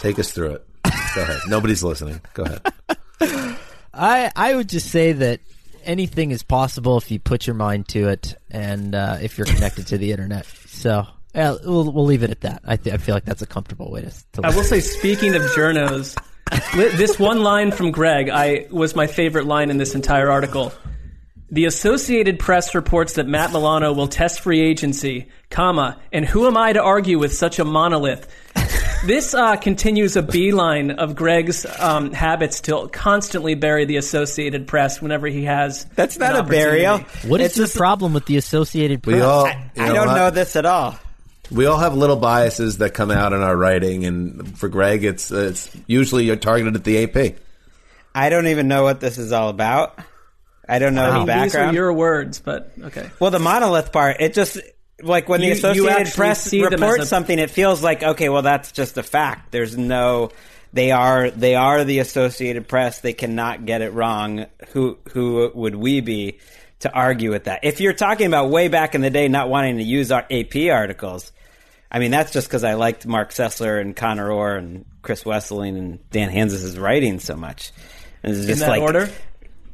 Take 0.01 0.19
us 0.19 0.33
through 0.33 0.51
it. 0.55 0.67
Go 1.15 1.23
ahead. 1.23 1.41
Nobody's 1.49 1.83
listening. 1.83 2.21
Go 2.35 2.45
ahead. 2.45 2.73
I 3.95 4.33
I 4.35 4.55
would 4.55 4.69
just 4.69 4.91
say 4.91 5.12
that 5.12 5.41
anything 5.85 6.31
is 6.31 6.43
possible 6.43 6.97
if 6.97 7.11
you 7.11 7.19
put 7.19 7.47
your 7.47 7.55
mind 7.55 7.89
to 7.89 8.09
it, 8.09 8.35
and 8.51 8.95
uh, 8.95 9.19
if 9.21 9.39
you're 9.39 9.47
connected 9.47 9.87
to 9.89 9.99
the 9.99 10.11
internet. 10.11 10.47
So 10.67 11.07
yeah, 11.35 11.57
we'll 11.65 11.91
we'll 11.93 12.05
leave 12.05 12.23
it 12.23 12.31
at 12.31 12.41
that. 12.43 12.62
I 12.65 12.77
th- 12.77 12.95
I 12.95 12.99
feel 12.99 13.15
like 13.15 13.25
that's 13.25 13.43
a 13.43 13.47
comfortable 13.47 13.91
way 13.91 14.03
to. 14.03 14.11
to 14.33 14.41
I 14.43 14.55
will 14.55 14.65
say, 14.65 14.81
speaking 14.81 15.35
of 15.35 15.43
journos, 15.43 16.17
li- 16.77 16.97
this 16.97 17.19
one 17.19 17.43
line 17.43 17.71
from 17.71 17.91
Gregg 17.91 18.29
I 18.29 18.67
was 18.71 18.97
my 18.97 19.07
favorite 19.07 19.47
line 19.47 19.71
in 19.71 19.79
this 19.79 19.95
entire 19.95 20.31
article. 20.31 20.73
The 21.51 21.67
Associated 21.67 22.41
Press 22.41 22.75
reports 22.75 23.12
that 23.12 23.29
Matt 23.29 23.53
Milano 23.53 23.93
will 23.93 24.09
test 24.09 24.41
free 24.41 24.61
agency, 24.61 25.29
comma, 25.51 26.01
and 26.11 26.25
who 26.25 26.49
am 26.49 26.57
I 26.57 26.73
to 26.73 26.83
argue 26.83 27.19
with 27.19 27.33
such 27.33 27.61
a 27.61 27.65
monolith? 27.65 28.27
This 29.05 29.35
uh, 29.35 29.57
continues 29.57 30.17
a 30.17 30.23
beeline 30.23 30.93
of 30.93 31.15
Gregg's 31.15 31.67
um, 31.79 32.13
habits 32.13 32.63
to 32.63 32.89
constantly 32.91 33.55
bury 33.55 33.85
the 33.85 33.97
Associated 33.99 34.67
Press 34.67 35.03
whenever 35.03 35.27
he 35.27 35.45
has. 35.45 35.85
that's 35.95 36.17
not 36.19 36.35
an 36.35 36.47
a 36.47 36.49
burial. 36.49 36.99
What 37.27 37.41
is 37.43 37.49
It's 37.49 37.57
the 37.57 37.63
just- 37.65 37.77
problem 37.77 38.15
with 38.15 38.25
the 38.25 38.39
Associated 38.39 39.03
Press? 39.03 39.17
We 39.17 39.21
all. 39.21 39.45
I, 39.47 39.71
you 39.77 39.83
I 39.83 39.89
don't 39.93 40.07
what? 40.09 40.15
know 40.15 40.31
this 40.31 40.57
at 40.57 40.65
all. 40.65 40.99
We 41.51 41.67
all 41.67 41.79
have 41.79 41.95
little 41.95 42.17
biases 42.17 42.79
that 42.79 42.95
come 42.95 43.11
out 43.11 43.35
in 43.35 43.43
our 43.43 43.55
writing, 43.55 44.07
and 44.07 44.57
for 44.59 44.71
Gregg, 44.71 45.05
it's 45.05 45.31
it's 45.31 45.71
usually 45.87 46.25
you're 46.25 46.37
targeted 46.37 46.75
at 46.75 46.85
the 46.85 47.05
AP. 47.05 47.37
I 48.15 48.31
don't 48.31 48.47
even 48.47 48.69
know 48.69 48.85
what 48.85 49.01
this 49.01 49.19
is 49.19 49.31
all 49.33 49.51
about. 49.51 49.99
I 50.67 50.79
don't 50.79 50.95
know 50.95 51.05
I 51.05 51.11
the 51.11 51.19
mean, 51.19 51.27
these 51.27 51.55
are 51.55 51.59
background. 51.59 51.75
your 51.77 51.93
words, 51.93 52.41
but 52.41 52.73
okay. 52.85 53.11
well, 53.21 53.31
the 53.31 53.39
monolith 53.39 53.93
part, 53.93 54.17
it 54.21 54.33
just 54.33 54.57
like 55.03 55.28
when 55.28 55.40
You- 55.40 55.49
the 55.51 55.53
Associated 55.59 56.12
Press 56.14 56.42
see 56.42 56.62
them 56.62 56.74
as 56.74 56.80
reports 56.80 57.03
a- 57.05 57.07
something, 57.07 57.38
it 57.38 57.51
feels 57.51 57.82
like 57.82 58.03
okay, 58.03 58.28
well, 58.28 58.42
that's 58.42 58.72
just 58.72 58.97
a 58.99 59.03
fact. 59.03 59.53
There's 59.53 59.76
no. 59.76 60.30
They 60.72 60.90
are 60.90 61.30
they 61.30 61.55
are 61.55 61.84
the 61.84 62.01
Associated 62.01 62.66
Press. 62.66 63.01
They 63.01 63.12
cannot 63.12 63.64
get 63.64 63.80
it 63.80 63.92
wrong. 63.92 64.47
Who 64.72 64.99
who 65.12 65.51
would 65.55 65.76
we 65.76 66.01
be 66.01 66.38
to 66.80 66.92
argue 66.92 67.30
with 67.30 67.45
that? 67.45 67.61
If 67.62 67.80
you're 67.80 67.92
talking 67.92 68.26
about 68.26 68.51
way 68.51 68.66
back 68.68 68.95
in 68.97 69.01
the 69.01 69.11
day, 69.11 69.28
not 69.28 69.49
wanting 69.49 69.76
to 69.78 69.84
use 69.84 70.11
our 70.11 70.26
AP 70.30 70.70
articles, 70.70 71.30
I 71.92 72.01
mean 72.01 72.11
that's 72.11 72.32
just 72.32 72.49
because 72.49 72.64
I 72.64 72.74
liked 72.74 73.07
Marc 73.07 73.30
Sessler 73.30 73.80
and 73.80 73.95
Conor 73.95 74.30
Orr 74.32 74.57
and 74.57 74.84
Chris 75.03 75.22
Wesseling 75.22 75.78
and 75.78 76.11
Dan 76.11 76.28
Hanzus' 76.30 76.76
writing 76.80 77.20
so 77.20 77.36
much. 77.36 77.70
It's 78.24 78.49
In 78.49 78.59
that 78.59 78.68
like 78.68 78.82
order? 78.82 79.09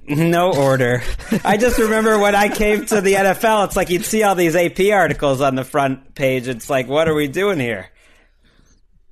No 0.06 0.52
order. 0.52 1.02
I 1.44 1.56
just 1.56 1.78
remember 1.78 2.18
when 2.18 2.34
I 2.34 2.48
came 2.48 2.84
to 2.86 3.00
the 3.00 3.14
NFL, 3.14 3.66
it's 3.66 3.76
like 3.76 3.90
you'd 3.90 4.04
see 4.04 4.22
all 4.22 4.34
these 4.34 4.56
AP 4.56 4.80
articles 4.92 5.40
on 5.40 5.54
the 5.54 5.64
front 5.64 6.14
page. 6.14 6.48
It's 6.48 6.68
like, 6.68 6.88
what 6.88 7.08
are 7.08 7.14
we 7.14 7.28
doing 7.28 7.60
here? 7.60 7.90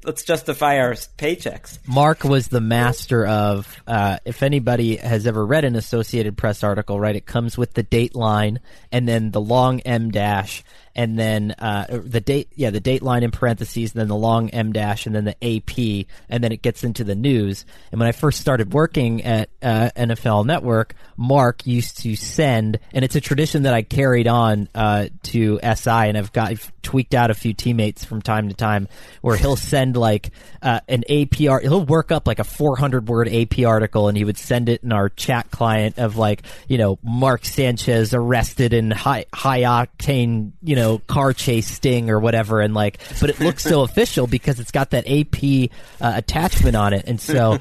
Let's 0.04 0.22
justify 0.24 0.78
our 0.78 0.92
paychecks. 0.92 1.78
Marc 1.86 2.24
was 2.24 2.48
the 2.48 2.60
master 2.60 3.26
of. 3.26 3.82
Uh, 3.86 4.18
if 4.24 4.42
anybody 4.42 4.96
has 4.96 5.26
ever 5.26 5.44
read 5.44 5.64
an 5.64 5.76
Associated 5.76 6.36
Press 6.36 6.62
article, 6.62 6.98
right, 6.98 7.16
it 7.16 7.26
comes 7.26 7.58
with 7.58 7.74
the 7.74 7.82
date 7.82 8.14
line 8.14 8.60
and 8.90 9.08
then 9.08 9.32
the 9.32 9.40
long 9.40 9.80
em 9.80 10.10
dash, 10.10 10.62
and 10.98 11.16
then 11.16 11.52
uh, 11.60 11.86
the 11.90 12.20
date, 12.20 12.48
yeah, 12.56 12.70
the 12.70 12.80
date 12.80 13.02
line 13.02 13.22
in 13.22 13.30
parentheses, 13.30 13.92
then 13.92 14.08
the 14.08 14.16
long 14.16 14.50
em 14.50 14.72
dash, 14.72 15.06
and 15.06 15.14
then 15.14 15.26
the 15.26 15.36
AP, 15.56 16.08
and 16.28 16.42
then 16.42 16.50
it 16.50 16.60
gets 16.60 16.82
into 16.82 17.04
the 17.04 17.14
news. 17.14 17.64
And 17.92 18.00
when 18.00 18.08
I 18.08 18.12
first 18.12 18.40
started 18.40 18.72
working 18.74 19.22
at 19.22 19.48
uh, 19.62 19.90
NFL 19.94 20.44
Network, 20.44 20.96
Marc 21.16 21.64
used 21.68 21.98
to 21.98 22.16
send, 22.16 22.80
and 22.92 23.04
it's 23.04 23.14
a 23.14 23.20
tradition 23.20 23.62
that 23.62 23.74
I 23.74 23.82
carried 23.82 24.26
on 24.26 24.68
uh, 24.74 25.06
to 25.22 25.60
SI, 25.62 25.90
and 25.90 26.18
I've 26.18 26.32
got 26.32 26.48
I've 26.48 26.72
tweaked 26.82 27.14
out 27.14 27.30
a 27.30 27.34
few 27.34 27.54
teammates 27.54 28.04
from 28.04 28.20
time 28.20 28.48
to 28.48 28.54
time, 28.54 28.88
where 29.20 29.36
he'll 29.36 29.54
send 29.54 29.96
like 29.96 30.32
uh, 30.62 30.80
an 30.88 31.04
APR, 31.08 31.62
he'll 31.62 31.84
work 31.84 32.10
up 32.10 32.26
like 32.26 32.40
a 32.40 32.44
400 32.44 33.06
word 33.06 33.28
AP 33.28 33.60
article, 33.64 34.08
and 34.08 34.18
he 34.18 34.24
would 34.24 34.38
send 34.38 34.68
it 34.68 34.82
in 34.82 34.90
our 34.90 35.10
chat 35.10 35.48
client 35.52 35.96
of 35.98 36.16
like, 36.16 36.42
you 36.66 36.76
know, 36.76 36.98
Mark 37.04 37.44
Sanchez 37.44 38.14
arrested 38.14 38.72
in 38.72 38.90
high 38.90 39.26
high 39.32 39.60
octane, 39.60 40.50
you 40.60 40.74
know, 40.74 40.87
car 40.96 41.34
chase 41.34 41.68
sting 41.68 42.08
or 42.08 42.18
whatever, 42.18 42.62
and 42.62 42.72
like, 42.72 42.98
but 43.20 43.28
it 43.28 43.38
looks 43.40 43.62
so 43.62 43.82
official 43.82 44.26
because 44.26 44.58
it's 44.58 44.70
got 44.72 44.90
that 44.90 45.06
AP 45.06 45.70
uh, 46.00 46.12
attachment 46.16 46.74
on 46.74 46.94
it, 46.94 47.04
and 47.06 47.20
so, 47.20 47.58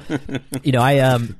you 0.62 0.72
know, 0.72 0.80
I 0.80 1.00
um. 1.00 1.36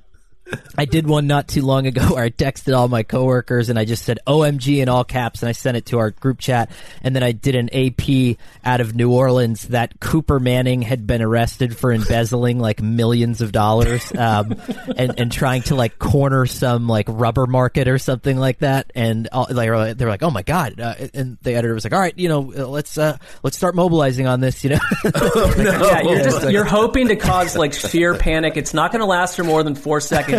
I 0.76 0.84
did 0.84 1.06
one 1.06 1.26
not 1.26 1.48
too 1.48 1.62
long 1.62 1.86
ago 1.86 2.02
where 2.14 2.24
I 2.24 2.30
texted 2.30 2.76
all 2.76 2.88
my 2.88 3.02
coworkers 3.02 3.68
and 3.68 3.78
I 3.78 3.84
just 3.84 4.04
said 4.04 4.18
OMG 4.26 4.78
in 4.78 4.88
all 4.88 5.04
caps 5.04 5.42
and 5.42 5.48
I 5.48 5.52
sent 5.52 5.76
it 5.76 5.86
to 5.86 5.98
our 5.98 6.10
group 6.10 6.38
chat. 6.38 6.70
And 7.02 7.14
then 7.16 7.22
I 7.22 7.32
did 7.32 7.54
an 7.54 7.68
AP 7.74 8.36
out 8.64 8.80
of 8.80 8.94
New 8.94 9.12
Orleans 9.12 9.68
that 9.68 9.98
Cooper 10.00 10.38
Manning 10.38 10.82
had 10.82 11.06
been 11.06 11.22
arrested 11.22 11.76
for 11.76 11.92
embezzling 11.92 12.58
like 12.58 12.80
millions 12.80 13.40
of 13.40 13.52
dollars, 13.52 14.12
um, 14.16 14.54
and, 14.96 15.18
and 15.18 15.32
trying 15.32 15.62
to 15.62 15.74
like 15.74 15.98
corner 15.98 16.46
some 16.46 16.86
like 16.86 17.06
rubber 17.08 17.46
market 17.46 17.88
or 17.88 17.98
something 17.98 18.36
like 18.38 18.60
that. 18.60 18.92
And 18.94 19.28
all, 19.32 19.46
like, 19.50 19.96
they're 19.96 20.08
like, 20.08 20.22
oh 20.22 20.30
my 20.30 20.42
God. 20.42 20.80
Uh, 20.80 20.94
and 21.14 21.38
the 21.42 21.54
editor 21.54 21.74
was 21.74 21.84
like, 21.84 21.92
all 21.92 22.00
right, 22.00 22.16
you 22.16 22.28
know, 22.28 22.40
let's, 22.40 22.96
uh, 22.98 23.18
let's 23.42 23.56
start 23.56 23.74
mobilizing 23.74 24.26
on 24.26 24.40
this, 24.40 24.62
you 24.64 24.70
know? 24.70 24.78
Oh, 25.20 25.54
no. 25.56 25.86
Yeah, 25.86 26.02
you're 26.02 26.22
just 26.22 26.50
you're 26.50 26.64
hoping 26.64 27.08
to 27.08 27.16
cause 27.16 27.56
like 27.56 27.72
sheer 27.72 28.14
panic. 28.14 28.56
It's 28.56 28.74
not 28.74 28.92
going 28.92 29.00
to 29.00 29.06
last 29.06 29.36
for 29.36 29.44
more 29.44 29.62
than 29.62 29.74
four 29.74 30.00
seconds, 30.00 30.37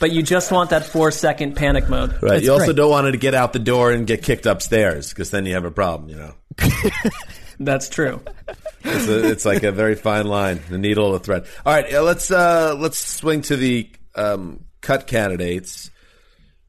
but 0.00 0.12
you 0.12 0.22
just 0.22 0.50
want 0.50 0.70
that 0.70 0.84
four 0.86 1.10
second 1.10 1.56
panic 1.56 1.88
mode. 1.88 2.12
Right. 2.14 2.32
That's 2.32 2.44
you 2.44 2.52
also 2.52 2.66
great. 2.66 2.76
don't 2.76 2.90
want 2.90 3.06
it 3.06 3.12
to 3.12 3.18
get 3.18 3.34
out 3.34 3.52
the 3.52 3.58
door 3.58 3.92
and 3.92 4.06
get 4.06 4.22
kicked 4.22 4.46
upstairs 4.46 5.10
because 5.10 5.30
then 5.30 5.46
you 5.46 5.54
have 5.54 5.64
a 5.64 5.70
problem. 5.70 6.10
You 6.10 6.16
know, 6.16 6.34
That's 7.60 7.88
true. 7.88 8.20
it's, 8.82 9.08
a, 9.08 9.30
it's 9.30 9.44
like 9.44 9.62
a 9.62 9.72
very 9.72 9.94
fine 9.94 10.26
line, 10.26 10.60
the 10.68 10.78
needle 10.78 11.14
of 11.14 11.20
the 11.22 11.24
thread. 11.24 11.46
All 11.64 11.72
right, 11.72 11.90
let's 11.92 12.30
uh, 12.30 12.74
let's 12.78 12.98
swing 12.98 13.42
to 13.42 13.56
the 13.56 13.90
um, 14.14 14.64
cut 14.80 15.06
candidates. 15.06 15.90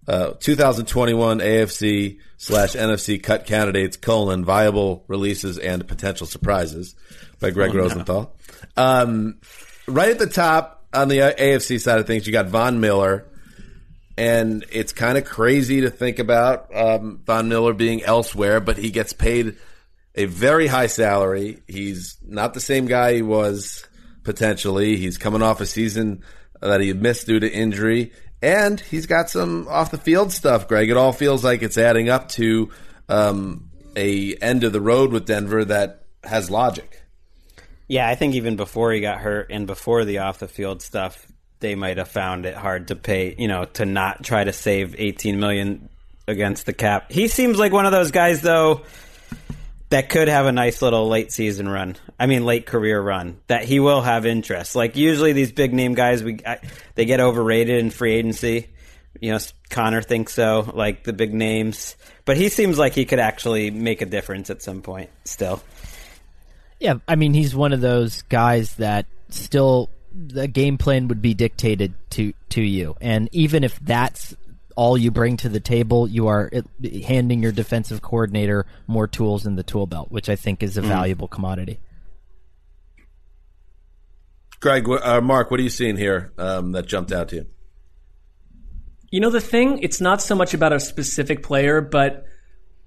Uh, 0.08 0.34
2021 0.40 1.40
AFC 1.40 2.20
slash 2.38 2.74
NFC 2.74 3.22
cut 3.22 3.48
candidates 3.48 3.98
colon 3.98 4.46
viable 4.46 5.04
releases 5.08 5.58
and 5.58 5.88
potential 5.88 6.28
surprises 6.28 6.96
by 7.40 7.50
Gregg 7.50 7.74
Rosenthal. 7.74 8.36
Um, 8.78 9.40
right 9.88 10.10
at 10.10 10.20
the 10.20 10.28
top 10.28 10.85
on 10.96 11.08
the 11.08 11.22
uh, 11.22 11.34
AFC 11.34 11.80
side 11.80 12.00
of 12.00 12.08
things, 12.08 12.26
you 12.26 12.34
got 12.34 12.48
Von 12.48 12.80
Miller, 12.80 13.26
and 14.18 14.66
it's 14.72 14.94
kind 14.94 15.18
of 15.18 15.26
crazy 15.26 15.82
to 15.82 15.90
think 15.90 16.20
about 16.20 16.74
um, 16.76 17.22
Von 17.26 17.50
Miller 17.50 17.74
being 17.74 18.04
elsewhere, 18.04 18.60
but 18.60 18.78
he 18.78 18.90
gets 18.90 19.14
paid 19.14 19.58
a 20.16 20.26
very 20.26 20.68
high 20.68 20.88
salary. 20.88 21.62
He's 21.68 22.18
not 22.26 22.54
the 22.54 22.62
same 22.62 22.86
guy 22.86 23.16
he 23.16 23.22
was 23.22 23.86
potentially. 24.24 24.98
He's 24.98 25.18
coming 25.18 25.42
off 25.42 25.62
a 25.62 25.66
season 25.66 26.24
that 26.62 26.82
he 26.82 26.94
missed 26.94 27.28
due 27.28 27.40
to 27.40 27.52
injury, 27.52 28.14
and 28.42 28.80
he's 28.80 29.06
got 29.06 29.30
some 29.30 29.68
off 29.68 29.92
the 29.92 29.98
field 29.98 30.32
stuff. 30.32 30.68
Gregg, 30.68 30.90
it 30.90 30.98
all 30.98 31.14
feels 31.14 31.44
like 31.44 31.62
it's 31.62 31.78
adding 31.78 32.10
up 32.10 32.30
to 32.30 32.72
um, 33.10 33.70
a 33.96 34.36
end 34.36 34.64
of 34.64 34.74
the 34.74 34.82
road 34.82 35.12
with 35.12 35.26
Denver 35.26 35.66
that 35.66 36.06
has 36.24 36.50
logic. 36.50 37.02
Yeah, 37.88 38.08
I 38.08 38.16
think 38.16 38.36
even 38.36 38.56
before 38.56 38.92
he 38.92 39.00
got 39.00 39.20
hurt 39.20 39.52
and 39.52 39.68
before 39.68 40.06
the 40.06 40.20
off 40.20 40.40
the 40.40 40.48
field 40.48 40.82
stuff, 40.82 41.26
they 41.60 41.76
might 41.76 41.98
have 41.98 42.10
found 42.10 42.46
it 42.46 42.56
hard 42.56 42.88
to 42.90 42.96
pay, 42.96 43.36
you 43.38 43.48
know, 43.48 43.66
to 43.66 43.86
not 43.86 44.24
try 44.24 44.44
to 44.44 44.54
save 44.54 44.96
18 44.98 45.40
million 45.40 45.90
against 46.28 46.66
the 46.66 46.74
cap. 46.74 47.12
He 47.12 47.28
seems 47.28 47.58
like 47.58 47.72
one 47.72 47.86
of 47.86 47.92
those 47.92 48.12
guys 48.12 48.42
though 48.42 48.82
that 49.90 50.10
could 50.10 50.28
have 50.28 50.46
a 50.46 50.52
nice 50.52 50.82
little 50.82 51.08
late 51.08 51.32
season 51.32 51.70
run. 51.70 51.96
I 52.20 52.26
mean, 52.26 52.46
late 52.46 52.66
career 52.66 53.00
run 53.00 53.40
that 53.48 53.64
he 53.64 53.80
will 53.80 54.02
have 54.02 54.26
interest. 54.26 54.76
Like 54.76 54.96
usually 54.96 55.34
these 55.34 55.52
big 55.52 55.74
name 55.74 55.94
guys, 55.94 56.24
we 56.24 56.40
I, 56.46 56.60
they 56.96 57.06
get 57.06 57.20
overrated 57.20 57.80
in 57.80 57.92
free 57.92 58.16
agency. 58.16 58.70
You 59.22 59.32
know, 59.32 59.40
Conor 59.70 60.02
thinks 60.02 60.34
so, 60.34 60.70
like 60.74 61.04
the 61.04 61.14
big 61.14 61.34
names, 61.34 61.96
but 62.26 62.36
he 62.36 62.50
seems 62.50 62.78
like 62.78 62.94
he 62.94 63.06
could 63.06 63.20
actually 63.20 63.72
make 63.72 64.02
a 64.02 64.06
difference 64.06 64.50
at 64.50 64.62
some 64.62 64.82
point. 64.82 65.10
Still, 65.24 65.62
Yeah, 66.86 67.00
I 67.08 67.16
mean, 67.16 67.34
he's 67.34 67.56
one 67.56 67.74
of 67.74 67.82
those 67.82 68.22
guys 68.22 68.76
that 68.76 69.08
still 69.30 69.90
the 70.16 70.48
game 70.48 70.78
plan 70.78 71.08
would 71.08 71.20
be 71.20 71.34
dictated 71.34 71.96
to 72.12 72.32
to 72.50 72.62
you, 72.62 72.96
and 73.02 73.28
even 73.32 73.64
if 73.64 73.80
that's 73.80 74.36
all 74.76 74.96
you 74.96 75.10
bring 75.10 75.36
to 75.38 75.50
the 75.50 75.60
table, 75.60 76.08
you 76.08 76.28
are 76.28 76.52
handing 77.04 77.42
your 77.42 77.52
defensive 77.52 78.04
coordinator 78.04 78.68
more 78.86 79.08
tools 79.08 79.48
in 79.48 79.56
the 79.56 79.64
tool 79.64 79.88
belt, 79.88 80.12
which 80.12 80.30
I 80.30 80.36
think 80.36 80.62
is 80.62 80.78
a 80.78 80.84
valuable 80.84 81.28
commodity. 81.28 81.80
Gregg, 84.60 84.86
wh- 84.86 85.04
uh, 85.04 85.22
Marc, 85.22 85.50
what 85.50 85.60
are 85.60 85.64
you 85.64 85.70
seeing 85.70 85.98
here 85.98 86.34
um, 86.38 86.72
that 86.74 86.86
jumped 86.86 87.12
out 87.12 87.30
to 87.30 87.38
you? 87.38 87.46
You 89.10 89.22
know, 89.22 89.32
the 89.32 89.42
thing, 89.42 89.80
it's 89.80 90.00
not 90.00 90.22
so 90.22 90.36
much 90.36 90.54
about 90.54 90.72
a 90.72 90.80
specific 90.80 91.42
player, 91.42 91.82
but 91.82 92.28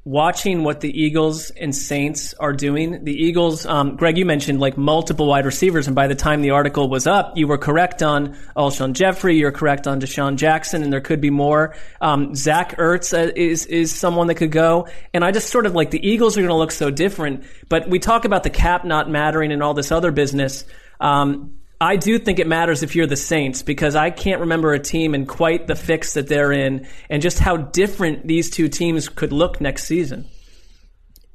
watching 0.08 0.64
what 0.64 0.80
the 0.80 1.02
Eagles 1.02 1.50
and 1.50 1.76
Saints 1.76 2.32
are 2.40 2.54
doing. 2.54 3.04
The 3.04 3.12
Eagles, 3.12 3.66
um, 3.66 3.94
Gregg, 3.96 4.16
you 4.16 4.24
mentioned 4.24 4.58
like 4.58 4.78
multiple 4.78 5.26
wide 5.26 5.44
receivers, 5.44 5.86
and 5.86 5.94
by 5.94 6.06
the 6.06 6.14
time 6.14 6.40
the 6.40 6.52
article 6.52 6.88
was 6.88 7.06
up, 7.06 7.36
you 7.36 7.46
were 7.46 7.58
correct 7.58 8.02
on 8.02 8.34
Alshon 8.56 8.94
Jeffery, 8.94 9.36
you're 9.36 9.52
correct 9.52 9.86
on 9.86 10.00
DeSean 10.00 10.36
Jackson, 10.36 10.82
and 10.82 10.90
there 10.90 11.02
could 11.02 11.20
be 11.20 11.28
more. 11.28 11.76
Um, 12.00 12.34
Zach 12.34 12.78
Ertz 12.78 13.12
uh, 13.12 13.32
is 13.36 13.66
is 13.66 13.94
someone 13.94 14.28
that 14.28 14.36
could 14.36 14.50
go, 14.50 14.88
and 15.12 15.22
I 15.22 15.30
just 15.30 15.50
sort 15.50 15.66
of 15.66 15.74
like 15.74 15.90
the 15.90 16.08
Eagles 16.08 16.38
are 16.38 16.40
going 16.40 16.48
to 16.48 16.54
look 16.54 16.72
so 16.72 16.90
different. 16.90 17.44
But 17.68 17.90
we 17.90 17.98
talk 17.98 18.24
about 18.24 18.44
the 18.44 18.50
cap 18.50 18.86
not 18.86 19.10
mattering 19.10 19.52
and 19.52 19.62
all 19.62 19.74
this 19.74 19.92
other 19.92 20.10
business. 20.10 20.64
Um, 21.00 21.57
I 21.80 21.96
do 21.96 22.18
think 22.18 22.40
it 22.40 22.48
matters 22.48 22.82
if 22.82 22.96
you're 22.96 23.06
the 23.06 23.16
Saints 23.16 23.62
because 23.62 23.94
I 23.94 24.10
can't 24.10 24.40
remember 24.40 24.72
a 24.72 24.80
team 24.80 25.14
in 25.14 25.26
quite 25.26 25.68
the 25.68 25.76
fix 25.76 26.14
that 26.14 26.26
they're 26.26 26.50
in 26.50 26.88
and 27.08 27.22
just 27.22 27.38
how 27.38 27.56
different 27.56 28.26
these 28.26 28.50
two 28.50 28.68
teams 28.68 29.08
could 29.08 29.32
look 29.32 29.60
next 29.60 29.84
season. 29.84 30.28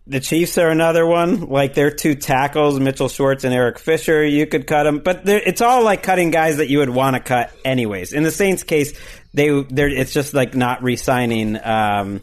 The 0.05 0.19
Chiefs 0.19 0.57
are 0.57 0.69
another 0.69 1.05
one. 1.05 1.47
Like 1.47 1.75
their 1.75 1.89
two 1.89 2.15
tackles, 2.15 2.77
Mitchell 2.77 3.07
Schwartz 3.07 3.45
and 3.45 3.53
Eric 3.53 3.79
Fisher, 3.79 4.25
you 4.25 4.45
could 4.45 4.67
cut 4.67 4.83
them, 4.83 4.99
but 4.99 5.21
it's 5.29 5.61
all 5.61 5.81
like 5.81 6.03
cutting 6.03 6.29
guys 6.29 6.57
that 6.57 6.67
you 6.67 6.79
would 6.79 6.89
want 6.89 7.15
to 7.15 7.21
cut 7.21 7.53
anyways. 7.63 8.11
In 8.11 8.23
the 8.23 8.31
Saints 8.31 8.63
case, 8.63 8.99
they 9.33 9.47
it's 9.47 10.11
just 10.11 10.33
like 10.33 10.55
not 10.55 10.83
re-signing 10.83 11.57
um, 11.63 12.19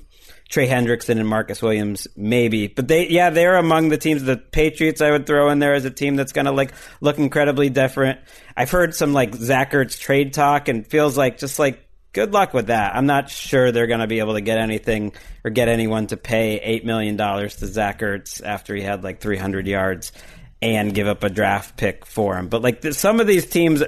Trey 0.51 0.66
Hendrickson 0.66 1.20
and 1.20 1.28
Marcus 1.28 1.62
Williams, 1.62 2.09
maybe. 2.16 2.66
But 2.66 2.88
they, 2.88 3.09
yeah, 3.09 3.30
they're 3.30 3.57
among 3.57 3.88
the 3.88 3.96
teams. 3.96 4.24
The 4.24 4.36
Patriots, 4.36 5.01
I 5.01 5.12
would 5.12 5.24
throw 5.24 5.48
in 5.51 5.61
there 5.61 5.74
as 5.74 5.84
a 5.84 5.90
team 5.90 6.16
that's 6.16 6.32
going 6.32 6.46
to 6.46 6.51
like 6.51 6.72
look 7.01 7.18
incredibly 7.18 7.70
different. 7.70 8.18
I've 8.57 8.70
heard 8.70 8.92
some 8.94 9.12
like 9.12 9.32
Zach 9.36 9.70
Ertz 9.70 9.96
trade 9.98 10.34
talk, 10.34 10.66
and 10.66 10.84
feels 10.84 11.16
like 11.16 11.38
just 11.38 11.61
like 11.61 11.86
good 12.12 12.32
luck 12.32 12.53
with 12.53 12.66
that. 12.66 12.96
I'm 12.96 13.07
not 13.07 13.30
sure 13.30 13.70
they're 13.70 13.86
going 13.86 14.01
to 14.01 14.09
be 14.09 14.18
able 14.18 14.34
to 14.34 14.40
get 14.40 14.59
anything 14.59 15.12
or 15.44 15.53
get 15.53 15.68
anyone 15.68 16.09
to 16.09 16.16
pay 16.16 16.59
eight 16.59 16.84
million 16.84 17.16
dollars 17.16 17.55
to 17.57 17.66
Zach 17.68 18.01
Ertz 18.01 18.44
after 18.44 18.74
he 18.74 18.82
had 18.82 19.05
like 19.05 19.20
300 19.20 19.68
yards 19.68 20.11
and 20.61 20.92
give 20.92 21.07
up 21.07 21.22
a 21.22 21.30
draft 21.30 21.76
pick 21.76 22.05
for 22.05 22.36
him. 22.36 22.48
But 22.48 22.62
like 22.62 22.84
some 22.92 23.20
of 23.20 23.28
these 23.28 23.46
teams. 23.46 23.84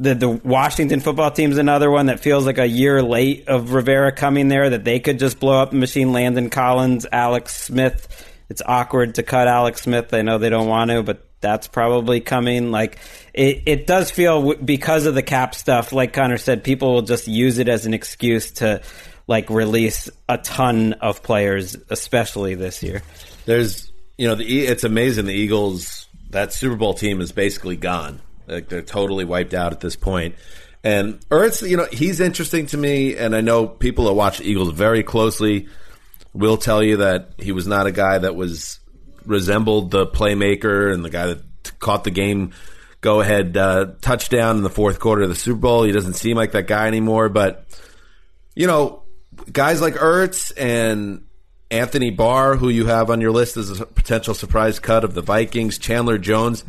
The, 0.00 0.14
the 0.14 0.28
Washington 0.28 1.00
football 1.00 1.32
team's 1.32 1.58
another 1.58 1.90
one 1.90 2.06
that 2.06 2.20
feels 2.20 2.46
like 2.46 2.58
a 2.58 2.66
year 2.66 3.02
late 3.02 3.48
of 3.48 3.72
Rivera 3.72 4.12
coming 4.12 4.46
there 4.46 4.70
that 4.70 4.84
they 4.84 5.00
could 5.00 5.18
just 5.18 5.40
blow 5.40 5.60
up 5.60 5.72
machine. 5.72 6.12
Landon 6.12 6.50
Collins, 6.50 7.04
Alex 7.10 7.54
Smith. 7.56 8.26
It's 8.48 8.62
awkward 8.64 9.16
to 9.16 9.22
cut 9.24 9.48
Alex 9.48 9.82
Smith. 9.82 10.14
I 10.14 10.22
know 10.22 10.38
they 10.38 10.50
don't 10.50 10.68
want 10.68 10.90
to, 10.90 11.02
but 11.02 11.28
that's 11.40 11.66
probably 11.68 12.20
coming. 12.20 12.70
Like 12.70 12.98
it, 13.34 13.64
it 13.66 13.86
does 13.86 14.10
feel 14.10 14.54
because 14.54 15.06
of 15.06 15.14
the 15.14 15.22
cap 15.22 15.54
stuff. 15.54 15.92
Like 15.92 16.12
Conor 16.12 16.38
said, 16.38 16.64
people 16.64 16.94
will 16.94 17.02
just 17.02 17.28
use 17.28 17.58
it 17.58 17.68
as 17.68 17.86
an 17.86 17.94
excuse 17.94 18.52
to 18.52 18.82
like 19.26 19.50
release 19.50 20.08
a 20.28 20.38
ton 20.38 20.94
of 20.94 21.22
players, 21.22 21.76
especially 21.90 22.54
this 22.54 22.82
year. 22.82 23.02
There's, 23.44 23.92
you 24.16 24.26
know, 24.26 24.34
the 24.34 24.66
it's 24.66 24.84
amazing. 24.84 25.26
The 25.26 25.34
Eagles, 25.34 26.06
that 26.30 26.52
Super 26.52 26.76
Bowl 26.76 26.94
team 26.94 27.20
is 27.20 27.32
basically 27.32 27.76
gone. 27.76 28.20
Like 28.48 28.68
they're 28.68 28.82
totally 28.82 29.24
wiped 29.24 29.54
out 29.54 29.72
at 29.72 29.80
this 29.80 29.96
point. 29.96 30.34
And 30.84 31.20
Ertz, 31.28 31.68
you 31.68 31.76
know, 31.76 31.86
he's 31.90 32.20
interesting 32.20 32.66
to 32.66 32.76
me, 32.76 33.16
and 33.16 33.34
I 33.34 33.40
know 33.40 33.66
people 33.66 34.04
that 34.06 34.14
watch 34.14 34.40
Eagles 34.40 34.72
very 34.72 35.02
closely 35.02 35.68
will 36.32 36.56
tell 36.56 36.82
you 36.82 36.98
that 36.98 37.32
he 37.38 37.52
was 37.52 37.66
not 37.66 37.86
a 37.86 37.92
guy 37.92 38.18
that 38.18 38.36
was 38.36 38.78
resembled 39.24 39.90
the 39.90 40.06
playmaker 40.06 40.92
and 40.92 41.04
the 41.04 41.10
guy 41.10 41.26
that 41.26 41.78
caught 41.78 42.04
the 42.04 42.10
game 42.10 42.52
go 43.00 43.20
ahead 43.20 43.56
uh, 43.56 43.92
touchdown 44.00 44.56
in 44.56 44.62
the 44.62 44.70
fourth 44.70 44.98
quarter 45.00 45.22
of 45.22 45.28
the 45.28 45.34
Super 45.34 45.60
Bowl. 45.60 45.84
He 45.84 45.92
doesn't 45.92 46.14
seem 46.14 46.36
like 46.36 46.52
that 46.52 46.66
guy 46.66 46.86
anymore. 46.86 47.28
But 47.28 47.64
you 48.54 48.66
know, 48.66 49.02
guys 49.52 49.80
like 49.80 49.94
Ertz 49.94 50.52
and 50.56 51.24
Anthony 51.70 52.10
Barr, 52.10 52.56
who 52.56 52.68
you 52.68 52.86
have 52.86 53.10
on 53.10 53.20
your 53.20 53.30
list 53.30 53.56
as 53.56 53.80
a 53.80 53.86
potential 53.86 54.34
surprise 54.34 54.78
cut 54.78 55.04
of 55.04 55.14
the 55.14 55.22
Vikings, 55.22 55.78
Chandler 55.78 56.18
Jones. 56.18 56.64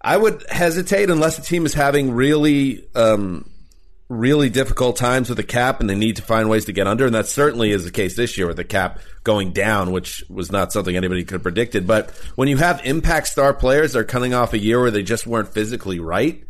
I 0.00 0.16
would 0.16 0.44
hesitate 0.48 1.10
unless 1.10 1.36
the 1.36 1.42
team 1.42 1.66
is 1.66 1.74
having 1.74 2.12
really, 2.12 2.88
um, 2.94 3.50
really 4.08 4.48
difficult 4.48 4.96
times 4.96 5.28
with 5.28 5.36
the 5.36 5.44
cap 5.44 5.80
and 5.80 5.90
they 5.90 5.94
need 5.94 6.16
to 6.16 6.22
find 6.22 6.48
ways 6.48 6.64
to 6.66 6.72
get 6.72 6.86
under. 6.86 7.04
And 7.04 7.14
that 7.14 7.26
certainly 7.26 7.72
is 7.72 7.84
the 7.84 7.90
case 7.90 8.16
this 8.16 8.38
year 8.38 8.46
with 8.46 8.56
the 8.56 8.64
cap 8.64 9.00
going 9.22 9.52
down, 9.52 9.92
which 9.92 10.24
was 10.30 10.50
not 10.50 10.72
something 10.72 10.96
anybody 10.96 11.24
could 11.24 11.34
have 11.34 11.42
predicted. 11.42 11.86
But 11.86 12.10
when 12.36 12.48
you 12.48 12.56
have 12.56 12.80
impact 12.84 13.26
star 13.28 13.52
players 13.52 13.92
that 13.92 13.98
are 13.98 14.04
coming 14.04 14.34
off 14.34 14.54
a 14.54 14.58
year 14.58 14.80
where 14.80 14.90
they 14.90 15.02
just 15.02 15.26
weren't 15.26 15.48
physically 15.48 15.98
right, 15.98 16.42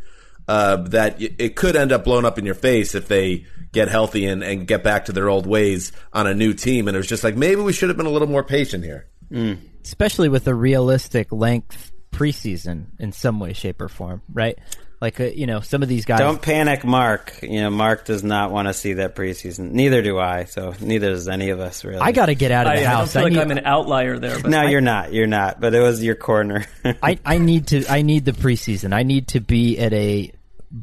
uh, 0.46 0.76
that 0.76 1.20
it 1.20 1.56
could 1.56 1.76
end 1.76 1.92
up 1.92 2.04
blown 2.04 2.24
up 2.24 2.38
in 2.38 2.46
your 2.46 2.54
face 2.54 2.94
if 2.94 3.08
they 3.08 3.44
get 3.72 3.88
healthy 3.88 4.24
and, 4.24 4.42
and 4.42 4.66
get 4.66 4.82
back 4.82 5.06
to 5.06 5.12
their 5.12 5.28
old 5.28 5.46
ways 5.46 5.92
on 6.12 6.26
a 6.26 6.34
new 6.34 6.54
team. 6.54 6.88
And 6.88 6.94
it 6.94 6.98
was 6.98 7.06
just 7.06 7.24
like, 7.24 7.36
maybe 7.36 7.60
we 7.60 7.72
should 7.72 7.90
have 7.90 7.98
been 7.98 8.06
a 8.06 8.10
little 8.10 8.28
more 8.28 8.44
patient 8.44 8.84
here. 8.84 9.08
Mm. 9.30 9.58
Especially 9.84 10.28
with 10.28 10.46
a 10.46 10.54
realistic 10.54 11.32
length 11.32 11.92
preseason 12.10 12.86
in 12.98 13.12
some 13.12 13.40
way, 13.40 13.52
shape, 13.52 13.80
or 13.80 13.88
form, 13.88 14.22
right? 14.32 14.58
Like, 15.00 15.20
uh, 15.20 15.24
you 15.24 15.46
know, 15.46 15.60
some 15.60 15.82
of 15.84 15.88
these 15.88 16.04
guys. 16.04 16.18
Don't 16.18 16.42
panic, 16.42 16.84
Marc. 16.84 17.38
You 17.42 17.60
know, 17.60 17.70
Marc 17.70 18.04
does 18.04 18.24
not 18.24 18.50
want 18.50 18.66
to 18.66 18.74
see 18.74 18.94
that 18.94 19.14
preseason. 19.14 19.70
Neither 19.70 20.02
do 20.02 20.18
I. 20.18 20.44
So 20.44 20.74
neither 20.80 21.10
does 21.10 21.28
any 21.28 21.50
of 21.50 21.60
us, 21.60 21.84
really. 21.84 22.00
I 22.00 22.10
got 22.10 22.26
to 22.26 22.34
get 22.34 22.50
out 22.50 22.66
of 22.66 22.74
the 22.74 22.82
I, 22.82 22.84
house. 22.84 23.10
I 23.10 23.12
feel 23.12 23.20
I 23.20 23.24
like 23.24 23.32
need... 23.34 23.40
I'm 23.40 23.50
an 23.52 23.64
outlier 23.64 24.18
there. 24.18 24.40
But 24.40 24.50
no, 24.50 24.62
I, 24.62 24.70
you're 24.70 24.80
not. 24.80 25.12
You're 25.12 25.28
not. 25.28 25.60
But 25.60 25.74
it 25.74 25.80
was 25.80 26.02
your 26.02 26.16
corner. 26.16 26.66
I, 26.84 27.18
I 27.24 27.38
need 27.38 27.68
to. 27.68 27.86
I 27.88 28.02
need 28.02 28.24
the 28.24 28.32
preseason. 28.32 28.92
I 28.92 29.04
need 29.04 29.28
to 29.28 29.40
be 29.40 29.78
at 29.78 29.92
a 29.92 30.32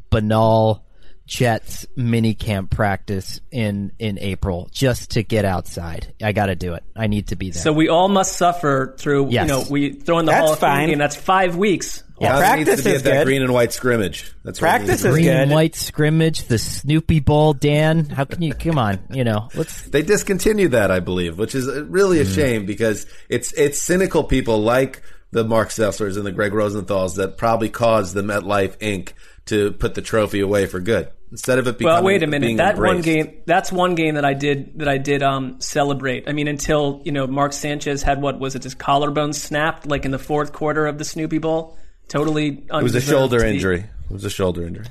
banal 0.10 0.85
Jets 1.28 1.88
mini 1.96 2.34
camp 2.36 2.70
practice 2.70 3.42
in 3.52 3.92
in 3.98 4.20
April 4.20 4.70
just 4.72 5.12
to 5.12 5.24
get 5.24 5.44
outside. 5.44 6.14
I 6.22 6.32
got 6.34 6.48
to 6.48 6.56
do 6.56 6.74
it. 6.76 6.84
I 6.96 7.08
need 7.08 7.28
to 7.30 7.36
be 7.36 7.50
there. 7.52 7.62
So 7.64 7.74
we 7.74 7.90
all 7.90 8.10
must 8.10 8.38
suffer 8.38 8.94
through. 9.00 9.30
Yes. 9.32 9.44
You 9.44 9.48
know, 9.56 9.64
we 9.70 9.94
throw 9.94 10.20
in 10.20 10.26
the 10.26 10.32
That's 10.34 10.44
Hall 10.44 10.54
of 10.54 10.60
Fame 10.60 10.70
fine. 10.70 10.90
game. 10.90 10.98
That's 11.00 11.16
five 11.16 11.56
weeks. 11.56 12.04
Yeah, 12.22 12.30
Now 12.34 12.38
practice 12.40 12.68
needs 12.68 12.84
to 12.84 12.90
be 12.90 12.96
is 12.96 13.02
at 13.02 13.04
that 13.06 13.18
good. 13.18 13.26
green 13.26 13.42
and 13.42 13.54
white 13.54 13.74
scrimmage. 13.74 14.34
That's 14.44 14.62
what 14.62 14.68
Practice 14.68 14.90
needs 14.90 15.00
is 15.06 15.06
be. 15.06 15.12
green 15.12 15.26
good. 15.26 15.36
and 15.36 15.52
white 15.52 15.76
scrimmage, 15.76 16.44
the 16.44 16.58
Snoopy 16.58 17.20
Bowl, 17.20 17.54
Dan. 17.54 18.06
How 18.06 18.24
can 18.24 18.42
you? 18.42 18.54
Come 18.54 18.78
on, 18.78 19.00
you 19.10 19.24
know. 19.26 19.50
Let's. 19.56 19.82
They 19.82 20.02
discontinued 20.04 20.72
that, 20.72 20.92
I 20.92 21.00
believe, 21.02 21.38
which 21.38 21.56
is 21.56 21.68
really 21.68 22.20
a 22.22 22.26
Mm. 22.26 22.36
shame 22.36 22.66
because 22.66 23.06
it's 23.30 23.52
it's 23.54 23.80
cynical 23.82 24.24
people 24.24 24.62
like 24.62 25.02
the 25.32 25.44
Marc 25.44 25.70
Sesslers 25.70 26.16
and 26.16 26.26
the 26.26 26.32
Gregg 26.32 26.54
Rosenthals 26.54 27.16
that 27.16 27.38
probably 27.38 27.68
caused 27.68 28.14
the 28.14 28.22
MetLife 28.22 28.78
Inc. 28.78 29.10
to 29.46 29.72
put 29.74 29.96
the 29.96 30.02
trophy 30.02 30.40
away 30.40 30.66
for 30.66 30.80
good 30.80 31.10
instead 31.32 31.60
of 31.60 31.68
it 31.68 31.78
becoming. 31.78 31.96
Well, 31.96 32.04
wait 32.04 32.24
a 32.24 32.28
minute. 32.28 32.46
being 32.46 32.58
That 32.58 32.78
one 32.78 33.02
game. 33.02 33.42
That's 33.46 33.72
one 33.72 33.96
game 33.96 34.16
that 34.16 34.26
I 34.26 34.34
did 34.34 34.80
that 34.80 34.88
I 34.88 34.98
did 34.98 35.24
um, 35.24 35.60
celebrate. 35.60 36.28
I 36.30 36.34
mean, 36.34 36.48
until 36.48 37.02
you 37.06 37.12
know, 37.12 37.28
Mark 37.28 37.54
Sanchez 37.54 38.04
had 38.04 38.22
what 38.22 38.40
was 38.40 38.56
it? 38.56 38.64
His 38.64 38.76
collarbone 38.76 39.34
snapped 39.34 39.86
like 39.86 40.06
in 40.06 40.12
the 40.12 40.20
fourth 40.20 40.54
quarter 40.54 40.88
of 40.88 40.98
the 40.98 41.06
Snoopy 41.06 41.40
Bowl. 41.40 41.78
Totally. 42.08 42.66
It 42.72 42.84
was 42.84 42.96
a 42.96 43.02
shoulder 43.02 43.40
to 43.40 43.50
injury. 43.50 43.80
It 43.80 44.14
was 44.14 44.26
a 44.26 44.30
shoulder 44.30 44.66
injury. 44.66 44.86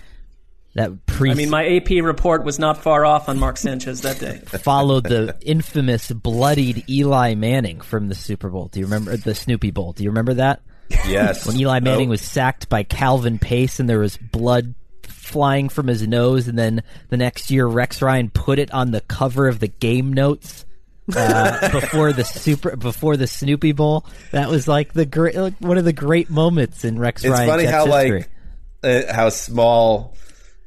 That 0.74 1.06
pre. 1.06 1.30
I 1.30 1.34
mean, 1.34 1.50
my 1.50 1.76
AP 1.76 1.90
report 2.02 2.44
was 2.44 2.58
not 2.58 2.82
far 2.82 3.04
off 3.04 3.28
on 3.28 3.38
Mark 3.38 3.58
Sanchez 3.58 4.00
that 4.00 4.18
day. 4.18 4.38
followed 4.58 5.04
the 5.04 5.36
infamous 5.40 6.10
bloodied 6.10 6.88
Eli 6.90 7.34
Manning 7.34 7.80
from 7.80 8.08
the 8.08 8.16
Super 8.16 8.48
Bowl. 8.50 8.68
Do 8.68 8.80
you 8.80 8.86
remember 8.86 9.16
the 9.16 9.36
Snoopy 9.36 9.70
Bowl? 9.70 9.92
Do 9.92 10.02
you 10.02 10.10
remember 10.10 10.34
that? 10.34 10.62
Yes. 11.06 11.46
When 11.46 11.56
Eli 11.58 11.80
Manning 11.80 12.08
Oh. 12.08 12.12
was 12.12 12.20
sacked 12.22 12.68
by 12.68 12.82
Calvin 12.82 13.38
Pace 13.38 13.80
and 13.80 13.88
there 13.88 13.98
was 13.98 14.16
blood 14.16 14.74
flying 15.02 15.68
from 15.68 15.86
his 15.86 16.06
nose, 16.06 16.48
and 16.48 16.58
then 16.58 16.82
the 17.08 17.16
next 17.16 17.50
year 17.50 17.66
Rex 17.66 18.00
Ryan 18.02 18.30
put 18.30 18.58
it 18.58 18.70
on 18.72 18.90
the 18.90 19.00
cover 19.02 19.48
of 19.48 19.58
the 19.60 19.68
game 19.68 20.12
notes. 20.12 20.64
uh, 21.14 21.68
before 21.80 22.12
the 22.14 22.24
super 22.24 22.76
before 22.76 23.16
the 23.16 23.26
Snoopy 23.26 23.72
Bowl, 23.72 24.06
that 24.32 24.48
was 24.48 24.66
like 24.66 24.92
the 24.94 25.04
great 25.04 25.34
like 25.34 25.54
one 25.60 25.76
of 25.76 25.84
the 25.84 25.92
great 25.92 26.30
moments 26.30 26.84
in 26.84 26.98
Rex 26.98 27.22
It's 27.24 27.30
Ryan. 27.30 27.48
funny 27.48 27.64
how 27.64 27.86
history. 27.86 28.26
like 28.82 29.08
uh, 29.08 29.12
how 29.12 29.28
small 29.28 30.16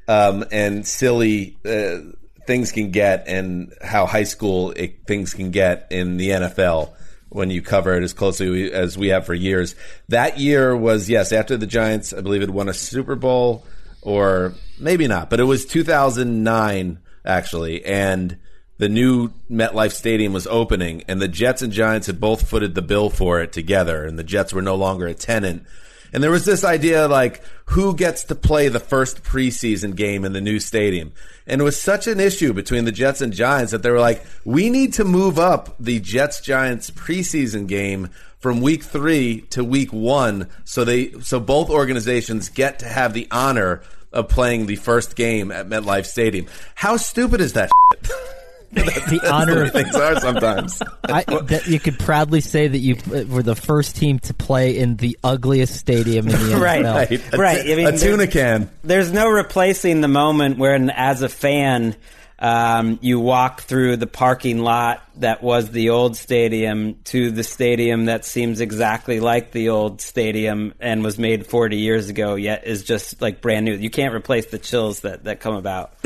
um, 0.06 0.44
and 0.52 0.86
silly 0.86 1.56
uh, 1.66 1.98
things 2.46 2.70
can 2.72 2.90
get, 2.92 3.24
and 3.26 3.72
how 3.82 4.06
high 4.06 4.22
school 4.24 4.70
it, 4.76 5.06
things 5.06 5.34
can 5.34 5.50
get 5.50 5.88
in 5.90 6.16
the 6.18 6.30
NFL 6.30 6.94
when 7.30 7.50
you 7.50 7.62
cover 7.62 7.94
it 7.94 8.02
as 8.02 8.12
closely 8.12 8.72
as 8.72 8.96
we 8.96 9.08
have 9.08 9.26
for 9.26 9.34
years. 9.34 9.74
That 10.08 10.38
year 10.38 10.76
was 10.76 11.10
yes 11.10 11.32
after 11.32 11.56
the 11.56 11.66
Giants, 11.66 12.12
I 12.12 12.20
believe, 12.20 12.42
it 12.42 12.50
won 12.50 12.68
a 12.68 12.74
Super 12.74 13.16
Bowl, 13.16 13.66
or 14.02 14.54
maybe 14.78 15.06
not, 15.06 15.30
but 15.30 15.40
it 15.40 15.44
was 15.44 15.66
2009 15.66 16.98
actually, 17.24 17.84
and 17.84 18.38
the 18.78 18.88
new 18.88 19.30
MetLife 19.50 19.92
Stadium 19.92 20.32
was 20.32 20.46
opening, 20.46 21.02
and 21.08 21.20
the 21.20 21.28
Jets 21.28 21.62
and 21.62 21.72
Giants 21.72 22.06
had 22.06 22.20
both 22.20 22.48
footed 22.48 22.74
the 22.74 22.82
bill 22.82 23.10
for 23.10 23.40
it 23.40 23.52
together, 23.52 24.04
and 24.04 24.18
the 24.18 24.24
Jets 24.24 24.52
were 24.52 24.62
no 24.62 24.76
longer 24.76 25.06
a 25.06 25.14
tenant. 25.14 25.64
And 26.12 26.22
there 26.22 26.30
was 26.30 26.44
this 26.44 26.64
idea 26.64 27.08
like, 27.08 27.42
who 27.66 27.94
gets 27.94 28.24
to 28.24 28.34
play 28.34 28.68
the 28.68 28.80
first 28.80 29.22
preseason 29.22 29.94
game 29.94 30.24
in 30.24 30.32
the 30.32 30.40
new 30.40 30.58
stadium? 30.58 31.12
And 31.46 31.60
it 31.60 31.64
was 31.64 31.80
such 31.80 32.06
an 32.06 32.20
issue 32.20 32.52
between 32.52 32.84
the 32.84 32.92
Jets 32.92 33.20
and 33.20 33.32
Giants 33.32 33.72
that 33.72 33.82
they 33.82 33.90
were 33.90 34.00
like, 34.00 34.24
we 34.44 34.70
need 34.70 34.94
to 34.94 35.04
move 35.04 35.38
up 35.38 35.74
the 35.78 36.00
Jets 36.00 36.40
Giants 36.40 36.90
preseason 36.90 37.66
game 37.66 38.10
from 38.38 38.60
week 38.60 38.82
three 38.82 39.42
to 39.50 39.64
week 39.64 39.92
one 39.92 40.48
so 40.64 40.84
they, 40.84 41.10
so 41.20 41.40
both 41.40 41.70
organizations 41.70 42.48
get 42.48 42.78
to 42.78 42.86
have 42.86 43.12
the 43.12 43.26
honor 43.30 43.82
of 44.12 44.28
playing 44.28 44.66
the 44.66 44.76
first 44.76 45.16
game 45.16 45.50
at 45.50 45.68
MetLife 45.68 46.06
Stadium. 46.06 46.46
How 46.74 46.96
stupid 46.96 47.40
is 47.40 47.54
that? 47.54 47.70
shit? 48.76 48.84
the 48.86 49.18
That's 49.22 49.30
honor 49.30 49.54
the 49.54 49.60
way 49.60 49.66
of 49.66 49.72
things 49.72 49.94
are 49.94 50.20
sometimes. 50.20 50.82
I, 51.04 51.24
that 51.24 51.66
you 51.66 51.80
could 51.80 51.98
proudly 51.98 52.40
say 52.40 52.68
that 52.68 52.78
you 52.78 52.96
were 53.28 53.42
the 53.42 53.54
first 53.56 53.96
team 53.96 54.18
to 54.20 54.34
play 54.34 54.78
in 54.78 54.96
the 54.96 55.18
ugliest 55.24 55.76
stadium 55.76 56.26
in 56.26 56.32
the 56.32 56.38
NFL. 56.38 56.60
Right. 56.68 56.84
Right. 56.84 57.34
A, 57.34 57.36
Right, 57.38 57.60
I 57.60 57.74
mean, 57.76 57.86
a 57.86 57.98
tuna 57.98 58.16
there- 58.18 58.26
can. 58.26 58.70
There's 58.84 59.12
no 59.12 59.28
replacing 59.28 60.00
the 60.00 60.08
moment 60.08 60.58
when, 60.58 60.90
as 60.90 61.22
a 61.22 61.28
fan, 61.28 61.96
um, 62.40 62.98
you 63.02 63.18
walk 63.18 63.62
through 63.62 63.96
the 63.96 64.06
parking 64.06 64.58
lot 64.60 65.02
that 65.16 65.42
was 65.42 65.70
the 65.70 65.90
old 65.90 66.16
stadium 66.16 66.94
to 67.04 67.32
the 67.32 67.42
stadium 67.42 68.04
that 68.04 68.24
seems 68.24 68.60
exactly 68.60 69.18
like 69.18 69.50
the 69.50 69.70
old 69.70 70.00
stadium 70.00 70.72
and 70.78 71.02
was 71.02 71.18
made 71.18 71.46
40 71.46 71.78
years 71.78 72.08
ago, 72.08 72.36
yet 72.36 72.64
is 72.64 72.84
just 72.84 73.20
like 73.20 73.40
brand 73.40 73.64
new. 73.64 73.74
You 73.74 73.90
can't 73.90 74.14
replace 74.14 74.46
the 74.46 74.58
chills 74.58 75.00
that, 75.00 75.24
that 75.24 75.40
come 75.40 75.56
about. 75.56 75.94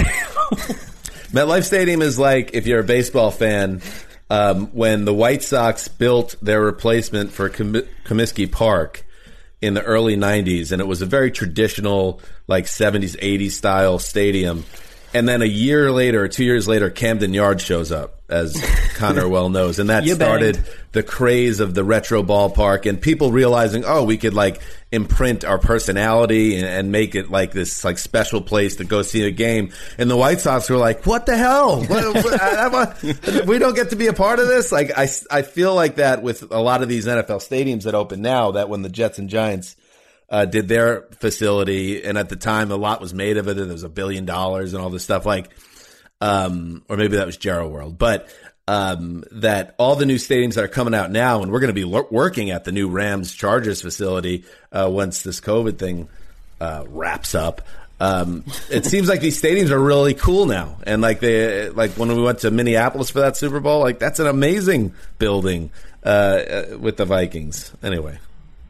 MetLife 1.32 1.64
Stadium 1.64 2.02
is 2.02 2.18
like 2.18 2.50
if 2.52 2.66
you're 2.66 2.80
a 2.80 2.84
baseball 2.84 3.30
fan. 3.30 3.80
Um, 4.28 4.68
when 4.68 5.04
the 5.04 5.12
White 5.12 5.42
Sox 5.42 5.88
built 5.88 6.36
their 6.40 6.60
replacement 6.62 7.32
for 7.32 7.50
Com- 7.50 7.82
Comiskey 8.04 8.50
Park 8.50 9.04
in 9.60 9.74
the 9.74 9.82
early 9.82 10.16
'90s, 10.16 10.72
and 10.72 10.80
it 10.80 10.86
was 10.86 11.02
a 11.02 11.06
very 11.06 11.30
traditional, 11.30 12.20
like 12.46 12.64
'70s, 12.64 13.18
'80s 13.20 13.50
style 13.50 13.98
stadium. 13.98 14.64
And 15.14 15.28
then 15.28 15.42
a 15.42 15.46
year 15.46 15.92
later, 15.92 16.26
two 16.28 16.44
years 16.44 16.66
later, 16.66 16.88
Camden 16.88 17.34
Yard 17.34 17.60
shows 17.60 17.92
up, 17.92 18.20
as 18.30 18.56
Conor 18.94 19.28
well 19.28 19.50
knows, 19.50 19.78
and 19.78 19.90
that 19.90 20.06
started 20.06 20.54
banged. 20.56 20.68
the 20.92 21.02
craze 21.02 21.60
of 21.60 21.74
the 21.74 21.84
retro 21.84 22.22
ballpark 22.22 22.86
and 22.88 22.98
people 23.00 23.30
realizing, 23.30 23.84
oh, 23.86 24.04
we 24.04 24.16
could 24.16 24.32
like 24.32 24.62
imprint 24.90 25.44
our 25.44 25.58
personality 25.58 26.56
and, 26.56 26.66
and 26.66 26.92
make 26.92 27.14
it 27.14 27.30
like 27.30 27.52
this 27.52 27.84
like 27.84 27.98
special 27.98 28.40
place 28.40 28.76
to 28.76 28.84
go 28.84 29.02
see 29.02 29.26
a 29.26 29.30
game. 29.30 29.72
And 29.98 30.10
the 30.10 30.16
White 30.16 30.40
Sox 30.40 30.70
were 30.70 30.76
like, 30.78 31.04
what 31.04 31.26
the 31.26 31.36
hell? 31.36 31.82
What- 31.84 32.14
what- 32.14 32.42
I- 32.42 32.66
I- 33.36 33.44
we 33.44 33.58
don't 33.58 33.74
get 33.74 33.90
to 33.90 33.96
be 33.96 34.06
a 34.06 34.12
part 34.14 34.38
of 34.38 34.48
this. 34.48 34.72
Like 34.72 34.92
I, 34.96 35.08
I 35.30 35.42
feel 35.42 35.74
like 35.74 35.96
that 35.96 36.22
with 36.22 36.50
a 36.52 36.60
lot 36.60 36.82
of 36.82 36.88
these 36.88 37.06
NFL 37.06 37.46
stadiums 37.46 37.82
that 37.82 37.94
open 37.94 38.22
now. 38.22 38.52
That 38.52 38.68
when 38.70 38.80
the 38.82 38.88
Jets 38.88 39.18
and 39.18 39.28
Giants 39.28 39.76
uh, 40.32 40.46
did 40.46 40.66
their 40.66 41.02
facility, 41.20 42.02
and 42.02 42.18
at 42.18 42.28
the 42.28 42.36
time 42.36 42.72
a 42.72 42.76
lot 42.76 43.00
was 43.00 43.14
made 43.14 43.36
of 43.36 43.46
it, 43.46 43.58
and 43.58 43.66
there 43.66 43.72
was 43.74 43.84
a 43.84 43.88
billion 43.88 44.24
dollars 44.24 44.74
and 44.74 44.82
all 44.82 44.90
this 44.90 45.04
stuff. 45.04 45.24
Like 45.24 45.52
um, 46.22 46.84
or 46.88 46.96
maybe 46.96 47.16
that 47.16 47.26
was 47.26 47.36
Jerry 47.36 47.66
World, 47.66 47.98
but 47.98 48.28
um, 48.68 49.24
that 49.32 49.74
all 49.76 49.96
the 49.96 50.06
new 50.06 50.16
stadiums 50.16 50.54
that 50.54 50.62
are 50.62 50.68
coming 50.68 50.94
out 50.94 51.10
now, 51.10 51.42
and 51.42 51.50
we're 51.50 51.58
going 51.58 51.68
to 51.68 51.74
be 51.74 51.84
lo- 51.84 52.06
working 52.12 52.50
at 52.52 52.62
the 52.62 52.70
new 52.70 52.88
Rams 52.88 53.34
Chargers 53.34 53.82
facility 53.82 54.44
uh, 54.70 54.88
once 54.90 55.22
this 55.22 55.40
COVID 55.40 55.78
thing 55.78 56.08
uh, 56.60 56.84
wraps 56.86 57.34
up. 57.34 57.62
Um, 57.98 58.44
it 58.70 58.84
seems 58.84 59.08
like 59.08 59.20
these 59.20 59.40
stadiums 59.40 59.70
are 59.70 59.80
really 59.80 60.14
cool 60.14 60.46
now, 60.46 60.78
and 60.86 61.02
like 61.02 61.18
they 61.18 61.70
like 61.70 61.90
when 61.92 62.08
we 62.14 62.22
went 62.22 62.38
to 62.40 62.52
Minneapolis 62.52 63.10
for 63.10 63.20
that 63.20 63.36
Super 63.36 63.58
Bowl, 63.58 63.80
like 63.80 63.98
that's 63.98 64.20
an 64.20 64.28
amazing 64.28 64.94
building 65.18 65.72
uh, 66.04 66.08
uh, 66.08 66.78
with 66.78 66.96
the 66.96 67.04
Vikings. 67.04 67.72
Anyway, 67.82 68.18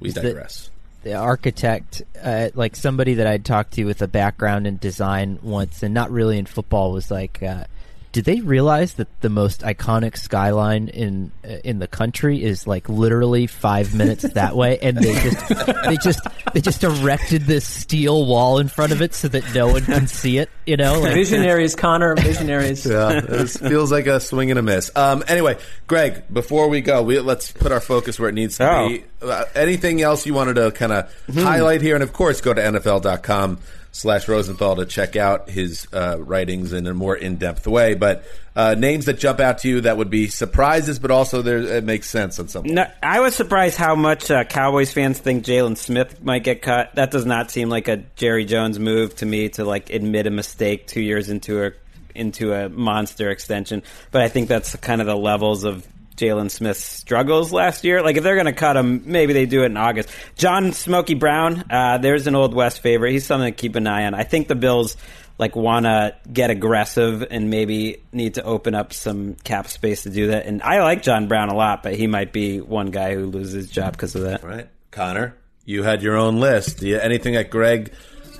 we 0.00 0.08
Is 0.08 0.14
digress. 0.14 0.70
The 1.02 1.14
architect, 1.14 2.02
uh, 2.22 2.50
like 2.54 2.76
somebody 2.76 3.14
that 3.14 3.26
I'd 3.26 3.44
talked 3.44 3.74
to 3.74 3.84
with 3.84 4.02
a 4.02 4.08
background 4.08 4.66
in 4.66 4.76
design 4.76 5.38
once, 5.42 5.82
and 5.82 5.92
not 5.92 6.10
really 6.10 6.38
in 6.38 6.46
football, 6.46 6.92
was 6.92 7.10
like, 7.10 7.42
uh, 7.42 7.64
do 8.12 8.20
they 8.22 8.40
realize 8.40 8.94
that 8.94 9.08
the 9.22 9.30
most 9.30 9.62
iconic 9.62 10.16
skyline 10.18 10.88
in 10.88 11.32
uh, 11.44 11.48
in 11.64 11.78
the 11.78 11.86
country 11.88 12.42
is 12.42 12.66
like 12.66 12.88
literally 12.88 13.46
five 13.46 13.94
minutes 13.94 14.22
that 14.34 14.54
way, 14.54 14.78
and 14.80 14.98
they 14.98 15.14
just 15.14 15.48
they 15.84 15.96
just 15.96 16.20
they 16.52 16.60
just 16.60 16.84
erected 16.84 17.42
this 17.42 17.66
steel 17.66 18.26
wall 18.26 18.58
in 18.58 18.68
front 18.68 18.92
of 18.92 19.00
it 19.00 19.14
so 19.14 19.28
that 19.28 19.54
no 19.54 19.68
one 19.68 19.82
can 19.84 20.06
see 20.06 20.36
it. 20.38 20.50
You 20.66 20.76
know, 20.76 21.00
like, 21.00 21.14
Visionaries, 21.14 21.74
Conor. 21.74 22.14
Visionaries. 22.16 22.84
Yeah, 22.92 23.20
this 23.20 23.56
feels 23.56 23.90
like 23.90 24.06
a 24.06 24.20
swing 24.20 24.50
and 24.50 24.58
a 24.58 24.62
miss. 24.62 24.90
Um, 24.94 25.24
anyway, 25.26 25.56
Gregg, 25.86 26.24
before 26.32 26.68
we 26.68 26.82
go, 26.82 27.02
we, 27.02 27.18
let's 27.20 27.50
put 27.50 27.72
our 27.72 27.80
focus 27.80 28.20
where 28.20 28.28
it 28.28 28.34
needs 28.34 28.58
to 28.58 28.70
Oh. 28.70 28.88
be. 28.88 29.04
Uh, 29.22 29.44
anything 29.54 30.02
else 30.02 30.26
you 30.26 30.34
wanted 30.34 30.54
to 30.54 30.70
kind 30.72 30.92
of 30.92 31.12
highlight 31.34 31.80
here? 31.80 31.94
And 31.94 32.02
of 32.02 32.12
course, 32.12 32.40
go 32.40 32.52
to 32.52 32.60
NFL.com 32.60 33.58
slash 33.92 34.26
Rosenthal 34.26 34.76
to 34.76 34.86
check 34.86 35.16
out 35.16 35.48
his 35.48 35.86
uh, 35.92 36.16
writings 36.18 36.72
in 36.72 36.86
a 36.86 36.94
more 36.94 37.14
in-depth 37.14 37.66
way. 37.66 37.94
But 37.94 38.24
uh, 38.56 38.74
names 38.76 39.04
that 39.04 39.18
jump 39.18 39.38
out 39.38 39.58
to 39.58 39.68
you 39.68 39.80
that 39.82 39.98
would 39.98 40.10
be 40.10 40.28
surprises, 40.28 40.98
but 40.98 41.10
also 41.10 41.42
there, 41.42 41.58
it 41.58 41.84
makes 41.84 42.08
sense 42.08 42.38
on 42.38 42.48
some 42.48 42.64
No, 42.64 42.86
I 43.02 43.20
was 43.20 43.36
surprised 43.36 43.76
how 43.76 43.94
much 43.94 44.30
uh, 44.30 44.44
Cowboys 44.44 44.92
fans 44.92 45.18
think 45.18 45.44
Jaylon 45.44 45.76
Smith 45.76 46.22
might 46.22 46.42
get 46.42 46.62
cut. 46.62 46.94
That 46.94 47.10
does 47.10 47.26
not 47.26 47.50
seem 47.50 47.68
like 47.68 47.88
a 47.88 47.98
Jerry 48.16 48.46
Jones 48.46 48.78
move 48.78 49.14
to 49.16 49.26
me 49.26 49.50
to 49.50 49.64
like 49.64 49.90
admit 49.90 50.26
a 50.26 50.30
mistake 50.30 50.86
two 50.86 51.02
years 51.02 51.28
into 51.28 51.64
a 51.64 51.72
into 52.14 52.52
a 52.52 52.68
monster 52.68 53.30
extension. 53.30 53.82
But 54.10 54.22
I 54.22 54.28
think 54.28 54.48
that's 54.48 54.74
kind 54.76 55.00
of 55.00 55.06
the 55.06 55.16
levels 55.16 55.64
of 55.64 55.86
Jaylon 56.16 56.50
Smith's 56.50 56.84
struggles 56.84 57.52
last 57.52 57.84
year. 57.84 58.02
Like 58.02 58.16
if 58.16 58.22
they're 58.22 58.36
going 58.36 58.46
to 58.46 58.52
cut 58.52 58.76
him, 58.76 59.02
maybe 59.06 59.32
they 59.32 59.46
do 59.46 59.62
it 59.62 59.66
in 59.66 59.76
August. 59.76 60.10
John 60.36 60.72
Smokey 60.72 61.14
Brown, 61.14 61.64
uh, 61.70 61.98
there's 61.98 62.26
an 62.26 62.34
old 62.34 62.54
Wes 62.54 62.78
favorite. 62.78 63.12
He's 63.12 63.26
something 63.26 63.52
to 63.52 63.56
keep 63.56 63.76
an 63.76 63.86
eye 63.86 64.04
on. 64.04 64.14
I 64.14 64.24
think 64.24 64.48
the 64.48 64.54
Bills 64.54 64.96
like 65.38 65.56
want 65.56 65.86
to 65.86 66.14
get 66.32 66.50
aggressive 66.50 67.26
and 67.30 67.50
maybe 67.50 68.02
need 68.12 68.34
to 68.34 68.44
open 68.44 68.74
up 68.74 68.92
some 68.92 69.34
cap 69.34 69.66
space 69.66 70.04
to 70.04 70.10
do 70.10 70.28
that. 70.28 70.46
And 70.46 70.62
I 70.62 70.82
like 70.82 71.02
John 71.02 71.26
Brown 71.28 71.48
a 71.48 71.54
lot, 71.54 71.82
but 71.82 71.94
he 71.94 72.06
might 72.06 72.32
be 72.32 72.60
one 72.60 72.90
guy 72.90 73.14
who 73.14 73.26
loses 73.26 73.52
his 73.54 73.70
job 73.70 73.92
because 73.92 74.14
of 74.14 74.22
that. 74.22 74.44
Right. 74.44 74.68
Conor, 74.90 75.34
you 75.64 75.82
had 75.82 76.02
your 76.02 76.16
own 76.16 76.38
list. 76.38 76.82
You, 76.82 76.98
anything 76.98 77.34
that 77.34 77.50
Gregg 77.50 77.92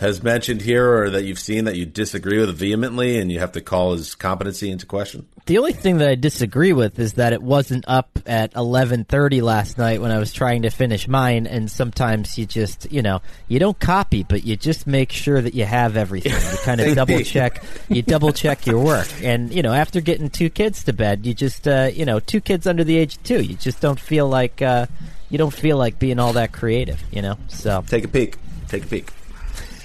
has 0.03 0.23
mentioned 0.23 0.61
here 0.61 0.87
or 0.87 1.11
that 1.11 1.24
you've 1.24 1.39
seen 1.39 1.65
that 1.65 1.77
you 1.77 1.87
disagree 1.87 2.39
with 2.39 2.55
vehemently 2.55 3.19
and 3.19 3.33
you 3.33 3.39
have 3.39 3.53
to 3.53 3.61
call 3.61 3.93
his 3.93 4.15
competency 4.15 4.70
into 4.70 4.85
question? 4.85 5.27
The 5.47 5.59
only 5.59 5.73
thing 5.73 5.99
that 5.99 6.09
I 6.09 6.15
disagree 6.15 6.73
with 6.73 6.99
is 6.99 7.15
that 7.15 7.33
it 7.33 7.43
wasn't 7.43 7.85
up 7.89 8.19
at 8.27 8.53
11:30 8.55 9.43
last 9.43 9.79
night 9.79 10.01
when 10.01 10.11
I 10.11 10.19
was 10.19 10.33
trying 10.33 10.62
to 10.62 10.70
finish 10.70 11.09
mine 11.09 11.47
and 11.47 11.70
sometimes 11.70 12.37
you 12.37 12.47
just, 12.47 12.93
you 12.93 13.03
know, 13.03 13.23
you 13.49 13.59
don't 13.59 13.79
copy 13.79 14.23
but 14.23 14.45
you 14.45 14.57
just 14.57 14.87
make 14.87 15.11
sure 15.11 15.41
that 15.41 15.55
you 15.55 15.65
have 15.65 15.97
everything. 15.97 16.33
You 16.33 16.59
kind 16.65 16.81
of 16.81 16.95
double 16.95 17.20
check, 17.20 17.65
you 17.89 18.03
double 18.03 18.33
check 18.33 18.66
your 18.66 18.79
work. 18.79 19.09
And, 19.23 19.53
you 19.53 19.62
know, 19.62 19.73
after 19.73 20.01
getting 20.01 20.29
two 20.29 20.51
kids 20.51 20.85
to 20.85 20.93
bed, 20.93 21.24
you 21.27 21.35
just 21.35 21.66
uh, 21.66 21.91
you 21.93 22.05
know, 22.05 22.20
two 22.20 22.41
kids 22.41 22.66
under 22.66 22.85
the 22.85 22.97
age 22.97 23.16
of 23.16 23.23
2, 23.24 23.43
you 23.43 23.57
just 23.57 23.81
don't 23.81 23.99
feel 23.99 24.29
like 24.29 24.61
uh 24.61 24.87
you 25.31 25.39
don't 25.39 25.55
feel 25.55 25.79
like 25.79 25.99
being 25.99 26.19
all 26.19 26.35
that 26.35 26.53
creative, 26.53 27.03
you 27.11 27.23
know. 27.23 27.39
So, 27.49 27.83
Take 27.89 28.05
a 28.05 28.09
peek. 28.09 28.37
Take 28.69 28.85
a 28.85 28.87
peek. 28.87 29.11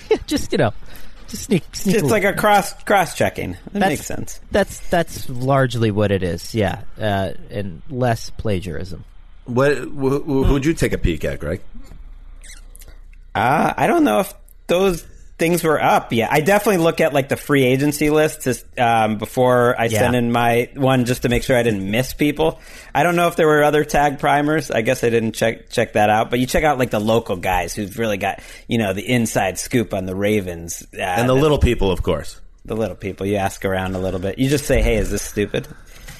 just, 0.27 0.51
you 0.51 0.57
know, 0.57 0.73
just 1.27 1.43
sneak, 1.43 1.63
sneak 1.73 1.95
It's 1.97 2.09
like 2.09 2.23
a 2.23 2.33
cross 2.33 2.73
cross 2.83 3.15
checking. 3.15 3.51
That 3.51 3.73
That's- 3.73 3.91
makes 3.91 4.05
sense. 4.05 4.39
That's 4.51 4.79
that's 4.89 5.29
largely 5.29 5.91
what 5.91 6.11
it 6.11 6.23
is, 6.23 6.55
yeah, 6.55 6.81
uh, 6.99 7.31
and 7.49 7.81
less 7.89 8.29
plagiarism. 8.29 9.03
What 9.45 9.77
wh- 9.77 10.23
wh- 10.23 10.45
who'd 10.47 10.65
you 10.65 10.73
take 10.73 10.93
a 10.93 10.97
peek 10.97 11.23
at, 11.25 11.39
Gregg? 11.39 11.61
Uh, 13.35 13.73
I 13.77 13.87
don't 13.87 14.03
know 14.03 14.19
if 14.21 14.33
those 14.67 15.05
things 15.37 15.63
were 15.63 15.79
up 15.81 16.11
Yeah, 16.13 16.27
I 16.31 16.41
definitely 16.41 16.83
look 16.83 16.99
at 16.99 17.13
like 17.13 17.29
the 17.29 17.37
free 17.37 17.63
agency 17.63 18.09
list 18.09 18.41
to, 18.41 18.55
um, 18.83 19.17
before 19.19 19.79
I 19.79 19.85
Yeah. 19.85 19.99
send 19.99 20.15
in 20.15 20.31
my 20.31 20.69
one 20.75 21.05
just 21.05 21.21
to 21.21 21.29
make 21.29 21.43
sure 21.43 21.55
I 21.55 21.61
didn't 21.63 21.91
miss 21.91 22.13
people. 22.13 22.59
I 22.95 23.03
don't 23.03 23.15
know 23.15 23.27
if 23.27 23.35
there 23.35 23.45
were 23.47 23.63
other 23.63 23.83
tag 23.85 24.17
primers. 24.17 24.71
I 24.71 24.81
guess 24.81 25.03
I 25.03 25.09
didn't 25.11 25.33
check 25.33 25.69
check 25.69 25.93
that 25.93 26.09
out. 26.09 26.29
But 26.31 26.39
you 26.39 26.47
check 26.47 26.63
out 26.63 26.79
like 26.79 26.89
the 26.89 26.99
local 26.99 27.35
guys 27.35 27.75
who've 27.75 27.97
really 27.99 28.17
got 28.17 28.39
you 28.67 28.77
know 28.79 28.93
the 28.93 29.07
inside 29.07 29.59
scoop 29.59 29.93
on 29.93 30.05
the 30.07 30.15
Ravens 30.15 30.85
uh, 30.97 31.01
And 31.01 31.29
the 31.29 31.35
little 31.35 31.59
people, 31.59 31.91
of 31.91 32.01
course. 32.01 32.41
the 32.65 32.75
little 32.75 32.95
people. 32.95 33.25
You 33.27 33.35
ask 33.35 33.63
around 33.63 33.95
a 33.95 33.99
little 33.99 34.19
bit. 34.19 34.39
You 34.39 34.49
just 34.49 34.65
say, 34.65 34.81
"Hey, 34.81 34.95
is 34.95 35.11
this 35.11 35.21
stupid?" 35.21 35.67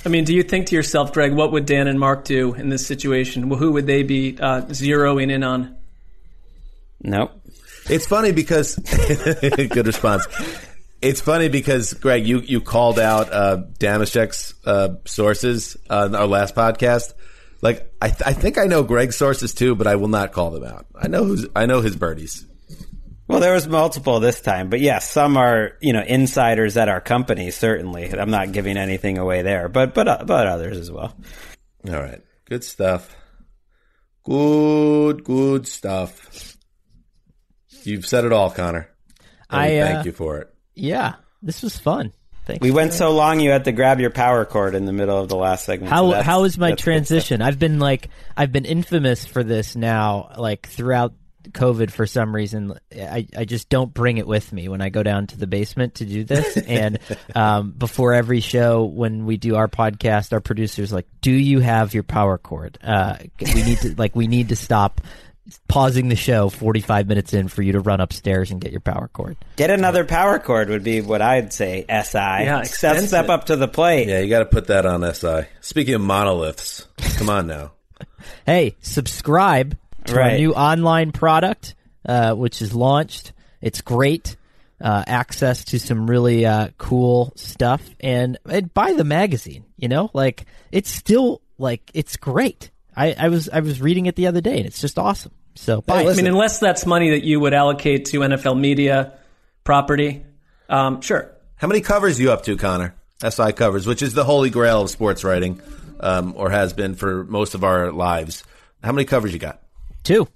I 0.06 0.10
mean, 0.10 0.24
do 0.26 0.34
you 0.34 0.44
think 0.44 0.68
to 0.68 0.76
yourself, 0.76 1.12
Gregg, 1.12 1.34
what 1.34 1.52
would 1.52 1.66
Dan 1.66 1.88
and 1.88 2.00
Marc 2.00 2.24
do 2.24 2.54
in 2.54 2.70
this 2.70 2.86
situation? 2.86 3.50
Well, 3.50 3.60
who 3.60 3.72
would 3.74 3.88
they 3.88 4.04
be 4.04 4.38
uh, 4.40 4.62
zeroing 4.70 5.32
in 5.32 5.44
on? 5.44 5.76
Nope. 7.02 7.32
It's 7.90 8.06
funny 8.06 8.32
because 8.32 8.76
good 8.80 9.88
response. 9.88 10.28
It's 11.02 11.22
funny 11.22 11.48
because 11.48 11.94
Gregg, 11.94 12.28
you 12.28 12.40
you 12.42 12.60
called 12.60 13.00
out 13.00 13.32
uh, 13.32 13.64
Dameshek's 13.80 14.56
uh, 14.66 14.96
sources 15.06 15.78
on 15.90 16.16
our 16.16 16.28
last 16.28 16.56
podcast. 16.56 17.14
Like 17.62 17.94
I, 18.02 18.10
th- 18.10 18.24
I 18.26 18.34
think 18.34 18.58
I 18.58 18.66
know 18.66 18.84
Gregg's 18.84 19.16
sources 19.16 19.54
too, 19.54 19.76
but 19.76 19.88
I 19.88 19.96
will 19.96 20.08
not 20.08 20.32
call 20.32 20.52
them 20.52 20.64
out. 20.64 20.86
I 20.96 21.08
know 21.08 21.24
who's 21.24 21.48
I 21.56 21.66
know 21.66 21.82
his 21.82 21.96
birdies. 21.96 22.46
Well, 23.28 23.42
there 23.42 23.54
was 23.54 23.68
multiple 23.68 24.20
this 24.20 24.40
time, 24.42 24.70
but 24.70 24.80
yes, 24.80 25.10
some 25.10 25.38
are 25.38 25.74
you 25.82 25.94
know 25.94 26.02
insiders 26.02 26.78
at 26.78 26.90
our 26.90 27.02
company. 27.02 27.52
Certainly, 27.52 28.12
I'm 28.12 28.32
not 28.32 28.52
giving 28.52 28.78
anything 28.78 29.18
away 29.18 29.44
there, 29.44 29.70
but 29.70 29.94
but 29.94 30.08
uh, 30.08 30.24
but 30.26 30.48
others 30.48 30.78
as 30.78 30.92
well. 30.92 31.16
All 31.88 31.94
right, 31.94 32.22
good 32.46 32.64
stuff. 32.64 33.16
Good, 34.24 35.24
good 35.24 35.68
stuff. 35.68 36.47
You've 37.88 38.06
said 38.06 38.26
it 38.26 38.34
all, 38.34 38.52
Conor. 38.52 38.90
I, 39.50 39.78
uh, 39.78 39.88
thank 39.88 40.06
you 40.06 40.12
for 40.12 40.40
it. 40.40 40.54
Yeah, 40.76 41.16
this 41.42 41.64
was 41.64 41.78
fun. 41.78 42.14
Thanks. 42.46 42.62
We 42.62 42.72
went 42.72 42.94
so 42.94 43.12
long, 43.12 43.42
you 43.42 43.52
had 43.52 43.66
to 43.66 43.74
grab 43.74 44.00
your 44.00 44.10
power 44.10 44.46
cord 44.46 44.74
in 44.74 44.86
the 44.86 44.94
middle 44.94 45.18
of 45.18 45.28
the 45.28 45.36
last 45.36 45.66
segment. 45.66 45.92
How 45.92 46.12
so 46.12 46.22
how 46.22 46.44
is 46.46 46.58
my 46.58 46.70
that's 46.70 46.76
good 46.76 46.80
stuff. 46.80 46.84
transition? 46.86 47.42
I've 47.42 47.60
been 47.60 47.80
like 47.80 48.10
I've 48.38 48.54
been 48.54 48.64
infamous 48.64 49.26
for 49.26 49.44
this 49.44 49.76
now, 49.76 50.32
like 50.38 50.68
throughout 50.68 51.14
COVID 51.50 51.92
for 51.92 52.06
some 52.06 52.34
reason. 52.34 52.74
I, 52.94 53.28
I 53.36 53.44
just 53.44 53.68
don't 53.68 53.94
bring 53.94 54.18
it 54.18 54.28
with 54.28 54.52
me 54.54 54.70
when 54.70 54.82
I 54.82 54.90
go 54.90 55.04
down 55.04 55.28
to 55.28 55.38
the 55.38 55.48
basement 55.48 55.96
to 55.96 56.06
do 56.06 56.24
this. 56.24 56.56
and 56.68 57.00
um, 57.36 57.72
before 57.72 58.14
every 58.14 58.40
show, 58.40 58.86
when 58.86 59.26
we 59.26 59.36
do 59.38 59.56
our 59.56 59.68
podcast, 59.68 60.32
our 60.32 60.40
producers 60.40 60.94
like, 60.94 61.08
"Do 61.22 61.32
you 61.32 61.60
have 61.60 61.94
your 61.94 62.04
power 62.04 62.38
cord? 62.38 62.78
Uh, 62.82 63.18
we 63.42 63.64
need 63.64 63.80
to 63.80 63.96
like 63.98 64.16
we 64.16 64.28
need 64.28 64.50
to 64.50 64.56
stop." 64.56 65.02
Pausing 65.68 66.10
the 66.10 66.16
show 66.16 66.50
45 66.50 67.08
minutes 67.08 67.34
in 67.34 67.48
for 67.48 67.62
you 67.62 67.74
to 67.74 67.80
run 67.80 68.02
upstairs 68.02 68.52
and 68.52 68.60
get 68.60 68.72
your 68.72 68.82
power 68.82 69.10
cord. 69.14 69.38
Get 69.56 69.70
another 69.70 70.04
power 70.04 70.40
cord 70.40 70.70
would 70.70 70.84
be 70.84 71.02
what 71.02 71.22
I'd 71.22 71.54
say. 71.54 71.86
SI. 71.88 72.18
Yeah, 72.18 72.64
step, 72.64 72.98
step 73.04 73.30
up 73.30 73.46
to 73.46 73.56
the 73.56 73.68
plate. 73.68 74.08
Yeah, 74.08 74.20
you 74.20 74.30
got 74.30 74.40
to 74.40 74.46
put 74.46 74.68
that 74.68 74.86
on 74.86 75.04
SI. 75.14 75.48
Speaking 75.62 75.94
of 75.94 76.02
monoliths, 76.02 76.88
come 77.18 77.30
on 77.30 77.48
now. 77.48 77.72
hey, 78.46 78.76
subscribe 78.82 79.78
to 80.06 80.22
our 80.22 80.38
new 80.38 80.54
online 80.54 81.12
product, 81.12 81.76
uh, 82.06 82.34
which 82.34 82.62
is 82.62 82.74
launched. 82.74 83.34
It's 83.62 83.82
great. 83.82 84.36
Uh, 84.80 85.04
access 85.08 85.64
to 85.66 85.80
some 85.80 86.08
really 86.08 86.46
uh, 86.46 86.70
cool 86.78 87.34
stuff, 87.36 87.82
and, 88.00 88.38
and 88.48 88.72
buy 88.76 88.94
the 88.94 89.04
magazine. 89.04 89.66
You 89.76 89.88
know, 89.88 90.12
like 90.14 90.46
it's 90.72 90.92
still 90.92 91.42
like 91.58 91.90
it's 91.94 92.18
great. 92.18 92.70
I, 92.98 93.16
I 93.18 93.30
was 93.30 93.48
I 93.48 93.60
was 93.62 93.80
reading 93.80 94.08
it 94.08 94.16
the 94.16 94.28
other 94.28 94.42
day, 94.42 94.58
and 94.58 94.66
it's 94.66 94.82
just 94.82 94.98
awesome. 94.98 95.32
So 95.56 95.82
buy 95.82 96.04
I 96.04 96.12
it. 96.12 96.18
mean, 96.18 96.28
unless 96.28 96.60
that's 96.60 96.86
money 96.86 97.12
that 97.12 97.24
you 97.24 97.40
would 97.40 97.54
allocate 97.54 98.06
to 98.06 98.20
NFL 98.22 98.60
media 98.60 99.14
property, 99.64 100.26
um, 100.70 101.02
sure. 101.02 101.32
How 101.56 101.68
many 101.68 101.82
covers 101.82 102.20
you 102.20 102.32
up 102.32 102.44
to, 102.44 102.58
Conor? 102.58 102.94
SI 103.28 103.52
covers, 103.54 103.88
which 103.88 104.02
is 104.02 104.14
the 104.14 104.24
holy 104.24 104.50
grail 104.50 104.82
of 104.82 104.90
sports 104.90 105.24
writing, 105.24 105.60
um, 106.00 106.34
or 106.36 106.50
has 106.50 106.74
been 106.74 106.96
for 106.96 107.24
most 107.24 107.56
of 107.56 107.64
our 107.64 107.92
lives. 107.92 108.44
How 108.84 108.92
many 108.92 109.06
covers 109.06 109.34
you 109.34 109.40
got? 109.40 109.62
Two. 110.04 110.28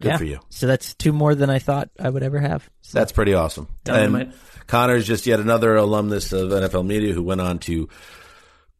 Good 0.00 0.08
Yeah. 0.08 0.16
for 0.18 0.24
you. 0.24 0.40
So 0.50 0.66
that's 0.66 0.94
two 0.94 1.12
more 1.12 1.34
than 1.34 1.48
I 1.48 1.58
thought 1.58 1.88
I 1.98 2.10
would 2.10 2.22
ever 2.22 2.38
have. 2.38 2.68
So 2.82 2.98
That's 2.98 3.12
pretty 3.12 3.32
awesome. 3.34 3.68
Dynamite. 3.84 4.26
And 4.26 4.34
Conor's 4.66 5.06
just 5.06 5.26
yet 5.26 5.40
another 5.40 5.76
alumnus 5.76 6.32
of 6.32 6.50
NFL 6.50 6.84
Media 6.86 7.14
who 7.14 7.22
went 7.22 7.40
on 7.40 7.58
to 7.60 7.88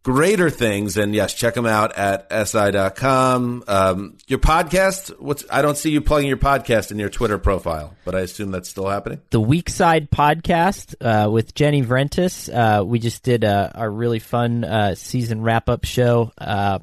greater 0.03 0.51
things. 0.51 0.97
And 0.97 1.15
yes, 1.15 1.35
check 1.35 1.55
them 1.55 1.67
out 1.67 1.97
at 1.97 2.49
si.com. 2.49 3.65
Um, 3.69 4.17
your 4.27 4.39
podcast, 4.39 5.19
what's, 5.21 5.45
I 5.51 5.63
don't 5.63 5.77
see 5.77 5.91
you 5.91 6.01
plugging 6.01 6.29
your 6.29 6.37
podcast 6.39 6.91
in 6.91 6.99
your 6.99 7.09
Twitter 7.09 7.39
profile, 7.39 7.95
but 8.05 8.15
I 8.15 8.21
assume 8.21 8.51
that's 8.51 8.69
still 8.69 8.89
happening. 8.89 9.21
the 9.31 9.41
Weak 9.41 9.69
Side 9.69 10.11
podcast 10.11 10.95
uh, 11.01 11.31
with 11.31 11.55
Jenny 11.55 11.83
Vrentas. 11.83 12.53
Uh, 12.53 12.85
we 12.85 12.99
just 12.99 13.23
did 13.23 13.45
a, 13.45 13.71
a 13.75 13.89
really 13.89 14.19
fun 14.19 14.65
uh, 14.65 14.95
season 14.95 15.43
wrap 15.43 15.69
up 15.69 15.85
show. 15.85 16.33
Uh, 16.39 16.79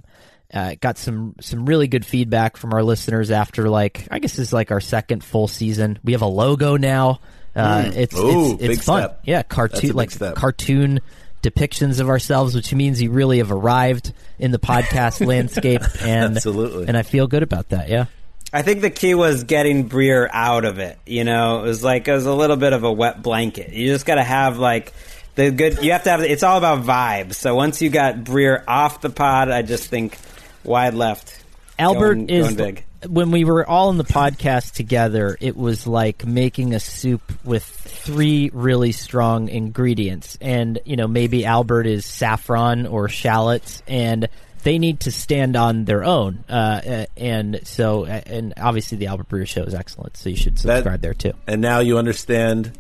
uh, 0.51 0.73
got 0.81 0.97
some 0.97 1.35
some 1.41 1.67
really 1.67 1.87
good 1.87 2.03
feedback 2.03 2.57
from 2.57 2.73
our 2.73 2.81
listeners 2.81 3.29
after 3.29 3.69
like 3.69 4.07
I 4.09 4.17
guess 4.17 4.31
this 4.31 4.47
is 4.47 4.53
like 4.53 4.71
our 4.71 4.81
second 4.81 5.23
full 5.23 5.47
season. 5.47 5.99
We 6.03 6.13
have 6.13 6.23
a 6.23 6.27
logo 6.27 6.75
now. 6.75 7.19
Uh, 7.55 7.91
It's 7.93 8.17
Ooh, 8.17 8.53
it's, 8.53 8.63
it's 8.63 8.67
big 8.67 8.81
fun. 8.81 9.01
step. 9.03 9.21
Yeah, 9.25 9.43
cartoon 9.43 9.93
like 9.93 10.09
step. 10.09 10.33
cartoon 10.35 11.01
depictions 11.41 11.99
of 11.99 12.09
ourselves, 12.09 12.55
which 12.55 12.73
means 12.73 13.01
you 13.01 13.11
really 13.11 13.37
have 13.37 13.51
arrived 13.51 14.13
in 14.37 14.51
the 14.51 14.59
podcast 14.59 15.25
landscape, 15.25 15.81
and 16.01 16.35
Absolutely. 16.37 16.87
and 16.87 16.97
I 16.97 17.03
feel 17.03 17.27
good 17.27 17.43
about 17.43 17.69
that. 17.69 17.89
Yeah. 17.89 18.05
I 18.51 18.63
think 18.63 18.81
the 18.81 18.89
key 18.89 19.13
was 19.13 19.43
getting 19.43 19.89
Breer 19.89 20.27
out 20.31 20.65
of 20.65 20.79
it. 20.79 20.97
You 21.05 21.23
know, 21.23 21.59
it 21.59 21.67
was 21.67 21.83
like 21.83 22.07
it 22.07 22.13
was 22.13 22.25
a 22.25 22.33
little 22.33 22.57
bit 22.57 22.73
of 22.73 22.83
a 22.83 22.91
wet 22.91 23.21
blanket. 23.21 23.73
You 23.73 23.87
just 23.93 24.05
got 24.07 24.15
to 24.15 24.23
have 24.23 24.57
like 24.57 24.91
the 25.35 25.51
good. 25.51 25.83
You 25.83 25.91
have 25.91 26.03
to 26.03 26.09
have. 26.09 26.21
It's 26.21 26.43
all 26.43 26.57
about 26.57 26.83
vibes. 26.83 27.35
So 27.35 27.53
once 27.55 27.81
you 27.81 27.89
got 27.89 28.15
Breer 28.23 28.63
off 28.67 29.01
the 29.01 29.11
pod, 29.11 29.51
I 29.51 29.61
just 29.61 29.87
think 29.89 30.17
wide 30.63 30.95
left. 30.95 31.43
Albert 31.77 32.15
going, 32.15 32.29
is 32.29 32.45
going 32.45 32.55
big. 32.55 32.85
When 33.07 33.31
we 33.31 33.43
were 33.45 33.67
all 33.67 33.89
in 33.91 33.97
the 33.97 34.03
podcast 34.03 34.73
together, 34.73 35.38
it 35.39 35.55
was 35.55 35.88
like 35.88 36.26
making 36.26 36.73
a 36.73 36.80
soup 36.80 37.21
with 37.45 37.63
three 37.63 38.49
really 38.53 38.91
strong 38.91 39.47
ingredients. 39.47 40.38
And, 40.41 40.80
you 40.85 40.95
know, 40.97 41.07
maybe 41.07 41.45
Albert 41.45 41.88
is 41.88 42.05
saffron 42.05 42.85
or 42.85 43.07
shallots 43.07 43.81
and 43.88 44.27
they 44.63 44.77
need 44.77 44.99
to 45.01 45.11
stand 45.11 45.55
on 45.55 45.85
their 45.85 46.03
own. 46.03 46.43
Uh, 46.49 47.05
and 47.15 47.61
so, 47.63 48.05
and 48.05 48.53
obviously 48.57 48.97
the 48.97 49.07
Albert 49.07 49.30
Breer 49.30 49.47
show 49.47 49.63
is 49.63 49.73
excellent. 49.73 50.17
So 50.17 50.30
you 50.30 50.35
should 50.35 50.59
subscribe 50.59 50.84
That- 50.84 51.01
there 51.01 51.13
too. 51.13 51.34
And 51.47 51.61
now 51.61 51.80
you 51.80 51.97
understand 51.97 52.77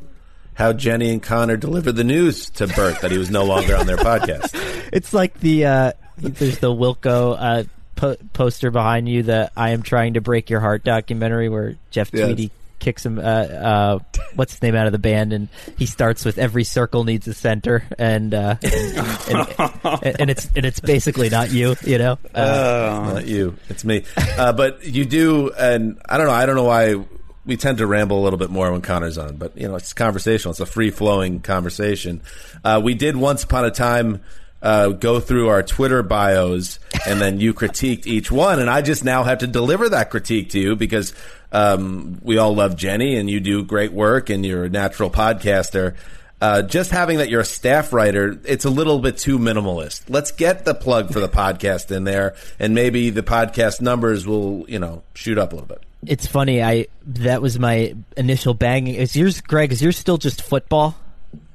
how 0.55 0.73
Jenny 0.73 1.11
and 1.11 1.23
Conor 1.23 1.55
delivered 1.55 1.93
the 1.93 2.03
news 2.03 2.49
to 2.51 2.67
Bert 2.67 2.99
that 2.99 3.11
he 3.11 3.17
was 3.17 3.29
no 3.29 3.45
longer 3.45 3.77
on 3.77 3.87
their 3.87 3.97
podcast. 3.97 4.55
It's 4.91 5.13
like 5.13 5.39
the, 5.39 5.65
uh, 5.65 5.91
there's 6.17 6.57
the 6.57 6.73
Wilco, 6.73 7.35
uh, 7.39 7.63
po- 7.99 8.15
poster 8.33 8.71
behind 8.71 9.07
you, 9.09 9.23
the 9.23 9.51
I 9.55 9.71
am 9.71 9.83
trying 9.83 10.13
to 10.13 10.21
break 10.21 10.49
your 10.49 10.59
heart 10.61 10.83
documentary 10.83 11.49
where 11.49 11.75
Jeff 11.91 12.09
Yes. 12.13 12.25
Tweedy 12.25 12.51
kicks 12.79 13.05
him, 13.05 13.19
uh, 13.19 13.21
uh, 13.21 13.99
what's 14.35 14.53
his 14.53 14.61
name 14.61 14.73
out 14.73 14.85
of 14.85 14.93
the 14.93 14.99
band 14.99 15.33
and 15.33 15.49
he 15.77 15.85
starts 15.85 16.23
with 16.23 16.37
every 16.37 16.63
circle 16.63 17.03
needs 17.03 17.27
a 17.27 17.33
center 17.33 17.83
and, 17.97 18.33
uh, 18.33 18.55
and, 18.63 18.97
and, 19.27 20.15
and 20.21 20.29
it's, 20.29 20.49
and 20.55 20.65
it's 20.65 20.79
basically 20.79 21.29
not 21.29 21.51
you, 21.51 21.75
you 21.83 21.97
know? 21.97 22.17
Uh, 22.33 23.11
Not 23.15 23.27
you. 23.27 23.57
It's 23.67 23.83
me. 23.83 24.05
Uh, 24.37 24.53
but 24.53 24.85
you 24.85 25.03
do, 25.03 25.51
and 25.51 25.99
I 26.07 26.17
don't 26.17 26.27
know. 26.27 26.33
I 26.33 26.45
don't 26.45 26.55
know 26.55 26.63
why 26.63 27.03
we 27.45 27.57
tend 27.57 27.79
to 27.79 27.85
ramble 27.87 28.19
a 28.19 28.23
little 28.23 28.39
bit 28.39 28.49
more 28.49 28.71
when 28.71 28.81
Conor's 28.81 29.17
on, 29.17 29.35
but 29.35 29.57
you 29.57 29.67
know, 29.67 29.75
it's 29.75 29.91
conversational. 29.91 30.51
It's 30.51 30.59
a 30.61 30.65
free 30.65 30.89
flowing 30.91 31.41
conversation. 31.41 32.21
Uh, 32.63 32.79
we 32.81 32.93
did 32.93 33.17
once 33.17 33.43
upon 33.43 33.65
a 33.65 33.71
time. 33.71 34.21
Uh, 34.61 34.89
go 34.89 35.21
through 35.21 35.47
our 35.47 35.63
Twitter 35.63 36.03
bios, 36.03 36.79
and 37.07 37.21
then 37.21 37.39
you 37.39 37.53
critiqued 37.53 38.05
each 38.05 38.29
one, 38.29 38.59
and 38.59 38.69
I 38.69 38.81
just 38.81 39.05
now 39.05 39.23
have 39.23 39.37
to 39.37 39.47
deliver 39.47 39.87
that 39.87 40.09
critique 40.09 40.49
to 40.49 40.59
you 40.59 40.75
because 40.75 41.13
um, 41.53 42.19
we 42.23 42.37
all 42.37 42.53
love 42.53 42.75
Jenny, 42.75 43.15
and 43.15 43.29
you 43.29 43.39
do 43.39 43.63
great 43.63 43.93
work, 43.93 44.29
and 44.29 44.45
you're 44.45 44.65
a 44.65 44.69
natural 44.69 45.09
podcaster. 45.09 45.95
Uh, 46.41 46.61
just 46.61 46.91
having 46.91 47.17
that 47.17 47.29
you're 47.29 47.41
a 47.41 47.45
staff 47.45 47.91
writer, 47.93 48.39
it's 48.45 48.65
a 48.65 48.69
little 48.69 48.99
bit 48.99 49.17
too 49.17 49.39
minimalist. 49.39 50.03
Let's 50.09 50.31
get 50.31 50.65
the 50.65 50.73
plug 50.73 51.11
for 51.13 51.19
the 51.19 51.29
podcast 51.29 51.95
in 51.95 52.03
there, 52.03 52.35
and 52.59 52.73
maybe 52.73 53.09
the 53.09 53.23
podcast 53.23 53.79
numbers 53.81 54.27
will, 54.27 54.65
you 54.69 54.79
know, 54.79 55.03
shoot 55.13 55.37
up 55.37 55.51
a 55.53 55.55
little 55.55 55.67
bit. 55.67 55.83
it's 56.05 56.27
funny. 56.27 56.61
I, 56.63 56.87
that 57.07 57.41
was 57.41 57.59
my 57.59 57.93
initial 58.15 58.53
banging. 58.53 58.95
Is 58.95 59.15
yours, 59.15 59.41
Gregg, 59.41 59.71
is 59.71 59.81
yours 59.81 59.97
still 59.97 60.17
just 60.17 60.41
football? 60.41 60.95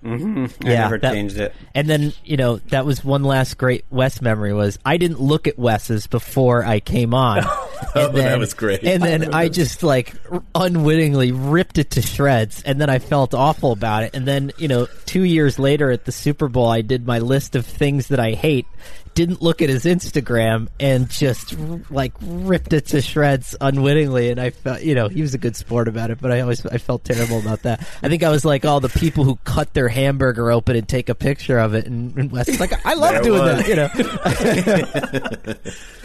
Mm-hmm. 0.04 0.66
I 0.66 0.68
never 0.68 0.98
that- 0.98 1.12
changed 1.12 1.38
it. 1.38 1.54
And 1.74 1.88
then 1.88 2.12
you 2.24 2.36
know 2.36 2.56
that 2.68 2.84
was 2.84 3.02
one 3.02 3.24
last 3.24 3.56
great 3.56 3.84
Wes 3.90 4.20
memory 4.20 4.52
was 4.52 4.78
I 4.84 4.98
didn't 4.98 5.20
look 5.20 5.46
at 5.46 5.58
Wes's 5.58 6.06
before 6.06 6.64
I 6.64 6.80
came 6.80 7.14
on. 7.14 7.42
Oh, 7.96 8.08
that 8.12 8.38
was 8.38 8.54
great. 8.54 8.82
And 8.82 9.02
then 9.02 9.20
remember 9.20 9.36
I 9.36 9.48
just 9.48 9.82
like 9.82 10.14
unwittingly 10.54 11.32
ripped 11.32 11.78
it 11.78 11.90
to 11.92 12.02
shreds, 12.02 12.62
and 12.62 12.80
then 12.80 12.88
I 12.88 12.98
felt 12.98 13.34
awful 13.34 13.72
about 13.72 14.04
it. 14.04 14.14
And 14.14 14.26
then 14.26 14.52
you 14.58 14.68
know 14.68 14.86
two 15.06 15.22
years 15.22 15.58
later 15.58 15.90
at 15.90 16.04
the 16.04 16.12
Super 16.12 16.48
Bowl, 16.48 16.66
I 16.66 16.80
did 16.80 17.06
my 17.06 17.18
list 17.18 17.56
of 17.56 17.66
things 17.66 18.08
that 18.08 18.18
I 18.20 18.32
hate. 18.32 18.66
Didn't 19.14 19.40
look 19.40 19.62
at 19.62 19.68
his 19.68 19.84
Instagram 19.84 20.68
and 20.80 21.08
just 21.08 21.56
like 21.90 22.12
ripped 22.20 22.72
it 22.72 22.86
to 22.86 23.00
shreds 23.00 23.56
unwittingly, 23.60 24.30
and 24.30 24.40
I 24.40 24.50
felt 24.50 24.82
you 24.82 24.94
know 24.94 25.08
he 25.08 25.22
was 25.22 25.34
a 25.34 25.38
good 25.38 25.56
sport 25.56 25.88
about 25.88 26.10
it, 26.10 26.20
but 26.20 26.32
I 26.32 26.40
always 26.40 26.64
I 26.66 26.78
felt 26.78 27.04
terrible 27.04 27.38
about 27.38 27.62
that. 27.62 27.80
I 28.02 28.08
think 28.08 28.22
I 28.22 28.30
was 28.30 28.44
like 28.44 28.64
all 28.64 28.80
the 28.80 28.88
people 28.88 29.24
who 29.24 29.36
cut 29.44 29.72
their 29.72 29.88
hamburger 29.88 30.50
open 30.50 30.76
and 30.76 30.88
take 30.88 31.08
a 31.08 31.14
picture 31.14 31.58
of 31.58 31.74
it, 31.74 31.86
and, 31.86 32.16
and 32.16 32.32
Wes 32.32 32.58
like 32.58 32.84
I 32.84 32.94
love 32.94 33.22
doing 33.22 33.40
was. 33.40 33.66
that, 33.66 33.68
you 33.68 33.76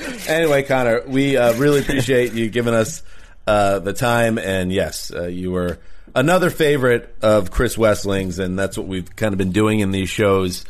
know. 0.10 0.34
anyway, 0.34 0.64
Conor, 0.64 1.04
we 1.08 1.36
uh, 1.38 1.54
really 1.54 1.82
appreciate 1.82 2.34
you 2.34 2.50
giving 2.50 2.74
us 2.74 3.02
uh, 3.48 3.80
the 3.80 3.94
time, 3.94 4.38
and 4.38 4.72
yes, 4.72 5.12
uh, 5.12 5.26
you 5.26 5.52
were 5.52 5.80
another 6.16 6.50
favorite 6.50 7.16
of 7.22 7.52
Chris 7.52 7.76
Wesseling's, 7.76 8.40
and 8.40 8.58
that's 8.58 8.78
what 8.78 8.88
we've 8.88 9.16
kind 9.16 9.34
of 9.34 9.38
been 9.38 9.52
doing 9.52 9.80
in 9.80 9.92
these 9.92 10.10
shows 10.10 10.66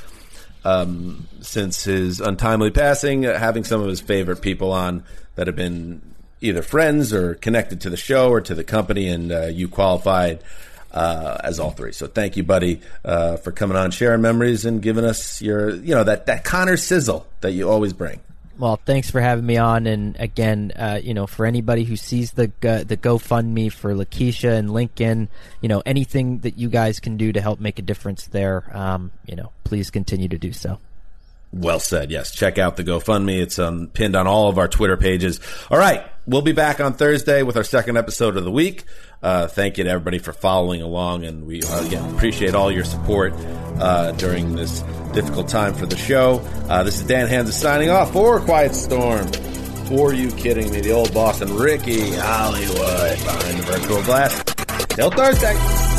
um, 0.64 1.28
since 1.42 1.84
his 1.84 2.20
untimely 2.20 2.72
passing, 2.72 3.26
uh, 3.26 3.38
having 3.38 3.64
some 3.64 3.82
of 3.82 3.88
his 3.88 4.02
favorite 4.02 4.42
people 4.42 4.72
on 4.72 5.04
that 5.36 5.48
have 5.48 5.56
been 5.56 6.02
either 6.42 6.62
friends 6.62 7.14
or 7.14 7.36
connected 7.36 7.82
to 7.82 7.90
the 7.90 7.98
show 7.98 8.30
or 8.30 8.42
to 8.42 8.56
the 8.56 8.64
company, 8.64 9.08
and 9.08 9.32
uh, 9.32 9.46
you 9.46 9.68
qualified 9.68 10.44
uh, 10.92 11.38
as 11.44 11.60
all 11.60 11.72
three. 11.72 11.92
So 11.92 12.08
thank 12.08 12.38
you, 12.38 12.44
buddy, 12.44 12.82
uh, 13.06 13.38
for 13.38 13.52
coming 13.52 13.78
on, 13.78 13.92
sharing 13.92 14.22
memories, 14.22 14.66
and 14.66 14.82
giving 14.82 15.06
us 15.06 15.42
your, 15.42 15.70
you 15.70 15.96
know, 15.96 16.04
that 16.04 16.26
that 16.28 16.44
Conor 16.44 16.78
sizzle 16.78 17.28
that 17.42 17.52
you 17.52 17.70
always 17.70 17.94
bring. 17.94 18.20
Well, 18.60 18.76
thanks 18.76 19.10
for 19.10 19.22
having 19.22 19.46
me 19.46 19.56
on, 19.56 19.88
and 19.88 20.18
again, 20.20 20.74
uh, 20.76 21.00
you 21.02 21.14
know, 21.14 21.28
for 21.28 21.46
anybody 21.46 21.86
who 21.86 21.96
sees 21.96 22.32
the 22.32 22.52
uh, 22.62 22.84
the 22.84 22.98
GoFundMe 22.98 23.72
for 23.72 23.96
Lakeisha 23.96 24.52
and 24.52 24.74
Lincoln, 24.74 25.30
you 25.62 25.70
know, 25.70 25.82
anything 25.86 26.40
that 26.40 26.58
you 26.58 26.68
guys 26.68 27.00
can 27.00 27.16
do 27.16 27.32
to 27.32 27.40
help 27.40 27.62
make 27.62 27.80
a 27.80 27.82
difference 27.82 28.28
there, 28.28 28.70
um, 28.74 29.12
you 29.26 29.38
know, 29.38 29.54
please 29.64 29.90
continue 29.90 30.28
to 30.28 30.38
do 30.38 30.52
so. 30.52 30.78
Well 31.52 31.80
said. 31.80 32.12
Yes. 32.12 32.32
Check 32.32 32.58
out 32.58 32.78
the 32.78 32.84
GoFundMe. 32.84 33.42
It's 33.42 33.58
um, 33.58 33.88
pinned 33.88 34.16
on 34.16 34.28
all 34.28 34.50
of 34.50 34.58
our 34.58 34.68
Twitter 34.68 34.98
pages. 34.98 35.40
All 35.72 35.80
right. 35.80 36.06
We'll 36.28 36.44
be 36.44 36.52
back 36.52 36.80
on 36.80 36.94
Thursday 36.94 37.42
with 37.42 37.58
our 37.58 37.64
second 37.64 37.98
episode 37.98 38.38
of 38.38 38.44
the 38.44 38.52
week. 38.52 38.84
Uh, 39.24 39.48
thank 39.48 39.80
you 39.80 39.84
to 39.84 39.90
everybody 39.90 40.20
for 40.20 40.32
following 40.32 40.84
along. 40.84 41.26
And 41.26 41.48
we, 41.48 41.64
uh, 41.64 41.86
again, 41.86 42.14
appreciate 42.14 42.54
all 42.54 42.72
your 42.72 42.84
support 42.84 43.34
uh, 43.80 44.12
during 44.12 44.56
this 44.56 44.82
difficult 45.14 45.48
time 45.50 45.74
for 45.74 45.88
the 45.88 45.98
show. 45.98 46.40
Uh, 46.70 46.84
this 46.84 47.00
is 47.00 47.08
Dan 47.08 47.28
Hanzus 47.28 47.54
signing 47.54 47.90
off 47.90 48.14
for 48.14 48.40
Quiet 48.42 48.76
Storm. 48.76 49.28
Are 49.92 50.14
you 50.14 50.30
kidding 50.34 50.72
me? 50.72 50.82
The 50.82 50.92
old 50.92 51.12
boss 51.16 51.42
and 51.42 51.50
Ricky 51.50 52.12
Hollywood 52.12 53.18
behind 53.18 53.58
the 53.58 53.64
virtual 53.64 54.04
glass. 54.04 54.44
Till 54.90 55.10
Thursday. 55.10 55.99